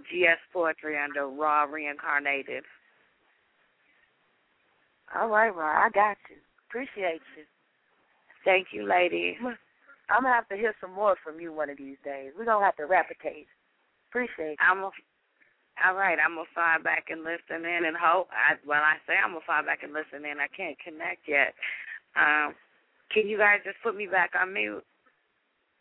GS 0.10 0.42
Poetry 0.54 0.98
under 0.98 1.28
Raw 1.28 1.64
Reincarnated. 1.64 2.64
All 5.16 5.30
right, 5.30 5.50
Raw, 5.50 5.86
I 5.86 5.90
got 5.90 6.18
you. 6.30 6.36
Appreciate 6.70 7.22
you. 7.38 7.44
Thank 8.44 8.68
you, 8.72 8.88
lady. 8.88 9.38
I'm 10.10 10.24
gonna 10.24 10.34
have 10.34 10.48
to 10.50 10.56
hear 10.56 10.74
some 10.80 10.94
more 10.94 11.16
from 11.24 11.40
you 11.40 11.52
one 11.52 11.70
of 11.70 11.78
these 11.78 11.98
days. 12.04 12.32
We're 12.38 12.46
gonna 12.46 12.64
have 12.66 12.76
to 12.78 12.86
replicate. 12.86 13.48
Appreciate 14.10 14.52
you. 14.52 14.56
I'm 14.60 14.84
a, 14.84 14.92
all 15.86 15.96
right. 15.96 16.18
I'm 16.18 16.36
gonna 16.36 16.50
fly 16.54 16.78
back 16.84 17.08
and 17.10 17.24
listen 17.24 17.66
in 17.66 17.86
and 17.86 17.98
hope. 17.98 18.30
I, 18.32 18.56
when 18.66 18.80
I 18.80 18.98
say 19.06 19.14
I'm 19.18 19.34
gonna 19.34 19.46
fly 19.46 19.62
back 19.62 19.84
and 19.84 19.94
listen 19.94 20.26
in, 20.26 20.40
I 20.40 20.48
can't 20.50 20.78
connect 20.80 21.28
yet. 21.28 21.54
Um, 22.16 22.56
can 23.14 23.28
you 23.28 23.38
guys 23.38 23.60
just 23.64 23.78
put 23.84 23.96
me 23.96 24.08
back 24.08 24.32
on 24.40 24.54
mute? 24.54 24.84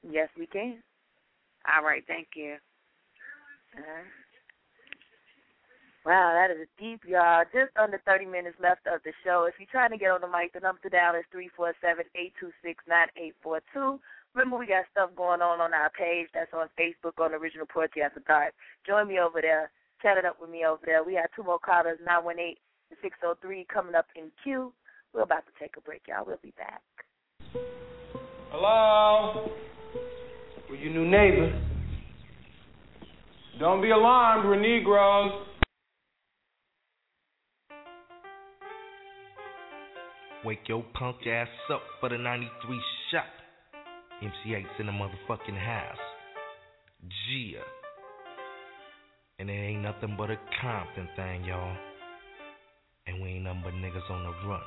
Yes, 0.08 0.28
we 0.38 0.46
can. 0.46 0.82
All 1.66 1.84
right. 1.84 2.04
Thank 2.06 2.28
you. 2.36 2.56
Uh-huh. 3.76 4.04
Wow, 6.06 6.38
that 6.38 6.54
is 6.54 6.68
deep, 6.78 7.02
y'all. 7.02 7.42
Just 7.50 7.74
under 7.74 8.00
30 8.06 8.26
minutes 8.26 8.54
left 8.62 8.86
of 8.86 9.02
the 9.02 9.10
show. 9.24 9.50
If 9.50 9.58
you're 9.58 9.66
trying 9.66 9.90
to 9.90 9.98
get 9.98 10.14
on 10.14 10.20
the 10.20 10.30
mic, 10.30 10.54
the 10.54 10.60
number 10.60 10.80
to 10.82 10.88
dial 10.88 11.18
is 11.18 11.26
three 11.32 11.50
four 11.56 11.74
seven 11.82 12.04
eight 12.14 12.32
two 12.38 12.54
six 12.62 12.78
nine 12.86 13.08
eight 13.16 13.34
four 13.42 13.58
two. 13.74 13.98
Remember, 14.32 14.56
we 14.56 14.66
got 14.70 14.84
stuff 14.92 15.10
going 15.16 15.42
on 15.42 15.60
on 15.60 15.74
our 15.74 15.90
page. 15.90 16.28
That's 16.32 16.52
on 16.54 16.68
Facebook 16.78 17.18
on 17.18 17.34
Original 17.34 17.66
Poetry 17.66 18.02
After 18.02 18.20
Dark. 18.20 18.54
Join 18.86 19.08
me 19.08 19.18
over 19.18 19.40
there. 19.40 19.70
Chat 20.06 20.18
it 20.18 20.24
up 20.24 20.40
with 20.40 20.50
me 20.50 20.64
over 20.64 20.82
there. 20.84 21.02
We 21.02 21.14
have 21.14 21.30
two 21.34 21.42
more 21.42 21.58
callers, 21.58 21.98
918 22.06 22.54
and 22.90 22.98
603, 23.02 23.66
coming 23.72 23.96
up 23.96 24.06
in 24.14 24.30
queue. 24.44 24.72
We're 25.12 25.22
about 25.22 25.42
to 25.46 25.52
take 25.58 25.76
a 25.76 25.80
break, 25.80 26.02
y'all. 26.06 26.24
We'll 26.24 26.38
be 26.44 26.52
back. 26.56 26.80
Hello? 28.52 29.50
We're 30.70 30.76
your 30.76 30.92
new 30.92 31.10
neighbor. 31.10 31.60
Don't 33.58 33.82
be 33.82 33.90
alarmed, 33.90 34.46
we're 34.46 34.60
Negroes. 34.60 35.44
Wake 40.44 40.68
your 40.68 40.84
punk 40.94 41.16
ass 41.26 41.48
up 41.72 41.82
for 41.98 42.10
the 42.10 42.18
93 42.18 42.80
shot. 43.10 43.24
MC 44.22 44.54
Eiht's 44.54 44.68
in 44.78 44.86
the 44.86 44.92
motherfucking 44.92 45.58
house. 45.58 45.98
Gia. 47.02 47.85
And 49.38 49.50
it 49.50 49.52
ain't 49.52 49.82
nothing 49.82 50.14
but 50.16 50.30
a 50.30 50.38
Compton 50.62 51.08
thing, 51.14 51.44
y'all. 51.44 51.76
And 53.06 53.20
we 53.20 53.36
ain't 53.36 53.44
nothing 53.44 53.60
but 53.64 53.74
niggas 53.74 54.10
on 54.10 54.24
the 54.24 54.48
run. 54.48 54.62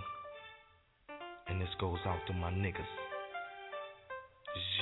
And 1.48 1.60
this 1.60 1.70
goes 1.80 1.98
out 2.06 2.20
to 2.28 2.34
my 2.34 2.52
niggas. 2.52 2.78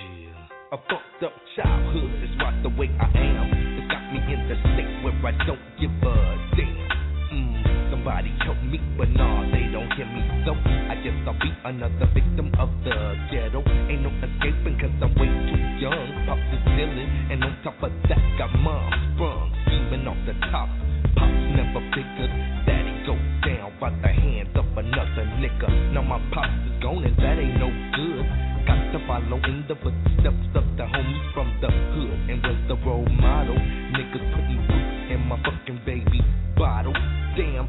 Yeah. 0.04 0.48
A 0.74 0.78
fucked 0.78 1.24
up 1.24 1.32
childhood 1.56 2.12
is 2.22 2.30
right 2.38 2.62
the 2.64 2.70
way 2.70 2.92
I 3.00 3.08
am. 3.16 3.48
It's 3.80 3.88
got 3.88 4.12
me 4.12 4.20
in 4.28 4.50
the 4.50 4.56
state 4.76 5.04
where 5.06 5.16
I 5.24 5.32
don't 5.48 5.64
give 5.80 5.92
a 6.04 6.36
damn. 6.58 6.88
Mm, 7.32 7.87
somebody 7.98 8.30
help 8.46 8.58
me, 8.62 8.80
but 8.98 9.10
nah, 9.10 9.42
they 9.50 9.66
don't 9.74 9.90
hear 9.98 10.06
me. 10.06 10.22
So 10.46 10.54
I 10.54 10.96
guess 11.02 11.18
I'll 11.26 11.34
be 11.42 11.50
another 11.66 12.06
victim 12.14 12.52
of 12.60 12.70
the 12.84 12.94
ghetto. 13.32 13.66
Ain't 13.90 14.06
no 14.06 14.12
escaping 14.22 14.78
cause 14.78 14.94
I'm 15.02 15.14
way 15.18 15.26
too 15.26 15.62
young. 15.82 16.06
Pops 16.30 16.46
is 16.54 16.62
dealing, 16.78 17.10
and 17.34 17.44
on 17.44 17.58
top 17.64 17.82
of 17.82 17.92
that, 18.10 18.22
got 18.38 18.54
mom 18.62 18.94
sprung. 19.16 19.50
Scheming 19.66 20.08
off 20.08 20.18
the 20.30 20.34
top. 20.54 20.70
Pops 21.18 21.42
never 21.58 21.82
figured 21.98 22.34
he 22.70 22.94
go 23.06 23.18
down 23.42 23.74
by 23.82 23.90
the 23.90 24.12
hands 24.14 24.54
of 24.54 24.66
another 24.78 25.26
nigga. 25.42 25.70
Now 25.94 26.04
my 26.06 26.22
pops 26.34 26.54
is 26.70 26.78
gone, 26.82 27.04
and 27.04 27.18
that 27.18 27.42
ain't 27.42 27.58
no 27.58 27.70
good. 27.98 28.26
Got 28.70 28.94
to 28.94 29.00
follow 29.08 29.42
in 29.48 29.66
the 29.66 29.76
footsteps 29.82 30.54
of 30.54 30.66
the 30.78 30.86
homies 30.86 31.34
from 31.34 31.50
the 31.62 31.72
hood 31.72 32.20
and 32.30 32.44
was 32.46 32.62
the 32.68 32.78
role 32.86 33.10
model. 33.10 33.58
Niggas 33.58 34.26
putting 34.36 34.62
roots 34.70 35.12
in 35.12 35.20
my 35.26 35.40
fucking 35.42 35.82
baby 35.86 36.22
bottle. 36.58 36.94
Damn, 37.38 37.68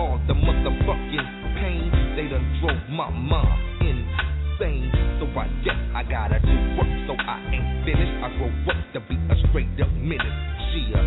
all 0.00 0.18
the 0.26 0.32
motherfucking 0.32 1.28
pain, 1.60 1.92
they 2.16 2.26
done 2.26 2.40
drove 2.58 2.88
my 2.88 3.10
mom 3.10 3.52
insane. 3.84 4.88
So 5.20 5.26
I 5.38 5.46
guess 5.62 5.76
I 5.94 6.02
gotta 6.08 6.40
do 6.40 6.56
work, 6.80 6.88
so 7.04 7.12
I 7.20 7.36
ain't 7.52 7.84
finished. 7.84 8.16
I 8.24 8.32
grow 8.38 8.48
up 8.72 8.80
to 8.94 9.00
be 9.00 9.16
a 9.28 9.36
straight 9.48 9.68
up 9.76 9.92
menace. 9.92 10.40
Shia. 10.72 11.02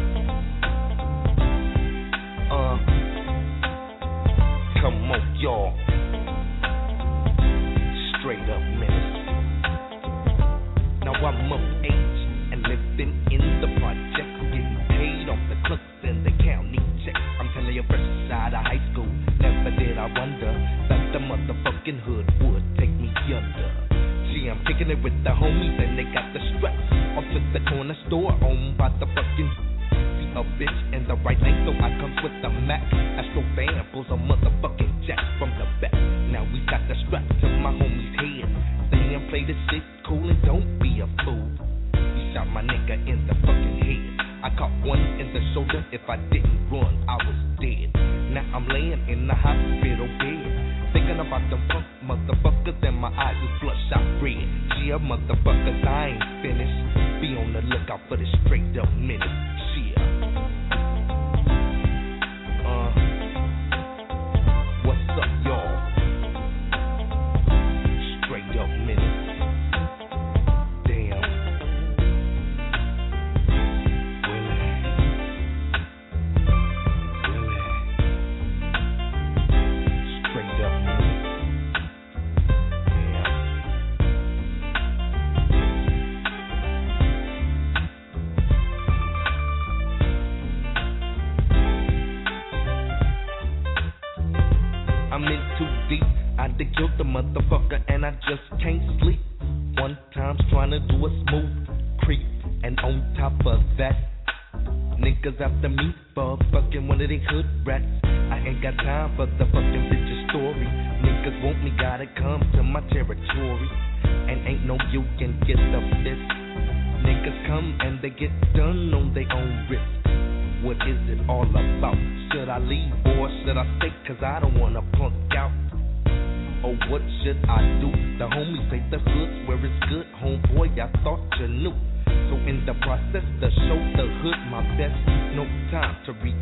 Uh, 2.53 2.77
come 4.77 5.09
on, 5.09 5.21
y'all 5.41 5.73
straight 8.21 8.45
up 8.45 8.61
menace. 8.77 9.09
Now 11.01 11.13
I'm 11.17 11.51
of 11.51 11.65
age 11.81 12.21
and 12.53 12.61
living 12.61 13.25
in 13.31 13.41
the 13.59 13.69
kicking 24.73 24.89
it 24.89 25.03
with 25.03 25.13
the 25.23 25.29
homies 25.29 25.77
and 25.77 25.97
they 25.97 26.05
got 26.09 26.33
the 26.33 26.41
straps. 26.57 26.81
Off 27.13 27.25
to 27.29 27.39
the 27.53 27.61
corner 27.69 27.95
store 28.07 28.33
owned 28.41 28.77
by 28.77 28.89
the 28.97 29.05
fucking 29.13 29.51
See 29.93 30.33
a 30.33 30.41
bitch 30.57 30.79
in 30.93 31.05
the 31.05 31.13
right 31.21 31.37
lane, 31.41 31.61
so 31.65 31.77
I 31.77 31.93
comes 32.01 32.17
with 32.25 32.33
the 32.41 32.49
Mac. 32.49 32.81
Astro 33.21 33.45
fan 33.53 33.77
pulls 33.93 34.09
a 34.09 34.17
motherfucking 34.17 35.05
jack 35.05 35.21
from 35.37 35.53
the 35.61 35.65
back. 35.77 35.93
Now 36.33 36.41
we 36.49 36.65
got 36.65 36.81
the 36.89 36.95
strap 37.05 37.21
to 37.21 37.47
my 37.61 37.69
homie's 37.69 38.17
head. 38.17 38.49
Saying 38.89 39.29
play 39.29 39.45
this 39.45 39.57
shit 39.69 39.85
cool 40.07 40.25
and 40.25 40.41
don't 40.41 40.79
be 40.81 41.01
a 41.05 41.07
fool. 41.21 41.45
He 41.93 42.33
shot 42.33 42.49
my 42.49 42.65
nigga 42.65 42.97
in 43.05 43.27
the 43.29 43.35
fucking 43.45 43.77
head. 43.85 44.03
I 44.41 44.49
caught 44.57 44.73
one 44.81 44.99
in 45.21 45.29
the 45.33 45.41
shoulder. 45.53 45.85
If 45.93 46.01
I 46.09 46.17
didn't 46.33 46.69
run, 46.73 47.05
I 47.07 47.15
was 47.21 47.37
dead. 47.61 47.93
Now 48.33 48.45
I'm 48.57 48.67
laying 48.67 49.05
in 49.07 49.27
the 49.27 49.35
hospital 49.35 49.62
motherfuckers, 54.99 55.87
I 55.87 56.13
ain't 56.13 56.23
finished. 56.41 57.21
Be 57.21 57.35
on 57.39 57.53
the 57.53 57.61
lookout 57.61 58.01
for 58.09 58.17
the 58.17 58.25
straight 58.45 58.77
up 58.77 58.91
minute. 58.93 59.52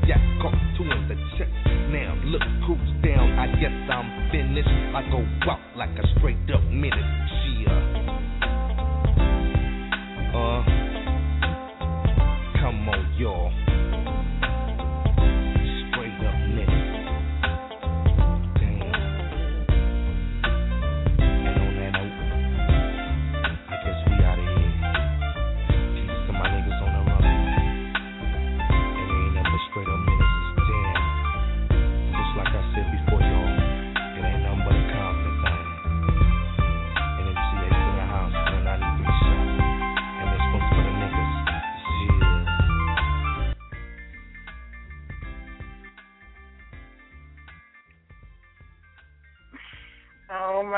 To. 0.08 0.18
Caught 0.42 0.58
two 0.78 0.84
in 0.84 1.08
the 1.08 1.16
chest. 1.38 1.52
Now 1.92 2.16
look 2.26 2.42
who's 2.68 2.92
down. 3.04 3.38
I 3.38 3.48
guess 3.60 3.74
I'm 3.90 4.32
finished. 4.32 4.68
I 4.68 5.02
go 5.12 5.22
out 5.50 5.60
like 5.76 5.92
a 5.98 6.06
straight 6.18 6.38
up 6.54 6.64
minute. 6.66 7.06
Chia. 7.46 7.76
Uh. 10.34 10.64
Come 12.60 12.90
on, 12.90 13.16
y'all. 13.20 13.61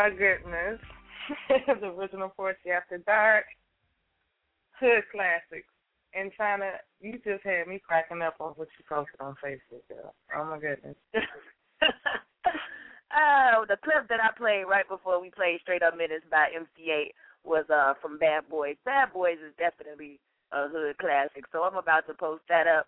My 0.03 0.09
goodness. 0.09 0.83
the 1.79 1.87
original 1.87 2.27
Poetry 2.35 2.75
After 2.75 2.97
Dark. 2.97 3.45
Hood 4.81 5.07
classics. 5.15 5.71
And 6.13 6.29
Chyna, 6.35 6.83
you 6.99 7.13
just 7.23 7.39
had 7.47 7.71
me 7.71 7.79
cracking 7.79 8.21
up 8.21 8.35
on 8.41 8.51
what 8.59 8.67
you 8.77 8.83
posted 8.83 9.21
on 9.21 9.37
Facebook, 9.39 9.87
girl. 9.87 10.13
Oh 10.35 10.43
my 10.43 10.59
goodness. 10.59 10.97
Oh, 13.15 13.63
the 13.69 13.77
clip 13.85 14.09
that 14.09 14.17
I 14.17 14.33
played 14.35 14.65
right 14.65 14.89
before 14.89 15.21
we 15.21 15.29
played 15.29 15.61
Straight 15.61 15.83
Up 15.83 15.95
Menace 15.95 16.25
by 16.31 16.49
MC 16.49 16.89
Eiht 16.89 17.13
was 17.45 17.63
uh 17.69 17.93
from 18.01 18.17
Bad 18.17 18.49
Boys. 18.49 18.73
Bad 18.85 19.13
Boys 19.13 19.37
is 19.37 19.53
definitely 19.61 20.19
a 20.51 20.67
hood 20.67 20.97
classic, 20.97 21.45
so 21.51 21.61
I'm 21.61 21.77
about 21.77 22.07
to 22.07 22.15
post 22.15 22.41
that 22.49 22.65
up. 22.65 22.87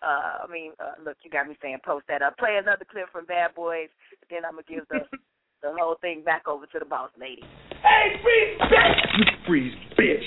Uh, 0.00 0.48
I 0.48 0.50
mean, 0.50 0.72
uh, 0.80 0.96
look, 1.04 1.18
you 1.22 1.30
got 1.30 1.46
me 1.46 1.58
saying 1.60 1.84
post 1.84 2.06
that 2.08 2.22
up. 2.22 2.38
Play 2.38 2.56
another 2.56 2.86
clip 2.90 3.12
from 3.12 3.26
Bad 3.26 3.54
Boys, 3.54 3.92
then 4.30 4.46
I'm 4.48 4.56
gonna 4.56 4.64
give 4.64 4.88
the 4.88 5.04
the 5.66 5.76
whole 5.78 5.96
thing 6.00 6.22
back 6.24 6.46
over 6.46 6.66
to 6.66 6.78
the 6.78 6.84
boss 6.84 7.10
lady. 7.20 7.42
Hey, 7.82 8.20
freeze, 8.22 8.58
bitch! 8.70 9.18
You 9.18 9.24
freeze, 9.46 9.74
bitch! 9.98 10.24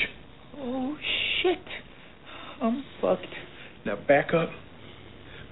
Oh 0.58 0.98
shit. 1.42 1.58
I'm 2.62 2.84
fucked. 3.02 3.26
Now 3.86 3.96
back 4.08 4.34
up, 4.34 4.50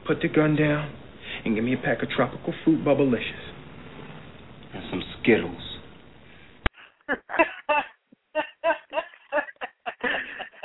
put 0.05 0.21
the 0.21 0.27
gun 0.27 0.55
down, 0.55 0.93
and 1.45 1.55
give 1.55 1.63
me 1.63 1.73
a 1.73 1.77
pack 1.77 2.03
of 2.03 2.09
tropical 2.09 2.53
fruit 2.63 2.83
bubblicious. 2.83 3.53
And 4.73 4.83
some 4.91 5.03
Skittles. 5.21 5.63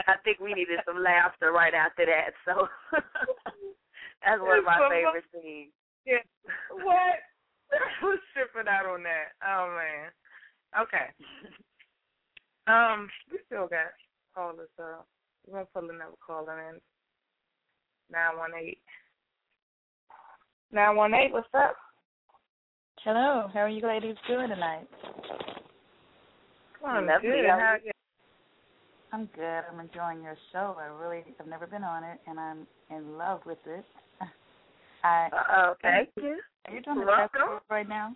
I 0.09 0.17
think 0.25 0.41
we 0.41 0.55
needed 0.55 0.81
some 0.85 1.03
laughter 1.03 1.53
right 1.53 1.75
after 1.75 2.05
that, 2.07 2.33
so 2.45 2.67
that's 4.25 4.41
one 4.41 4.59
of 4.59 4.65
my 4.65 4.89
favorite 4.91 5.25
scenes. 5.33 5.71
Yeah. 6.05 6.19
What? 6.71 7.23
Who's 8.01 8.21
tripping 8.33 8.69
out 8.69 8.87
on 8.87 9.03
that? 9.03 9.33
Oh 9.47 9.75
man. 9.77 10.11
Okay. 10.81 11.07
Um, 12.67 13.09
we 13.31 13.39
still 13.47 13.67
got 13.67 13.93
callers 14.35 14.69
up. 14.79 15.07
We're 15.47 15.55
gonna 15.55 15.67
pull 15.75 15.91
another 15.91 16.13
caller 16.25 16.69
in. 16.71 16.81
Nine 18.11 18.37
one 18.39 18.53
eight. 18.59 18.79
Nine 20.71 20.97
one 20.97 21.15
eight, 21.15 21.33
what's 21.33 21.49
up? 21.55 21.77
Hello, 23.05 23.49
how 23.53 23.61
are 23.61 23.69
you 23.69 23.87
ladies 23.87 24.17
doing 24.29 24.49
tonight? 24.49 24.87
I'm 26.87 27.07
Lovely. 27.07 27.29
good. 27.31 27.47
How- 27.47 27.59
How 27.59 27.77
you? 27.85 27.91
I'm 29.13 29.27
good. 29.35 29.63
I'm 29.71 29.81
enjoying 29.81 30.23
your 30.23 30.37
show. 30.53 30.77
I 30.79 30.87
really 30.87 31.25
have 31.37 31.47
never 31.47 31.67
been 31.67 31.85
on 31.85 32.03
it, 32.05 32.19
and 32.27 32.41
I'm 32.41 32.67
in 32.91 33.19
love 33.19 33.41
with 33.45 33.59
it. 33.67 33.85
I 35.05 35.29
Uh-oh, 35.33 35.75
thank 35.83 36.11
you. 36.17 36.39
Are 36.67 36.73
you 36.75 36.81
doing 36.83 36.99
the 37.01 37.07
You're 37.07 37.17
test 37.17 37.35
welcome. 37.35 37.61
right 37.71 37.89
now? 37.89 38.15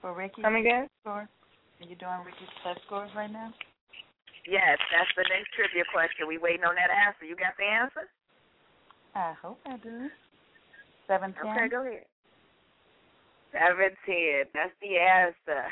For 0.00 0.14
Ricky? 0.14 0.42
Come 0.42 0.56
again? 0.56 0.88
Score? 1.02 1.26
Are 1.28 1.86
you 1.86 1.96
doing 1.96 2.20
Ricky's 2.24 2.48
test 2.62 2.80
scores 2.86 3.10
right 3.16 3.30
now? 3.30 3.52
Yes, 4.46 4.78
that's 4.94 5.10
the 5.16 5.26
next 5.28 5.50
trivia 5.58 5.82
question. 5.92 6.28
We 6.28 6.38
waiting 6.38 6.62
on 6.64 6.76
that 6.76 6.90
answer. 6.94 7.24
You 7.26 7.34
got 7.34 7.58
the 7.58 7.64
answer? 7.66 8.06
I 9.14 9.34
hope 9.42 9.58
I 9.66 9.76
do. 9.78 10.08
Seven 11.08 11.34
ten. 11.34 11.50
Okay, 11.50 11.68
go 11.68 11.82
ahead. 11.82 12.06
Seven 13.50 13.90
ten. 14.06 14.46
That's 14.54 14.74
the 14.80 14.94
answer. 14.98 15.66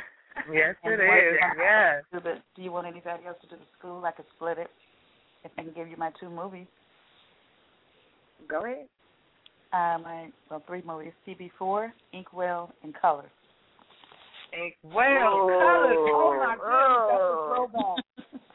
Yes, 0.51 0.74
And 0.82 0.94
it 0.94 1.06
what- 1.06 1.19
is. 1.19 1.39
Yes. 1.59 2.02
Do, 2.11 2.19
the, 2.19 2.35
do 2.56 2.62
you 2.62 2.73
want 2.73 2.89
anybody 2.89 3.23
else 3.27 3.39
to 3.43 3.47
do 3.47 3.55
the 3.56 3.69
school? 3.78 4.05
I 4.05 4.11
could 4.11 4.27
split 4.35 4.59
it. 4.59 4.70
If 5.44 5.52
I 5.59 5.62
can 5.62 5.73
give 5.73 5.86
you 5.89 5.97
my 5.97 6.11
two 6.19 6.28
movies. 6.31 6.66
Go 8.49 8.65
ahead. 8.65 8.87
Uh, 9.73 9.99
my 10.03 10.29
well, 10.51 10.62
three 10.66 10.83
movies: 10.87 11.12
CB4, 11.27 11.93
Inkwell, 12.12 12.73
and 12.83 12.95
Color. 13.01 13.31
Well, 14.85 14.95
colors. 14.95 15.99
Oh 15.99 16.37
my 16.39 16.57
Oh. 16.62 16.62
goodness, 16.62 17.11
that's 17.11 17.27
a 17.27 17.37
throwback. 17.51 18.05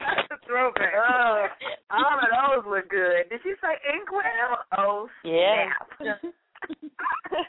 That's 0.00 0.32
a 0.32 0.46
throwback. 0.46 0.92
Oh, 0.96 1.46
all 1.90 2.18
of 2.18 2.64
those 2.64 2.72
look 2.72 2.88
good. 2.88 3.28
Did 3.28 3.40
you 3.44 3.54
say 3.60 3.76
Inkwell? 3.92 4.64
Oh, 4.78 5.08
Yeah. 5.24 5.68
snap. 5.98 6.22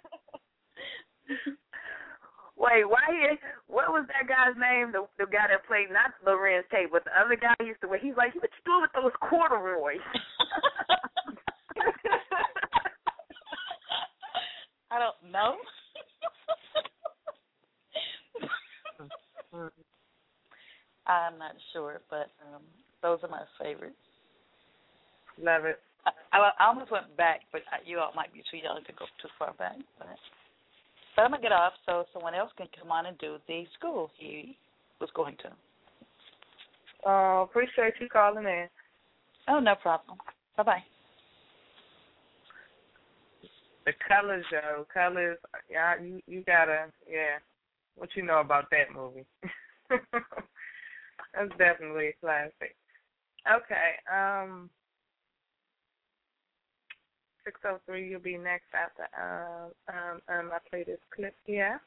Wait, 2.57 2.83
why 2.87 2.99
he, 3.09 3.37
what 3.67 3.89
was 3.89 4.05
that 4.07 4.27
guy's 4.27 4.55
name? 4.59 4.91
The 4.91 5.07
the 5.17 5.25
guy 5.31 5.47
that 5.49 5.65
played 5.65 5.89
not 5.89 6.11
Larenz 6.27 6.67
Tate, 6.69 6.91
but 6.91 7.03
the 7.05 7.11
other 7.19 7.35
guy 7.35 7.55
he 7.59 7.65
used 7.67 7.81
to 7.81 7.87
wear. 7.87 7.97
He's 7.99 8.17
like, 8.17 8.35
what 8.35 8.43
you 8.51 8.61
doing 8.65 8.81
with 8.81 8.91
those 8.93 9.13
corduroys? 9.21 9.97
I 14.91 14.99
don't 14.99 15.31
know. 15.31 15.55
I'm 21.07 21.37
not 21.37 21.55
sure, 21.73 22.01
but 22.09 22.27
um 22.53 22.61
those 23.01 23.19
are 23.23 23.29
my 23.29 23.43
favorites. 23.59 23.95
Love 25.41 25.65
it. 25.65 25.79
I, 26.05 26.11
I 26.37 26.65
almost 26.67 26.91
went 26.91 27.15
back, 27.17 27.41
but 27.51 27.61
I- 27.71 27.81
you 27.85 27.99
all 27.99 28.11
might 28.15 28.33
be 28.33 28.43
too 28.49 28.57
young 28.57 28.83
to 28.85 28.93
go 28.93 29.05
too 29.21 29.29
far 29.39 29.53
back. 29.53 29.75
But, 29.97 30.07
but 31.15 31.21
I'm 31.23 31.31
gonna 31.31 31.41
get 31.41 31.51
off 31.51 31.73
so 31.85 32.05
someone 32.13 32.35
else 32.35 32.51
can 32.57 32.67
come 32.79 32.91
on 32.91 33.05
and 33.07 33.17
do 33.17 33.37
the 33.47 33.65
school 33.77 34.11
he 34.17 34.57
was 34.99 35.09
going 35.15 35.35
to. 35.37 35.51
Oh, 37.05 37.47
appreciate 37.49 37.93
you 37.99 38.07
calling 38.09 38.45
in. 38.45 38.67
Oh, 39.47 39.59
no 39.59 39.75
problem. 39.75 40.17
Bye 40.57 40.63
bye. 40.63 40.83
The 43.91 43.97
colors, 44.07 44.45
yo, 44.51 44.85
colors. 44.93 45.37
Yeah, 45.69 45.95
you 46.01 46.21
you 46.25 46.43
gotta, 46.47 46.85
yeah. 47.09 47.39
What 47.95 48.09
you 48.15 48.23
know 48.23 48.39
about 48.39 48.69
that 48.71 48.95
movie? 48.95 49.25
That's 49.89 51.51
definitely 51.57 52.07
a 52.07 52.13
classic. 52.21 52.75
Okay, 53.45 53.91
um, 54.09 54.69
six 57.43 57.59
oh 57.65 57.79
three. 57.85 58.09
You'll 58.09 58.21
be 58.21 58.37
next 58.37 58.67
after 58.73 59.07
um 59.19 59.71
um 59.89 60.21
um 60.29 60.51
I 60.53 60.59
play 60.69 60.85
this 60.85 60.99
clip. 61.13 61.35
Yeah. 61.45 61.77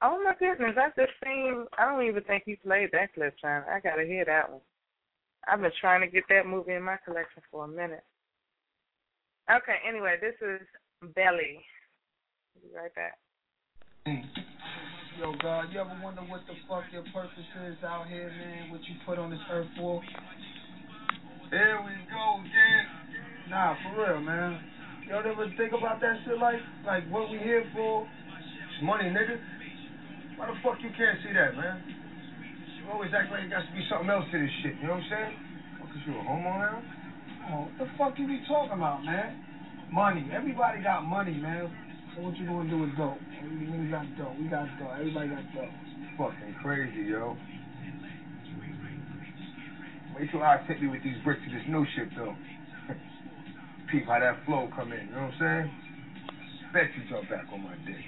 Oh 0.00 0.18
my 0.24 0.32
goodness, 0.38 0.76
I 0.78 0.88
just 0.98 1.12
seen. 1.22 1.66
I 1.76 1.84
don't 1.84 2.06
even 2.06 2.22
think 2.22 2.44
you 2.46 2.56
played 2.64 2.88
that 2.92 3.12
clip, 3.12 3.34
John. 3.38 3.64
I 3.70 3.80
gotta 3.80 4.04
hear 4.04 4.24
that 4.24 4.50
one. 4.50 4.62
I've 5.46 5.60
been 5.60 5.72
trying 5.78 6.00
to 6.00 6.06
get 6.06 6.24
that 6.30 6.46
movie 6.46 6.72
in 6.72 6.82
my 6.82 6.96
collection 7.04 7.42
for 7.50 7.64
a 7.66 7.68
minute. 7.68 8.04
Okay, 9.44 9.76
anyway, 9.84 10.16
this 10.24 10.32
is 10.40 10.64
Belly. 11.12 11.60
Be 12.56 12.72
right 12.72 12.88
back. 12.96 13.20
Yo, 15.20 15.36
God, 15.36 15.68
you 15.68 15.84
ever 15.84 15.92
wonder 16.00 16.24
what 16.24 16.40
the 16.48 16.56
fuck 16.64 16.88
your 16.88 17.04
purpose 17.12 17.44
is 17.68 17.76
out 17.84 18.08
here, 18.08 18.32
man? 18.32 18.72
What 18.72 18.80
you 18.88 18.96
put 19.04 19.20
on 19.20 19.28
this 19.28 19.44
earth 19.52 19.68
for? 19.76 20.00
Here 21.52 21.76
we 21.84 21.92
go 22.08 22.40
again. 22.40 22.84
Nah, 23.52 23.76
for 23.84 24.00
real, 24.00 24.24
man. 24.24 24.56
Y'all 25.12 25.20
ever 25.20 25.44
think 25.60 25.76
about 25.76 26.00
that 26.00 26.24
shit 26.24 26.40
like, 26.40 26.64
like 26.88 27.04
what 27.12 27.28
we 27.28 27.36
here 27.36 27.68
for? 27.76 28.08
It's 28.08 28.80
money, 28.80 29.12
nigga. 29.12 29.36
Why 30.40 30.48
the 30.48 30.56
fuck 30.64 30.80
you 30.80 30.88
can't 30.96 31.20
see 31.20 31.36
that, 31.36 31.52
man? 31.52 31.84
You 32.80 32.88
always 32.88 33.12
act 33.12 33.28
like 33.28 33.44
it 33.44 33.52
got 33.52 33.68
to 33.68 33.72
be 33.76 33.84
something 33.92 34.08
else 34.08 34.24
to 34.32 34.40
this 34.40 34.54
shit, 34.64 34.80
you 34.80 34.88
know 34.88 34.96
what 34.96 35.04
I'm 35.04 35.12
saying? 35.12 35.36
Cause 35.84 36.02
you 36.08 36.16
a 36.16 36.22
homo 36.24 36.48
now? 36.64 37.03
Oh, 37.50 37.68
what 37.68 37.78
the 37.78 37.86
fuck 37.98 38.18
you 38.18 38.26
be 38.26 38.40
talking 38.48 38.72
about, 38.72 39.04
man? 39.04 39.36
Money. 39.92 40.30
Everybody 40.32 40.82
got 40.82 41.04
money, 41.04 41.36
man. 41.36 41.70
So 42.14 42.22
what 42.22 42.36
you 42.36 42.46
gonna 42.46 42.70
do 42.70 42.78
with 42.78 42.96
dope. 42.96 43.18
We, 43.42 43.68
we 43.68 43.90
got 43.90 44.06
dope. 44.16 44.38
We 44.38 44.48
got 44.48 44.66
dope. 44.78 44.90
Everybody 44.96 45.28
got 45.28 45.44
dope. 45.54 45.74
Fucking 46.16 46.54
crazy, 46.62 47.10
yo. 47.10 47.36
Wait 50.16 50.30
till 50.30 50.42
I 50.42 50.62
take 50.68 50.80
me 50.80 50.88
with 50.88 51.02
these 51.02 51.16
bricks 51.24 51.40
to 51.44 51.50
this 51.50 51.66
new 51.68 51.84
shit, 51.96 52.08
though. 52.16 52.34
Peep 53.90 54.06
how 54.06 54.20
that 54.20 54.38
flow 54.46 54.70
come 54.74 54.92
in, 54.92 55.08
you 55.08 55.14
know 55.14 55.22
what 55.22 55.34
I'm 55.42 55.66
saying? 55.66 55.72
Bet 56.72 56.86
you 56.96 57.10
jump 57.10 57.28
back 57.28 57.44
on 57.52 57.62
my 57.62 57.74
dick. 57.84 58.04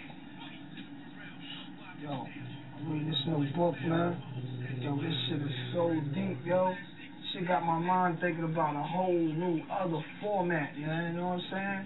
Yo, 2.01 2.11
I 2.11 2.89
mean, 2.89 3.09
this 3.11 3.17
new 3.27 3.45
book, 3.57 3.75
man. 3.85 4.23
Yo, 4.81 4.97
this 4.97 5.15
shit 5.29 5.43
is 5.43 5.57
so 5.75 5.93
deep, 6.15 6.39
yo. 6.47 6.73
Shit 7.37 7.49
got 7.49 7.69
my 7.69 7.77
mind 7.77 8.17
thinking 8.25 8.45
about 8.45 8.73
a 8.73 8.83
whole 8.83 9.13
new 9.13 9.61
other 9.69 10.01
format, 10.25 10.73
man. 10.81 11.13
You 11.13 11.21
know 11.21 11.37
what 11.37 11.45
I'm 11.45 11.53
saying? 11.53 11.85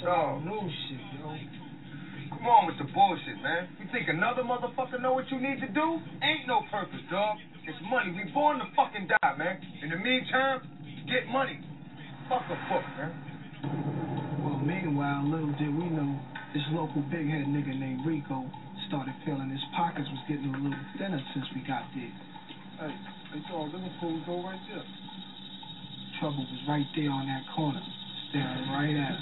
So 0.00 0.40
new 0.40 0.64
shit, 0.88 1.04
yo. 1.20 1.36
Come 2.32 2.48
on 2.48 2.72
with 2.72 2.80
the 2.80 2.88
bullshit, 2.88 3.44
man. 3.44 3.68
You 3.76 3.84
think 3.92 4.08
another 4.08 4.40
motherfucker 4.40 4.96
know 5.04 5.12
what 5.12 5.28
you 5.28 5.36
need 5.36 5.60
to 5.60 5.68
do? 5.68 6.00
Ain't 6.24 6.48
no 6.48 6.64
purpose, 6.72 7.04
dog. 7.12 7.36
It's 7.68 7.76
money. 7.92 8.16
We 8.16 8.32
born 8.32 8.56
to 8.56 8.64
fucking 8.72 9.04
die, 9.04 9.36
man. 9.36 9.60
In 9.84 9.92
the 9.92 10.00
meantime, 10.00 10.64
get 11.12 11.28
money. 11.28 11.60
Fuck 12.32 12.48
a 12.48 12.56
book, 12.72 12.88
man. 12.96 13.12
Well, 14.40 14.64
meanwhile, 14.64 15.28
little 15.28 15.52
did 15.60 15.76
we 15.76 15.92
know, 15.92 16.16
this 16.56 16.64
local 16.72 17.04
big 17.12 17.28
head 17.28 17.44
nigga 17.52 17.76
named 17.76 18.00
Rico 18.08 18.48
started 18.88 19.12
feeling 19.28 19.52
his 19.52 19.64
pockets 19.76 20.08
was 20.08 20.24
getting 20.24 20.48
a 20.48 20.56
little 20.56 20.84
thinner 20.96 21.20
since 21.36 21.44
we 21.52 21.60
got 21.68 21.84
there. 21.92 22.33
Hey, 22.78 22.90
hey, 23.32 23.40
dog, 23.48 23.72
Liverpool 23.72 24.20
go 24.26 24.42
right 24.42 24.58
there. 24.68 24.82
Trouble 26.18 26.42
was 26.42 26.60
right 26.66 26.86
there 26.96 27.10
on 27.10 27.26
that 27.26 27.44
corner, 27.54 27.80
staring 28.30 28.68
right 28.70 28.96
at 28.96 29.12
us. 29.12 29.20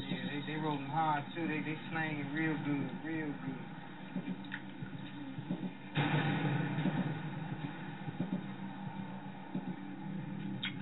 Yeah, 0.00 0.18
they 0.26 0.52
they 0.52 0.58
rolling 0.58 0.88
hard 0.88 1.22
too. 1.32 1.46
They 1.46 1.60
they 1.60 1.78
slanging 1.92 2.26
real 2.34 2.56
good, 2.64 2.90
real 3.04 3.26
good. 3.26 3.62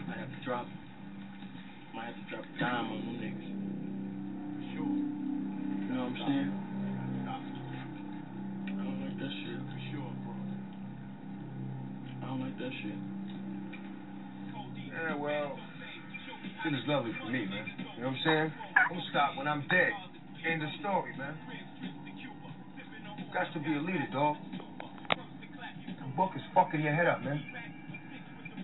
Might 0.08 0.18
have 0.18 0.30
to 0.30 0.44
drop. 0.44 0.66
Might 1.94 2.06
have 2.06 2.14
to 2.14 2.22
drop 2.30 2.44
a 2.44 2.58
dime 2.58 2.92
on 2.92 2.98
them 3.04 3.16
niggas. 3.20 3.48
Sure. 4.74 4.86
You 5.84 5.94
know 5.94 6.04
what 6.04 6.12
I'm 6.12 6.28
saying? 6.28 6.63
Don't 12.34 12.50
like 12.50 12.58
that 12.58 12.74
shit. 12.82 12.98
Yeah, 14.90 15.14
well, 15.14 15.54
shit 16.62 16.74
is 16.74 16.82
lovely 16.86 17.12
for 17.22 17.30
me, 17.30 17.46
man. 17.46 17.66
You 17.94 18.02
know 18.02 18.10
what 18.10 18.18
I'm 18.18 18.26
saying? 18.26 18.50
I'm 18.74 18.88
gonna 18.90 19.06
stop 19.10 19.38
when 19.38 19.46
I'm 19.46 19.62
dead. 19.70 19.94
End 20.42 20.62
of 20.62 20.68
story, 20.80 21.14
man. 21.14 21.38
Got 23.30 23.54
to 23.54 23.60
be 23.62 23.74
a 23.74 23.82
leader, 23.82 24.10
dog. 24.10 24.36
The 25.14 26.10
book 26.18 26.34
is 26.34 26.42
fucking 26.54 26.82
your 26.82 26.94
head 26.94 27.06
up, 27.06 27.22
man. 27.22 27.38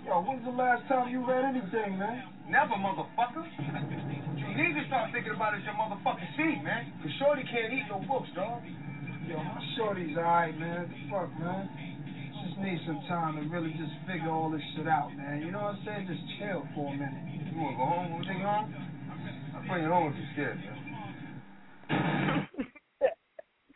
Yo, 0.03 0.19
when's 0.23 0.43
the 0.45 0.51
last 0.51 0.83
time 0.89 1.11
you 1.11 1.23
read 1.23 1.45
anything, 1.47 1.99
man? 1.99 2.27
Never, 2.51 2.75
motherfucker. 2.75 3.47
You 4.35 4.51
need 4.51 4.75
to 4.83 4.87
start 4.91 5.15
thinking 5.15 5.35
about 5.35 5.55
is 5.55 5.63
your 5.63 5.79
motherfucking 5.79 6.31
seed, 6.35 6.65
man. 6.67 6.91
Cause 7.03 7.13
Shorty 7.23 7.47
can't 7.47 7.71
eat 7.71 7.87
no 7.87 8.03
books, 8.03 8.29
dog. 8.35 8.63
Yo, 9.31 9.39
my 9.39 9.63
Shorty's 9.79 10.17
alright, 10.17 10.59
man. 10.59 10.91
The 10.91 11.11
Fuck, 11.11 11.31
man. 11.39 11.71
Just 12.47 12.59
need 12.59 12.81
some 12.87 13.03
time 13.09 13.37
to 13.37 13.43
really 13.49 13.73
just 13.77 13.93
figure 14.07 14.31
all 14.31 14.51
this 14.51 14.63
shit 14.77 14.89
out, 14.89 15.13
man. 15.17 15.43
You 15.43 15.53
know 15.53 15.61
what 15.71 15.77
I'm 15.77 15.85
saying? 15.85 16.09
Just 16.09 16.25
chill 16.39 16.65
for 16.75 16.89
a 16.89 16.97
minute. 16.97 17.53
You 17.53 17.61
wanna 17.61 17.77
go 17.77 17.85
home? 17.85 18.13
Wanna 18.13 18.29
take 18.29 18.39
you 18.39 18.49
home? 18.49 18.73
I'll 19.57 19.67
bring 19.69 19.85
you 19.85 19.91
home 19.91 20.13
if 20.13 20.17
you're 20.17 20.33
scared, 20.33 20.59
man. 20.61 20.79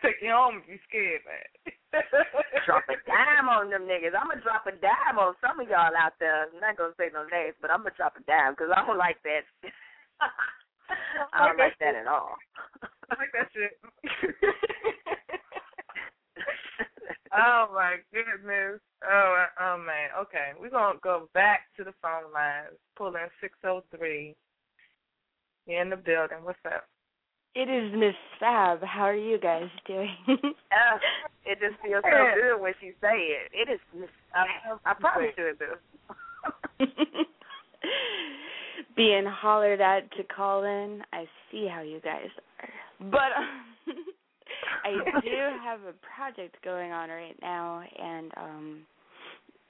Take 0.05 0.21
you 0.21 0.37
home 0.37 0.61
if 0.61 0.69
you're 0.69 0.85
scared, 0.85 1.25
man. 1.25 1.49
drop 2.67 2.85
a 2.93 2.97
dime 3.09 3.49
on 3.49 3.71
them 3.71 3.89
niggas. 3.89 4.13
I'm 4.13 4.29
gonna 4.29 4.45
drop 4.45 4.67
a 4.69 4.73
dime 4.77 5.17
on 5.17 5.33
some 5.41 5.61
of 5.61 5.69
y'all 5.69 5.97
out 5.97 6.13
there. 6.21 6.45
I'm 6.45 6.61
not 6.61 6.77
gonna 6.77 6.97
say 6.99 7.09
no 7.13 7.25
names, 7.31 7.57
but 7.61 7.71
I'm 7.71 7.81
gonna 7.81 7.97
drop 7.97 8.17
a 8.19 8.23
dime 8.29 8.53
because 8.53 8.69
I 8.75 8.85
don't 8.85 8.99
like 8.99 9.17
that. 9.25 9.45
I 11.33 11.49
don't 11.49 11.59
like 11.59 11.79
that 11.81 11.95
at 11.95 12.07
all. 12.07 12.37
I 12.83 13.17
like 13.17 13.33
that 13.33 13.49
shit. 13.53 13.81
Oh 17.37 17.67
my 17.75 17.97
goodness. 18.13 18.81
Oh, 19.05 19.45
oh 19.61 19.79
man. 19.79 20.11
Okay, 20.23 20.53
we're 20.61 20.71
gonna 20.71 20.99
go 21.03 21.29
back 21.35 21.63
to 21.77 21.85
the 21.85 21.93
phone 22.03 22.33
lines. 22.33 22.77
Pull 22.97 23.09
in 23.09 23.29
six 23.41 23.55
oh 23.65 23.83
three. 23.97 24.35
You're 25.67 25.83
in 25.83 25.91
the 25.91 25.97
building. 25.97 26.39
What's 26.43 26.59
up? 26.67 26.85
It 27.55 27.69
is 27.69 27.93
Miss 27.97 28.15
Fab. 28.41 28.83
How 28.83 29.05
are 29.05 29.15
you 29.15 29.39
guys 29.39 29.69
doing? 29.87 30.11
Uh, 30.75 30.99
it 31.47 31.61
just 31.61 31.81
feels 31.85 32.03
so 32.03 32.27
good 32.35 32.61
when 32.61 32.73
she 32.81 32.91
say 33.01 33.15
it. 33.15 33.53
It 33.53 33.71
is. 33.73 33.79
Miss 33.97 34.09
I, 34.35 34.45
I 34.85 34.95
promise 34.95 35.31
you 35.39 35.47
it 35.47 35.59
does. 35.61 36.89
Being 38.97 39.25
hollered 39.25 39.81
at 39.81 40.11
to 40.17 40.25
call 40.25 40.65
in, 40.65 41.03
I 41.13 41.27
see 41.53 41.69
how 41.73 41.83
you 41.83 42.01
guys 42.01 42.27
are. 42.61 42.69
But 43.09 43.31
um, 43.39 43.95
I 44.85 45.21
do 45.23 45.37
have 45.63 45.81
a 45.81 45.95
project 46.15 46.57
going 46.65 46.93
on 46.93 47.09
right 47.09 47.37
now, 47.41 47.83
and 47.99 48.33
um, 48.37 48.81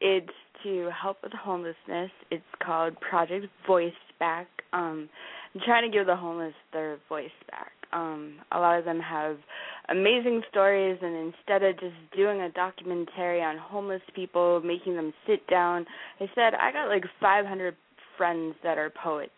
it's 0.00 0.32
to 0.62 0.90
help 0.90 1.18
with 1.22 1.32
homelessness. 1.32 2.10
It's 2.30 2.42
called 2.64 2.98
Project 3.00 3.46
Voice 3.66 3.92
Back. 4.18 4.48
Um, 4.72 5.08
I'm 5.54 5.60
trying 5.64 5.90
to 5.90 5.96
give 5.96 6.06
the 6.06 6.16
homeless 6.16 6.54
their 6.72 6.98
voice 7.08 7.30
back. 7.50 7.72
Um, 7.92 8.36
a 8.50 8.58
lot 8.58 8.78
of 8.78 8.84
them 8.84 8.98
have 8.98 9.36
amazing 9.88 10.42
stories, 10.50 10.98
and 11.00 11.32
instead 11.32 11.62
of 11.62 11.78
just 11.78 11.94
doing 12.16 12.40
a 12.40 12.50
documentary 12.50 13.40
on 13.40 13.56
homeless 13.56 14.02
people, 14.16 14.60
making 14.64 14.96
them 14.96 15.12
sit 15.26 15.46
down, 15.46 15.86
I 16.18 16.28
said 16.34 16.54
I 16.54 16.72
got 16.72 16.88
like 16.88 17.04
500 17.20 17.76
friends 18.16 18.56
that 18.64 18.78
are 18.78 18.90
poets. 18.90 19.32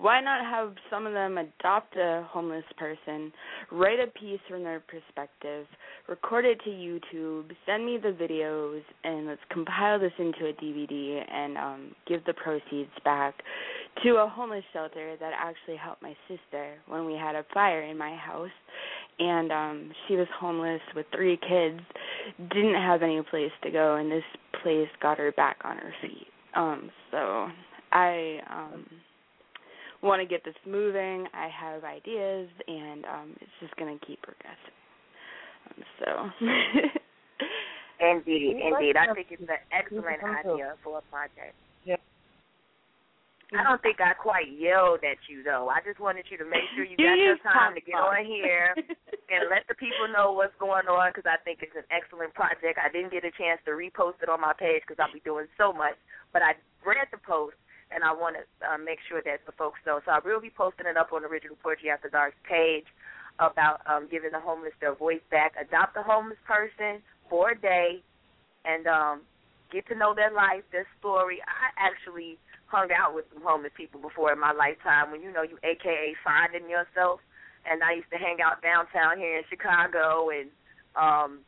Why 0.00 0.20
not 0.20 0.44
have 0.44 0.74
some 0.90 1.06
of 1.06 1.12
them 1.12 1.38
adopt 1.38 1.96
a 1.96 2.24
homeless 2.30 2.64
person, 2.76 3.32
write 3.72 3.98
a 3.98 4.06
piece 4.06 4.38
from 4.48 4.62
their 4.62 4.80
perspective, 4.80 5.66
record 6.08 6.44
it 6.44 6.60
to 6.62 6.70
YouTube, 6.70 7.50
send 7.66 7.84
me 7.84 7.98
the 8.00 8.10
videos, 8.10 8.82
and 9.02 9.26
let's 9.26 9.40
compile 9.50 9.98
this 9.98 10.12
into 10.20 10.46
a 10.46 10.52
DVD 10.52 11.24
and 11.28 11.58
um, 11.58 11.94
give 12.06 12.24
the 12.26 12.34
proceeds 12.34 12.92
back 13.04 13.34
to 14.04 14.10
a 14.16 14.28
homeless 14.28 14.62
shelter 14.72 15.16
that 15.18 15.32
actually 15.36 15.76
helped 15.76 16.00
my 16.00 16.16
sister 16.28 16.74
when 16.86 17.04
we 17.04 17.14
had 17.14 17.34
a 17.34 17.44
fire 17.52 17.82
in 17.82 17.98
my 17.98 18.14
house. 18.14 18.50
And 19.18 19.50
um, 19.50 19.90
she 20.06 20.14
was 20.14 20.28
homeless 20.38 20.80
with 20.94 21.06
three 21.12 21.36
kids, 21.38 21.80
didn't 22.50 22.80
have 22.80 23.02
any 23.02 23.20
place 23.22 23.50
to 23.64 23.70
go, 23.72 23.96
and 23.96 24.12
this 24.12 24.22
place 24.62 24.88
got 25.02 25.18
her 25.18 25.32
back 25.32 25.56
on 25.64 25.76
her 25.76 25.92
feet. 26.00 26.28
Um, 26.54 26.90
so 27.10 27.48
I 27.90 28.38
um 28.50 28.84
want 30.02 30.22
to 30.22 30.26
get 30.26 30.44
this 30.44 30.54
moving. 30.66 31.26
I 31.34 31.48
have 31.48 31.84
ideas, 31.84 32.48
and 32.66 33.04
um 33.04 33.36
it's 33.40 33.50
just 33.60 33.76
going 33.76 33.98
to 33.98 34.06
keep 34.06 34.22
progressing. 34.22 34.76
Um, 35.68 35.84
so. 36.00 36.46
Indeed, 38.00 38.62
indeed. 38.62 38.94
I 38.96 39.12
think 39.12 39.26
it's 39.30 39.42
an 39.42 39.58
excellent 39.74 40.22
idea 40.22 40.78
for 40.84 40.98
a 40.98 41.04
project. 41.10 41.58
Yeah. 41.84 41.98
I 43.56 43.64
don't 43.64 43.80
think 43.82 43.98
I 43.98 44.12
quite 44.12 44.46
yelled 44.54 45.02
at 45.02 45.18
you 45.26 45.42
though. 45.42 45.66
I 45.72 45.80
just 45.82 45.98
wanted 45.98 46.26
you 46.30 46.38
to 46.38 46.44
make 46.44 46.62
sure 46.76 46.84
you, 46.84 46.94
You 46.98 47.08
got 47.08 47.18
your 47.18 47.38
time 47.42 47.74
to 47.74 47.80
get 47.80 47.96
on 47.96 48.22
here 48.22 48.76
and 49.32 49.50
let 49.50 49.66
the 49.66 49.74
people 49.74 50.06
know 50.12 50.30
what's 50.30 50.54
going 50.60 50.86
on 50.86 51.10
because 51.10 51.26
I 51.26 51.42
think 51.42 51.58
it's 51.64 51.74
an 51.74 51.88
excellent 51.90 52.34
project. 52.38 52.78
I 52.78 52.92
didn't 52.92 53.10
get 53.10 53.24
a 53.24 53.34
chance 53.34 53.58
to 53.66 53.72
repost 53.72 54.22
it 54.22 54.28
on 54.28 54.38
my 54.38 54.52
page 54.52 54.84
because 54.86 55.00
I'll 55.02 55.12
be 55.12 55.24
doing 55.24 55.50
so 55.58 55.72
much, 55.72 55.98
but 56.30 56.44
I 56.44 56.54
read 56.86 57.08
the 57.10 57.18
post 57.18 57.58
and 57.98 58.06
I 58.06 58.14
want 58.14 58.38
to 58.38 58.46
uh, 58.62 58.78
make 58.78 59.02
sure 59.10 59.18
that 59.26 59.42
the 59.42 59.50
folks 59.58 59.82
know. 59.82 59.98
So 60.06 60.14
I 60.14 60.22
will 60.22 60.38
be 60.38 60.54
posting 60.54 60.86
it 60.86 60.94
up 60.94 61.10
on 61.10 61.26
the 61.26 61.28
Original 61.28 61.58
Poetry 61.58 61.90
After 61.90 62.06
Dark 62.06 62.38
page 62.46 62.86
about 63.42 63.82
um, 63.90 64.06
giving 64.06 64.30
the 64.30 64.38
homeless 64.38 64.70
their 64.78 64.94
voice 64.94 65.22
back. 65.34 65.58
Adopt 65.58 65.98
a 65.98 66.06
homeless 66.06 66.38
person 66.46 67.02
for 67.26 67.50
a 67.50 67.58
day 67.58 67.98
and 68.62 68.86
um, 68.86 69.26
get 69.74 69.82
to 69.90 69.98
know 69.98 70.14
their 70.14 70.30
life, 70.30 70.62
their 70.70 70.86
story. 71.02 71.42
I 71.42 71.74
actually 71.74 72.38
hung 72.70 72.94
out 72.94 73.18
with 73.18 73.26
some 73.34 73.42
homeless 73.42 73.74
people 73.74 73.98
before 73.98 74.30
in 74.30 74.38
my 74.38 74.54
lifetime 74.54 75.10
when 75.10 75.18
you 75.18 75.34
know 75.34 75.42
you 75.42 75.58
AKA 75.66 76.14
finding 76.22 76.70
yourself. 76.70 77.18
And 77.66 77.82
I 77.82 77.98
used 77.98 78.14
to 78.14 78.18
hang 78.22 78.38
out 78.38 78.62
downtown 78.62 79.18
here 79.18 79.42
in 79.42 79.44
Chicago 79.50 80.30
and 80.30 80.54
um, 80.94 81.42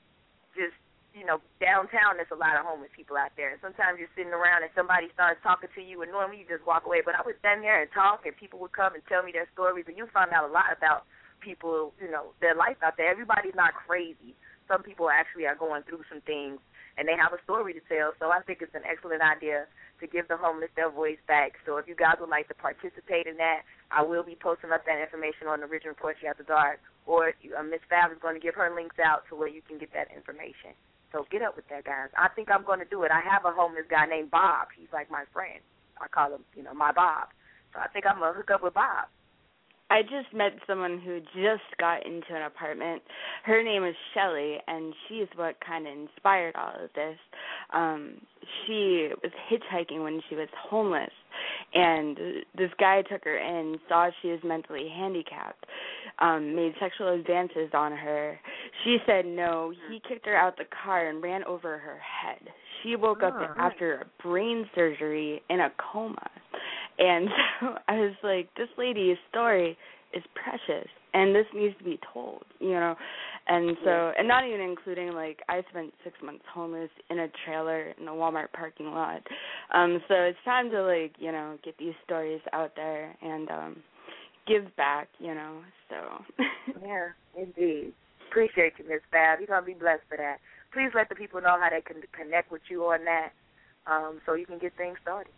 just 0.58 0.74
you 1.14 1.26
know, 1.26 1.42
downtown 1.58 2.16
there's 2.16 2.30
a 2.30 2.38
lot 2.38 2.54
of 2.58 2.64
homeless 2.64 2.90
people 2.94 3.16
out 3.16 3.34
there. 3.36 3.50
And 3.50 3.60
sometimes 3.60 3.98
you're 3.98 4.12
sitting 4.14 4.32
around 4.32 4.62
and 4.62 4.72
somebody 4.74 5.10
starts 5.14 5.42
talking 5.42 5.70
to 5.74 5.82
you 5.82 6.02
and 6.02 6.10
normally 6.10 6.42
you 6.42 6.48
just 6.48 6.66
walk 6.66 6.86
away. 6.86 7.02
But 7.04 7.18
I 7.18 7.22
would 7.26 7.38
stand 7.42 7.62
there 7.62 7.82
and 7.82 7.90
talk 7.90 8.26
and 8.26 8.36
people 8.36 8.58
would 8.60 8.72
come 8.72 8.94
and 8.94 9.02
tell 9.10 9.22
me 9.22 9.32
their 9.32 9.48
stories 9.52 9.86
and 9.88 9.96
you 9.96 10.06
find 10.12 10.30
out 10.30 10.48
a 10.48 10.52
lot 10.52 10.70
about 10.70 11.04
people, 11.40 11.92
you 11.98 12.10
know, 12.10 12.36
their 12.40 12.54
life 12.54 12.78
out 12.82 12.96
there. 12.96 13.10
Everybody's 13.10 13.56
not 13.56 13.74
crazy. 13.74 14.36
Some 14.68 14.82
people 14.82 15.10
actually 15.10 15.46
are 15.46 15.58
going 15.58 15.82
through 15.82 16.06
some 16.06 16.22
things 16.22 16.62
and 16.96 17.08
they 17.08 17.16
have 17.16 17.32
a 17.32 17.42
story 17.42 17.72
to 17.74 17.82
tell. 17.88 18.12
So 18.20 18.30
I 18.30 18.40
think 18.46 18.62
it's 18.62 18.74
an 18.74 18.86
excellent 18.86 19.22
idea 19.22 19.66
to 20.00 20.06
give 20.06 20.28
the 20.28 20.36
homeless 20.36 20.70
their 20.76 20.90
voice 20.90 21.20
back. 21.26 21.56
So 21.66 21.76
if 21.76 21.88
you 21.88 21.94
guys 21.94 22.16
would 22.20 22.30
like 22.30 22.48
to 22.48 22.54
participate 22.54 23.26
in 23.26 23.36
that, 23.36 23.62
I 23.90 24.02
will 24.02 24.22
be 24.22 24.36
posting 24.36 24.70
up 24.70 24.86
that 24.86 25.00
information 25.00 25.48
on 25.48 25.60
the 25.60 25.66
Original 25.66 25.94
Poetry 25.94 26.28
After 26.28 26.44
Dark. 26.44 26.80
Or 27.06 27.32
uh, 27.32 27.62
Miss 27.62 27.80
Fab 27.88 28.12
is 28.12 28.18
going 28.20 28.34
to 28.34 28.40
give 28.40 28.54
her 28.54 28.72
links 28.74 28.96
out 29.02 29.24
to 29.28 29.34
where 29.34 29.48
you 29.48 29.62
can 29.66 29.78
get 29.78 29.92
that 29.94 30.08
information. 30.14 30.76
So 31.12 31.26
get 31.30 31.42
up 31.42 31.56
with 31.56 31.68
that, 31.68 31.84
guys. 31.84 32.08
I 32.16 32.28
think 32.28 32.50
I'm 32.50 32.64
going 32.64 32.78
to 32.78 32.84
do 32.84 33.02
it. 33.02 33.10
I 33.10 33.20
have 33.20 33.44
a 33.44 33.50
homeless 33.50 33.86
guy 33.90 34.06
named 34.06 34.30
Bob. 34.30 34.68
He's 34.78 34.88
like 34.92 35.10
my 35.10 35.24
friend. 35.32 35.60
I 36.00 36.06
call 36.08 36.32
him, 36.34 36.44
you 36.56 36.62
know, 36.62 36.74
my 36.74 36.92
Bob. 36.92 37.28
So 37.74 37.80
I 37.80 37.88
think 37.88 38.06
I'm 38.06 38.18
going 38.18 38.32
to 38.32 38.36
hook 38.36 38.50
up 38.50 38.62
with 38.62 38.74
Bob. 38.74 39.06
I 39.90 40.02
just 40.02 40.32
met 40.32 40.52
someone 40.66 41.00
who 41.00 41.20
just 41.34 41.64
got 41.78 42.06
into 42.06 42.34
an 42.34 42.42
apartment. 42.42 43.02
Her 43.44 43.62
name 43.62 43.84
is 43.84 43.94
Shelly, 44.14 44.58
and 44.68 44.94
she's 45.08 45.26
what 45.34 45.56
kind 45.66 45.86
of 45.86 45.92
inspired 45.92 46.54
all 46.54 46.72
of 46.84 46.90
this. 46.94 47.18
Um, 47.72 48.14
she 48.66 49.10
was 49.22 49.32
hitchhiking 49.50 50.02
when 50.02 50.20
she 50.28 50.36
was 50.36 50.48
homeless, 50.56 51.10
and 51.74 52.16
this 52.56 52.70
guy 52.78 53.02
took 53.02 53.24
her 53.24 53.36
in, 53.38 53.78
saw 53.88 54.10
she 54.22 54.28
was 54.28 54.40
mentally 54.44 54.88
handicapped, 54.88 55.66
um, 56.20 56.54
made 56.54 56.74
sexual 56.80 57.08
advances 57.12 57.70
on 57.74 57.92
her. 57.92 58.38
She 58.84 58.98
said 59.06 59.26
no. 59.26 59.72
He 59.90 60.00
kicked 60.08 60.26
her 60.26 60.36
out 60.36 60.56
the 60.56 60.64
car 60.84 61.08
and 61.08 61.22
ran 61.22 61.42
over 61.44 61.78
her 61.78 61.98
head. 61.98 62.48
She 62.82 62.96
woke 62.96 63.22
up 63.22 63.34
Oh. 63.36 63.54
after 63.58 63.94
a 64.02 64.22
brain 64.22 64.68
surgery 64.74 65.42
in 65.50 65.60
a 65.60 65.70
coma. 65.70 66.30
And 66.98 67.28
so 67.60 67.74
I 67.88 67.94
was 67.96 68.14
like, 68.22 68.48
this 68.56 68.68
lady's 68.78 69.16
story 69.30 69.76
is 70.12 70.22
precious 70.34 70.88
and 71.14 71.34
this 71.34 71.46
needs 71.54 71.76
to 71.78 71.84
be 71.84 71.98
told, 72.12 72.44
you 72.58 72.70
know. 72.70 72.94
And 73.48 73.76
so 73.84 74.12
and 74.16 74.28
not 74.28 74.46
even 74.46 74.60
including 74.60 75.12
like 75.12 75.40
I 75.48 75.62
spent 75.70 75.92
six 76.04 76.16
months 76.22 76.44
homeless 76.52 76.90
in 77.08 77.20
a 77.20 77.28
trailer 77.44 77.94
in 78.00 78.06
a 78.06 78.12
Walmart 78.12 78.52
parking 78.52 78.86
lot. 78.86 79.22
Um, 79.72 80.00
so 80.08 80.14
it's 80.14 80.38
time 80.44 80.70
to 80.70 80.82
like, 80.82 81.12
you 81.18 81.32
know, 81.32 81.58
get 81.64 81.76
these 81.78 81.94
stories 82.04 82.40
out 82.52 82.72
there 82.76 83.16
and 83.22 83.50
um 83.50 83.76
give 84.46 84.64
back, 84.76 85.08
you 85.18 85.34
know. 85.34 85.60
So 85.88 86.44
Yeah, 86.82 87.08
indeed. 87.36 87.92
Appreciate 88.30 88.74
you, 88.78 88.84
Miss 88.88 89.00
Fab. 89.10 89.40
You're 89.40 89.48
going 89.48 89.62
to 89.62 89.66
be 89.66 89.74
blessed 89.74 90.02
for 90.08 90.16
that. 90.16 90.38
Please 90.72 90.90
let 90.94 91.08
the 91.08 91.16
people 91.16 91.40
know 91.40 91.58
how 91.60 91.68
they 91.68 91.80
can 91.80 92.00
connect 92.14 92.52
with 92.52 92.62
you 92.70 92.84
on 92.84 93.04
that 93.04 93.30
um, 93.90 94.20
so 94.24 94.34
you 94.34 94.46
can 94.46 94.58
get 94.58 94.76
things 94.76 94.96
started. 95.02 95.32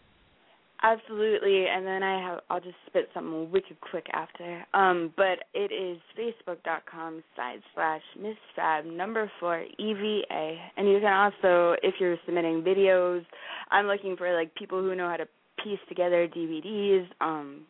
Absolutely, 0.85 1.67
and 1.69 1.87
then 1.87 2.03
I 2.03 2.21
have 2.21 2.41
I'll 2.51 2.61
just 2.61 2.75
spit 2.89 3.09
something 3.15 3.53
wicked 3.53 3.81
quick 3.81 4.07
after. 4.13 4.65
Um, 4.75 5.13
but 5.17 5.39
it 5.55 5.71
is 5.73 5.99
facebook.com 6.19 7.23
side 7.37 7.61
slash 7.73 8.03
Miss 8.21 8.35
Fab 8.57 8.85
number 8.85 9.31
four 9.39 9.65
EVA, 9.79 10.57
and 10.77 10.89
you 10.89 10.99
can 10.99 11.13
also 11.13 11.77
if 11.85 11.95
you're 12.01 12.17
submitting 12.27 12.63
videos, 12.63 13.25
I'm 13.71 13.87
looking 13.87 14.17
for 14.17 14.35
like 14.35 14.53
people 14.57 14.81
who 14.83 14.97
know 14.97 15.09
how 15.09 15.19
to 15.19 15.29
piece 15.63 15.79
together 15.89 16.27
DVDs, 16.27 17.07
um, 17.21 17.61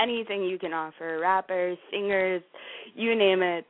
anything 0.00 0.42
you 0.42 0.58
can 0.58 0.72
offer, 0.72 1.20
rappers, 1.20 1.78
singers, 1.92 2.42
you 2.96 3.14
name 3.14 3.42
it. 3.42 3.66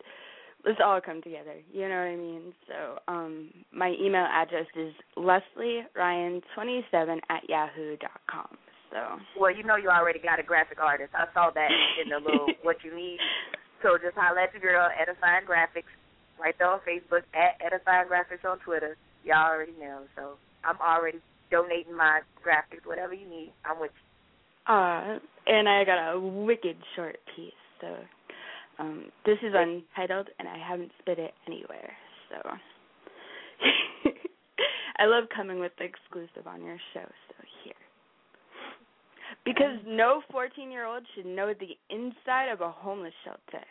Let's 0.65 0.79
all 0.83 1.01
come 1.01 1.21
together. 1.21 1.57
You 1.73 1.89
know 1.89 1.97
what 1.97 2.07
I 2.07 2.17
mean? 2.17 2.55
So, 2.69 2.99
um, 3.13 3.51
my 3.73 3.95
email 4.01 4.27
address 4.31 4.67
is 4.77 4.95
Leslie 5.17 5.81
Ryan 5.95 6.41
twenty 6.55 6.87
seven 6.91 7.21
at 7.29 7.47
yahoo 7.51 7.97
dot 7.99 8.21
com. 8.31 8.47
So 8.93 9.19
Well, 9.41 9.51
you 9.51 9.65
know 9.65 9.77
you 9.77 9.89
already 9.89 10.21
got 10.21 10.39
a 10.39 10.45
graphic 10.45 10.79
artist. 10.79 11.11
I 11.17 11.27
saw 11.33 11.51
that 11.51 11.71
in 12.03 12.11
the 12.11 12.21
little 12.21 12.47
what 12.63 12.85
you 12.85 12.95
need. 12.95 13.19
So 13.83 13.99
just 13.99 14.15
holler 14.15 14.41
at 14.41 14.53
your 14.53 14.63
girl, 14.63 14.89
Edifying 14.95 15.49
Graphics, 15.49 15.91
right 16.39 16.55
there 16.59 16.69
on 16.69 16.81
Facebook, 16.87 17.25
at 17.35 17.59
Edifying 17.65 18.07
Graphics 18.07 18.49
on 18.49 18.59
Twitter. 18.61 18.97
Y'all 19.25 19.49
already 19.49 19.75
know. 19.81 20.05
So 20.15 20.37
I'm 20.63 20.77
already 20.79 21.19
donating 21.51 21.97
my 21.97 22.21
graphics, 22.45 22.87
whatever 22.87 23.15
you 23.15 23.29
need. 23.29 23.53
I'm 23.65 23.81
with 23.81 23.91
you. 23.91 24.75
Uh, 24.75 25.19
and 25.47 25.69
I 25.69 25.85
got 25.85 26.15
a 26.15 26.21
wicked 26.21 26.77
short 26.95 27.19
piece. 27.35 27.53
So, 27.81 27.97
um, 28.79 29.07
this 29.27 29.39
is 29.43 29.53
untitled, 29.55 30.29
and 30.39 30.47
I 30.47 30.57
haven't 30.57 30.93
spit 31.01 31.19
it 31.19 31.35
anywhere. 31.49 31.93
So, 32.31 32.51
I 34.99 35.07
love 35.07 35.25
coming 35.35 35.59
with 35.59 35.73
the 35.79 35.85
exclusive 35.85 36.47
on 36.47 36.63
your 36.63 36.79
show. 36.95 37.05
So 37.29 37.35
because 39.45 39.79
no 39.87 40.23
14-year-old 40.33 41.05
should 41.15 41.27
know 41.27 41.53
the 41.59 41.77
inside 41.91 42.49
of 42.53 42.61
a 42.61 42.71
homeless 42.71 43.15
shelter. 43.25 43.65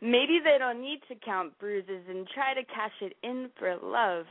Maybe 0.00 0.40
they 0.42 0.56
don't 0.58 0.80
need 0.80 1.00
to 1.08 1.14
count 1.14 1.58
bruises 1.58 2.04
and 2.08 2.26
try 2.34 2.54
to 2.54 2.64
cash 2.64 2.92
it 3.00 3.14
in 3.22 3.50
for 3.58 3.76
love. 3.82 4.26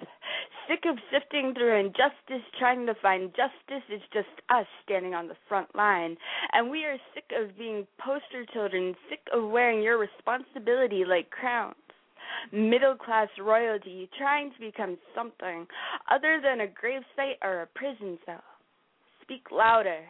Sick 0.68 0.84
of 0.88 0.98
sifting 1.12 1.54
through 1.54 1.80
injustice, 1.80 2.46
trying 2.60 2.86
to 2.86 2.96
find 3.02 3.32
justice 3.32 3.84
is 3.90 4.02
just 4.12 4.28
us 4.50 4.66
standing 4.84 5.14
on 5.14 5.28
the 5.28 5.38
front 5.48 5.74
line. 5.76 6.18
And 6.54 6.70
we 6.70 6.84
are 6.86 6.98
sick 7.14 7.32
of 7.40 7.58
being 7.58 7.88
poster 8.00 8.46
children, 8.54 8.96
sick 9.10 9.22
of 9.34 9.50
wearing 9.50 9.82
your 9.82 9.98
responsibility 9.98 11.04
like 11.06 11.30
crowns. 11.30 11.76
Middle 12.52 12.96
class 12.96 13.30
royalty, 13.42 14.10
trying 14.18 14.52
to 14.52 14.60
become 14.60 14.98
something 15.16 15.66
other 16.12 16.42
than 16.44 16.62
a 16.62 16.68
gravesite 16.68 17.38
or 17.42 17.62
a 17.62 17.68
prison 17.68 18.18
cell. 18.26 18.44
Speak 19.22 19.44
louder. 19.52 20.02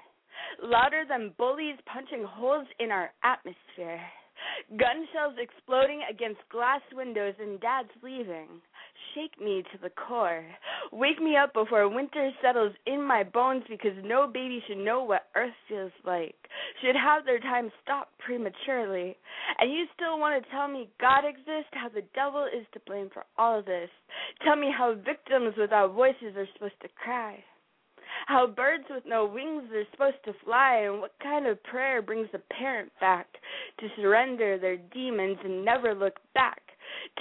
Louder 0.62 1.04
than 1.08 1.34
bullies 1.38 1.78
punching 1.86 2.24
holes 2.24 2.68
in 2.80 2.92
our 2.92 3.12
atmosphere. 3.24 4.02
Gun 4.78 5.08
shells 5.14 5.36
exploding 5.40 6.02
against 6.10 6.48
glass 6.50 6.82
windows 6.94 7.36
and 7.40 7.60
dads 7.60 7.90
leaving. 8.04 8.62
Shake 9.14 9.40
me 9.42 9.64
to 9.72 9.78
the 9.82 9.90
core. 9.90 10.46
Wake 10.92 11.22
me 11.22 11.36
up 11.36 11.54
before 11.54 11.88
winter 11.90 12.32
settles 12.42 12.74
in 12.86 13.02
my 13.02 13.24
bones 13.24 13.64
because 13.70 13.98
no 14.04 14.28
baby 14.28 14.64
should 14.68 14.78
know 14.78 15.04
what 15.04 15.28
earth 15.36 15.56
feels 15.68 15.92
like. 16.06 16.36
Should 16.82 16.96
have 16.96 17.26
their 17.26 17.40
time 17.40 17.72
stop 17.84 18.10
prematurely. 18.20 19.18
And 19.60 19.72
you 19.72 19.86
still 19.96 20.20
want 20.20 20.44
to 20.44 20.50
tell 20.52 20.68
me 20.68 20.90
God 21.00 21.24
exists, 21.26 21.74
how 21.74 21.90
the 21.90 22.04
devil 22.14 22.46
is 22.46 22.66
to 22.74 22.80
blame 22.86 23.10
for 23.14 23.26
all 23.38 23.60
of 23.60 23.66
this. 23.66 23.90
Tell 24.44 24.56
me 24.56 24.72
how 24.76 24.94
victims 24.94 25.56
without 25.58 25.94
voices 25.94 26.36
are 26.36 26.48
supposed 26.54 26.80
to 26.82 26.90
cry 26.90 27.44
how 28.28 28.46
birds 28.46 28.84
with 28.90 29.04
no 29.08 29.26
wings 29.26 29.64
are 29.74 29.84
supposed 29.92 30.24
to 30.26 30.34
fly, 30.44 30.82
and 30.84 31.00
what 31.00 31.14
kind 31.24 31.48
of 31.48 31.64
prayer 31.64 32.02
brings 32.02 32.28
a 32.34 32.54
parent 32.54 32.92
back 33.00 33.26
to 33.80 33.88
surrender 33.96 34.58
their 34.58 34.76
demons 34.76 35.38
and 35.46 35.64
never 35.64 35.96
look 35.96 36.16
back. 36.34 36.62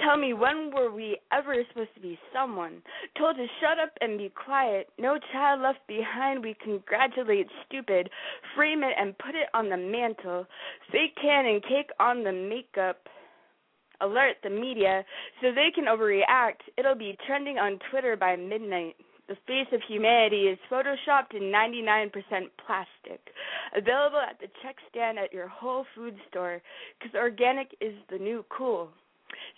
Tell 0.03 0.17
me, 0.17 0.33
when 0.33 0.69
were 0.75 0.91
we 0.91 1.17
ever 1.31 1.55
supposed 1.69 1.95
to 1.95 2.01
be 2.01 2.19
someone? 2.33 2.81
Told 3.17 3.37
to 3.37 3.45
shut 3.61 3.79
up 3.79 3.91
and 4.01 4.17
be 4.17 4.29
quiet. 4.29 4.89
No 4.99 5.17
child 5.31 5.61
left 5.61 5.79
behind. 5.87 6.43
We 6.43 6.57
congratulate 6.61 7.47
stupid. 7.65 8.09
Frame 8.53 8.83
it 8.83 8.93
and 8.99 9.17
put 9.17 9.33
it 9.33 9.47
on 9.53 9.69
the 9.69 9.77
mantle. 9.77 10.45
Fake 10.91 11.15
tan 11.21 11.45
and 11.45 11.63
cake 11.63 11.89
on 12.01 12.23
the 12.25 12.33
makeup. 12.33 12.99
Alert 14.01 14.35
the 14.43 14.49
media 14.49 15.03
so 15.41 15.51
they 15.51 15.69
can 15.73 15.85
overreact. 15.85 16.67
It'll 16.77 16.95
be 16.95 17.17
trending 17.25 17.57
on 17.57 17.79
Twitter 17.89 18.15
by 18.17 18.35
midnight 18.35 18.95
The 19.27 19.35
face 19.45 19.67
of 19.73 19.81
humanity 19.87 20.47
is 20.47 20.57
photoshopped 20.71 21.33
in 21.35 21.43
99% 21.43 22.11
plastic. 22.65 23.19
Available 23.75 24.19
at 24.19 24.39
the 24.39 24.47
check 24.63 24.77
stand 24.89 25.19
at 25.19 25.33
your 25.33 25.47
Whole 25.47 25.85
Food 25.95 26.15
store 26.29 26.61
because 26.97 27.13
organic 27.13 27.75
is 27.81 27.93
the 28.09 28.17
new 28.17 28.45
cool. 28.49 28.89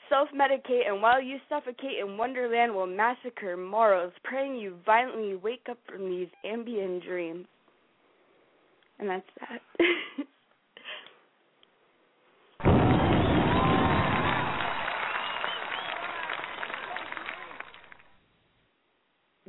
Self 0.09 0.29
medicate, 0.29 0.87
and 0.87 1.03
while 1.03 1.21
you 1.21 1.37
suffocate 1.47 1.99
in 2.03 2.17
Wonderland, 2.17 2.73
will 2.73 2.87
massacre 2.87 3.55
morals, 3.55 4.13
praying 4.23 4.55
you 4.55 4.75
violently 4.83 5.35
wake 5.35 5.67
up 5.69 5.77
from 5.87 6.09
these 6.09 6.29
ambient 6.43 7.03
dreams. 7.03 7.45
And 8.97 9.07
that's 9.07 9.29
that. 9.39 9.61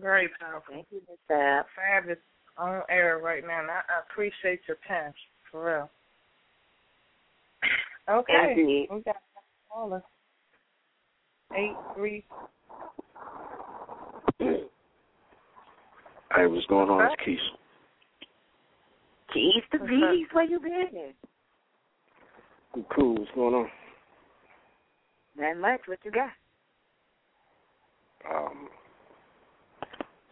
Very 0.01 0.29
powerful. 0.41 0.75
Thank 0.75 0.87
you, 0.91 1.01
Miss 1.09 1.19
Fab. 1.29 1.67
Fab 1.77 2.11
is 2.11 2.17
on 2.57 2.83
air 2.89 3.19
right 3.19 3.43
now, 3.47 3.61
and 3.61 3.71
I, 3.71 3.81
I 3.81 4.03
appreciate 4.11 4.61
your 4.67 4.79
pen, 4.87 5.13
for 5.51 5.67
real. 5.67 5.91
Okay. 8.09 8.55
Indeed. 8.57 8.89
We 8.91 9.03
got 9.03 9.17
caller. 9.73 10.03
Eight 11.55 11.77
three. 11.95 12.25
Hey, 16.35 16.47
what's 16.47 16.67
going 16.67 16.89
on? 16.89 17.07
It's 17.07 17.23
Keith. 17.25 17.39
Keys 19.35 19.63
to 19.73 19.79
bees, 19.81 20.27
where 20.33 20.45
you 20.45 20.61
been? 20.61 21.13
I'm 22.75 22.85
cool. 22.95 23.17
What's 23.17 23.31
going 23.35 23.55
on? 23.55 23.69
Not 25.37 25.57
much. 25.57 25.81
What 25.87 25.99
you 26.05 26.13
got? 26.13 26.31
Um, 28.31 28.69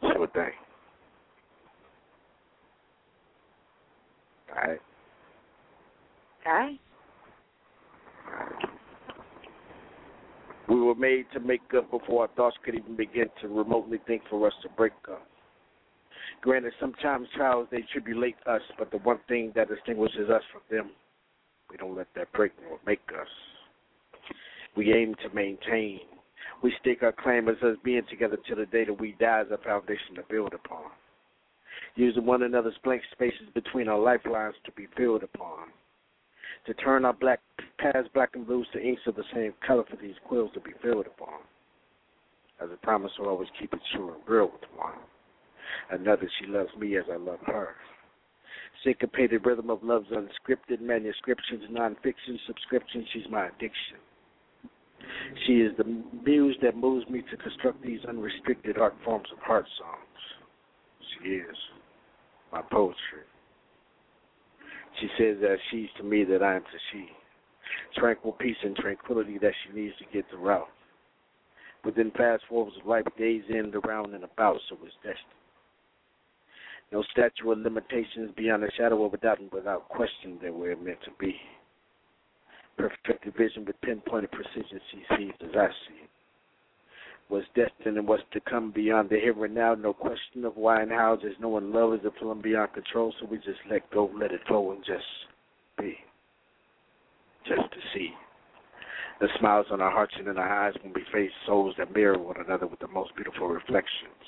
sure 0.02 0.26
thing. 0.28 0.52
All 4.50 4.68
right. 4.68 4.80
Hi. 6.44 6.78
We 10.68 10.80
were 10.80 10.94
made 10.94 11.24
to 11.32 11.40
make 11.40 11.62
up 11.76 11.90
before 11.90 12.22
our 12.22 12.28
thoughts 12.36 12.56
could 12.64 12.74
even 12.74 12.94
begin 12.94 13.26
to 13.40 13.48
remotely 13.48 13.98
think 14.06 14.22
for 14.28 14.46
us 14.46 14.52
to 14.62 14.68
break 14.70 14.92
up. 15.10 15.26
Granted, 16.42 16.72
sometimes 16.78 17.26
trials 17.34 17.68
they 17.70 17.84
tribulate 17.92 18.36
us, 18.46 18.60
but 18.78 18.90
the 18.90 18.98
one 18.98 19.18
thing 19.28 19.52
that 19.56 19.68
distinguishes 19.68 20.28
us 20.30 20.42
from 20.52 20.60
them, 20.70 20.90
we 21.70 21.76
don't 21.78 21.96
let 21.96 22.06
that 22.16 22.32
break 22.32 22.52
or 22.70 22.78
make 22.86 23.00
us. 23.18 23.28
We 24.76 24.92
aim 24.92 25.14
to 25.22 25.34
maintain. 25.34 26.00
We 26.62 26.74
stake 26.80 27.02
our 27.02 27.12
claim 27.12 27.48
as 27.48 27.56
us 27.62 27.76
being 27.84 28.02
together 28.10 28.36
till 28.46 28.56
the 28.56 28.66
day 28.66 28.84
that 28.84 29.00
we 29.00 29.16
die 29.20 29.40
as 29.40 29.50
a 29.50 29.58
foundation 29.58 30.14
to 30.16 30.22
build 30.28 30.54
upon. 30.54 30.90
Using 31.94 32.26
one 32.26 32.42
another's 32.42 32.78
blank 32.84 33.02
spaces 33.12 33.48
between 33.54 33.88
our 33.88 33.98
lifelines 33.98 34.54
to 34.64 34.72
be 34.72 34.86
built 34.96 35.22
upon. 35.22 35.68
To 36.66 36.74
turn 36.74 37.04
our 37.04 37.12
black 37.12 37.40
past 37.78 38.12
black 38.12 38.30
and 38.34 38.46
blues 38.46 38.66
to 38.72 38.80
inks 38.80 39.02
of 39.06 39.14
the 39.14 39.24
same 39.32 39.54
color 39.66 39.84
for 39.88 39.96
these 39.96 40.16
quills 40.26 40.52
to 40.54 40.60
be 40.60 40.72
filled 40.82 41.06
upon. 41.06 41.40
As 42.60 42.68
a 42.72 42.76
promise 42.84 43.12
to 43.16 43.24
always 43.24 43.48
keep 43.58 43.72
it 43.72 43.80
true 43.94 44.12
and 44.14 44.22
real 44.26 44.50
with 44.52 44.68
one. 44.76 44.98
Another, 45.90 46.28
she 46.40 46.46
loves 46.46 46.70
me 46.78 46.96
as 46.96 47.04
I 47.12 47.16
love 47.16 47.38
her. 47.46 47.74
Syncopated 48.84 49.44
rhythm 49.46 49.70
of 49.70 49.82
love's 49.82 50.10
unscripted 50.10 50.80
manuscriptions, 50.80 51.64
nonfiction 51.70 52.38
subscription, 52.46 53.06
she's 53.12 53.28
my 53.30 53.46
addiction. 53.46 53.98
She 55.46 55.60
is 55.60 55.76
the 55.76 55.84
muse 56.24 56.56
that 56.62 56.76
moves 56.76 57.08
me 57.08 57.22
to 57.30 57.36
construct 57.36 57.82
these 57.82 58.00
unrestricted 58.08 58.78
art 58.78 58.94
forms 59.04 59.28
of 59.32 59.38
heart 59.38 59.66
songs. 59.78 60.02
She 61.22 61.30
is 61.30 61.56
my 62.52 62.62
poetry. 62.62 63.24
She 65.00 65.08
says 65.18 65.36
that 65.40 65.56
she's 65.70 65.88
to 65.98 66.02
me 66.02 66.24
that 66.24 66.42
I 66.42 66.56
am 66.56 66.62
to 66.62 66.78
she. 66.92 67.08
Tranquil 67.96 68.32
peace 68.32 68.56
and 68.62 68.76
tranquility 68.76 69.38
that 69.38 69.52
she 69.64 69.80
needs 69.80 69.94
to 69.98 70.04
get 70.12 70.24
throughout. 70.30 70.68
Within 71.84 72.10
fast 72.12 72.42
forwards 72.48 72.76
of 72.80 72.86
life, 72.86 73.04
days 73.16 73.42
end 73.54 73.74
around 73.74 74.14
and 74.14 74.24
about, 74.24 74.58
so 74.68 74.76
it's 74.84 74.94
destined. 74.96 75.38
No 76.90 77.02
statute 77.12 77.50
of 77.50 77.58
limitations 77.58 78.30
beyond 78.36 78.64
a 78.64 78.70
shadow 78.72 79.04
of 79.04 79.14
a 79.14 79.18
doubt 79.18 79.40
and 79.40 79.52
without 79.52 79.88
question 79.88 80.38
that 80.42 80.52
we're 80.52 80.76
meant 80.76 80.98
to 81.04 81.10
be. 81.20 81.36
Perfected 82.78 83.34
vision 83.36 83.64
with 83.64 83.80
pinpointed 83.82 84.30
precision 84.30 84.80
she 84.90 85.02
sees 85.16 85.32
as 85.40 85.50
I 85.54 85.66
see 85.66 86.04
it. 86.04 86.10
What's 87.28 87.46
destined 87.54 87.98
and 87.98 88.08
what's 88.08 88.22
to 88.32 88.40
come 88.40 88.70
beyond 88.70 89.10
the 89.10 89.16
here 89.16 89.44
and 89.44 89.54
now, 89.54 89.74
no 89.74 89.92
question 89.92 90.44
of 90.44 90.56
why 90.56 90.80
and 90.80 90.90
how, 90.90 91.18
just 91.20 91.40
knowing 91.40 91.72
love 91.72 91.94
is 91.94 92.00
a 92.06 92.10
film 92.18 92.40
beyond 92.40 92.72
control, 92.72 93.12
so 93.20 93.26
we 93.26 93.36
just 93.38 93.58
let 93.70 93.90
go, 93.90 94.10
let 94.18 94.32
it 94.32 94.40
flow, 94.46 94.72
and 94.72 94.82
just 94.84 95.04
be. 95.78 95.96
Just 97.46 97.70
to 97.70 97.78
see. 97.92 98.10
The 99.20 99.28
smiles 99.38 99.66
on 99.70 99.82
our 99.82 99.90
hearts 99.90 100.14
and 100.16 100.28
in 100.28 100.38
our 100.38 100.66
eyes 100.66 100.74
when 100.82 100.94
we 100.94 101.02
face 101.12 101.32
souls 101.46 101.74
that 101.76 101.92
mirror 101.92 102.18
one 102.18 102.36
another 102.40 102.66
with 102.66 102.78
the 102.78 102.88
most 102.88 103.14
beautiful 103.16 103.48
reflections 103.48 104.24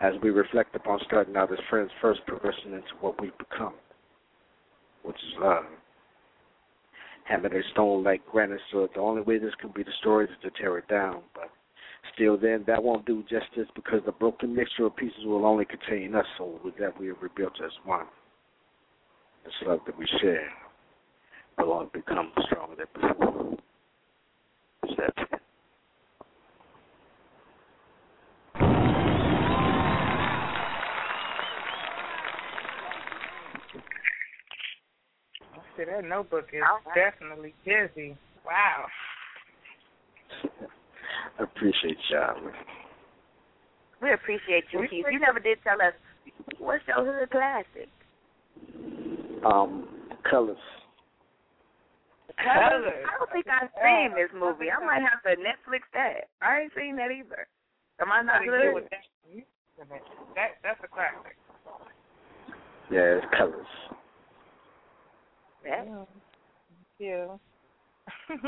as 0.00 0.14
we 0.22 0.30
reflect 0.30 0.74
upon 0.74 1.00
starting 1.06 1.36
out 1.36 1.52
as 1.52 1.58
friends, 1.70 1.90
first 2.00 2.20
progressing 2.26 2.72
into 2.72 2.92
what 3.00 3.20
we 3.20 3.30
become, 3.38 3.74
which 5.04 5.16
is 5.16 5.40
love. 5.40 5.64
Hammered 7.28 7.52
and 7.52 7.64
stone 7.72 8.04
like 8.04 8.24
granite, 8.30 8.60
so 8.70 8.88
the 8.94 9.00
only 9.00 9.22
way 9.22 9.38
this 9.38 9.54
can 9.60 9.72
be 9.74 9.84
story 10.00 10.26
is 10.26 10.30
to 10.42 10.50
tear 10.50 10.78
it 10.78 10.86
down. 10.88 11.22
But 11.34 11.50
still, 12.14 12.36
then 12.36 12.62
that 12.68 12.82
won't 12.82 13.04
do 13.04 13.22
justice 13.22 13.68
because 13.74 14.00
the 14.06 14.12
broken 14.12 14.54
mixture 14.54 14.86
of 14.86 14.94
pieces 14.96 15.24
will 15.24 15.44
only 15.44 15.64
contain 15.64 16.14
us. 16.14 16.24
So 16.38 16.60
with 16.64 16.76
that, 16.78 16.98
we 17.00 17.08
are 17.10 17.14
rebuilt 17.14 17.54
as 17.64 17.72
one. 17.84 18.06
This 19.44 19.54
love 19.66 19.80
that 19.86 19.98
we 19.98 20.06
share 20.20 20.48
will 21.58 21.72
all 21.72 21.90
become 21.92 22.30
stronger 22.46 22.76
than 22.76 22.86
before. 22.94 23.56
So 24.84 24.94
that's 24.96 25.18
it. 25.18 25.40
See, 35.75 35.75
that 35.86 36.04
notebook 36.04 36.48
is 36.52 36.62
definitely 36.94 37.54
busy. 37.64 38.16
Wow. 38.44 38.86
I 41.38 41.42
appreciate 41.42 41.98
y'all. 42.10 42.36
We 44.02 44.12
appreciate 44.12 44.64
you, 44.72 44.86
Keith. 44.90 45.06
You 45.10 45.18
never 45.20 45.40
did 45.40 45.58
tell 45.64 45.80
us 45.80 45.94
what's 46.58 46.84
your 46.86 47.04
hood 47.04 47.30
classic. 47.30 47.88
Um, 49.44 49.88
colors. 50.28 50.58
Colors. 52.36 52.92
I 53.06 53.18
don't 53.18 53.32
think 53.32 53.46
I've 53.48 53.72
seen 53.80 54.12
this 54.12 54.30
movie. 54.34 54.70
I 54.70 54.84
might 54.84 55.00
have 55.00 55.22
to 55.24 55.40
Netflix 55.40 55.88
that. 55.94 56.28
I 56.42 56.62
ain't 56.62 56.72
seen 56.76 56.96
that 56.96 57.10
either. 57.10 57.48
Am 58.00 58.12
I 58.12 58.22
not 58.22 58.44
Gotta 58.44 58.68
good? 58.68 58.74
with 58.74 58.84
that. 58.90 59.04
That 60.34 60.56
that's 60.62 60.80
a 60.84 60.88
classic. 60.88 61.36
Yeah, 62.90 63.20
it's 63.20 63.26
colors. 63.36 63.66
Yeah. 65.66 65.84
Thank 65.84 66.06
you. 66.98 67.40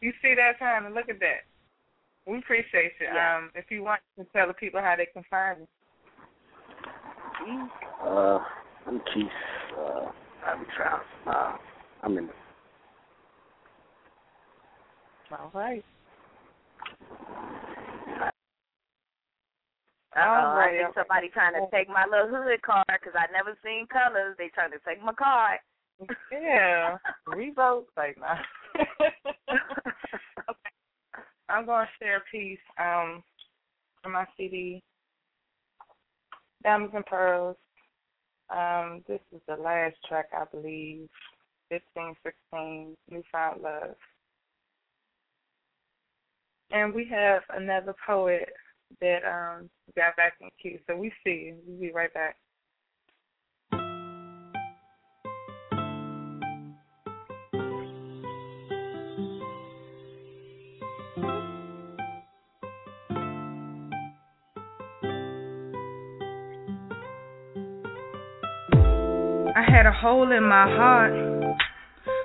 you 0.00 0.12
see 0.22 0.34
that 0.34 0.58
time 0.58 0.86
and 0.86 0.94
look 0.94 1.08
at 1.08 1.18
that. 1.20 1.44
We 2.26 2.38
appreciate 2.38 2.92
you. 3.00 3.08
Yeah. 3.12 3.38
Um, 3.38 3.50
if 3.54 3.70
you 3.70 3.82
want 3.82 4.00
to 4.18 4.24
tell 4.32 4.46
the 4.46 4.54
people 4.54 4.80
how 4.80 4.94
they 4.96 5.06
can 5.06 5.24
find 5.30 5.66
you. 7.46 7.68
Uh, 8.04 8.38
I'm 8.86 9.00
Keith. 9.14 9.26
Uh, 9.78 10.10
I'm 10.46 10.66
trying. 10.76 11.00
Uh, 11.26 11.56
I'm 12.02 12.18
in. 12.18 12.26
The- 12.26 12.32
All 15.36 15.50
right. 15.54 15.84
Uh, 20.16 20.20
All 20.20 20.26
I 20.26 20.56
right. 20.56 20.78
think 20.78 20.94
somebody 20.94 21.28
trying 21.28 21.54
to 21.54 21.66
take 21.70 21.88
my 21.88 22.04
little 22.10 22.28
hood 22.28 22.62
card 22.62 22.84
because 22.88 23.14
I 23.14 23.30
never 23.32 23.56
seen 23.64 23.86
colors. 23.86 24.34
They 24.38 24.48
trying 24.48 24.72
to 24.72 24.78
take 24.86 25.02
my 25.02 25.12
card. 25.12 25.58
Yeah. 26.32 26.98
Revote. 27.26 27.86
Like, 27.96 28.18
nah. 28.18 28.36
okay. 29.00 29.12
I'm 31.48 31.66
going 31.66 31.86
to 31.86 32.04
share 32.04 32.18
a 32.18 32.22
piece 32.30 32.58
um, 32.78 33.22
from 34.02 34.12
my 34.12 34.26
CD, 34.36 34.82
Diamonds 36.62 36.94
and 36.94 37.06
Pearls. 37.06 37.56
Um, 38.50 39.02
this 39.06 39.20
is 39.34 39.40
the 39.46 39.56
last 39.56 39.96
track, 40.08 40.26
I 40.32 40.44
believe, 40.50 41.08
15, 41.70 42.14
16, 42.22 42.96
Newfound 43.10 43.62
Love. 43.62 43.94
And 46.70 46.94
we 46.94 47.06
have 47.10 47.42
another 47.50 47.94
poet 48.06 48.48
that 49.00 49.20
um 49.24 49.68
got 49.96 50.16
back 50.16 50.34
in 50.40 50.48
queue. 50.60 50.78
So 50.86 50.96
we 50.96 51.12
see 51.24 51.30
you. 51.46 51.56
We'll 51.66 51.80
be 51.80 51.92
right 51.92 52.12
back. 52.12 52.36
Had 69.78 69.86
a 69.86 69.94
hole 69.94 70.26
in 70.34 70.42
my 70.42 70.66
heart. 70.74 71.14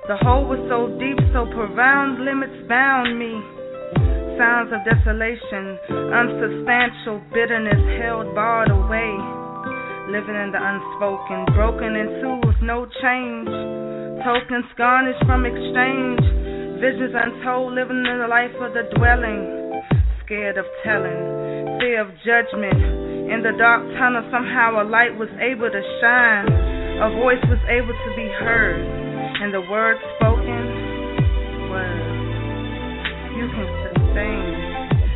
The 0.10 0.18
hole 0.26 0.50
was 0.50 0.58
so 0.74 0.90
deep, 0.98 1.22
so 1.38 1.46
profound, 1.54 2.26
limits 2.26 2.66
bound 2.66 3.14
me. 3.14 3.30
Sounds 4.42 4.74
of 4.74 4.82
desolation, 4.82 5.78
unsubstantial 5.86 7.22
bitterness 7.30 7.78
held 8.02 8.34
barred 8.34 8.74
away. 8.74 9.14
Living 10.10 10.34
in 10.34 10.50
the 10.50 10.58
unspoken, 10.58 11.46
broken 11.54 11.94
in 11.94 12.10
two 12.26 12.42
with 12.42 12.58
no 12.66 12.90
change. 13.06 13.46
Tokens 14.26 14.66
garnished 14.74 15.22
from 15.30 15.46
exchange. 15.46 16.26
Visions 16.82 17.14
untold, 17.14 17.78
living 17.78 18.02
in 18.02 18.18
the 18.18 18.30
life 18.34 18.58
of 18.66 18.74
the 18.74 18.90
dwelling. 18.98 19.78
Scared 20.26 20.58
of 20.58 20.66
telling, 20.82 21.78
fear 21.78 22.02
of 22.02 22.10
judgment. 22.26 22.82
In 23.30 23.46
the 23.46 23.54
dark 23.62 23.86
tunnel, 24.02 24.26
somehow 24.34 24.82
a 24.82 24.86
light 24.90 25.14
was 25.22 25.30
able 25.38 25.70
to 25.70 25.84
shine. 26.02 26.73
A 26.94 27.10
voice 27.18 27.42
was 27.50 27.58
able 27.66 27.98
to 27.98 28.10
be 28.14 28.30
heard. 28.38 28.86
And 29.42 29.50
the 29.50 29.66
words 29.66 29.98
spoken 30.22 30.62
was, 31.74 32.02
You 33.34 33.50
can 33.50 33.68
sustain. 33.90 34.54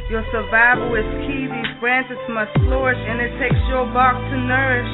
Your 0.10 0.26
survival 0.34 0.90
is 0.98 1.06
key. 1.28 1.46
These 1.46 1.74
branches 1.78 2.18
must 2.32 2.50
flourish, 2.66 2.98
and 2.98 3.22
it 3.22 3.30
takes 3.38 3.62
your 3.70 3.86
bark 3.94 4.18
to 4.18 4.38
nourish. 4.40 4.94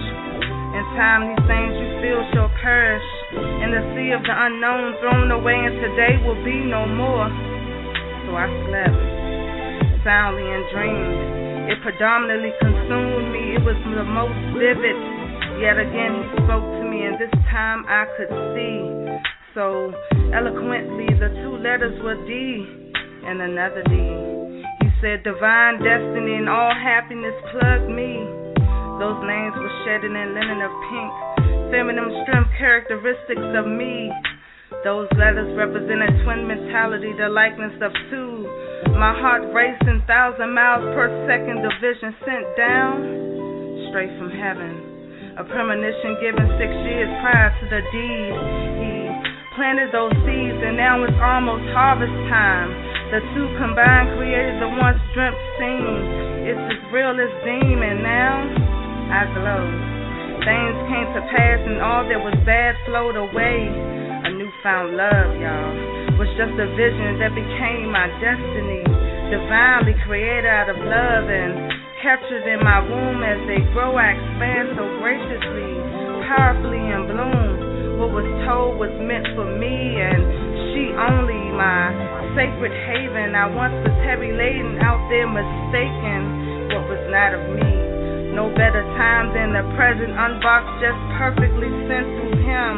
In 0.73 0.83
time, 0.97 1.29
these 1.29 1.45
things 1.45 1.71
you 1.77 1.89
feel 2.01 2.21
shall 2.33 2.51
perish. 2.59 3.05
In 3.61 3.71
the 3.71 3.83
sea 3.93 4.09
of 4.11 4.25
the 4.25 4.33
unknown, 4.33 4.97
thrown 4.99 5.29
away, 5.29 5.55
and 5.55 5.77
today 5.79 6.17
will 6.25 6.41
be 6.43 6.65
no 6.65 6.89
more. 6.89 7.29
So 8.27 8.35
I 8.35 8.49
slept 8.67 10.03
soundly 10.03 10.49
and 10.49 10.65
dreamed. 10.73 11.71
It 11.71 11.77
predominantly 11.85 12.51
consumed 12.59 13.31
me. 13.31 13.55
It 13.55 13.63
was 13.63 13.77
the 13.85 14.03
most 14.03 14.35
vivid. 14.57 15.12
Yet 15.63 15.79
again, 15.79 16.27
he 16.27 16.43
spoke 16.43 16.67
to 16.75 16.83
me, 16.91 17.07
and 17.07 17.15
this 17.15 17.31
time 17.47 17.87
I 17.87 18.03
could 18.19 18.27
see. 18.51 18.83
So 19.55 19.95
eloquently, 20.35 21.07
the 21.15 21.31
two 21.39 21.55
letters 21.55 21.95
were 22.03 22.19
D 22.27 22.67
and 23.23 23.39
another 23.39 23.79
D. 23.87 23.95
He 24.83 24.91
said, 24.99 25.23
Divine 25.23 25.79
destiny 25.79 26.35
and 26.35 26.51
all 26.51 26.75
happiness 26.75 27.31
plug 27.55 27.87
me. 27.87 28.27
Those 28.99 29.15
names 29.23 29.55
were 29.55 29.71
shedding 29.87 30.11
in 30.11 30.35
linen 30.35 30.59
of 30.67 30.73
pink, 30.91 31.11
feminine 31.71 32.11
strength 32.27 32.51
characteristics 32.59 33.47
of 33.55 33.63
me. 33.63 34.11
Those 34.83 35.07
letters 35.15 35.47
represented 35.55 36.11
twin 36.27 36.43
mentality, 36.43 37.15
the 37.15 37.31
likeness 37.31 37.79
of 37.79 37.95
two. 38.11 38.51
My 38.99 39.15
heart 39.15 39.47
racing 39.55 40.03
thousand 40.11 40.51
miles 40.51 40.83
per 40.91 41.07
second, 41.23 41.63
the 41.63 41.71
vision 41.79 42.11
sent 42.27 42.51
down 42.59 43.87
straight 43.87 44.11
from 44.19 44.27
heaven. 44.27 44.92
A 45.33 45.41
premonition 45.41 46.13
given 46.21 46.45
six 46.61 46.69
years 46.85 47.09
prior 47.25 47.49
to 47.49 47.65
the 47.65 47.81
deed. 47.89 48.33
He 48.77 48.93
planted 49.57 49.89
those 49.89 50.13
seeds, 50.21 50.61
and 50.61 50.77
now 50.77 51.01
it's 51.01 51.17
almost 51.17 51.65
harvest 51.73 52.13
time. 52.29 52.69
The 53.09 53.17
two 53.33 53.49
combined 53.57 54.13
created 54.13 54.61
the 54.61 54.69
once 54.77 55.01
dreamt 55.17 55.33
scene. 55.57 56.53
It's 56.53 56.65
as 56.77 56.81
real 56.93 57.17
as 57.17 57.33
deem, 57.41 57.81
and 57.81 58.05
now 58.05 58.45
I 59.09 59.21
glow. 59.33 59.63
Things 60.45 60.77
came 60.93 61.09
to 61.17 61.21
pass, 61.33 61.65
and 61.65 61.81
all 61.81 62.05
that 62.05 62.21
was 62.21 62.37
bad 62.45 62.77
flowed 62.85 63.17
away. 63.17 63.73
A 63.73 64.29
newfound 64.37 64.93
love, 64.93 65.33
y'all, 65.41 66.21
was 66.21 66.29
just 66.37 66.53
a 66.61 66.69
vision 66.77 67.17
that 67.17 67.33
became 67.33 67.89
my 67.89 68.05
destiny. 68.21 68.85
Divinely 69.33 69.97
created 70.05 70.45
out 70.45 70.69
of 70.69 70.77
love 70.77 71.25
and 71.25 71.73
captured 72.03 72.43
in 72.43 72.59
my 72.59 72.83
womb 72.83 73.23
as 73.23 73.39
they 73.47 73.63
grow, 73.71 73.95
I 73.95 74.11
expand 74.11 74.75
so 74.75 74.83
graciously, 74.99 75.71
powerfully, 76.27 76.83
and 76.83 77.07
bloom. 77.07 77.95
What 77.95 78.11
was 78.11 78.27
told 78.43 78.75
was 78.75 78.91
meant 78.99 79.23
for 79.39 79.47
me, 79.47 80.03
and 80.03 80.19
she 80.75 80.91
only 80.99 81.39
my 81.55 81.95
sacred 82.35 82.75
haven. 82.75 83.31
I 83.39 83.47
once 83.47 83.71
was 83.87 83.95
heavy 84.03 84.35
laden 84.35 84.83
out 84.83 84.99
there 85.07 85.31
mistaken 85.31 86.75
what 86.75 86.91
was 86.91 87.03
not 87.07 87.39
of 87.39 87.43
me. 87.55 87.71
No 88.35 88.51
better 88.51 88.83
time 88.99 89.31
than 89.31 89.55
the 89.55 89.63
present, 89.79 90.11
unboxed 90.11 90.83
just 90.83 90.99
perfectly 91.15 91.71
sent 91.87 92.03
through 92.19 92.35
him. 92.43 92.73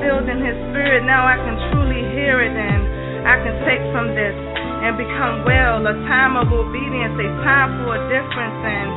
Filled 0.00 0.24
in 0.24 0.40
his 0.40 0.56
spirit, 0.72 1.04
now 1.04 1.28
I 1.28 1.36
can 1.36 1.56
truly 1.68 2.00
hear 2.16 2.40
it, 2.40 2.56
and 2.56 3.28
I 3.28 3.36
can 3.44 3.54
take 3.68 3.84
from 3.92 4.16
this 4.16 4.63
and 4.84 5.00
become 5.00 5.48
well. 5.48 5.80
A 5.80 5.96
time 6.04 6.36
of 6.36 6.52
obedience, 6.52 7.16
a 7.16 7.28
time 7.40 7.80
for 7.80 7.96
a 7.96 8.02
difference, 8.12 8.60
and 8.68 8.90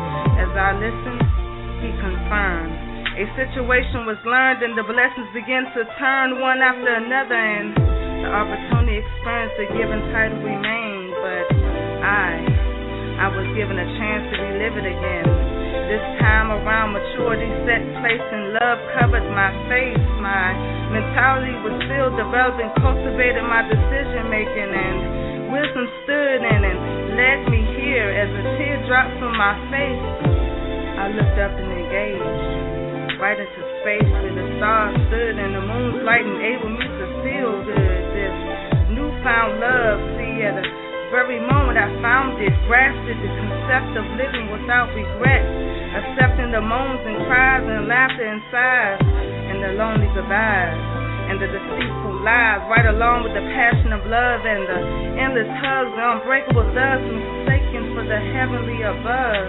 as 0.43 0.51
I 0.51 0.69
listened, 0.75 1.23
he 1.79 1.89
confirmed. 2.03 2.75
A 3.15 3.25
situation 3.39 4.03
was 4.03 4.19
learned, 4.27 4.67
and 4.67 4.75
the 4.75 4.83
blessings 4.83 5.31
began 5.31 5.63
to 5.71 5.87
turn 5.95 6.43
one 6.43 6.59
after 6.59 6.91
another, 6.91 7.39
and 7.39 7.71
the 8.19 8.29
opportunity 8.29 8.99
experience 8.99 9.53
the 9.55 9.67
given 9.79 10.01
title 10.11 10.43
remained. 10.43 11.15
But 11.23 11.45
I, 12.03 12.29
I 13.23 13.27
was 13.31 13.47
given 13.55 13.79
a 13.79 13.87
chance 13.95 14.23
to 14.27 14.35
relive 14.43 14.75
it 14.77 14.87
again. 14.91 15.25
This 15.87 16.03
time 16.19 16.51
around, 16.51 16.99
maturity 16.99 17.47
set 17.63 17.79
place 18.03 18.27
and 18.35 18.59
love 18.59 18.77
covered 18.99 19.23
my 19.31 19.55
face. 19.71 20.03
My 20.19 20.51
mentality 20.91 21.55
was 21.63 21.79
still 21.87 22.11
developing, 22.11 22.69
cultivated 22.83 23.47
my 23.47 23.63
decision 23.65 24.27
making, 24.27 24.67
and 24.67 25.26
wisdom 25.51 25.85
stood 26.03 26.41
in 26.43 26.61
and 26.63 26.79
led 27.15 27.39
me 27.51 27.61
here 27.79 28.09
as 28.11 28.29
a 28.31 28.43
tear 28.59 28.77
dropped 28.87 29.15
from 29.19 29.33
my 29.35 29.55
face. 29.71 30.03
I 30.97 31.13
looked 31.13 31.37
up 31.39 31.53
and 31.55 31.69
engaged 31.71 32.67
right 33.17 33.39
into 33.39 33.61
space 33.81 34.09
where 34.21 34.35
the 34.35 34.45
stars 34.61 34.93
stood 35.09 35.35
and 35.41 35.57
the 35.57 35.63
moon's 35.65 36.05
light 36.05 36.21
enabled 36.21 36.77
me 36.77 36.85
to 36.85 37.05
feel 37.25 37.53
good. 37.65 38.01
This 38.13 38.35
newfound 38.93 39.57
love, 39.57 39.97
see, 40.19 40.45
at 40.45 40.53
the 40.53 40.65
very 41.09 41.41
moment 41.41 41.79
I 41.81 41.89
found 42.03 42.37
it, 42.37 42.53
grasped 42.69 43.09
the 43.09 43.31
concept 43.41 43.97
of 43.97 44.05
living 44.19 44.53
without 44.53 44.93
regret, 44.93 45.45
accepting 45.97 46.53
the 46.53 46.61
moans 46.61 47.01
and 47.07 47.17
cries 47.25 47.65
and 47.65 47.87
laughter 47.89 48.27
and 48.27 48.41
sighs, 48.53 49.01
and 49.01 49.57
the 49.65 49.71
lonely 49.79 50.09
goodbyes, 50.13 51.06
and 51.27 51.37
the 51.43 51.47
deceitful 51.51 52.23
lies, 52.23 52.63
right 52.71 52.87
along 52.87 53.27
with 53.27 53.35
the 53.35 53.45
passion 53.51 53.91
of 53.91 54.01
love 54.07 54.41
and 54.47 54.63
the 54.63 54.79
endless 55.19 55.51
hugs, 55.59 55.91
the 55.93 56.03
unbreakable 56.15 56.67
thus 56.71 57.01
mistaken 57.03 57.91
for 57.91 58.03
the 58.07 58.19
heavenly 58.31 58.79
above. 58.87 59.47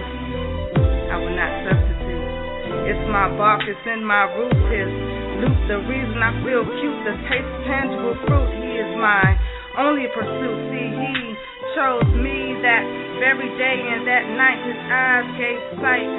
I 1.09 1.17
will 1.23 1.33
not 1.39 1.53
substitute. 1.71 2.29
It's 2.91 3.05
my 3.09 3.31
bark, 3.39 3.63
it's 3.65 3.81
in 3.87 4.03
my 4.03 4.27
root, 4.37 4.59
it's 4.75 4.95
loot, 5.41 5.59
the 5.71 5.79
reason 5.87 6.19
I 6.19 6.35
feel 6.43 6.67
cute, 6.67 7.01
the 7.07 7.15
taste 7.31 7.55
tangible 7.65 8.17
fruit. 8.27 8.51
He 8.59 8.71
is 8.83 8.93
my 8.99 9.23
only 9.79 10.11
pursuit. 10.11 10.59
See, 10.75 10.89
he 10.91 11.15
chose 11.79 12.11
me 12.19 12.59
that 12.65 12.83
very 13.23 13.49
day 13.55 13.79
and 13.93 14.03
that 14.03 14.25
night 14.35 14.61
his 14.67 14.81
eyes 14.91 15.27
gave 15.39 15.61
sight. 15.79 16.11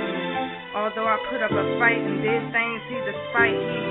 Although 0.77 1.09
I 1.09 1.17
put 1.27 1.41
up 1.41 1.51
a 1.51 1.65
fight 1.81 1.97
and 1.99 2.21
did 2.21 2.41
things 2.53 2.79
he 2.87 2.97
despite, 3.01 3.57
he 3.57 3.81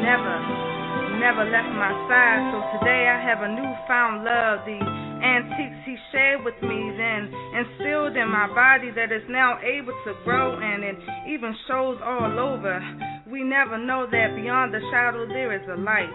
never, 0.00 0.77
never 1.18 1.44
left 1.44 1.70
my 1.74 1.90
side. 2.06 2.42
So 2.54 2.78
today 2.78 3.10
I 3.10 3.18
have 3.18 3.42
a 3.42 3.50
newfound 3.50 4.22
love. 4.22 4.62
The 4.64 4.78
antiques 4.78 5.82
he 5.84 5.96
shared 6.14 6.46
with 6.46 6.54
me 6.62 6.78
then 6.94 7.26
instilled 7.58 8.16
in 8.16 8.30
my 8.30 8.46
body 8.54 8.90
that 8.94 9.10
is 9.10 9.26
now 9.28 9.58
able 9.58 9.94
to 10.06 10.14
grow 10.24 10.54
and 10.58 10.84
it 10.84 10.96
even 11.28 11.54
shows 11.66 11.98
all 12.02 12.38
over. 12.38 12.78
We 13.26 13.42
never 13.42 13.76
know 13.76 14.06
that 14.06 14.36
beyond 14.38 14.72
the 14.72 14.80
shadow 14.90 15.26
there 15.26 15.52
is 15.52 15.66
a 15.68 15.76
light, 15.76 16.08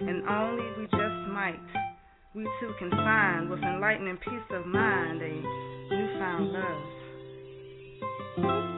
and 0.00 0.26
only 0.28 0.64
we 0.78 0.84
just 0.86 1.28
might 1.28 1.60
we 2.34 2.44
too 2.58 2.72
can 2.78 2.90
find 2.90 3.48
with 3.48 3.62
enlightening 3.62 4.16
peace 4.16 4.50
of 4.50 4.66
mind 4.66 5.22
a 5.22 5.34
newfound 5.94 6.52
love. 8.38 8.73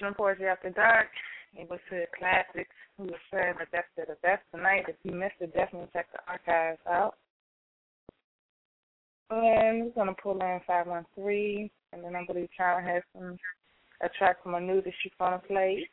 Original 0.00 0.14
Poetry 0.14 0.46
After 0.46 0.70
Dark. 0.70 1.08
It 1.54 1.68
was 1.68 1.78
to 1.90 2.06
classics. 2.16 2.72
We 2.96 3.08
were 3.08 3.20
sharing 3.30 3.58
the 3.58 3.66
best 3.70 3.92
of 3.98 4.08
the 4.08 4.16
best 4.22 4.40
tonight. 4.54 4.88
If 4.88 4.96
you 5.02 5.12
missed 5.12 5.36
it, 5.40 5.52
definitely 5.52 5.88
check 5.92 6.06
the 6.12 6.20
archives 6.26 6.80
out. 6.88 7.16
And 9.28 9.84
we're 9.84 9.92
gonna 9.94 10.14
pull 10.14 10.40
in 10.40 10.60
five 10.66 10.86
one 10.86 11.04
three, 11.14 11.70
and 11.92 12.02
then 12.02 12.16
be 12.32 12.48
trying 12.56 12.84
to 12.84 12.92
have 12.92 13.02
some 13.12 13.36
a 14.00 14.08
track 14.16 14.42
from 14.42 14.54
a 14.54 14.60
new 14.60 14.80
that 14.80 14.92
she's 15.02 15.12
gonna 15.18 15.38
play, 15.38 15.86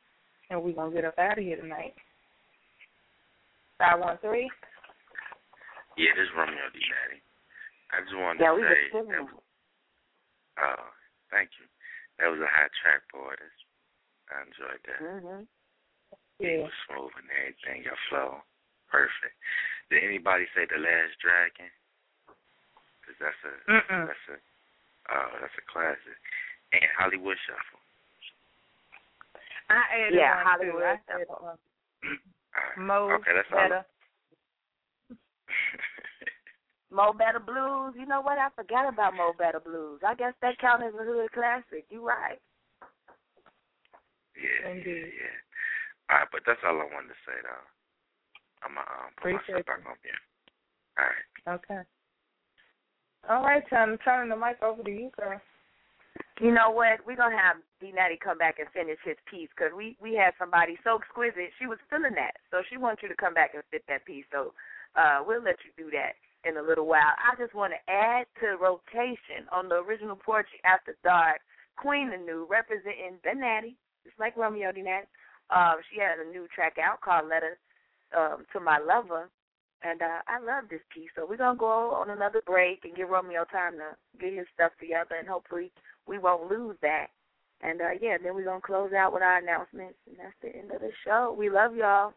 and 0.49 0.63
we're 0.63 0.71
gonna 0.71 0.95
get 0.95 1.03
up 1.03 1.19
out 1.19 1.37
of 1.37 1.43
here 1.43 1.57
tonight. 1.57 1.93
Five 3.77 3.99
one 3.99 4.17
three. 4.19 4.49
Yeah, 5.97 6.15
this 6.15 6.23
is 6.23 6.37
Romeo 6.37 6.69
D. 6.71 6.79
Daddy. 6.79 7.19
I 7.91 8.01
just 8.07 8.15
wanted 8.15 8.39
Yeah, 8.39 8.51
to 8.51 8.55
we 8.55 8.61
say 8.63 8.83
just 8.93 9.09
that, 9.09 9.27
Oh, 10.63 10.85
thank 11.29 11.49
you. 11.59 11.65
That 12.19 12.31
was 12.31 12.39
a 12.39 12.49
hot 12.49 12.71
track, 12.81 13.01
for 13.11 13.33
That's, 13.37 13.56
I 14.31 14.41
enjoyed 14.43 14.81
that. 14.85 14.99
Mhm. 15.01 15.47
It 16.39 16.61
was 16.61 16.71
smooth 16.85 17.11
and 17.17 17.29
everything. 17.31 17.83
Your 17.83 17.97
flow, 18.09 18.43
perfect. 18.91 19.35
Did 19.89 20.03
anybody 20.03 20.45
say 20.53 20.65
the 20.65 20.77
Last 20.77 21.17
Dragon? 21.19 21.71
Cause 23.05 23.15
that's 23.19 23.43
a 23.47 23.53
Mm-mm. 23.71 24.07
that's 24.07 24.27
a 24.29 24.37
oh 25.15 25.29
that's 25.41 25.57
a 25.57 25.61
classic. 25.71 26.17
And 26.73 26.83
Hollywood 26.99 27.37
Shuffle. 27.47 27.79
I 29.69 29.81
added 29.95 30.13
Yeah, 30.19 30.35
one 30.35 30.45
Hollywood 30.45 30.81
too. 30.81 30.85
I 30.85 30.97
Shuffle. 31.07 31.15
added 31.15 31.27
one. 31.39 31.59
Alright. 32.53 32.77
Mo 32.77 33.15
okay, 33.15 33.31
that's 33.33 33.51
all. 33.51 33.59
better. 33.63 33.85
Mo 36.91 37.13
Better 37.13 37.39
Blues. 37.39 37.95
You 37.97 38.05
know 38.05 38.21
what? 38.21 38.37
I 38.37 38.49
forgot 38.55 38.87
about 38.91 39.15
Mo 39.15 39.33
Better 39.37 39.59
Blues. 39.59 39.99
I 40.05 40.15
guess 40.15 40.33
that 40.41 40.57
counts 40.59 40.85
as 40.87 40.93
a 40.93 41.03
hood 41.03 41.31
classic. 41.31 41.85
You 41.89 42.05
right. 42.07 42.39
Yeah, 44.37 44.71
Indeed. 44.71 44.85
yeah, 44.85 45.27
yeah. 45.27 45.37
All 46.09 46.17
right, 46.23 46.29
but 46.31 46.41
that's 46.45 46.61
all 46.63 46.79
I 46.79 46.87
wanted 46.87 47.11
to 47.11 47.19
say, 47.25 47.35
though. 47.41 47.65
I'm 48.63 48.73
gonna 48.77 48.87
um, 48.87 49.11
put 49.17 49.33
Appreciate 49.33 49.65
myself 49.65 49.65
back 49.65 49.81
on 49.85 49.97
mute. 50.01 50.25
All 50.97 51.09
right. 51.09 51.27
Okay. 51.57 51.83
All 53.27 53.43
right, 53.43 53.65
time 53.69 53.97
turning 54.05 54.29
the 54.29 54.39
mic 54.39 54.61
over 54.63 54.81
to 54.81 54.91
you, 54.91 55.11
girl. 55.17 55.41
You 56.39 56.53
know 56.53 56.69
what? 56.69 57.01
We're 57.05 57.17
gonna 57.17 57.37
have 57.37 57.57
D 57.81 57.91
Natty 57.93 58.17
come 58.17 58.37
back 58.37 58.57
and 58.57 58.69
finish 58.69 58.97
his 59.03 59.17
piece 59.29 59.49
because 59.53 59.73
we 59.75 59.97
we 60.01 60.13
had 60.13 60.37
somebody 60.37 60.77
so 60.83 60.97
exquisite. 60.97 61.49
She 61.59 61.65
was 61.65 61.81
feeling 61.89 62.13
that, 62.15 62.37
so 62.49 62.61
she 62.69 62.77
wants 62.77 63.01
you 63.01 63.09
to 63.09 63.17
come 63.17 63.33
back 63.33 63.53
and 63.53 63.63
fit 63.69 63.83
that 63.89 64.05
piece. 64.05 64.25
So 64.31 64.53
uh, 64.95 65.25
we'll 65.25 65.43
let 65.43 65.57
you 65.65 65.73
do 65.75 65.89
that 65.91 66.13
in 66.47 66.57
a 66.57 66.61
little 66.61 66.85
while. 66.85 67.17
I 67.17 67.35
just 67.41 67.53
want 67.53 67.73
to 67.73 67.81
add 67.91 68.25
to 68.41 68.57
rotation 68.57 69.49
on 69.51 69.67
the 69.67 69.81
original 69.81 70.15
Poetry 70.15 70.61
After 70.63 70.95
Dark. 71.03 71.41
Queen 71.77 72.09
the 72.09 72.17
New 72.17 72.47
representing 72.49 73.21
the 73.23 73.33
Natty, 73.37 73.77
just 74.07 74.19
like 74.19 74.35
Romeo 74.37 74.71
D 74.71 74.81
Natty. 74.81 75.07
Um, 75.49 75.75
she 75.91 75.99
had 75.99 76.19
a 76.19 76.29
new 76.29 76.47
track 76.55 76.75
out 76.79 77.01
called 77.01 77.29
Letter 77.29 77.59
um, 78.15 78.45
to 78.51 78.59
My 78.59 78.79
Lover, 78.79 79.29
and 79.83 80.01
uh, 80.01 80.19
I 80.27 80.39
love 80.39 80.69
this 80.69 80.83
piece. 80.93 81.11
So 81.15 81.27
we're 81.27 81.37
gonna 81.37 81.59
go 81.59 81.91
on 81.91 82.09
another 82.09 82.41
break 82.45 82.83
and 82.83 82.95
give 82.95 83.09
Romeo 83.09 83.45
time 83.51 83.73
to 83.73 83.95
get 84.19 84.33
his 84.37 84.47
stuff 84.53 84.71
together, 84.79 85.15
and 85.19 85.27
hopefully 85.27 85.71
we 86.07 86.17
won't 86.17 86.49
lose 86.49 86.75
that. 86.81 87.07
And 87.61 87.81
uh 87.81 87.97
yeah, 88.01 88.17
then 88.21 88.35
we're 88.35 88.45
gonna 88.45 88.61
close 88.61 88.91
out 88.93 89.13
with 89.13 89.23
our 89.23 89.37
announcements 89.37 89.97
and 90.07 90.17
that's 90.19 90.35
the 90.41 90.55
end 90.55 90.71
of 90.71 90.81
the 90.81 90.91
show. 91.05 91.35
We 91.37 91.49
love 91.49 91.75
y'all. 91.75 92.13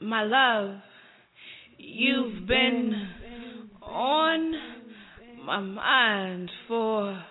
My 0.00 0.24
love, 0.24 0.80
you've 1.78 2.46
been 2.48 3.08
on 3.82 4.54
my 5.44 5.60
mind 5.60 6.50
for 6.66 7.22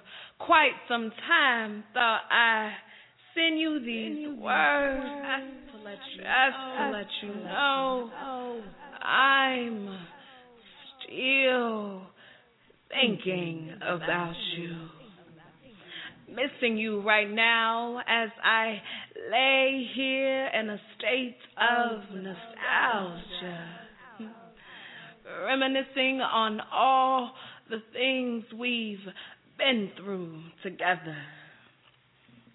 quite 0.45 0.73
some 0.87 1.11
time. 1.27 1.83
Thought 1.93 2.21
I 2.29 2.71
send 3.35 3.59
you 3.59 3.79
these 3.79 4.27
words 4.39 5.03
just 5.03 5.71
to 5.71 5.83
let 5.83 5.97
you, 6.15 6.23
just 6.23 6.57
to 6.77 6.91
let 6.91 7.07
you 7.23 7.43
know 7.43 8.09
I'm 9.01 9.97
still 11.03 12.01
thinking 12.89 13.71
about 13.81 14.35
you. 14.57 14.87
Missing 16.29 16.77
you 16.77 17.01
right 17.01 17.29
now 17.29 17.99
as 18.07 18.29
I 18.43 18.81
lay 19.29 19.87
here 19.95 20.47
in 20.47 20.69
a 20.69 20.77
state 20.97 21.35
of 21.57 22.01
nostalgia. 22.15 23.67
Reminiscing 25.45 26.21
on 26.21 26.61
all 26.71 27.31
the 27.69 27.79
things 27.93 28.43
we've 28.57 28.99
been 29.61 29.91
through 29.97 30.41
together. 30.63 31.15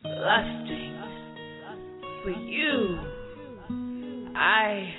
Lusting 0.05 1.01
for 2.25 2.31
you. 2.31 2.99
I 4.37 4.93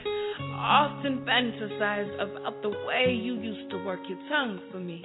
often 0.55 1.25
fantasize 1.27 2.13
about 2.15 2.61
the 2.61 2.69
way 2.69 3.13
you 3.13 3.35
used 3.41 3.69
to 3.71 3.83
work 3.83 3.99
your 4.07 4.19
tongue 4.29 4.59
for 4.71 4.79
me. 4.79 5.03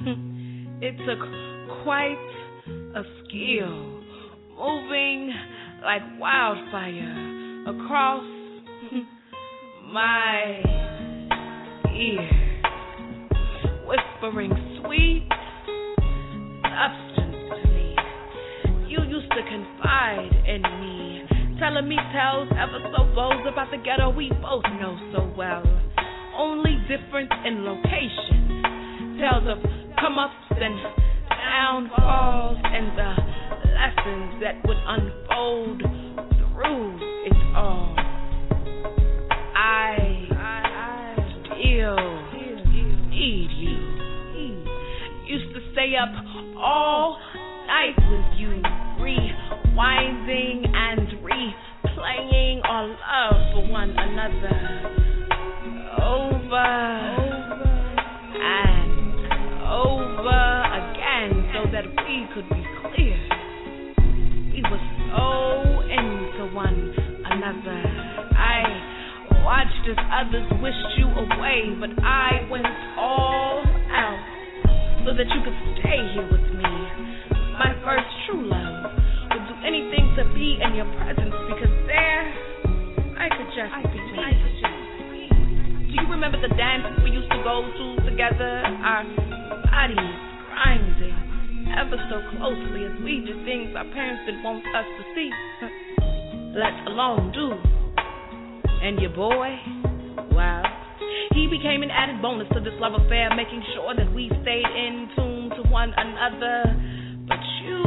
It 0.78 0.94
took 1.06 1.20
quite 1.84 2.18
a 2.94 3.02
skill, 3.24 4.02
moving 4.58 5.32
like 5.82 6.02
wildfire 6.20 7.64
across 7.66 8.24
my 9.90 10.60
ear, 11.94 12.28
whispering 13.88 14.80
sweet 14.84 15.26
substance 16.76 17.36
to 17.48 17.68
me. 17.72 17.96
You 18.86 19.00
used 19.08 19.30
to 19.32 19.42
confide 19.48 20.28
in 20.44 20.60
me, 20.60 21.24
telling 21.58 21.88
me 21.88 21.96
tales 22.12 22.48
ever 22.52 22.84
so 22.92 23.04
bold 23.14 23.46
about 23.46 23.70
the 23.70 23.78
ghetto 23.78 24.10
we 24.10 24.28
both 24.42 24.64
know 24.78 24.98
so 25.16 25.32
well. 25.36 25.64
Only 26.36 26.76
difference 26.86 27.32
in 27.46 27.64
location, 27.64 29.16
tales 29.16 29.48
of 29.48 29.58
come 29.98 30.18
ups 30.18 30.34
and 30.50 30.76
downfalls, 31.30 32.58
and 32.62 32.92
the 32.92 33.12
lessons 33.72 34.42
that 34.42 34.60
would 34.66 34.76
unfold 34.76 35.80
through 35.80 37.00
it 37.24 37.56
all. 37.56 37.96
I, 39.56 40.28
still 41.46 41.96
need 43.10 43.48
you. 43.50 43.55
Used 43.55 43.55
to 43.55 43.55
stay 45.76 45.92
up 45.94 46.08
all 46.56 47.18
night 47.66 47.94
with 48.08 48.40
you, 48.40 48.62
rewinding 48.98 50.64
and 50.74 51.06
replaying 51.20 52.64
our 52.64 52.88
love 52.88 53.52
for 53.52 53.68
one 53.70 53.90
another. 53.90 54.56
Over 56.00 56.56
and 58.40 59.12
over 59.68 60.40
again 60.80 61.44
so 61.52 61.70
that 61.70 61.84
we 61.84 62.26
could 62.32 62.48
be 62.48 62.64
clear. 62.80 63.18
We 64.54 64.62
were 64.62 64.84
so 65.12 65.26
into 65.92 66.54
one 66.54 66.94
another. 67.26 67.82
I 68.34 69.44
watched 69.44 69.90
as 69.90 69.98
others 70.10 70.48
wished 70.62 70.96
you 70.96 71.06
away, 71.06 71.76
but 71.78 72.02
I 72.02 72.48
went 72.50 72.66
all 72.96 73.62
out 73.90 74.25
so 75.06 75.14
that 75.14 75.30
you 75.30 75.40
could 75.46 75.54
stay 75.78 76.02
here 76.18 76.26
with 76.26 76.42
me. 76.50 76.72
My 77.62 77.70
first 77.86 78.10
true 78.26 78.42
love 78.42 78.90
would 79.30 79.46
do 79.46 79.56
anything 79.62 80.10
to 80.18 80.26
be 80.34 80.58
in 80.58 80.74
your 80.74 80.90
presence 80.98 81.30
because 81.46 81.70
there 81.86 82.26
I 83.14 83.30
could 83.30 83.46
just 83.54 83.70
be. 83.94 84.02
I 84.18 84.34
could 84.34 84.56
just 84.58 84.82
be. 85.14 85.30
Do 85.30 85.94
you 85.94 86.10
remember 86.10 86.42
the 86.42 86.50
dances 86.58 86.98
we 87.06 87.14
used 87.14 87.30
to 87.30 87.38
go 87.46 87.62
to 87.62 87.86
together? 88.02 88.66
Our 88.66 89.06
bodies 89.70 90.18
grinding 90.50 91.14
ever 91.78 91.96
so 92.10 92.18
closely 92.36 92.90
as 92.90 92.94
we 93.06 93.22
did 93.22 93.38
things 93.46 93.78
our 93.78 93.86
parents 93.94 94.26
didn't 94.26 94.42
want 94.42 94.66
us 94.74 94.86
to 94.90 95.02
see, 95.14 95.30
let 96.58 96.74
alone 96.90 97.30
do. 97.30 97.54
And 98.82 98.98
your 98.98 99.14
boy, 99.14 99.54
well, 100.34 100.62
he 101.34 101.46
became 101.46 101.82
an 101.82 101.90
added 101.90 102.20
bonus 102.22 102.48
to 102.54 102.60
this 102.60 102.74
love 102.78 102.94
affair, 102.94 103.34
making 103.34 103.62
sure 103.74 103.94
that 103.94 104.12
we 104.12 104.28
stayed 104.42 104.66
in 104.66 105.08
tune 105.16 105.50
to 105.56 105.62
one 105.70 105.92
another. 105.96 106.64
But 107.28 107.42
you, 107.64 107.80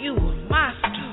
you 0.00 0.12
were 0.14 0.36
my 0.48 0.72
star. 0.78 1.12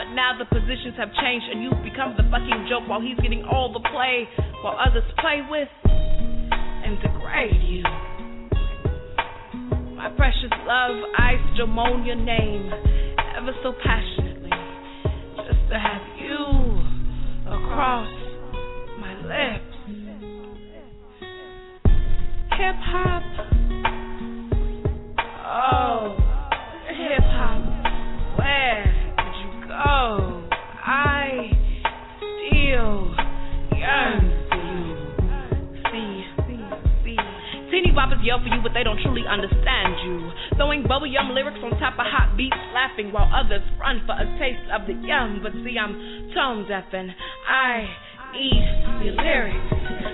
But 0.00 0.14
now 0.14 0.32
the 0.38 0.44
positions 0.46 0.94
have 0.96 1.12
changed 1.20 1.46
and 1.52 1.62
you've 1.62 1.82
become 1.84 2.14
the 2.16 2.24
fucking 2.30 2.66
joke 2.68 2.88
while 2.88 3.00
he's 3.00 3.18
getting 3.20 3.44
all 3.44 3.72
the 3.72 3.80
play, 3.80 4.28
while 4.62 4.76
others 4.80 5.04
play 5.20 5.40
with 5.48 5.68
and 5.84 6.96
degrade 7.02 7.62
you. 7.62 7.82
My 9.96 10.08
precious 10.16 10.50
love, 10.66 10.96
I 11.18 11.36
moan 11.66 12.06
your 12.06 12.16
name 12.16 12.70
ever 13.36 13.52
so 13.62 13.74
passionately, 13.84 14.50
just 15.36 15.68
to 15.68 15.78
have 15.78 16.00
you 16.18 16.40
across 17.46 18.19
Eh. 19.30 19.52
lips. 19.52 19.62
Hip 22.58 22.76
hop, 22.82 23.22
oh, 25.46 26.18
hip 26.90 27.24
hop, 27.30 27.62
where 28.36 28.84
did 29.16 29.34
you 29.38 29.68
go? 29.68 30.48
I 30.82 31.46
still 32.18 33.14
yearn 33.78 34.22
for 34.50 34.58
you. 34.66 34.98
See, 35.92 36.26
see, 36.46 36.62
see. 37.04 37.16
Teeny 37.70 37.92
boppers 37.94 38.24
yell 38.26 38.40
for 38.40 38.48
you, 38.50 38.60
but 38.62 38.74
they 38.74 38.82
don't 38.82 38.98
truly 39.00 39.22
understand 39.30 39.94
you. 40.04 40.30
Throwing 40.56 40.82
bubble 40.82 41.06
bubblegum 41.06 41.34
lyrics 41.34 41.60
on 41.62 41.70
top 41.78 41.94
of 41.94 42.06
hot 42.10 42.36
beats, 42.36 42.56
laughing 42.74 43.12
while 43.12 43.30
others 43.32 43.62
run 43.78 44.02
for 44.06 44.12
a 44.12 44.26
taste 44.38 44.66
of 44.74 44.86
the 44.88 44.94
yum. 45.06 45.40
But 45.42 45.52
see, 45.64 45.78
I'm 45.78 46.34
tone 46.34 46.66
deaf 46.68 46.84
and 46.92 47.10
I 47.48 48.09
need 48.32 48.62
your 49.04 49.16
lyrics, 49.16 49.68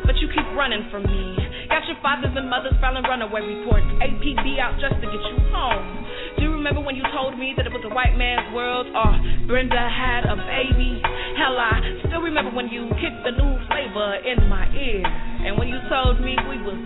but 0.06 0.16
you 0.18 0.28
keep 0.32 0.46
running 0.56 0.88
from 0.90 1.04
me. 1.04 1.36
Got 1.68 1.84
your 1.88 1.98
fathers 2.00 2.32
and 2.34 2.48
mothers 2.48 2.74
filing 2.80 3.04
runaway 3.04 3.42
reports. 3.42 3.86
APB 4.00 4.58
out 4.62 4.78
just 4.80 4.96
to 5.02 5.06
get 5.06 5.20
you 5.20 5.36
home. 5.52 6.06
Do 6.36 6.42
you 6.44 6.52
remember 6.52 6.80
when 6.80 6.96
you 6.96 7.02
told 7.12 7.38
me 7.38 7.54
that 7.56 7.66
it 7.66 7.72
was 7.72 7.82
a 7.84 7.92
white 7.92 8.16
man's 8.16 8.54
world? 8.54 8.86
Or 8.94 9.12
Brenda 9.46 9.76
had 9.76 10.24
a 10.24 10.36
baby? 10.36 11.02
Hell, 11.36 11.56
I 11.58 11.80
still 12.06 12.22
remember 12.22 12.54
when 12.54 12.68
you 12.68 12.88
kicked 13.02 13.24
the 13.24 13.34
new 13.34 13.52
flavor 13.68 14.08
in 14.22 14.48
my 14.48 14.68
ear. 14.72 15.02
And 15.02 15.58
when 15.58 15.68
you 15.68 15.78
told 15.88 16.20
me 16.20 16.36
we 16.48 16.58
was 16.62 16.78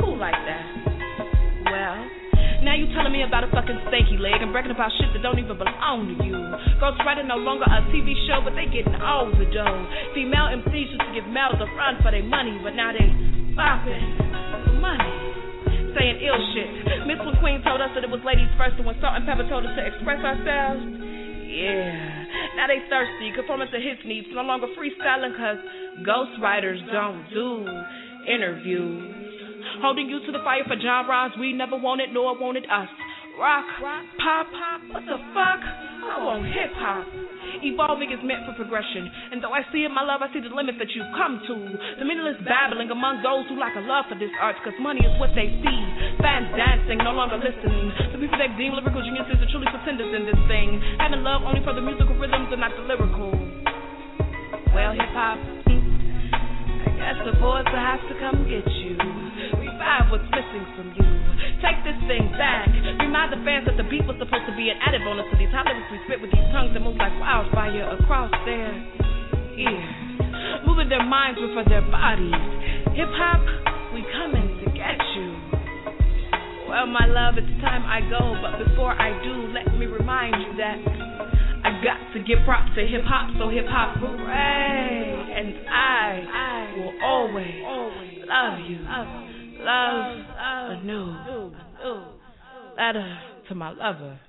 cool 0.00 0.18
like 0.18 0.36
that. 0.36 0.64
Well, 1.64 2.17
now 2.62 2.74
you 2.74 2.90
telling 2.94 3.14
me 3.14 3.22
about 3.22 3.46
a 3.46 3.50
fucking 3.54 3.78
stanky 3.86 4.18
leg 4.18 4.42
and 4.42 4.50
bragging 4.50 4.74
about 4.74 4.90
shit 4.98 5.12
that 5.14 5.22
don't 5.22 5.38
even 5.38 5.54
belong 5.54 6.10
to 6.10 6.16
you. 6.26 6.38
Ghost 6.82 6.98
Rider 7.06 7.22
no 7.22 7.38
longer 7.38 7.66
a 7.66 7.86
TV 7.94 8.14
show, 8.26 8.42
but 8.42 8.58
they 8.58 8.66
getting 8.66 8.98
all 8.98 9.30
the 9.30 9.46
dough. 9.54 9.78
Female 10.14 10.50
MCs 10.58 10.90
used 10.90 11.02
to 11.02 11.12
give 11.14 11.26
males 11.30 11.58
a 11.62 11.68
run 11.78 11.98
for 12.02 12.10
their 12.10 12.26
money, 12.26 12.58
but 12.62 12.74
now 12.74 12.90
they 12.90 13.06
bopping 13.54 14.02
for 14.66 14.74
money. 14.82 15.14
Saying 15.94 16.18
ill 16.22 16.40
shit. 16.54 16.70
Miss 17.06 17.18
McQueen 17.22 17.62
told 17.64 17.80
us 17.80 17.90
that 17.94 18.02
it 18.04 18.10
was 18.10 18.20
ladies 18.26 18.50
first, 18.58 18.76
and 18.76 18.86
when 18.86 18.98
Salt-N-Pepa 19.00 19.48
told 19.48 19.64
us 19.64 19.74
to 19.74 19.82
express 19.82 20.20
ourselves, 20.20 20.82
yeah. 21.48 22.58
Now 22.60 22.68
they 22.68 22.82
thirsty, 22.90 23.32
conforming 23.34 23.72
to 23.72 23.80
his 23.80 23.98
needs, 24.04 24.28
no 24.30 24.42
longer 24.42 24.66
freestyling, 24.76 25.34
cause 25.34 25.58
Ghost 26.04 26.36
Riders 26.42 26.78
don't 26.92 27.24
do 27.32 27.66
interviews. 28.28 29.17
Holding 29.80 30.08
you 30.08 30.20
to 30.24 30.32
the 30.32 30.42
fire 30.44 30.64
for 30.66 30.76
John 30.76 31.06
Ross, 31.06 31.32
we 31.38 31.52
never 31.52 31.76
wanted 31.76 32.12
nor 32.12 32.36
wanted 32.38 32.64
us. 32.66 32.88
Rock, 33.38 33.70
pop, 34.18 34.50
pop, 34.50 34.80
what 34.90 35.06
the 35.06 35.14
fuck? 35.30 35.62
I 35.62 36.18
want 36.18 36.42
hip 36.50 36.74
hop. 36.74 37.06
Evolving 37.62 38.10
is 38.10 38.18
meant 38.26 38.42
for 38.42 38.54
progression, 38.58 39.06
and 39.30 39.38
though 39.38 39.54
I 39.54 39.62
see 39.70 39.86
it, 39.86 39.94
my 39.94 40.02
love, 40.02 40.26
I 40.26 40.28
see 40.34 40.42
the 40.42 40.50
limits 40.50 40.82
that 40.82 40.90
you've 40.90 41.06
come 41.14 41.38
to. 41.46 41.54
The 42.02 42.04
meaningless 42.04 42.42
babbling 42.42 42.90
among 42.90 43.22
those 43.22 43.46
who 43.46 43.54
lack 43.54 43.78
a 43.78 43.82
love 43.86 44.10
for 44.10 44.18
this 44.18 44.34
art, 44.42 44.58
cause 44.66 44.74
money 44.82 45.06
is 45.06 45.14
what 45.22 45.30
they 45.38 45.46
see. 45.62 45.80
Fans 46.18 46.50
dancing, 46.58 46.98
no 46.98 47.14
longer 47.14 47.38
listening. 47.38 47.94
The 48.10 48.18
people 48.18 48.42
they 48.42 48.50
deem 48.58 48.74
lyrical 48.74 49.06
geniuses 49.06 49.38
are 49.38 49.50
truly 49.54 49.70
pretenders 49.70 50.10
in 50.10 50.26
this 50.26 50.42
thing. 50.50 50.82
Having 50.98 51.22
love 51.22 51.46
only 51.46 51.62
for 51.62 51.78
the 51.78 51.82
musical 51.82 52.18
rhythms 52.18 52.50
and 52.50 52.58
not 52.58 52.74
the 52.74 52.84
lyrical. 52.90 53.30
Well, 54.74 54.92
hip 54.98 55.14
hop, 55.14 55.38
I 55.38 56.90
guess 56.98 57.22
the 57.22 57.38
boys 57.38 57.70
will 57.70 57.86
have 57.86 58.02
to 58.02 58.14
come 58.18 58.50
get 58.50 58.66
you. 58.82 59.17
Revive 59.88 60.12
what's 60.12 60.28
missing 60.36 60.68
from 60.76 60.92
you. 61.00 61.08
Take 61.64 61.80
this 61.80 61.96
thing 62.04 62.28
back. 62.36 62.68
Remind 63.00 63.32
the 63.32 63.40
fans 63.40 63.64
that 63.64 63.80
the 63.80 63.88
beat 63.88 64.04
was 64.04 64.20
supposed 64.20 64.44
to 64.44 64.52
be 64.52 64.68
an 64.68 64.76
added 64.84 65.00
bonus 65.00 65.24
to 65.32 65.36
these 65.40 65.48
lyrics 65.48 65.88
we 65.88 65.96
spit 66.04 66.20
with 66.20 66.28
these 66.28 66.44
tongues 66.52 66.76
that 66.76 66.84
move 66.84 67.00
like 67.00 67.16
wildfire 67.16 67.96
across 67.96 68.28
their 68.44 68.68
ears. 69.56 69.96
Moving 70.68 70.92
their 70.92 71.00
minds 71.00 71.40
before 71.40 71.64
their 71.64 71.80
bodies. 71.88 72.36
Hip 73.00 73.08
hop, 73.16 73.40
we 73.96 74.04
coming 74.12 74.60
to 74.60 74.66
get 74.76 75.00
you. 75.16 75.28
Well, 76.68 76.84
my 76.84 77.08
love, 77.08 77.40
it's 77.40 77.48
time 77.64 77.88
I 77.88 78.04
go, 78.12 78.36
but 78.44 78.60
before 78.68 78.92
I 78.92 79.16
do, 79.24 79.56
let 79.56 79.72
me 79.72 79.88
remind 79.88 80.36
you 80.36 80.52
that 80.60 80.84
I 81.64 81.80
got 81.80 82.12
to 82.12 82.20
give 82.28 82.44
props 82.44 82.76
to 82.76 82.84
hip 82.84 83.08
hop, 83.08 83.32
so 83.40 83.48
hip 83.48 83.64
hop, 83.64 83.96
hooray! 83.96 85.16
And 85.32 85.64
I, 85.64 86.28
I 86.28 86.76
will 86.76 86.92
always, 87.00 87.56
always 87.64 88.20
love 88.28 88.60
you, 88.68 88.84
love 88.84 89.28
anew. 89.68 91.16
Letter 92.76 93.18
to 93.48 93.54
my 93.54 93.70
lover. 93.72 94.20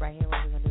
Right 0.00 0.14
here, 0.14 0.28
what 0.28 0.44
we're 0.44 0.50
gonna 0.50 0.63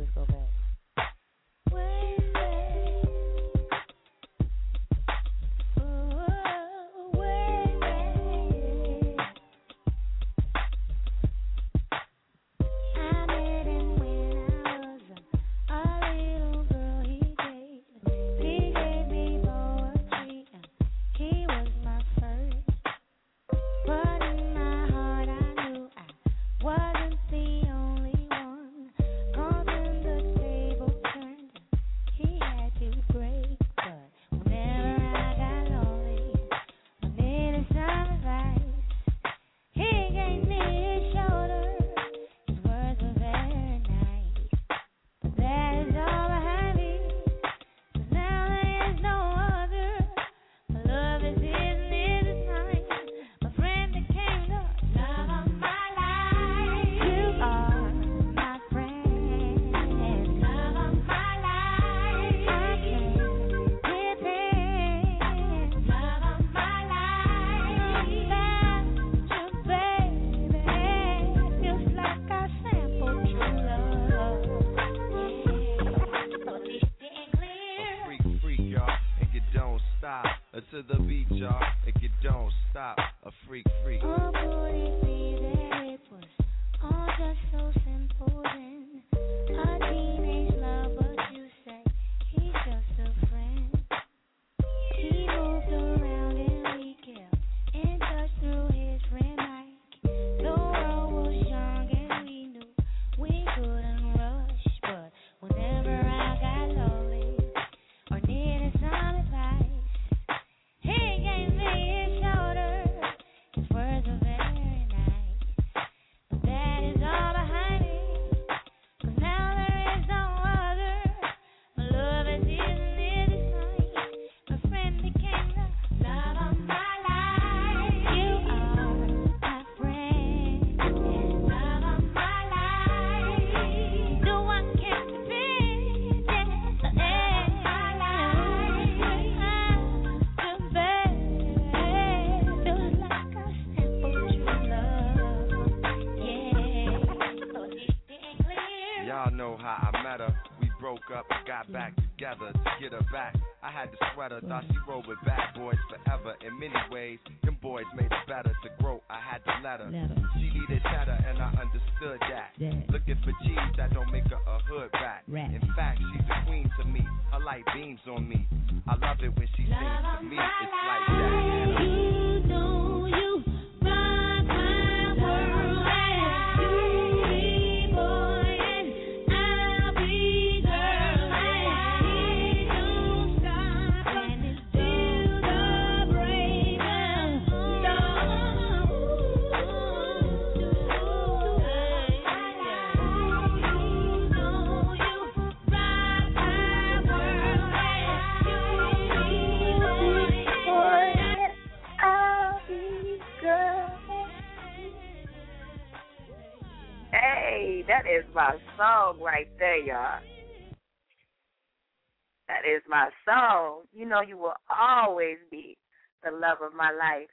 my 216.83 216.91
life. 216.91 217.31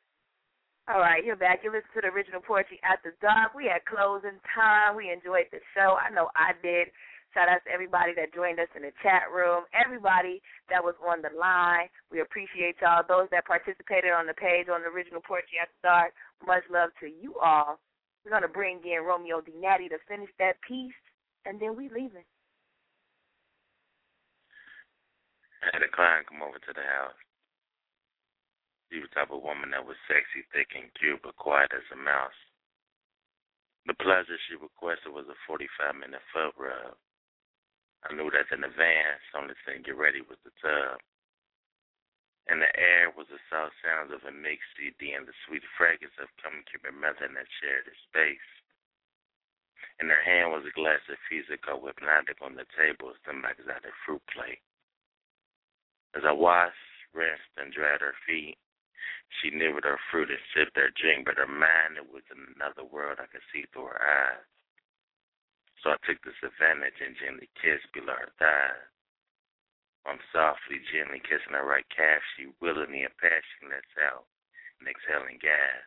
All 0.87 1.03
right, 1.03 1.27
you're 1.27 1.35
back. 1.35 1.67
You 1.67 1.75
listen 1.75 1.91
to 1.99 2.07
the 2.07 2.15
original 2.15 2.39
Poetry 2.39 2.79
After 2.87 3.19
Dark. 3.19 3.51
We 3.51 3.67
had 3.67 3.83
closing 3.83 4.39
time. 4.55 4.95
We 4.95 5.11
enjoyed 5.11 5.51
the 5.51 5.59
show. 5.75 5.99
I 5.99 6.15
know 6.15 6.31
I 6.39 6.55
did. 6.63 6.95
Shout 7.35 7.51
out 7.51 7.63
to 7.67 7.71
everybody 7.71 8.15
that 8.15 8.35
joined 8.35 8.59
us 8.59 8.71
in 8.75 8.83
the 8.83 8.95
chat 9.03 9.31
room, 9.31 9.67
everybody 9.71 10.43
that 10.67 10.83
was 10.83 10.99
on 10.99 11.23
the 11.23 11.31
line. 11.35 11.87
We 12.11 12.23
appreciate 12.23 12.79
y'all. 12.83 13.07
Those 13.07 13.31
that 13.31 13.47
participated 13.47 14.11
on 14.11 14.27
the 14.27 14.35
page 14.35 14.67
on 14.67 14.83
the 14.83 14.91
original 14.91 15.23
Poetry 15.23 15.63
After 15.63 15.79
Dark, 15.83 16.11
much 16.43 16.67
love 16.71 16.91
to 16.99 17.07
you 17.07 17.39
all. 17.39 17.79
We're 18.23 18.35
going 18.35 18.47
to 18.47 18.51
bring 18.51 18.83
in 18.83 19.07
Romeo 19.07 19.43
D. 19.43 19.55
Natty 19.55 19.91
to 19.95 19.99
finish 20.11 20.31
that 20.43 20.59
piece, 20.67 20.99
and 21.47 21.59
then 21.63 21.79
we 21.79 21.87
leaving. 21.87 22.27
I 25.63 25.71
had 25.75 25.87
a 25.87 25.91
client 25.91 26.27
come 26.27 26.43
over 26.43 26.59
to 26.59 26.73
the 26.75 26.83
house. 26.83 27.15
She 28.91 28.99
was 28.99 29.07
the 29.15 29.23
type 29.23 29.31
of 29.31 29.47
woman 29.47 29.71
that 29.71 29.87
was 29.87 29.95
sexy, 30.11 30.43
thick, 30.51 30.75
and 30.75 30.91
cute, 30.99 31.23
but 31.23 31.39
quiet 31.39 31.71
as 31.71 31.87
a 31.95 31.97
mouse. 31.97 32.35
The 33.87 33.95
pleasure 33.95 34.35
she 34.51 34.59
requested 34.59 35.15
was 35.15 35.31
a 35.31 35.39
45 35.47 35.95
minute 35.95 36.23
foot 36.35 36.59
rub. 36.59 36.99
I 38.03 38.13
knew 38.13 38.31
that 38.35 38.51
in 38.51 38.65
advance, 38.67 39.23
only 39.35 39.55
thing 39.63 39.87
get 39.87 39.95
ready 39.95 40.21
was 40.21 40.43
the 40.43 40.51
tub. 40.59 40.99
In 42.51 42.59
the 42.59 42.73
air 42.75 43.15
was 43.15 43.29
the 43.31 43.39
soft 43.47 43.79
sounds 43.79 44.11
of 44.11 44.27
a 44.27 44.35
mixed 44.35 44.75
CD 44.75 45.13
and 45.15 45.23
the 45.23 45.37
sweet 45.47 45.63
fragrance 45.79 46.19
of 46.19 46.35
coming 46.43 46.67
Cuban 46.67 46.99
melon 46.99 47.39
that 47.39 47.47
shared 47.63 47.87
its 47.87 48.03
space. 48.11 48.51
In 50.01 50.09
her 50.09 50.23
hand 50.25 50.51
was 50.51 50.67
a 50.67 50.75
glass 50.75 51.05
of 51.09 51.21
Physico 51.29 51.79
Hpnotiq 51.79 52.43
on 52.43 52.57
the 52.57 52.67
table, 52.75 53.15
some 53.23 53.45
exotic 53.45 53.95
fruit 54.05 54.23
plate. 54.33 54.63
As 56.17 56.25
I 56.25 56.33
washed, 56.33 56.75
rinsed, 57.15 57.55
and 57.57 57.73
dried 57.73 58.01
her 58.01 58.17
feet, 58.27 58.59
she 59.39 59.51
nibbled 59.55 59.85
her 59.85 59.99
fruit 60.11 60.31
and 60.31 60.43
sipped 60.51 60.77
her 60.77 60.91
drink, 60.91 61.25
but 61.25 61.39
her 61.39 61.47
mind 61.47 61.97
it 61.97 62.11
was 62.11 62.27
in 62.35 62.43
another 62.55 62.83
world 62.83 63.23
I 63.23 63.31
could 63.31 63.47
see 63.55 63.65
through 63.71 63.95
her 63.95 64.03
eyes. 64.03 64.47
So 65.83 65.95
I 65.95 65.99
took 66.05 66.21
this 66.23 66.43
advantage 66.43 66.99
and 67.01 67.17
gently 67.17 67.49
kissed 67.57 67.89
below 67.95 68.19
her 68.19 68.35
thighs. 68.37 68.91
I'm 70.05 70.21
softly, 70.33 70.81
gently 70.93 71.21
kissing 71.21 71.55
her 71.55 71.65
right 71.65 71.87
calf. 71.95 72.21
She 72.37 72.53
willingly 72.61 73.05
and 73.05 73.17
passionately 73.17 73.77
lets 73.79 73.97
out 74.01 74.27
an 74.81 74.89
exhaling 74.89 75.39
gas. 75.41 75.87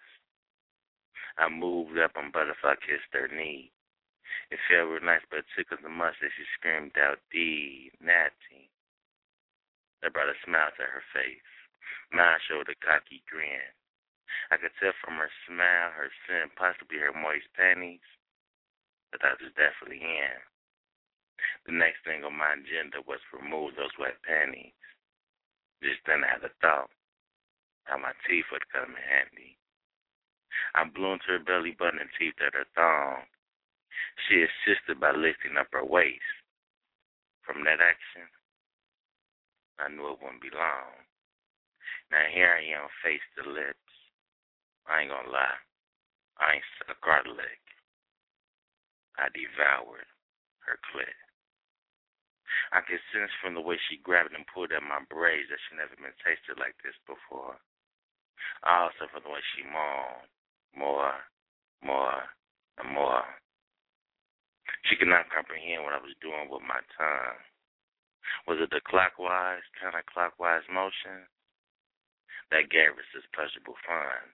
I 1.38 1.50
moved 1.50 1.98
up 1.98 2.16
and 2.16 2.32
butterfly 2.32 2.78
kissed 2.82 3.10
her 3.14 3.28
knee. 3.28 3.74
It 4.50 4.60
felt 4.70 4.90
real 4.90 5.02
nice, 5.02 5.26
but 5.30 5.46
it 5.46 5.50
tickled 5.58 5.82
the 5.82 5.90
as 5.90 6.16
she 6.22 6.46
screamed 6.58 6.98
out, 6.98 7.20
D, 7.32 7.92
Natty. 8.00 8.70
That 10.02 10.14
brought 10.14 10.30
a 10.30 10.38
smile 10.46 10.70
to 10.78 10.84
her 10.84 11.04
face. 11.14 11.53
Mine 12.12 12.40
showed 12.48 12.70
a 12.70 12.76
cocky 12.84 13.24
grin. 13.30 13.72
I 14.52 14.58
could 14.58 14.74
tell 14.80 14.94
from 15.04 15.18
her 15.18 15.32
smile, 15.46 15.92
her 15.92 16.10
scent, 16.26 16.56
possibly 16.56 17.00
her 17.00 17.14
moist 17.14 17.48
panties, 17.56 18.06
that 19.12 19.24
I 19.24 19.38
was 19.38 19.54
definitely 19.54 20.02
in. 20.02 20.38
The 21.66 21.74
next 21.74 22.04
thing 22.04 22.24
on 22.24 22.38
my 22.38 22.54
agenda 22.54 23.02
was 23.06 23.20
to 23.30 23.38
remove 23.38 23.76
those 23.76 23.94
wet 24.00 24.22
panties. 24.24 24.76
Just 25.82 26.02
then 26.06 26.24
I 26.24 26.40
had 26.40 26.44
a 26.44 26.54
thought 26.62 26.90
how 27.86 27.98
my 27.98 28.16
teeth 28.28 28.48
would 28.52 28.64
come 28.72 28.96
in 28.96 29.04
handy. 29.04 29.60
I 30.76 30.86
blew 30.86 31.14
into 31.14 31.36
her 31.36 31.44
belly 31.44 31.76
button 31.76 32.00
and 32.00 32.10
teethed 32.18 32.42
at 32.42 32.54
her 32.54 32.66
thong. 32.76 33.28
She 34.28 34.46
assisted 34.46 35.00
by 35.00 35.12
lifting 35.12 35.58
up 35.60 35.68
her 35.74 35.84
waist. 35.84 36.24
From 37.44 37.64
that 37.66 37.84
action, 37.84 38.24
I 39.80 39.90
knew 39.90 40.16
it 40.16 40.22
wouldn't 40.22 40.42
be 40.42 40.54
long. 40.54 41.04
Now 42.12 42.26
here 42.32 42.52
I 42.52 42.64
am, 42.76 42.88
face 43.04 43.24
to 43.38 43.50
lips. 43.50 43.78
I 44.88 45.02
ain't 45.02 45.12
gonna 45.12 45.32
lie, 45.32 45.60
I 46.40 46.60
ain't 46.60 46.70
suck 46.80 47.00
cartilage. 47.02 47.70
I 49.16 49.30
devoured 49.32 50.10
her 50.66 50.80
clit. 50.92 51.16
I 52.74 52.82
could 52.82 53.02
sense 53.14 53.32
from 53.42 53.54
the 53.54 53.62
way 53.62 53.78
she 53.90 54.02
grabbed 54.02 54.34
and 54.34 54.46
pulled 54.50 54.72
at 54.74 54.84
my 54.84 55.02
braids 55.10 55.50
that 55.50 55.62
she 55.70 55.78
never 55.78 55.96
been 55.98 56.14
tasted 56.22 56.58
like 56.58 56.76
this 56.82 56.98
before. 57.06 57.58
I 58.64 58.90
Also 58.90 59.10
from 59.10 59.24
the 59.24 59.34
way 59.34 59.44
she 59.54 59.64
moaned, 59.64 60.30
more, 60.76 61.14
more, 61.82 62.24
and 62.78 62.90
more. 62.90 63.26
She 64.90 64.96
could 64.98 65.10
not 65.10 65.30
comprehend 65.30 65.84
what 65.84 65.94
I 65.94 66.02
was 66.04 66.16
doing 66.22 66.50
with 66.50 66.66
my 66.66 66.82
tongue. 66.98 67.40
Was 68.48 68.60
it 68.60 68.70
the 68.72 68.82
clockwise, 68.88 69.64
counterclockwise 69.80 70.66
motion 70.72 71.28
that 72.54 72.70
this 73.18 73.26
pleasurable 73.34 73.76
fun? 73.82 74.30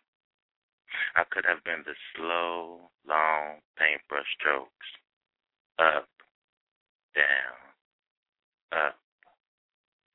I 1.16 1.24
could 1.32 1.48
have 1.48 1.64
been 1.64 1.88
the 1.88 1.96
slow, 2.14 2.91
long 3.08 3.64
paintbrush 3.80 4.28
strokes. 4.36 4.90
Up, 5.80 6.12
down, 7.16 7.58
up, 8.76 9.00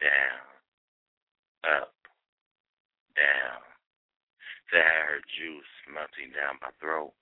down, 0.04 0.44
up, 1.64 1.96
down. 3.16 3.64
To 4.72 4.76
have 4.76 5.08
her 5.08 5.22
juice 5.24 5.74
melting 5.88 6.36
down 6.36 6.60
my 6.60 6.74
throat. 6.76 7.16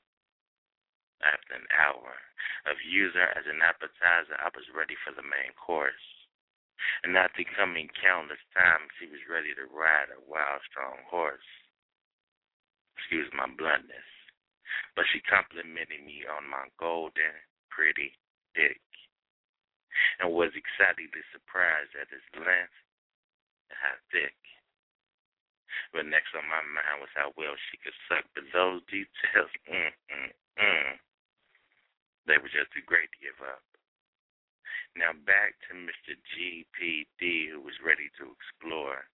After 1.23 1.55
an 1.55 1.71
hour 1.71 2.19
of 2.67 2.75
using 2.83 3.23
her 3.23 3.31
as 3.39 3.47
an 3.47 3.63
appetizer, 3.63 4.35
I 4.35 4.51
was 4.51 4.67
ready 4.75 4.99
for 5.07 5.15
the 5.15 5.23
main 5.23 5.55
course. 5.55 6.22
And 7.03 7.17
after 7.17 7.45
coming 7.57 7.89
countless 7.99 8.43
times, 8.55 8.93
she 8.99 9.07
was 9.07 9.23
ready 9.31 9.55
to 9.55 9.67
ride 9.71 10.11
a 10.11 10.21
wild, 10.25 10.63
strong 10.71 11.03
horse. 11.09 11.47
Excuse 12.99 13.29
my 13.35 13.47
bluntness, 13.47 14.09
but 14.95 15.05
she 15.11 15.21
complimented 15.27 16.07
me 16.07 16.23
on 16.29 16.49
my 16.49 16.71
golden, 16.79 17.35
pretty 17.71 18.15
dick 18.55 18.81
and 20.21 20.33
was 20.33 20.53
excitedly 20.57 21.23
surprised 21.33 21.93
at 21.97 22.11
its 22.13 22.27
length 22.37 22.79
and 23.71 23.79
how 23.79 23.97
thick. 24.13 24.37
But 25.93 26.09
next 26.09 26.37
on 26.37 26.45
my 26.49 26.61
mind 26.65 27.01
was 27.01 27.13
how 27.17 27.33
well 27.37 27.57
she 27.69 27.81
could 27.81 27.97
suck, 28.09 28.25
but 28.37 28.45
those 28.53 28.85
details, 28.89 29.53
mm, 29.69 29.93
mm, 30.13 30.33
mm, 30.61 30.93
they 32.29 32.37
were 32.37 32.53
just 32.53 32.73
too 32.73 32.85
great 32.85 33.09
to 33.13 33.25
give 33.25 33.41
up. 33.41 33.65
Now 34.97 35.13
back 35.25 35.57
to 35.69 35.75
Mr. 35.75 36.13
GPD, 36.13 37.49
who 37.49 37.61
was 37.61 37.81
ready 37.81 38.13
to 38.21 38.29
explore. 38.29 39.09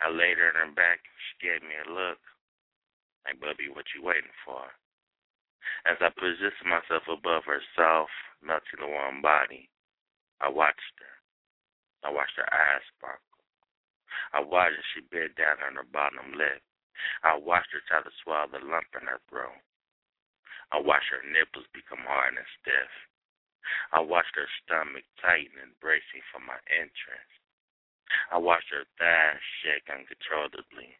I 0.00 0.10
laid 0.10 0.38
her 0.38 0.54
on 0.54 0.68
her 0.68 0.74
back. 0.74 1.02
She 1.02 1.46
gave 1.48 1.62
me 1.62 1.74
a 1.74 1.90
look. 1.90 2.22
Like, 3.26 3.40
Bubby, 3.40 3.68
what 3.68 3.90
you 3.94 4.02
waiting 4.06 4.30
for? 4.46 4.62
As 5.84 5.98
I 6.00 6.10
positioned 6.14 6.70
myself 6.70 7.02
above 7.10 7.44
her 7.50 7.60
soft, 7.74 8.14
melting 8.40 8.86
warm 8.86 9.20
body, 9.20 9.68
I 10.40 10.48
watched 10.48 10.94
her. 11.02 11.16
I 12.06 12.10
watched 12.14 12.36
her 12.36 12.46
eyes 12.46 12.86
sparkle. 12.94 13.42
I 14.32 14.40
watched 14.40 14.78
as 14.78 14.84
she 14.94 15.00
bit 15.10 15.34
down 15.34 15.58
on 15.66 15.74
her 15.74 15.88
bottom 15.90 16.32
lip. 16.38 16.62
I 17.24 17.34
watched 17.34 17.72
her 17.72 17.82
try 17.88 18.02
to 18.02 18.10
swallow 18.22 18.46
the 18.48 18.62
lump 18.62 18.94
in 18.94 19.06
her 19.06 19.20
throat. 19.28 19.58
I 20.70 20.78
watched 20.78 21.10
her 21.10 21.22
nipples 21.26 21.66
become 21.74 22.06
hard 22.06 22.36
and 22.38 22.46
stiff. 22.60 22.90
I 23.92 24.00
watched 24.00 24.34
her 24.36 24.48
stomach 24.62 25.04
tighten 25.20 25.58
and 25.62 25.78
bracing 25.80 26.22
for 26.32 26.40
my 26.40 26.58
entrance. 26.70 27.32
I 28.30 28.38
watched 28.38 28.70
her 28.70 28.86
thighs 28.98 29.42
shake 29.62 29.90
uncontrollably, 29.90 30.94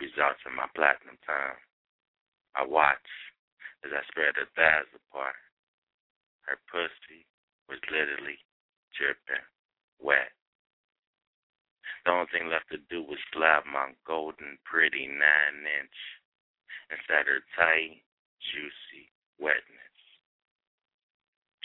results 0.00 0.40
in 0.46 0.56
my 0.56 0.68
platinum 0.74 1.18
time. 1.26 1.60
I 2.56 2.64
watched 2.64 3.20
as 3.84 3.92
I 3.92 4.02
spread 4.08 4.36
her 4.36 4.48
thighs 4.56 4.88
apart. 4.94 5.36
Her 6.48 6.58
pussy 6.70 7.26
was 7.68 7.78
literally 7.90 8.38
dripping 8.96 9.44
wet. 10.00 10.32
The 12.04 12.12
only 12.12 12.30
thing 12.30 12.48
left 12.48 12.70
to 12.70 12.78
do 12.88 13.02
was 13.02 13.18
slap 13.32 13.66
my 13.66 13.92
golden, 14.06 14.58
pretty 14.64 15.06
nine 15.06 15.66
inch 15.66 15.98
inside 16.90 17.26
her 17.26 17.42
tight, 17.58 18.02
juicy 18.40 19.10
wetness. 19.38 19.85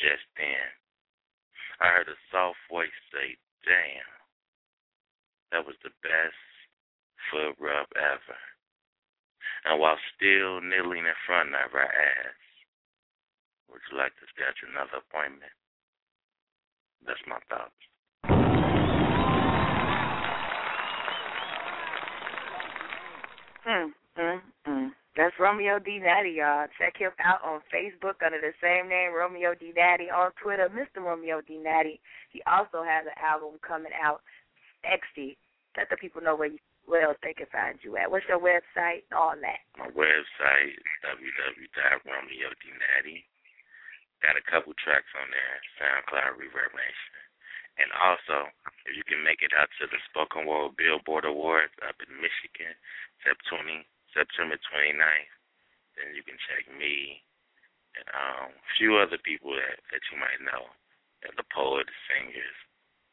Just 0.01 0.25
then, 0.33 0.65
I 1.77 1.93
heard 1.93 2.09
a 2.09 2.17
soft 2.33 2.57
voice 2.73 2.89
say, 3.13 3.37
Damn, 3.61 4.09
that 5.53 5.61
was 5.61 5.77
the 5.85 5.93
best 6.01 6.41
foot 7.29 7.53
rub 7.61 7.85
ever. 7.93 8.41
And 9.69 9.77
while 9.79 10.01
still 10.17 10.57
kneeling 10.57 11.05
in 11.05 11.13
front 11.29 11.53
of 11.53 11.69
her, 11.69 11.85
I 11.85 12.25
asked, 12.25 12.57
Would 13.69 13.85
you 13.91 13.97
like 14.01 14.17
to 14.17 14.25
schedule 14.33 14.73
another 14.73 15.05
appointment? 15.05 15.53
That's 17.05 17.21
my 17.29 17.37
thoughts. 17.45 17.77
Mm, 23.69 23.93
mm, 24.17 24.41
mm. 24.41 24.41
That's 25.17 25.35
Romeo 25.39 25.77
D. 25.77 25.99
Natty, 25.99 26.39
y'all. 26.39 26.67
Check 26.79 26.95
him 26.95 27.11
out 27.19 27.43
on 27.43 27.59
Facebook 27.67 28.23
under 28.23 28.39
the 28.39 28.55
same 28.63 28.87
name, 28.87 29.11
Romeo 29.11 29.51
D. 29.53 29.73
Natty. 29.75 30.07
On 30.07 30.31
Twitter, 30.39 30.71
Mr. 30.71 31.03
Romeo 31.03 31.41
D. 31.43 31.59
Natty. 31.59 31.99
He 32.31 32.39
also 32.47 32.79
has 32.79 33.03
an 33.03 33.19
album 33.19 33.59
coming 33.59 33.91
out, 33.91 34.23
Sexy. 34.79 35.35
Let 35.75 35.91
the 35.91 35.99
people 35.99 36.23
know 36.23 36.39
where 36.39 36.55
you, 36.55 36.63
where 36.87 37.11
else 37.11 37.19
they 37.19 37.35
can 37.35 37.51
find 37.51 37.75
you 37.83 37.99
at. 37.99 38.07
What's 38.07 38.23
your 38.31 38.39
website? 38.39 39.03
and 39.11 39.19
All 39.19 39.35
that. 39.35 39.59
My 39.75 39.91
website 39.91 40.79
is 40.79 40.87
www.romeodnatty. 41.03 43.19
Got 44.23 44.39
a 44.39 44.45
couple 44.47 44.71
tracks 44.79 45.11
on 45.19 45.27
there, 45.27 45.59
SoundCloud 45.75 46.39
ReverbNation. 46.39 47.19
And 47.83 47.91
also, 47.99 48.47
if 48.87 48.95
you 48.95 49.03
can 49.03 49.19
make 49.23 49.41
it 49.43 49.51
out 49.57 49.67
to 49.79 49.87
the 49.91 49.99
Spoken 50.11 50.45
Word 50.47 50.77
Billboard 50.77 51.25
Awards 51.25 51.73
up 51.83 51.95
in 51.99 52.15
Michigan, 52.15 52.75
September 53.25 53.83
September 54.11 54.59
29th, 54.59 55.33
then 55.95 56.15
you 56.15 56.23
can 56.23 56.37
check 56.47 56.67
me 56.75 57.23
and 57.95 58.07
um, 58.15 58.49
a 58.55 58.71
few 58.79 58.95
other 58.95 59.19
people 59.19 59.51
that, 59.51 59.77
that 59.91 60.03
you 60.11 60.15
might 60.15 60.39
know, 60.39 60.63
and 61.27 61.35
the 61.35 61.47
poets, 61.51 61.91
singers, 62.07 62.57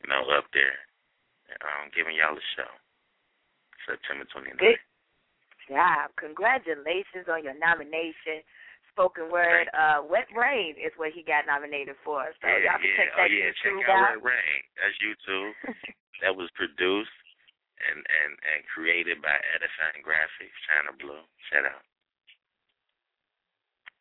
you 0.02 0.06
know, 0.06 0.22
up 0.30 0.46
there, 0.54 0.78
um, 1.66 1.90
giving 1.90 2.14
y'all 2.14 2.38
a 2.38 2.46
show. 2.54 2.70
September 3.86 4.28
29th. 4.30 4.60
Good 4.60 4.78
job. 5.66 6.12
Congratulations 6.20 7.26
on 7.26 7.42
your 7.42 7.56
nomination. 7.56 8.44
Spoken 8.92 9.30
Word, 9.30 9.70
uh, 9.72 10.02
Wet 10.04 10.26
Rain 10.34 10.74
is 10.74 10.90
what 10.98 11.14
he 11.14 11.22
got 11.22 11.46
nominated 11.46 11.94
for. 12.02 12.26
So 12.42 12.50
yeah, 12.50 12.66
y'all 12.66 12.82
can 12.82 12.90
yeah. 12.90 12.98
check 12.98 13.08
that 13.14 13.30
oh, 13.30 13.30
yeah, 13.30 13.50
check 13.62 13.72
YouTube 13.72 13.86
out 13.86 13.94
out. 13.94 14.18
Red 14.18 14.34
Rain. 14.34 14.60
That's 14.74 14.96
YouTube. 14.98 15.52
that 16.22 16.34
was 16.34 16.50
produced 16.58 17.14
and, 17.90 18.00
and, 18.02 18.32
and 18.42 18.60
created 18.66 19.22
by 19.22 19.36
Edifying 19.54 20.02
Graphics, 20.02 20.58
Chyna 20.66 20.92
Blue. 20.98 21.22
Shout 21.50 21.66
out. 21.66 21.84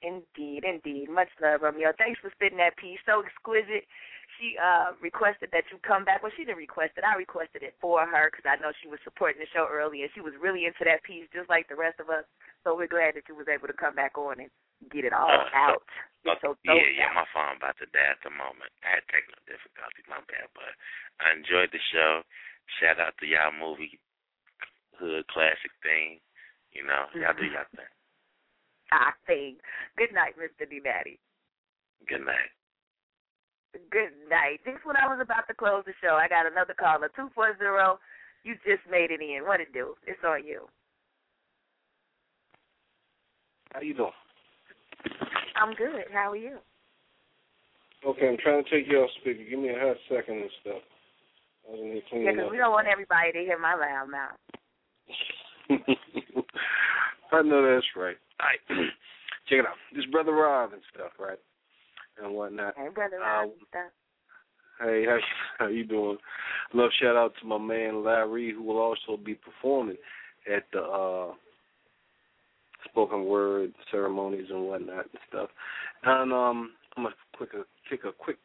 Indeed, 0.06 0.62
indeed. 0.62 1.10
Much 1.10 1.30
love, 1.42 1.66
Romeo. 1.66 1.90
Thanks 1.98 2.22
for 2.22 2.30
spitting 2.38 2.62
that 2.62 2.78
piece. 2.78 3.02
So 3.06 3.26
exquisite. 3.26 3.90
She 4.38 4.54
uh 4.62 4.94
requested 5.02 5.50
that 5.50 5.66
you 5.74 5.82
come 5.82 6.06
back. 6.06 6.22
Well, 6.22 6.36
she 6.38 6.46
didn't 6.46 6.62
request 6.62 6.94
it. 7.00 7.08
I 7.08 7.18
requested 7.18 7.66
it 7.66 7.74
for 7.82 8.06
her 8.06 8.30
because 8.30 8.46
I 8.46 8.62
know 8.62 8.70
she 8.78 8.86
was 8.86 9.02
supporting 9.02 9.42
the 9.42 9.50
show 9.50 9.66
early 9.66 10.06
and 10.06 10.14
She 10.14 10.22
was 10.22 10.38
really 10.38 10.70
into 10.70 10.86
that 10.86 11.02
piece, 11.02 11.26
just 11.34 11.50
like 11.50 11.66
the 11.66 11.80
rest 11.80 11.98
of 11.98 12.14
us. 12.14 12.28
So 12.62 12.78
we're 12.78 12.92
glad 12.92 13.18
that 13.18 13.26
you 13.26 13.34
was 13.34 13.50
able 13.50 13.66
to 13.66 13.74
come 13.74 13.98
back 13.98 14.14
on 14.20 14.38
and 14.38 14.52
get 14.94 15.08
it 15.10 15.16
all 15.18 15.32
Uh, 15.32 15.50
out. 15.58 15.82
Uh, 16.30 16.38
so 16.46 16.54
yeah, 16.62 16.78
yeah, 16.94 17.10
my 17.18 17.26
phone 17.34 17.58
about 17.58 17.80
to 17.82 17.90
die 17.90 18.14
at 18.14 18.22
the 18.22 18.30
moment. 18.30 18.70
I 18.86 19.02
had 19.02 19.08
technical 19.10 19.42
difficulties, 19.50 20.06
my 20.06 20.22
bad, 20.30 20.46
but 20.54 20.76
I 21.24 21.34
enjoyed 21.34 21.74
the 21.74 21.82
show. 21.90 22.22
Shout 22.80 23.00
out 23.00 23.16
to 23.20 23.26
y'all 23.26 23.56
movie 23.56 24.00
hood 25.00 25.28
classic 25.28 25.72
thing. 25.82 26.20
You 26.74 26.84
know, 26.84 27.08
y'all 27.16 27.34
do 27.34 27.48
mm-hmm. 27.48 27.56
y'all 27.56 27.72
thing. 27.74 27.94
I 28.92 29.12
think. 29.26 29.60
Good 29.98 30.14
night, 30.14 30.36
Mr. 30.40 30.70
D. 30.70 30.80
Daddy. 30.84 31.20
Good 32.08 32.26
night. 32.26 32.52
Good 33.92 34.16
night. 34.30 34.60
Just 34.64 34.86
when 34.86 34.96
I 34.96 35.08
was 35.08 35.20
about 35.22 35.48
to 35.48 35.54
close 35.54 35.84
the 35.86 35.94
show, 36.02 36.16
I 36.16 36.28
got 36.28 36.50
another 36.50 36.74
caller, 36.74 37.12
two 37.16 37.30
four 37.36 37.58
zero. 37.58 38.00
You 38.44 38.56
just 38.66 38.84
made 38.90 39.12
it 39.12 39.22
in. 39.22 39.44
What 39.46 39.60
it 39.60 39.74
do? 39.74 39.96
It's 40.06 40.20
on 40.26 40.46
you. 40.46 40.68
How 43.74 43.82
you 43.82 43.94
doing? 43.94 44.12
I'm 45.56 45.74
good. 45.76 46.06
How 46.14 46.32
are 46.32 46.38
you? 46.38 46.58
Okay, 48.06 48.30
I'm 48.30 48.38
trying 48.38 48.64
to 48.64 48.70
take 48.70 48.90
you 48.90 49.00
off 49.00 49.10
speaker. 49.20 49.44
Give 49.50 49.60
me 49.60 49.70
a 49.70 49.80
hot 49.80 49.98
second 50.08 50.38
and 50.38 50.52
stuff. 50.62 50.82
I 50.82 50.82
was 50.82 50.86
in 50.86 51.56
here 51.56 51.57
Yeah, 51.70 52.00
cleaning 52.10 52.36
'cause 52.38 52.52
we 52.52 52.58
don't 52.58 52.72
want 52.72 52.88
everybody 52.88 53.32
to 53.34 53.40
hear 53.40 53.58
my 53.58 53.76
loud 53.76 54.10
mouth. 54.10 54.38
I 57.32 57.42
know 57.42 57.74
that's 57.74 57.86
right. 57.96 58.18
All 58.40 58.48
right. 58.48 58.60
Check 59.48 59.60
it 59.60 59.66
out. 59.66 59.76
This 59.94 60.06
brother 60.06 60.34
Rob 60.34 60.74
and 60.74 60.82
stuff, 60.94 61.12
right? 61.20 61.40
And 62.22 62.34
whatnot. 62.34 62.74
Hey, 62.78 62.90
brother 62.94 63.18
Uh, 63.18 63.26
Rob 63.26 63.44
and 63.44 63.68
stuff. 63.70 63.92
Hey, 64.80 65.06
how 65.06 65.18
how 65.60 65.68
you 65.68 65.84
doing? 65.84 66.18
Love 66.74 66.92
shout 67.02 67.16
out 67.16 67.34
to 67.42 67.48
my 67.48 67.58
man 67.58 68.04
Larry, 68.04 68.52
who 68.52 68.64
will 68.64 68.78
also 68.80 69.18
be 69.18 69.36
performing 69.36 69.98
at 70.52 70.64
the 70.72 70.82
uh 70.82 71.34
spoken 72.86 73.26
word 73.26 73.74
ceremonies 73.92 74.48
and 74.50 74.64
whatnot 74.64 75.06
and 75.12 75.20
stuff. 75.28 75.50
And 76.04 76.32
um, 76.32 76.72
I'm 76.96 77.04
gonna 77.04 77.16
quick 77.36 77.50
kick 77.90 78.02
a 78.06 78.12
quick 78.12 78.38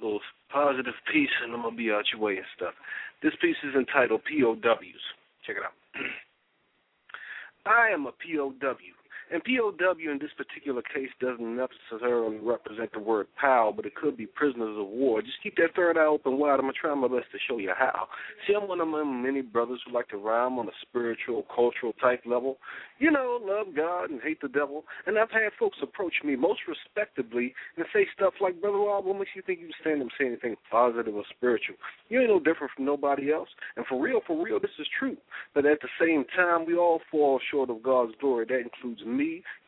little 0.00 0.20
positive 0.50 0.94
piece, 1.12 1.30
and 1.42 1.52
I'm 1.52 1.62
gonna 1.62 1.76
be 1.76 1.90
out 1.90 2.04
your 2.12 2.20
way 2.20 2.36
and 2.36 2.46
stuff. 2.56 2.74
This 3.22 3.34
piece 3.40 3.56
is 3.64 3.74
entitled 3.74 4.22
POWs. 4.24 5.04
Check 5.46 5.56
it 5.56 5.64
out. 5.64 5.74
I 7.66 7.88
am 7.92 8.06
a 8.06 8.12
POW. 8.12 8.97
And 9.30 9.42
POW 9.44 10.10
in 10.10 10.18
this 10.20 10.30
particular 10.36 10.82
case 10.82 11.10
doesn't 11.20 11.56
necessarily 11.56 12.38
represent 12.38 12.92
the 12.92 13.00
word 13.00 13.26
POW, 13.40 13.72
but 13.76 13.84
it 13.84 13.94
could 13.94 14.16
be 14.16 14.26
prisoners 14.26 14.76
of 14.78 14.86
war. 14.86 15.20
Just 15.20 15.42
keep 15.42 15.56
that 15.56 15.74
third 15.76 15.98
eye 15.98 16.06
open 16.06 16.38
wide. 16.38 16.54
I'm 16.54 16.62
going 16.62 16.72
to 16.72 16.78
try 16.78 16.94
my 16.94 17.08
best 17.08 17.30
to 17.32 17.38
show 17.48 17.58
you 17.58 17.72
how. 17.76 18.08
See, 18.46 18.54
I'm 18.54 18.68
one 18.68 18.80
of 18.80 18.88
my 18.88 19.04
many 19.04 19.42
brothers 19.42 19.80
who 19.86 19.92
like 19.92 20.08
to 20.08 20.16
rhyme 20.16 20.58
on 20.58 20.68
a 20.68 20.76
spiritual, 20.82 21.44
cultural 21.54 21.92
type 22.00 22.22
level. 22.24 22.58
You 22.98 23.10
know, 23.10 23.38
love 23.42 23.74
God 23.76 24.10
and 24.10 24.20
hate 24.22 24.40
the 24.40 24.48
devil. 24.48 24.84
And 25.06 25.18
I've 25.18 25.30
had 25.30 25.50
folks 25.58 25.78
approach 25.82 26.14
me 26.24 26.36
most 26.36 26.60
respectably 26.66 27.54
and 27.76 27.86
say 27.92 28.06
stuff 28.14 28.34
like, 28.40 28.60
Brother 28.60 28.78
Rob, 28.78 29.04
what 29.04 29.18
makes 29.18 29.30
you 29.36 29.42
think 29.42 29.60
you 29.60 29.70
stand 29.80 30.02
up 30.02 30.08
saying 30.18 30.32
anything 30.32 30.56
positive 30.70 31.14
or 31.14 31.24
spiritual? 31.36 31.76
You 32.08 32.20
ain't 32.20 32.30
no 32.30 32.38
different 32.38 32.72
from 32.74 32.86
nobody 32.86 33.32
else. 33.32 33.48
And 33.76 33.84
for 33.86 34.00
real, 34.00 34.20
for 34.26 34.42
real, 34.42 34.58
this 34.60 34.70
is 34.78 34.86
true. 34.98 35.16
But 35.54 35.66
at 35.66 35.80
the 35.80 35.88
same 36.00 36.24
time, 36.36 36.66
we 36.66 36.76
all 36.76 37.00
fall 37.10 37.40
short 37.50 37.70
of 37.70 37.82
God's 37.82 38.12
glory. 38.20 38.46
That 38.48 38.60
includes 38.60 39.04
me, 39.04 39.17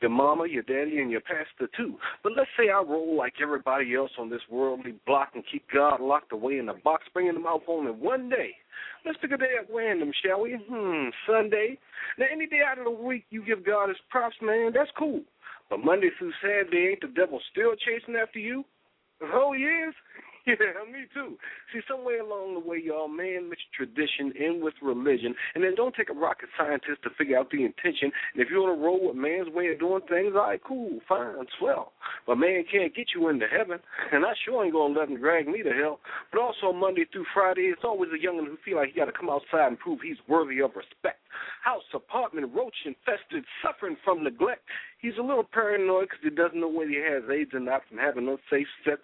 your 0.00 0.10
mama, 0.10 0.46
your 0.48 0.62
daddy, 0.62 0.98
and 0.98 1.10
your 1.10 1.20
pastor 1.20 1.68
too. 1.76 1.96
But 2.22 2.32
let's 2.36 2.50
say 2.58 2.70
I 2.70 2.80
roll 2.80 3.16
like 3.16 3.34
everybody 3.42 3.94
else 3.94 4.10
on 4.18 4.30
this 4.30 4.40
worldly 4.50 4.94
block 5.06 5.30
and 5.34 5.44
keep 5.50 5.64
God 5.72 6.00
locked 6.00 6.32
away 6.32 6.58
in 6.58 6.68
a 6.68 6.74
box, 6.74 7.04
bringing 7.12 7.36
him 7.36 7.46
out 7.46 7.62
only 7.68 7.92
one 7.92 8.28
day. 8.28 8.50
Let's 9.04 9.18
pick 9.20 9.32
a 9.32 9.36
day 9.36 9.52
at 9.60 9.74
random, 9.74 10.12
shall 10.24 10.42
we? 10.42 10.58
Hmm, 10.68 11.08
Sunday. 11.26 11.78
Now, 12.18 12.26
any 12.32 12.46
day 12.46 12.60
out 12.66 12.78
of 12.78 12.84
the 12.84 12.90
week 12.90 13.24
you 13.30 13.44
give 13.44 13.64
God 13.64 13.88
his 13.88 13.98
props, 14.10 14.36
man, 14.42 14.72
that's 14.74 14.90
cool. 14.98 15.22
But 15.68 15.84
Monday 15.84 16.10
through 16.18 16.32
Saturday, 16.42 16.90
ain't 16.90 17.00
the 17.00 17.08
devil 17.08 17.40
still 17.52 17.72
chasing 17.76 18.16
after 18.16 18.38
you? 18.38 18.64
Oh, 19.22 19.52
he 19.56 19.62
is? 19.62 19.94
Yeah, 20.46 20.56
me 20.90 21.04
too. 21.12 21.36
See, 21.72 21.80
somewhere 21.88 22.20
along 22.20 22.54
the 22.54 22.60
way, 22.60 22.80
y'all 22.82 23.08
man 23.08 23.50
mixed 23.50 23.72
tradition 23.76 24.32
in 24.38 24.60
with 24.62 24.74
religion, 24.82 25.34
and 25.54 25.62
then 25.62 25.74
don't 25.74 25.94
take 25.94 26.10
a 26.10 26.14
rocket 26.14 26.48
scientist 26.56 27.02
to 27.04 27.10
figure 27.16 27.38
out 27.38 27.50
the 27.50 27.64
intention. 27.64 28.10
And 28.32 28.42
if 28.42 28.48
you 28.50 28.62
want 28.62 28.78
to 28.78 28.84
roll 28.84 29.08
with 29.08 29.16
man's 29.16 29.52
way 29.52 29.68
of 29.68 29.78
doing 29.78 30.02
things, 30.08 30.32
all 30.34 30.48
right, 30.48 30.60
cool, 30.64 31.00
fine, 31.08 31.44
swell. 31.58 31.92
But 32.26 32.36
man 32.36 32.64
can't 32.70 32.94
get 32.94 33.08
you 33.14 33.28
into 33.28 33.46
heaven, 33.46 33.78
and 34.12 34.24
I 34.24 34.32
sure 34.44 34.64
ain't 34.64 34.72
gonna 34.72 34.98
let 34.98 35.08
him 35.08 35.18
drag 35.20 35.46
me 35.46 35.62
to 35.62 35.72
hell. 35.72 36.00
But 36.32 36.40
also 36.40 36.72
Monday 36.72 37.04
through 37.12 37.26
Friday, 37.34 37.70
it's 37.72 37.84
always 37.84 38.10
a 38.10 38.18
youngin' 38.18 38.46
who 38.46 38.56
feel 38.64 38.76
like 38.76 38.90
he 38.92 39.00
got 39.00 39.06
to 39.06 39.12
come 39.12 39.28
outside 39.28 39.68
and 39.68 39.78
prove 39.78 40.00
he's 40.02 40.20
worthy 40.26 40.60
of 40.60 40.72
respect. 40.74 41.19
House, 41.64 41.84
apartment, 41.94 42.52
roach 42.54 42.74
infested, 42.84 43.44
suffering 43.62 43.96
from 44.04 44.24
neglect. 44.24 44.62
He's 45.00 45.16
a 45.18 45.22
little 45.22 45.44
paranoid 45.44 46.08
because 46.08 46.22
he 46.22 46.30
doesn't 46.30 46.60
know 46.60 46.68
whether 46.68 46.90
he 46.90 46.96
has 46.96 47.24
AIDS 47.30 47.54
or 47.54 47.60
not 47.60 47.82
from 47.88 47.98
having 47.98 48.28
unsafe 48.28 48.68
sex. 48.84 49.00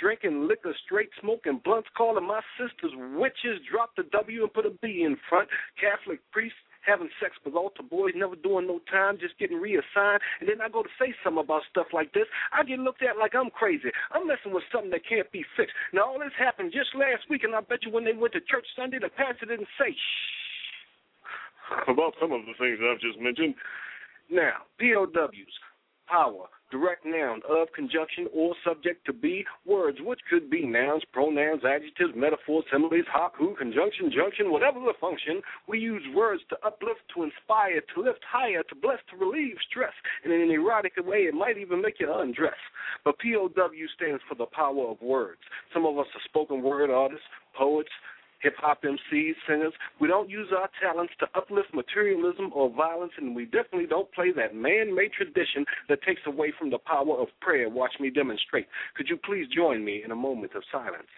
Drinking 0.00 0.46
liquor, 0.46 0.74
straight 0.84 1.10
smoking 1.20 1.60
blunts, 1.64 1.88
calling 1.96 2.26
my 2.26 2.40
sisters 2.58 2.92
witches, 3.16 3.60
drop 3.70 3.90
the 3.96 4.04
W 4.12 4.42
and 4.42 4.52
put 4.52 4.66
a 4.66 4.70
B 4.82 5.02
in 5.04 5.16
front. 5.28 5.48
Catholic 5.80 6.20
priests 6.32 6.58
having 6.88 7.10
sex 7.20 7.36
with 7.44 7.54
altar 7.54 7.82
boys, 7.82 8.16
never 8.16 8.36
doing 8.36 8.66
no 8.66 8.80
time, 8.90 9.18
just 9.20 9.38
getting 9.38 9.60
reassigned. 9.60 10.24
And 10.40 10.48
then 10.48 10.60
I 10.64 10.68
go 10.68 10.82
to 10.82 10.88
say 10.98 11.12
something 11.22 11.44
about 11.44 11.62
stuff 11.70 11.88
like 11.92 12.12
this. 12.14 12.24
I 12.52 12.64
get 12.64 12.78
looked 12.78 13.02
at 13.02 13.18
like 13.20 13.34
I'm 13.34 13.50
crazy. 13.50 13.92
I'm 14.12 14.26
messing 14.26 14.56
with 14.56 14.64
something 14.72 14.90
that 14.92 15.06
can't 15.06 15.30
be 15.30 15.44
fixed. 15.56 15.76
Now, 15.92 16.08
all 16.08 16.18
this 16.18 16.32
happened 16.38 16.72
just 16.72 16.96
last 16.96 17.28
week, 17.28 17.44
and 17.44 17.54
I 17.54 17.60
bet 17.60 17.84
you 17.84 17.92
when 17.92 18.04
they 18.04 18.16
went 18.16 18.32
to 18.32 18.40
church 18.40 18.66
Sunday, 18.74 18.98
the 18.98 19.12
pastor 19.12 19.46
didn't 19.46 19.68
say 19.78 19.92
shh 19.92 20.47
about 21.88 22.14
some 22.20 22.32
of 22.32 22.42
the 22.46 22.54
things 22.58 22.78
I've 22.82 23.00
just 23.00 23.18
mentioned. 23.20 23.54
Now, 24.30 24.64
POWs, 24.78 25.56
power, 26.06 26.46
direct 26.70 27.04
noun 27.06 27.40
of 27.48 27.68
conjunction 27.74 28.28
or 28.34 28.54
subject 28.64 29.04
to 29.06 29.12
be 29.12 29.44
words, 29.64 29.98
which 30.02 30.20
could 30.28 30.50
be 30.50 30.66
nouns, 30.66 31.02
pronouns, 31.12 31.62
adjectives, 31.64 32.12
metaphors, 32.14 32.64
similes, 32.70 33.06
haiku, 33.08 33.56
conjunction, 33.56 34.12
junction, 34.14 34.52
whatever 34.52 34.80
the 34.80 34.92
function. 35.00 35.40
We 35.66 35.78
use 35.78 36.02
words 36.14 36.42
to 36.50 36.56
uplift, 36.64 37.00
to 37.14 37.24
inspire, 37.24 37.80
to 37.94 38.02
lift 38.02 38.20
higher, 38.30 38.62
to 38.62 38.74
bless, 38.74 38.98
to 39.10 39.16
relieve 39.16 39.56
stress. 39.70 39.94
And 40.24 40.32
in 40.32 40.42
an 40.42 40.50
erotic 40.50 40.92
way, 40.98 41.24
it 41.24 41.34
might 41.34 41.58
even 41.58 41.80
make 41.80 42.00
you 42.00 42.12
undress. 42.12 42.60
But 43.04 43.18
POW 43.18 43.70
stands 43.96 44.22
for 44.28 44.34
the 44.34 44.46
power 44.46 44.88
of 44.88 45.00
words. 45.00 45.40
Some 45.72 45.86
of 45.86 45.98
us 45.98 46.06
are 46.14 46.28
spoken 46.28 46.62
word 46.62 46.90
artists, 46.90 47.24
poets, 47.56 47.90
hip 48.40 48.54
hop 48.58 48.82
MCs, 48.82 49.34
singers. 49.46 49.72
We 50.00 50.08
don't 50.08 50.30
use 50.30 50.48
our 50.56 50.68
talents 50.80 51.12
to 51.20 51.26
uplift 51.34 51.74
materialism 51.74 52.50
or 52.54 52.70
violence, 52.70 53.12
and 53.18 53.34
we 53.34 53.44
definitely 53.44 53.86
don't 53.86 54.12
play 54.12 54.32
that 54.32 54.54
man 54.54 54.94
made 54.94 55.12
tradition 55.12 55.64
that 55.88 56.02
takes 56.02 56.22
away 56.26 56.52
from 56.58 56.70
the 56.70 56.78
power 56.78 57.16
of 57.20 57.28
prayer. 57.40 57.68
Watch 57.68 57.94
me 58.00 58.10
demonstrate. 58.10 58.66
Could 58.96 59.08
you 59.08 59.16
please 59.16 59.46
join 59.54 59.84
me 59.84 60.02
in 60.04 60.10
a 60.10 60.16
moment 60.16 60.54
of 60.54 60.62
silence? 60.70 61.08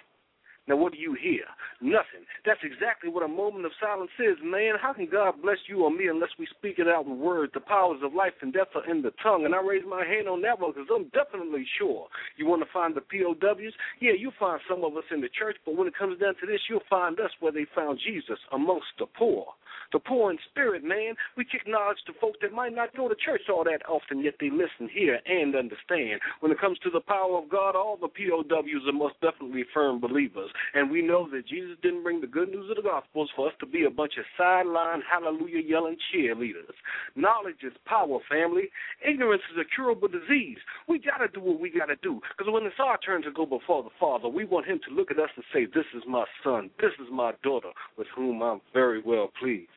Now, 0.70 0.76
what 0.76 0.92
do 0.92 1.00
you 1.00 1.18
hear? 1.20 1.42
Nothing. 1.81 2.23
That's 2.47 2.62
exactly 2.62 3.10
what 3.10 3.24
a 3.24 3.28
moment 3.28 3.66
of 3.66 3.73
silence 3.82 4.15
is, 4.20 4.39
man. 4.39 4.74
How 4.81 4.92
can 4.92 5.10
God 5.10 5.42
bless 5.42 5.58
you 5.66 5.82
or 5.82 5.90
me 5.90 6.07
unless 6.07 6.31
we 6.39 6.47
speak 6.47 6.78
it 6.78 6.86
out 6.86 7.07
in 7.07 7.18
words? 7.18 7.50
The 7.52 7.58
powers 7.58 7.99
of 8.05 8.15
life 8.15 8.39
and 8.40 8.52
death 8.52 8.70
are 8.76 8.89
in 8.89 9.02
the 9.02 9.10
tongue. 9.20 9.47
And 9.47 9.52
I 9.52 9.60
raise 9.60 9.82
my 9.82 10.07
hand 10.07 10.28
on 10.28 10.42
that 10.42 10.60
one 10.60 10.70
because 10.70 10.86
I'm 10.94 11.10
definitely 11.10 11.66
sure. 11.76 12.07
You 12.36 12.47
want 12.47 12.62
to 12.62 12.70
find 12.73 12.94
the 12.94 13.00
POWs? 13.00 13.74
Yeah, 13.99 14.12
you'll 14.16 14.39
find 14.39 14.60
some 14.70 14.84
of 14.84 14.97
us 14.97 15.10
in 15.10 15.20
the 15.20 15.28
church, 15.36 15.57
but 15.66 15.74
when 15.74 15.89
it 15.89 15.99
comes 15.99 16.20
down 16.20 16.34
to 16.39 16.47
this, 16.47 16.60
you'll 16.70 16.86
find 16.89 17.18
us 17.18 17.32
where 17.40 17.50
they 17.50 17.66
found 17.74 17.99
Jesus 17.99 18.39
amongst 18.52 18.94
the 19.00 19.07
poor. 19.07 19.47
The 19.93 19.99
poor 19.99 20.31
in 20.31 20.39
spirit, 20.51 20.85
man. 20.85 21.15
We 21.36 21.44
kick 21.44 21.62
knowledge 21.67 21.99
to 22.07 22.12
folk 22.20 22.36
that 22.43 22.52
might 22.52 22.75
not 22.75 22.97
go 22.97 23.09
to 23.09 23.15
church 23.15 23.43
all 23.49 23.65
that 23.65 23.83
often, 23.89 24.23
yet 24.23 24.35
they 24.39 24.51
listen, 24.51 24.89
hear, 24.93 25.19
and 25.27 25.57
understand. 25.57 26.20
When 26.41 26.52
it 26.52 26.60
comes 26.60 26.78
to 26.81 26.91
the 26.91 27.01
power 27.01 27.39
of 27.39 27.49
God, 27.49 27.75
all 27.75 27.97
the 27.97 28.09
POWs 28.09 28.86
are 28.86 28.93
most 28.93 29.15
definitely 29.20 29.65
firm 29.75 30.01
believers. 30.01 30.51
And 30.75 30.91
we 30.91 31.02
know 31.02 31.28
that 31.31 31.49
Jesus 31.49 31.77
didn't 31.83 32.05
bring 32.05 32.20
the 32.20 32.28
good 32.28 32.51
news 32.51 32.70
of 32.70 32.77
the 32.77 32.89
Gospels 32.89 33.31
for 33.35 33.49
us 33.49 33.55
to 33.60 33.67
be 33.67 33.85
a 33.85 33.91
bunch 33.91 34.15
of 34.19 34.25
sideline, 34.39 35.02
hallelujah 35.10 35.62
yelling 35.67 35.97
cheerleaders. 36.15 36.75
Knowledge 37.17 37.62
is 37.65 37.73
power, 37.85 38.19
family. 38.28 38.70
Ignorance 39.07 39.43
is 39.52 39.59
a 39.59 39.75
curable 39.75 40.09
disease. 40.09 40.59
We 40.89 40.99
got 41.01 41.19
to 41.19 41.28
do 41.28 41.41
what 41.41 41.60
we 41.60 41.70
got 41.70 41.86
to 41.86 41.97
do. 41.97 42.20
Because 42.36 42.52
when 42.52 42.65
it's 42.65 42.78
our 42.78 42.99
turn 42.99 43.23
to 43.23 43.33
go 43.33 43.44
before 43.44 43.83
the 43.83 43.91
Father, 43.99 44.28
we 44.28 44.44
want 44.44 44.67
Him 44.67 44.81
to 44.89 44.94
look 44.94 45.10
at 45.10 45.19
us 45.19 45.31
and 45.35 45.44
say, 45.52 45.67
This 45.67 45.86
is 45.97 46.02
my 46.07 46.25
son, 46.44 46.70
this 46.81 46.93
is 47.01 47.09
my 47.10 47.33
daughter, 47.43 47.70
with 47.99 48.07
whom 48.15 48.43
I'm 48.43 48.60
very 48.73 49.02
well 49.02 49.31
pleased. 49.41 49.69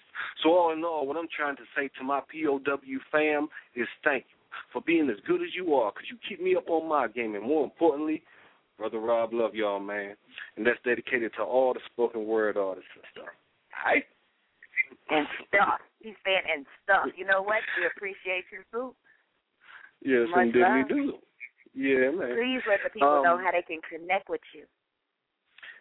So, 0.42 0.50
all 0.50 0.74
in 0.74 0.84
all, 0.84 1.08
what 1.08 1.18
I'm 1.18 1.28
trying 1.36 1.56
to 1.58 1.64
say 1.76 1.90
to 1.98 2.04
my 2.04 2.20
POW 2.22 3.00
fam 3.12 3.48
is 3.76 3.88
thank 4.04 4.26
you 4.30 4.36
for 4.72 4.82
being 4.82 5.10
as 5.10 5.18
good 5.28 5.42
as 5.42 5.50
you 5.56 5.74
are 5.76 5.92
because 5.92 6.08
you 6.10 6.18
keep 6.28 6.42
me 6.42 6.56
up 6.56 6.70
on 6.70 6.88
my 6.88 7.08
game. 7.08 7.36
And 7.36 7.44
more 7.44 7.64
importantly, 7.64 8.24
Brother 8.78 9.00
Rob, 9.00 9.34
love 9.34 9.56
y'all, 9.56 9.80
man. 9.80 10.16
And 10.58 10.66
that's 10.66 10.80
dedicated 10.86 11.32
to 11.38 11.44
all 11.44 11.74
the 11.74 11.80
spoken 11.92 12.26
word 12.26 12.58
artists 12.58 12.90
and 12.96 13.04
stuff. 13.12 13.34
All 13.86 13.92
right? 13.94 14.04
And 15.10 15.28
stuff. 15.48 15.80
He's 16.02 16.16
saying 16.26 16.42
and 16.52 16.66
stuff. 16.84 17.08
You 17.16 17.26
know 17.26 17.42
what? 17.42 17.62
We 17.80 17.86
appreciate 17.88 18.46
your 18.52 18.66
food. 18.72 18.94
Yes, 20.04 20.28
Much 20.32 20.48
indeed 20.48 20.62
love. 20.62 20.86
we 20.90 20.96
do. 20.96 21.14
Yeah, 21.74 22.12
man. 22.12 22.36
Please 22.36 22.62
let 22.70 22.80
the 22.84 22.90
people 22.92 23.08
Um, 23.08 23.24
know 23.24 23.38
how 23.38 23.52
they 23.52 23.64
can 23.64 23.80
connect 23.90 24.30
with 24.30 24.42
you. 24.54 24.64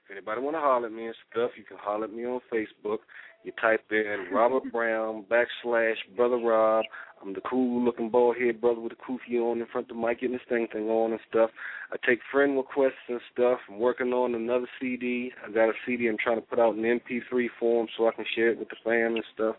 If 0.04 0.10
anybody 0.10 0.40
want 0.40 0.56
to 0.56 0.60
holler 0.60 0.86
at 0.86 0.92
me 0.92 1.06
and 1.06 1.16
stuff, 1.30 1.50
you 1.56 1.64
can 1.64 1.76
holler 1.76 2.04
at 2.04 2.12
me 2.12 2.24
on 2.24 2.40
Facebook. 2.52 2.98
You 3.44 3.52
type 3.60 3.84
in 3.90 4.26
Robert 4.32 4.70
Brown 4.70 5.24
backslash 5.30 5.96
Brother 6.16 6.36
Rob. 6.36 6.84
I'm 7.22 7.34
the 7.34 7.40
cool 7.40 7.84
looking 7.84 8.10
bald 8.10 8.36
head 8.36 8.60
brother 8.60 8.80
with 8.80 8.92
a 8.92 8.96
kufi 8.96 9.38
on 9.38 9.60
in 9.60 9.66
front 9.66 9.90
of 9.90 9.96
the 9.96 10.02
mic 10.02 10.20
getting 10.20 10.36
this 10.36 10.46
thing 10.48 10.66
thing 10.72 10.88
on 10.88 11.12
and 11.12 11.20
stuff. 11.28 11.50
I 11.92 11.96
take 12.06 12.18
friend 12.32 12.56
requests 12.56 13.06
and 13.08 13.20
stuff. 13.32 13.58
I'm 13.68 13.78
working 13.78 14.12
on 14.12 14.34
another 14.34 14.66
CD. 14.80 15.30
I 15.46 15.50
got 15.52 15.68
a 15.68 15.72
CD 15.86 16.08
I'm 16.08 16.16
trying 16.22 16.40
to 16.40 16.46
put 16.46 16.58
out 16.58 16.74
in 16.76 16.82
MP3 16.82 17.46
form 17.60 17.86
so 17.96 18.08
I 18.08 18.12
can 18.12 18.24
share 18.34 18.50
it 18.50 18.58
with 18.58 18.68
the 18.70 18.76
fam 18.84 19.14
and 19.14 19.24
stuff. 19.34 19.56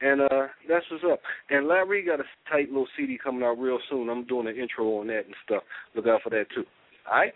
And 0.00 0.22
uh 0.22 0.48
that's 0.68 0.84
what's 0.90 1.04
up. 1.04 1.20
And 1.48 1.68
Larry 1.68 2.04
got 2.04 2.20
a 2.20 2.24
tight 2.50 2.68
little 2.68 2.88
CD 2.96 3.18
coming 3.22 3.44
out 3.44 3.58
real 3.58 3.78
soon. 3.88 4.08
I'm 4.08 4.26
doing 4.26 4.48
an 4.48 4.56
intro 4.56 4.98
on 4.98 5.06
that 5.08 5.26
and 5.26 5.34
stuff. 5.44 5.62
Look 5.94 6.06
out 6.06 6.22
for 6.22 6.30
that 6.30 6.46
too. 6.54 6.64
All 7.10 7.18
right? 7.18 7.32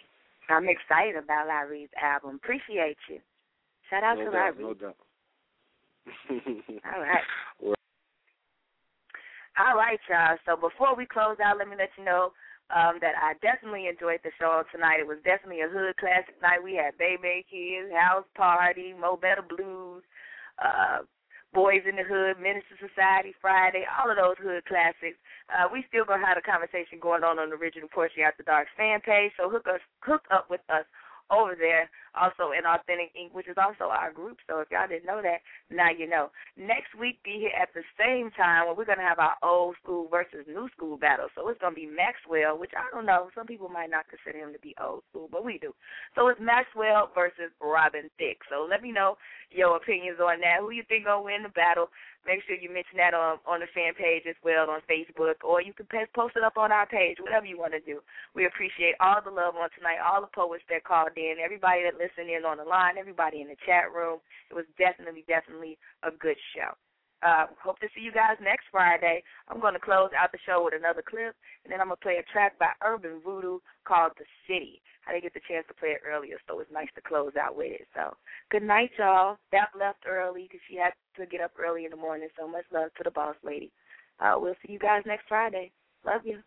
I'm 0.49 0.69
excited 0.69 1.17
about 1.17 1.47
Larry's 1.47 1.89
album. 2.03 2.41
Appreciate 2.43 2.97
you. 3.09 3.21
Shout 3.89 4.03
out 4.03 4.19
no 4.19 4.25
to 4.27 4.31
doubt, 4.31 4.57
Larry. 4.57 4.63
no 4.63 4.75
doubt. 4.75 4.97
All 6.31 7.01
right. 7.01 7.25
All 9.55 9.77
right, 9.77 10.01
y'all. 10.11 10.37
So 10.47 10.57
before 10.57 10.97
we 10.97 11.07
close 11.07 11.37
out, 11.39 11.59
let 11.59 11.69
me 11.69 11.77
let 11.79 11.91
you 11.97 12.05
know 12.05 12.33
um, 12.75 12.99
that 13.01 13.15
I 13.15 13.35
definitely 13.39 13.87
enjoyed 13.87 14.21
the 14.25 14.35
show 14.39 14.63
tonight. 14.73 14.99
It 15.01 15.07
was 15.07 15.23
definitely 15.25 15.63
a 15.63 15.71
hood 15.71 15.97
classic 15.97 16.35
night. 16.43 16.65
We 16.65 16.75
had 16.75 16.99
Baby 16.99 17.47
Kids, 17.47 17.95
House 17.95 18.27
Party, 18.35 18.95
Mo 18.99 19.17
Better 19.21 19.47
Blues, 19.47 20.03
uh, 20.59 21.07
Boyz 21.55 21.87
N 21.87 21.95
the 21.95 22.03
Hood, 22.03 22.43
Menace 22.43 22.67
II 22.75 22.89
Society 22.91 23.31
Friday, 23.39 23.87
all 23.87 24.11
of 24.11 24.19
those 24.19 24.35
hood 24.43 24.67
classics. 24.67 25.21
Uh, 25.47 25.71
we 25.71 25.87
still 25.87 26.05
gonna 26.05 26.27
have 26.27 26.37
a 26.37 26.43
conversation 26.43 26.99
going 26.99 27.23
on 27.23 27.39
on 27.39 27.51
the 27.51 27.57
original 27.57 27.89
Poetry 27.95 28.27
After 28.27 28.43
Dark 28.43 28.67
fan 28.77 28.99
page. 29.07 29.31
So 29.39 29.47
hook 29.47 29.71
us, 29.71 29.81
hook 30.03 30.27
up 30.35 30.51
with 30.51 30.67
us 30.67 30.85
over 31.31 31.55
there. 31.59 31.89
Also 32.15 32.53
in 32.55 32.63
Authentic 32.63 33.11
Ink, 33.19 33.35
which 33.35 33.49
is 33.49 33.59
also 33.59 33.91
our 33.91 34.13
group. 34.13 34.39
So 34.49 34.61
if 34.61 34.71
y'all 34.71 34.87
didn't 34.87 35.07
know 35.07 35.21
that, 35.23 35.43
now 35.71 35.91
you 35.91 36.09
know. 36.09 36.31
Next 36.57 36.95
week, 36.95 37.19
be 37.25 37.43
here 37.43 37.57
at 37.59 37.75
the 37.75 37.83
same 37.99 38.31
time 38.39 38.67
where 38.67 38.75
we're 38.75 38.87
gonna 38.87 39.03
have 39.03 39.19
our 39.19 39.35
old 39.43 39.75
school 39.83 40.07
versus 40.09 40.47
new 40.47 40.69
school 40.77 40.97
battle. 40.97 41.27
So 41.35 41.49
it's 41.49 41.61
gonna 41.61 41.75
be 41.75 41.91
Maxwell, 41.91 42.59
which 42.59 42.71
I 42.77 42.87
don't 42.95 43.07
know. 43.07 43.31
Some 43.35 43.47
people 43.47 43.69
might 43.69 43.91
not 43.91 44.07
consider 44.09 44.39
him 44.47 44.53
to 44.53 44.61
be 44.61 44.75
old 44.81 45.03
school, 45.11 45.29
but 45.31 45.45
we 45.45 45.59
do. 45.59 45.75
So 46.15 46.29
it's 46.29 46.41
Maxwell 46.41 47.11
versus 47.15 47.51
Robin 47.61 48.09
Thicke. 48.19 48.43
So 48.49 48.67
let 48.69 48.83
me 48.83 48.93
know 48.93 49.19
your 49.51 49.77
opinions 49.77 50.19
on 50.23 50.41
that. 50.41 50.61
Who 50.61 50.71
you 50.71 50.85
think 50.89 51.07
gonna 51.07 51.23
win 51.23 51.43
the 51.43 51.49
battle? 51.51 51.91
Make 52.27 52.41
sure 52.49 52.57
you 52.57 52.73
mention 52.73 52.97
that 52.97 53.13
on 53.13 53.39
on 53.45 53.61
the 53.61 53.69
fan 53.77 53.93
page 53.95 54.25
as 54.29 54.37
well 54.43 54.71
on 54.71 54.81
Facebook, 54.89 55.45
or 55.45 55.61
you 55.61 55.73
can 55.73 55.87
post 56.15 56.37
it 56.37 56.43
up 56.43 56.57
on 56.57 56.73
our 56.73 56.87
page. 56.87 57.21
Whatever 57.21 57.47
you 57.47 57.59
want 57.59 57.73
to 57.73 57.81
do. 57.81 58.01
We 58.35 58.47
appreciate 58.47 58.97
all 59.01 59.21
the 59.21 59.31
love 59.31 59.57
on 59.57 59.69
tonight, 59.77 60.01
all 60.01 60.21
the 60.21 60.33
poets 60.33 60.65
that 60.71 60.85
called 60.85 61.17
in, 61.17 61.37
everybody 61.43 61.85
that 61.85 62.01
listened 62.01 62.33
in 62.33 62.45
on 62.45 62.59
the 62.59 62.65
line, 62.65 62.97
everybody 62.99 63.41
in 63.41 63.49
the 63.49 63.61
chat 63.67 63.93
room. 63.93 64.21
It 64.51 64.55
was 64.55 64.65
definitely, 64.79 65.25
definitely 65.29 65.77
a 66.03 66.11
good 66.11 66.37
show. 66.57 66.73
Uh, 67.23 67.47
hope 67.63 67.79
to 67.81 67.89
see 67.95 68.03
you 68.03 68.13
guys 68.13 68.37
next 68.43 68.67
Friday. 68.71 69.23
I'm 69.49 69.61
going 69.61 69.75
to 69.75 69.81
close 69.81 70.11
out 70.19 70.33
the 70.33 70.39
show 70.45 70.65
with 70.65 70.75
another 70.75 71.03
clip, 71.03 71.35
and 71.65 71.73
then 71.73 71.81
I'm 71.81 71.89
going 71.89 71.97
to 71.97 72.03
play 72.03 72.17
a 72.19 72.33
track 72.33 72.59
by 72.59 72.69
Urban 72.85 73.21
Voodoo 73.25 73.59
called 73.85 74.13
The 74.19 74.25
City. 74.47 74.83
I 75.07 75.13
didn't 75.13 75.25
get 75.25 75.35
the 75.35 75.49
chance 75.49 75.65
to 75.69 75.75
play 75.75 75.91
it 75.91 76.05
earlier, 76.05 76.37
so 76.49 76.61
it's 76.61 76.73
nice 76.73 76.93
to 76.95 77.01
close 77.01 77.33
out 77.41 77.57
with 77.57 77.73
it. 77.73 77.89
So, 77.95 78.17
good 78.51 78.63
night, 78.63 78.91
y'all. 78.99 79.39
That 79.53 79.69
left 79.79 80.05
early 80.09 80.45
because 80.45 80.61
she 80.69 80.77
had 80.77 80.93
to 81.17 81.27
get 81.27 81.41
up 81.41 81.53
early 81.59 81.85
in 81.85 81.91
the 81.91 81.97
morning, 81.97 82.29
so 82.39 82.49
much 82.49 82.65
love 82.73 82.91
to 82.97 83.05
the 83.05 83.11
boss 83.11 83.37
lady. 83.43 83.71
Uh, 84.21 84.35
we'll 84.37 84.57
see 84.65 84.73
you 84.73 84.79
guys 84.79 85.03
next 85.07 85.25
Friday. 85.29 85.73
Love 86.05 86.23
you. 86.25 86.41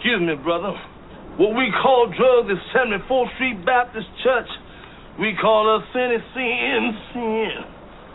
Excuse 0.00 0.22
me, 0.22 0.32
brother. 0.42 0.72
What 1.36 1.52
we 1.52 1.68
call 1.82 2.08
drugs 2.16 2.48
is 2.48 2.56
74th 2.74 3.34
Street 3.34 3.66
Baptist 3.66 4.06
Church. 4.24 4.48
We 5.20 5.36
call 5.38 5.76
us 5.76 5.84
sin 5.92 6.12
is 6.16 6.22
sin, 6.32 6.96
sin. 7.12 7.50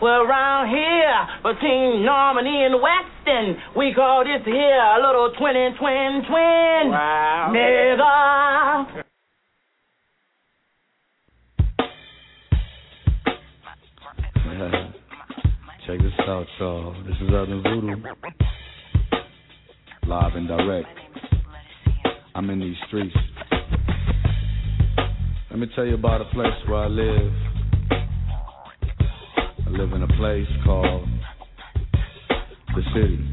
Well, 0.02 0.26
around 0.26 0.66
here, 0.74 1.28
between 1.44 2.04
Normandie 2.04 2.66
and 2.66 2.82
Western, 2.82 3.62
we 3.76 3.94
call 3.94 4.24
this 4.24 4.44
here 4.44 4.82
a 4.82 4.98
little 4.98 5.30
twin 5.38 5.54
and 5.54 5.76
twin 5.78 6.22
twin. 6.26 6.90
Wow. 6.90 7.52
Nigga. 7.54 9.04
Check 15.86 15.98
this 16.00 16.18
out, 16.26 16.46
y'all. 16.58 16.96
This 17.06 17.14
is 17.22 17.30
Urban 17.32 17.62
Voodoo. 17.62 17.94
Live 20.08 20.34
and 20.34 20.48
direct. 20.48 20.88
I'm 22.36 22.50
in 22.50 22.60
these 22.60 22.76
streets. 22.86 23.16
Let 25.50 25.58
me 25.58 25.68
tell 25.74 25.86
you 25.86 25.94
about 25.94 26.20
a 26.20 26.26
place 26.34 26.52
where 26.68 26.80
I 26.80 26.86
live. 26.86 27.32
I 29.66 29.70
live 29.70 29.92
in 29.94 30.02
a 30.02 30.06
place 30.18 30.46
called 30.62 31.08
The 32.74 32.82
City. 32.92 33.26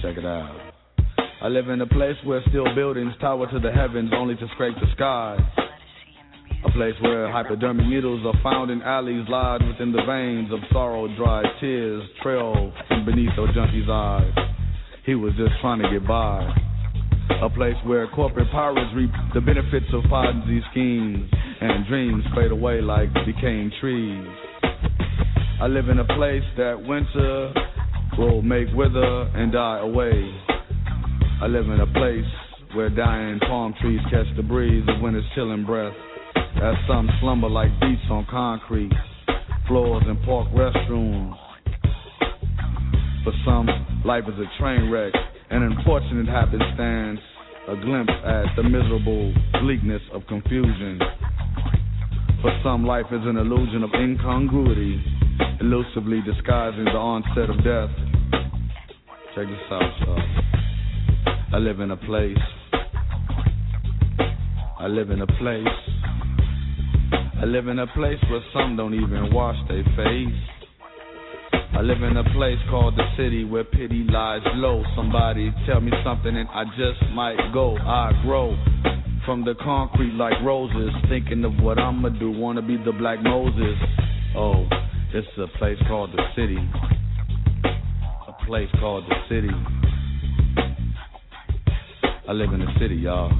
Check 0.00 0.16
it 0.16 0.24
out. 0.24 0.58
I 1.42 1.48
live 1.48 1.68
in 1.68 1.82
a 1.82 1.86
place 1.86 2.16
where 2.24 2.42
steel 2.48 2.74
buildings 2.74 3.12
tower 3.20 3.46
to 3.52 3.60
the 3.60 3.70
heavens 3.70 4.10
only 4.14 4.36
to 4.36 4.46
scrape 4.54 4.76
the 4.76 4.90
sky. 4.94 5.36
A 6.64 6.70
place 6.70 6.94
where 7.02 7.30
hypodermic 7.30 7.86
needles 7.86 8.24
are 8.24 8.42
found 8.42 8.70
in 8.70 8.80
alleys 8.80 9.26
lodged 9.28 9.66
within 9.66 9.92
the 9.92 10.00
veins 10.06 10.50
of 10.50 10.60
sorrow 10.72 11.14
dried 11.14 11.44
tears 11.60 12.02
trail 12.22 12.72
from 12.88 13.04
beneath 13.04 13.36
a 13.36 13.52
junkie's 13.52 13.90
eyes. 13.90 14.32
He 15.04 15.14
was 15.14 15.34
just 15.36 15.52
trying 15.60 15.82
to 15.82 15.90
get 15.90 16.08
by. 16.08 16.73
A 17.30 17.48
place 17.50 17.76
where 17.84 18.06
corporate 18.08 18.50
powers 18.50 18.88
reap 18.94 19.10
the 19.34 19.40
benefits 19.40 19.86
of 19.92 20.02
Ponzi 20.04 20.60
schemes 20.70 21.30
and 21.60 21.86
dreams 21.86 22.24
fade 22.34 22.50
away 22.50 22.80
like 22.80 23.08
decaying 23.26 23.72
trees. 23.80 24.26
I 25.60 25.66
live 25.66 25.88
in 25.88 25.98
a 25.98 26.04
place 26.04 26.44
that 26.56 26.80
winter 26.86 27.52
will 28.18 28.42
make 28.42 28.68
wither 28.74 29.22
and 29.34 29.52
die 29.52 29.78
away. 29.80 30.30
I 31.40 31.46
live 31.46 31.66
in 31.66 31.80
a 31.80 31.86
place 31.86 32.30
where 32.74 32.90
dying 32.90 33.40
palm 33.40 33.74
trees 33.80 34.00
catch 34.10 34.26
the 34.36 34.42
breeze 34.42 34.84
of 34.88 35.00
winter's 35.00 35.24
chilling 35.34 35.64
breath. 35.64 35.94
As 36.36 36.74
some 36.88 37.08
slumber 37.20 37.48
like 37.48 37.70
beats 37.80 38.02
on 38.10 38.26
concrete, 38.30 38.92
floors 39.68 40.02
and 40.06 40.22
park 40.24 40.48
restrooms. 40.52 41.34
For 43.24 43.32
some, 43.44 43.68
life 44.04 44.24
is 44.28 44.38
a 44.38 44.60
train 44.60 44.90
wreck, 44.90 45.12
an 45.54 45.62
unfortunate 45.62 46.26
happenstance, 46.26 47.20
a 47.68 47.76
glimpse 47.76 48.12
at 48.26 48.46
the 48.56 48.62
miserable 48.64 49.32
bleakness 49.62 50.02
of 50.12 50.26
confusion. 50.26 50.98
For 52.42 52.50
some, 52.64 52.84
life 52.84 53.06
is 53.12 53.20
an 53.22 53.36
illusion 53.36 53.84
of 53.84 53.90
incongruity, 53.94 55.00
elusively 55.60 56.22
disguising 56.26 56.86
the 56.86 56.98
onset 56.98 57.50
of 57.50 57.62
death. 57.62 57.88
Check 59.36 59.46
this 59.46 59.70
out, 59.70 59.92
y'all. 60.00 60.22
I 61.52 61.58
live 61.58 61.78
in 61.78 61.92
a 61.92 61.96
place. 61.98 62.36
I 64.80 64.88
live 64.88 65.10
in 65.10 65.22
a 65.22 65.26
place. 65.38 65.68
I 67.40 67.44
live 67.44 67.68
in 67.68 67.78
a 67.78 67.86
place 67.94 68.18
where 68.28 68.42
some 68.52 68.76
don't 68.76 68.94
even 68.94 69.32
wash 69.32 69.56
their 69.68 69.84
face. 69.96 70.53
I 71.74 71.80
live 71.80 72.02
in 72.04 72.16
a 72.16 72.22
place 72.32 72.58
called 72.70 72.96
the 72.96 73.04
city 73.16 73.42
where 73.42 73.64
pity 73.64 74.06
lies 74.08 74.42
low. 74.54 74.84
Somebody 74.94 75.52
tell 75.66 75.80
me 75.80 75.90
something 76.04 76.36
and 76.36 76.48
I 76.50 76.62
just 76.76 77.02
might 77.12 77.36
go. 77.52 77.76
I 77.76 78.12
grow 78.22 78.56
from 79.26 79.44
the 79.44 79.54
concrete 79.56 80.14
like 80.14 80.34
roses, 80.44 80.90
thinking 81.08 81.44
of 81.44 81.52
what 81.60 81.80
I'ma 81.80 82.10
do. 82.10 82.30
Wanna 82.30 82.62
be 82.62 82.76
the 82.76 82.92
black 82.92 83.18
Moses. 83.24 83.76
Oh, 84.36 84.68
this 85.12 85.24
is 85.24 85.38
a 85.38 85.58
place 85.58 85.78
called 85.88 86.12
the 86.12 86.22
city. 86.36 86.58
A 88.28 88.46
place 88.46 88.68
called 88.78 89.04
the 89.08 89.16
city. 89.28 89.50
I 92.28 92.32
live 92.32 92.52
in 92.52 92.60
the 92.60 92.72
city, 92.78 92.94
y'all. 92.94 93.32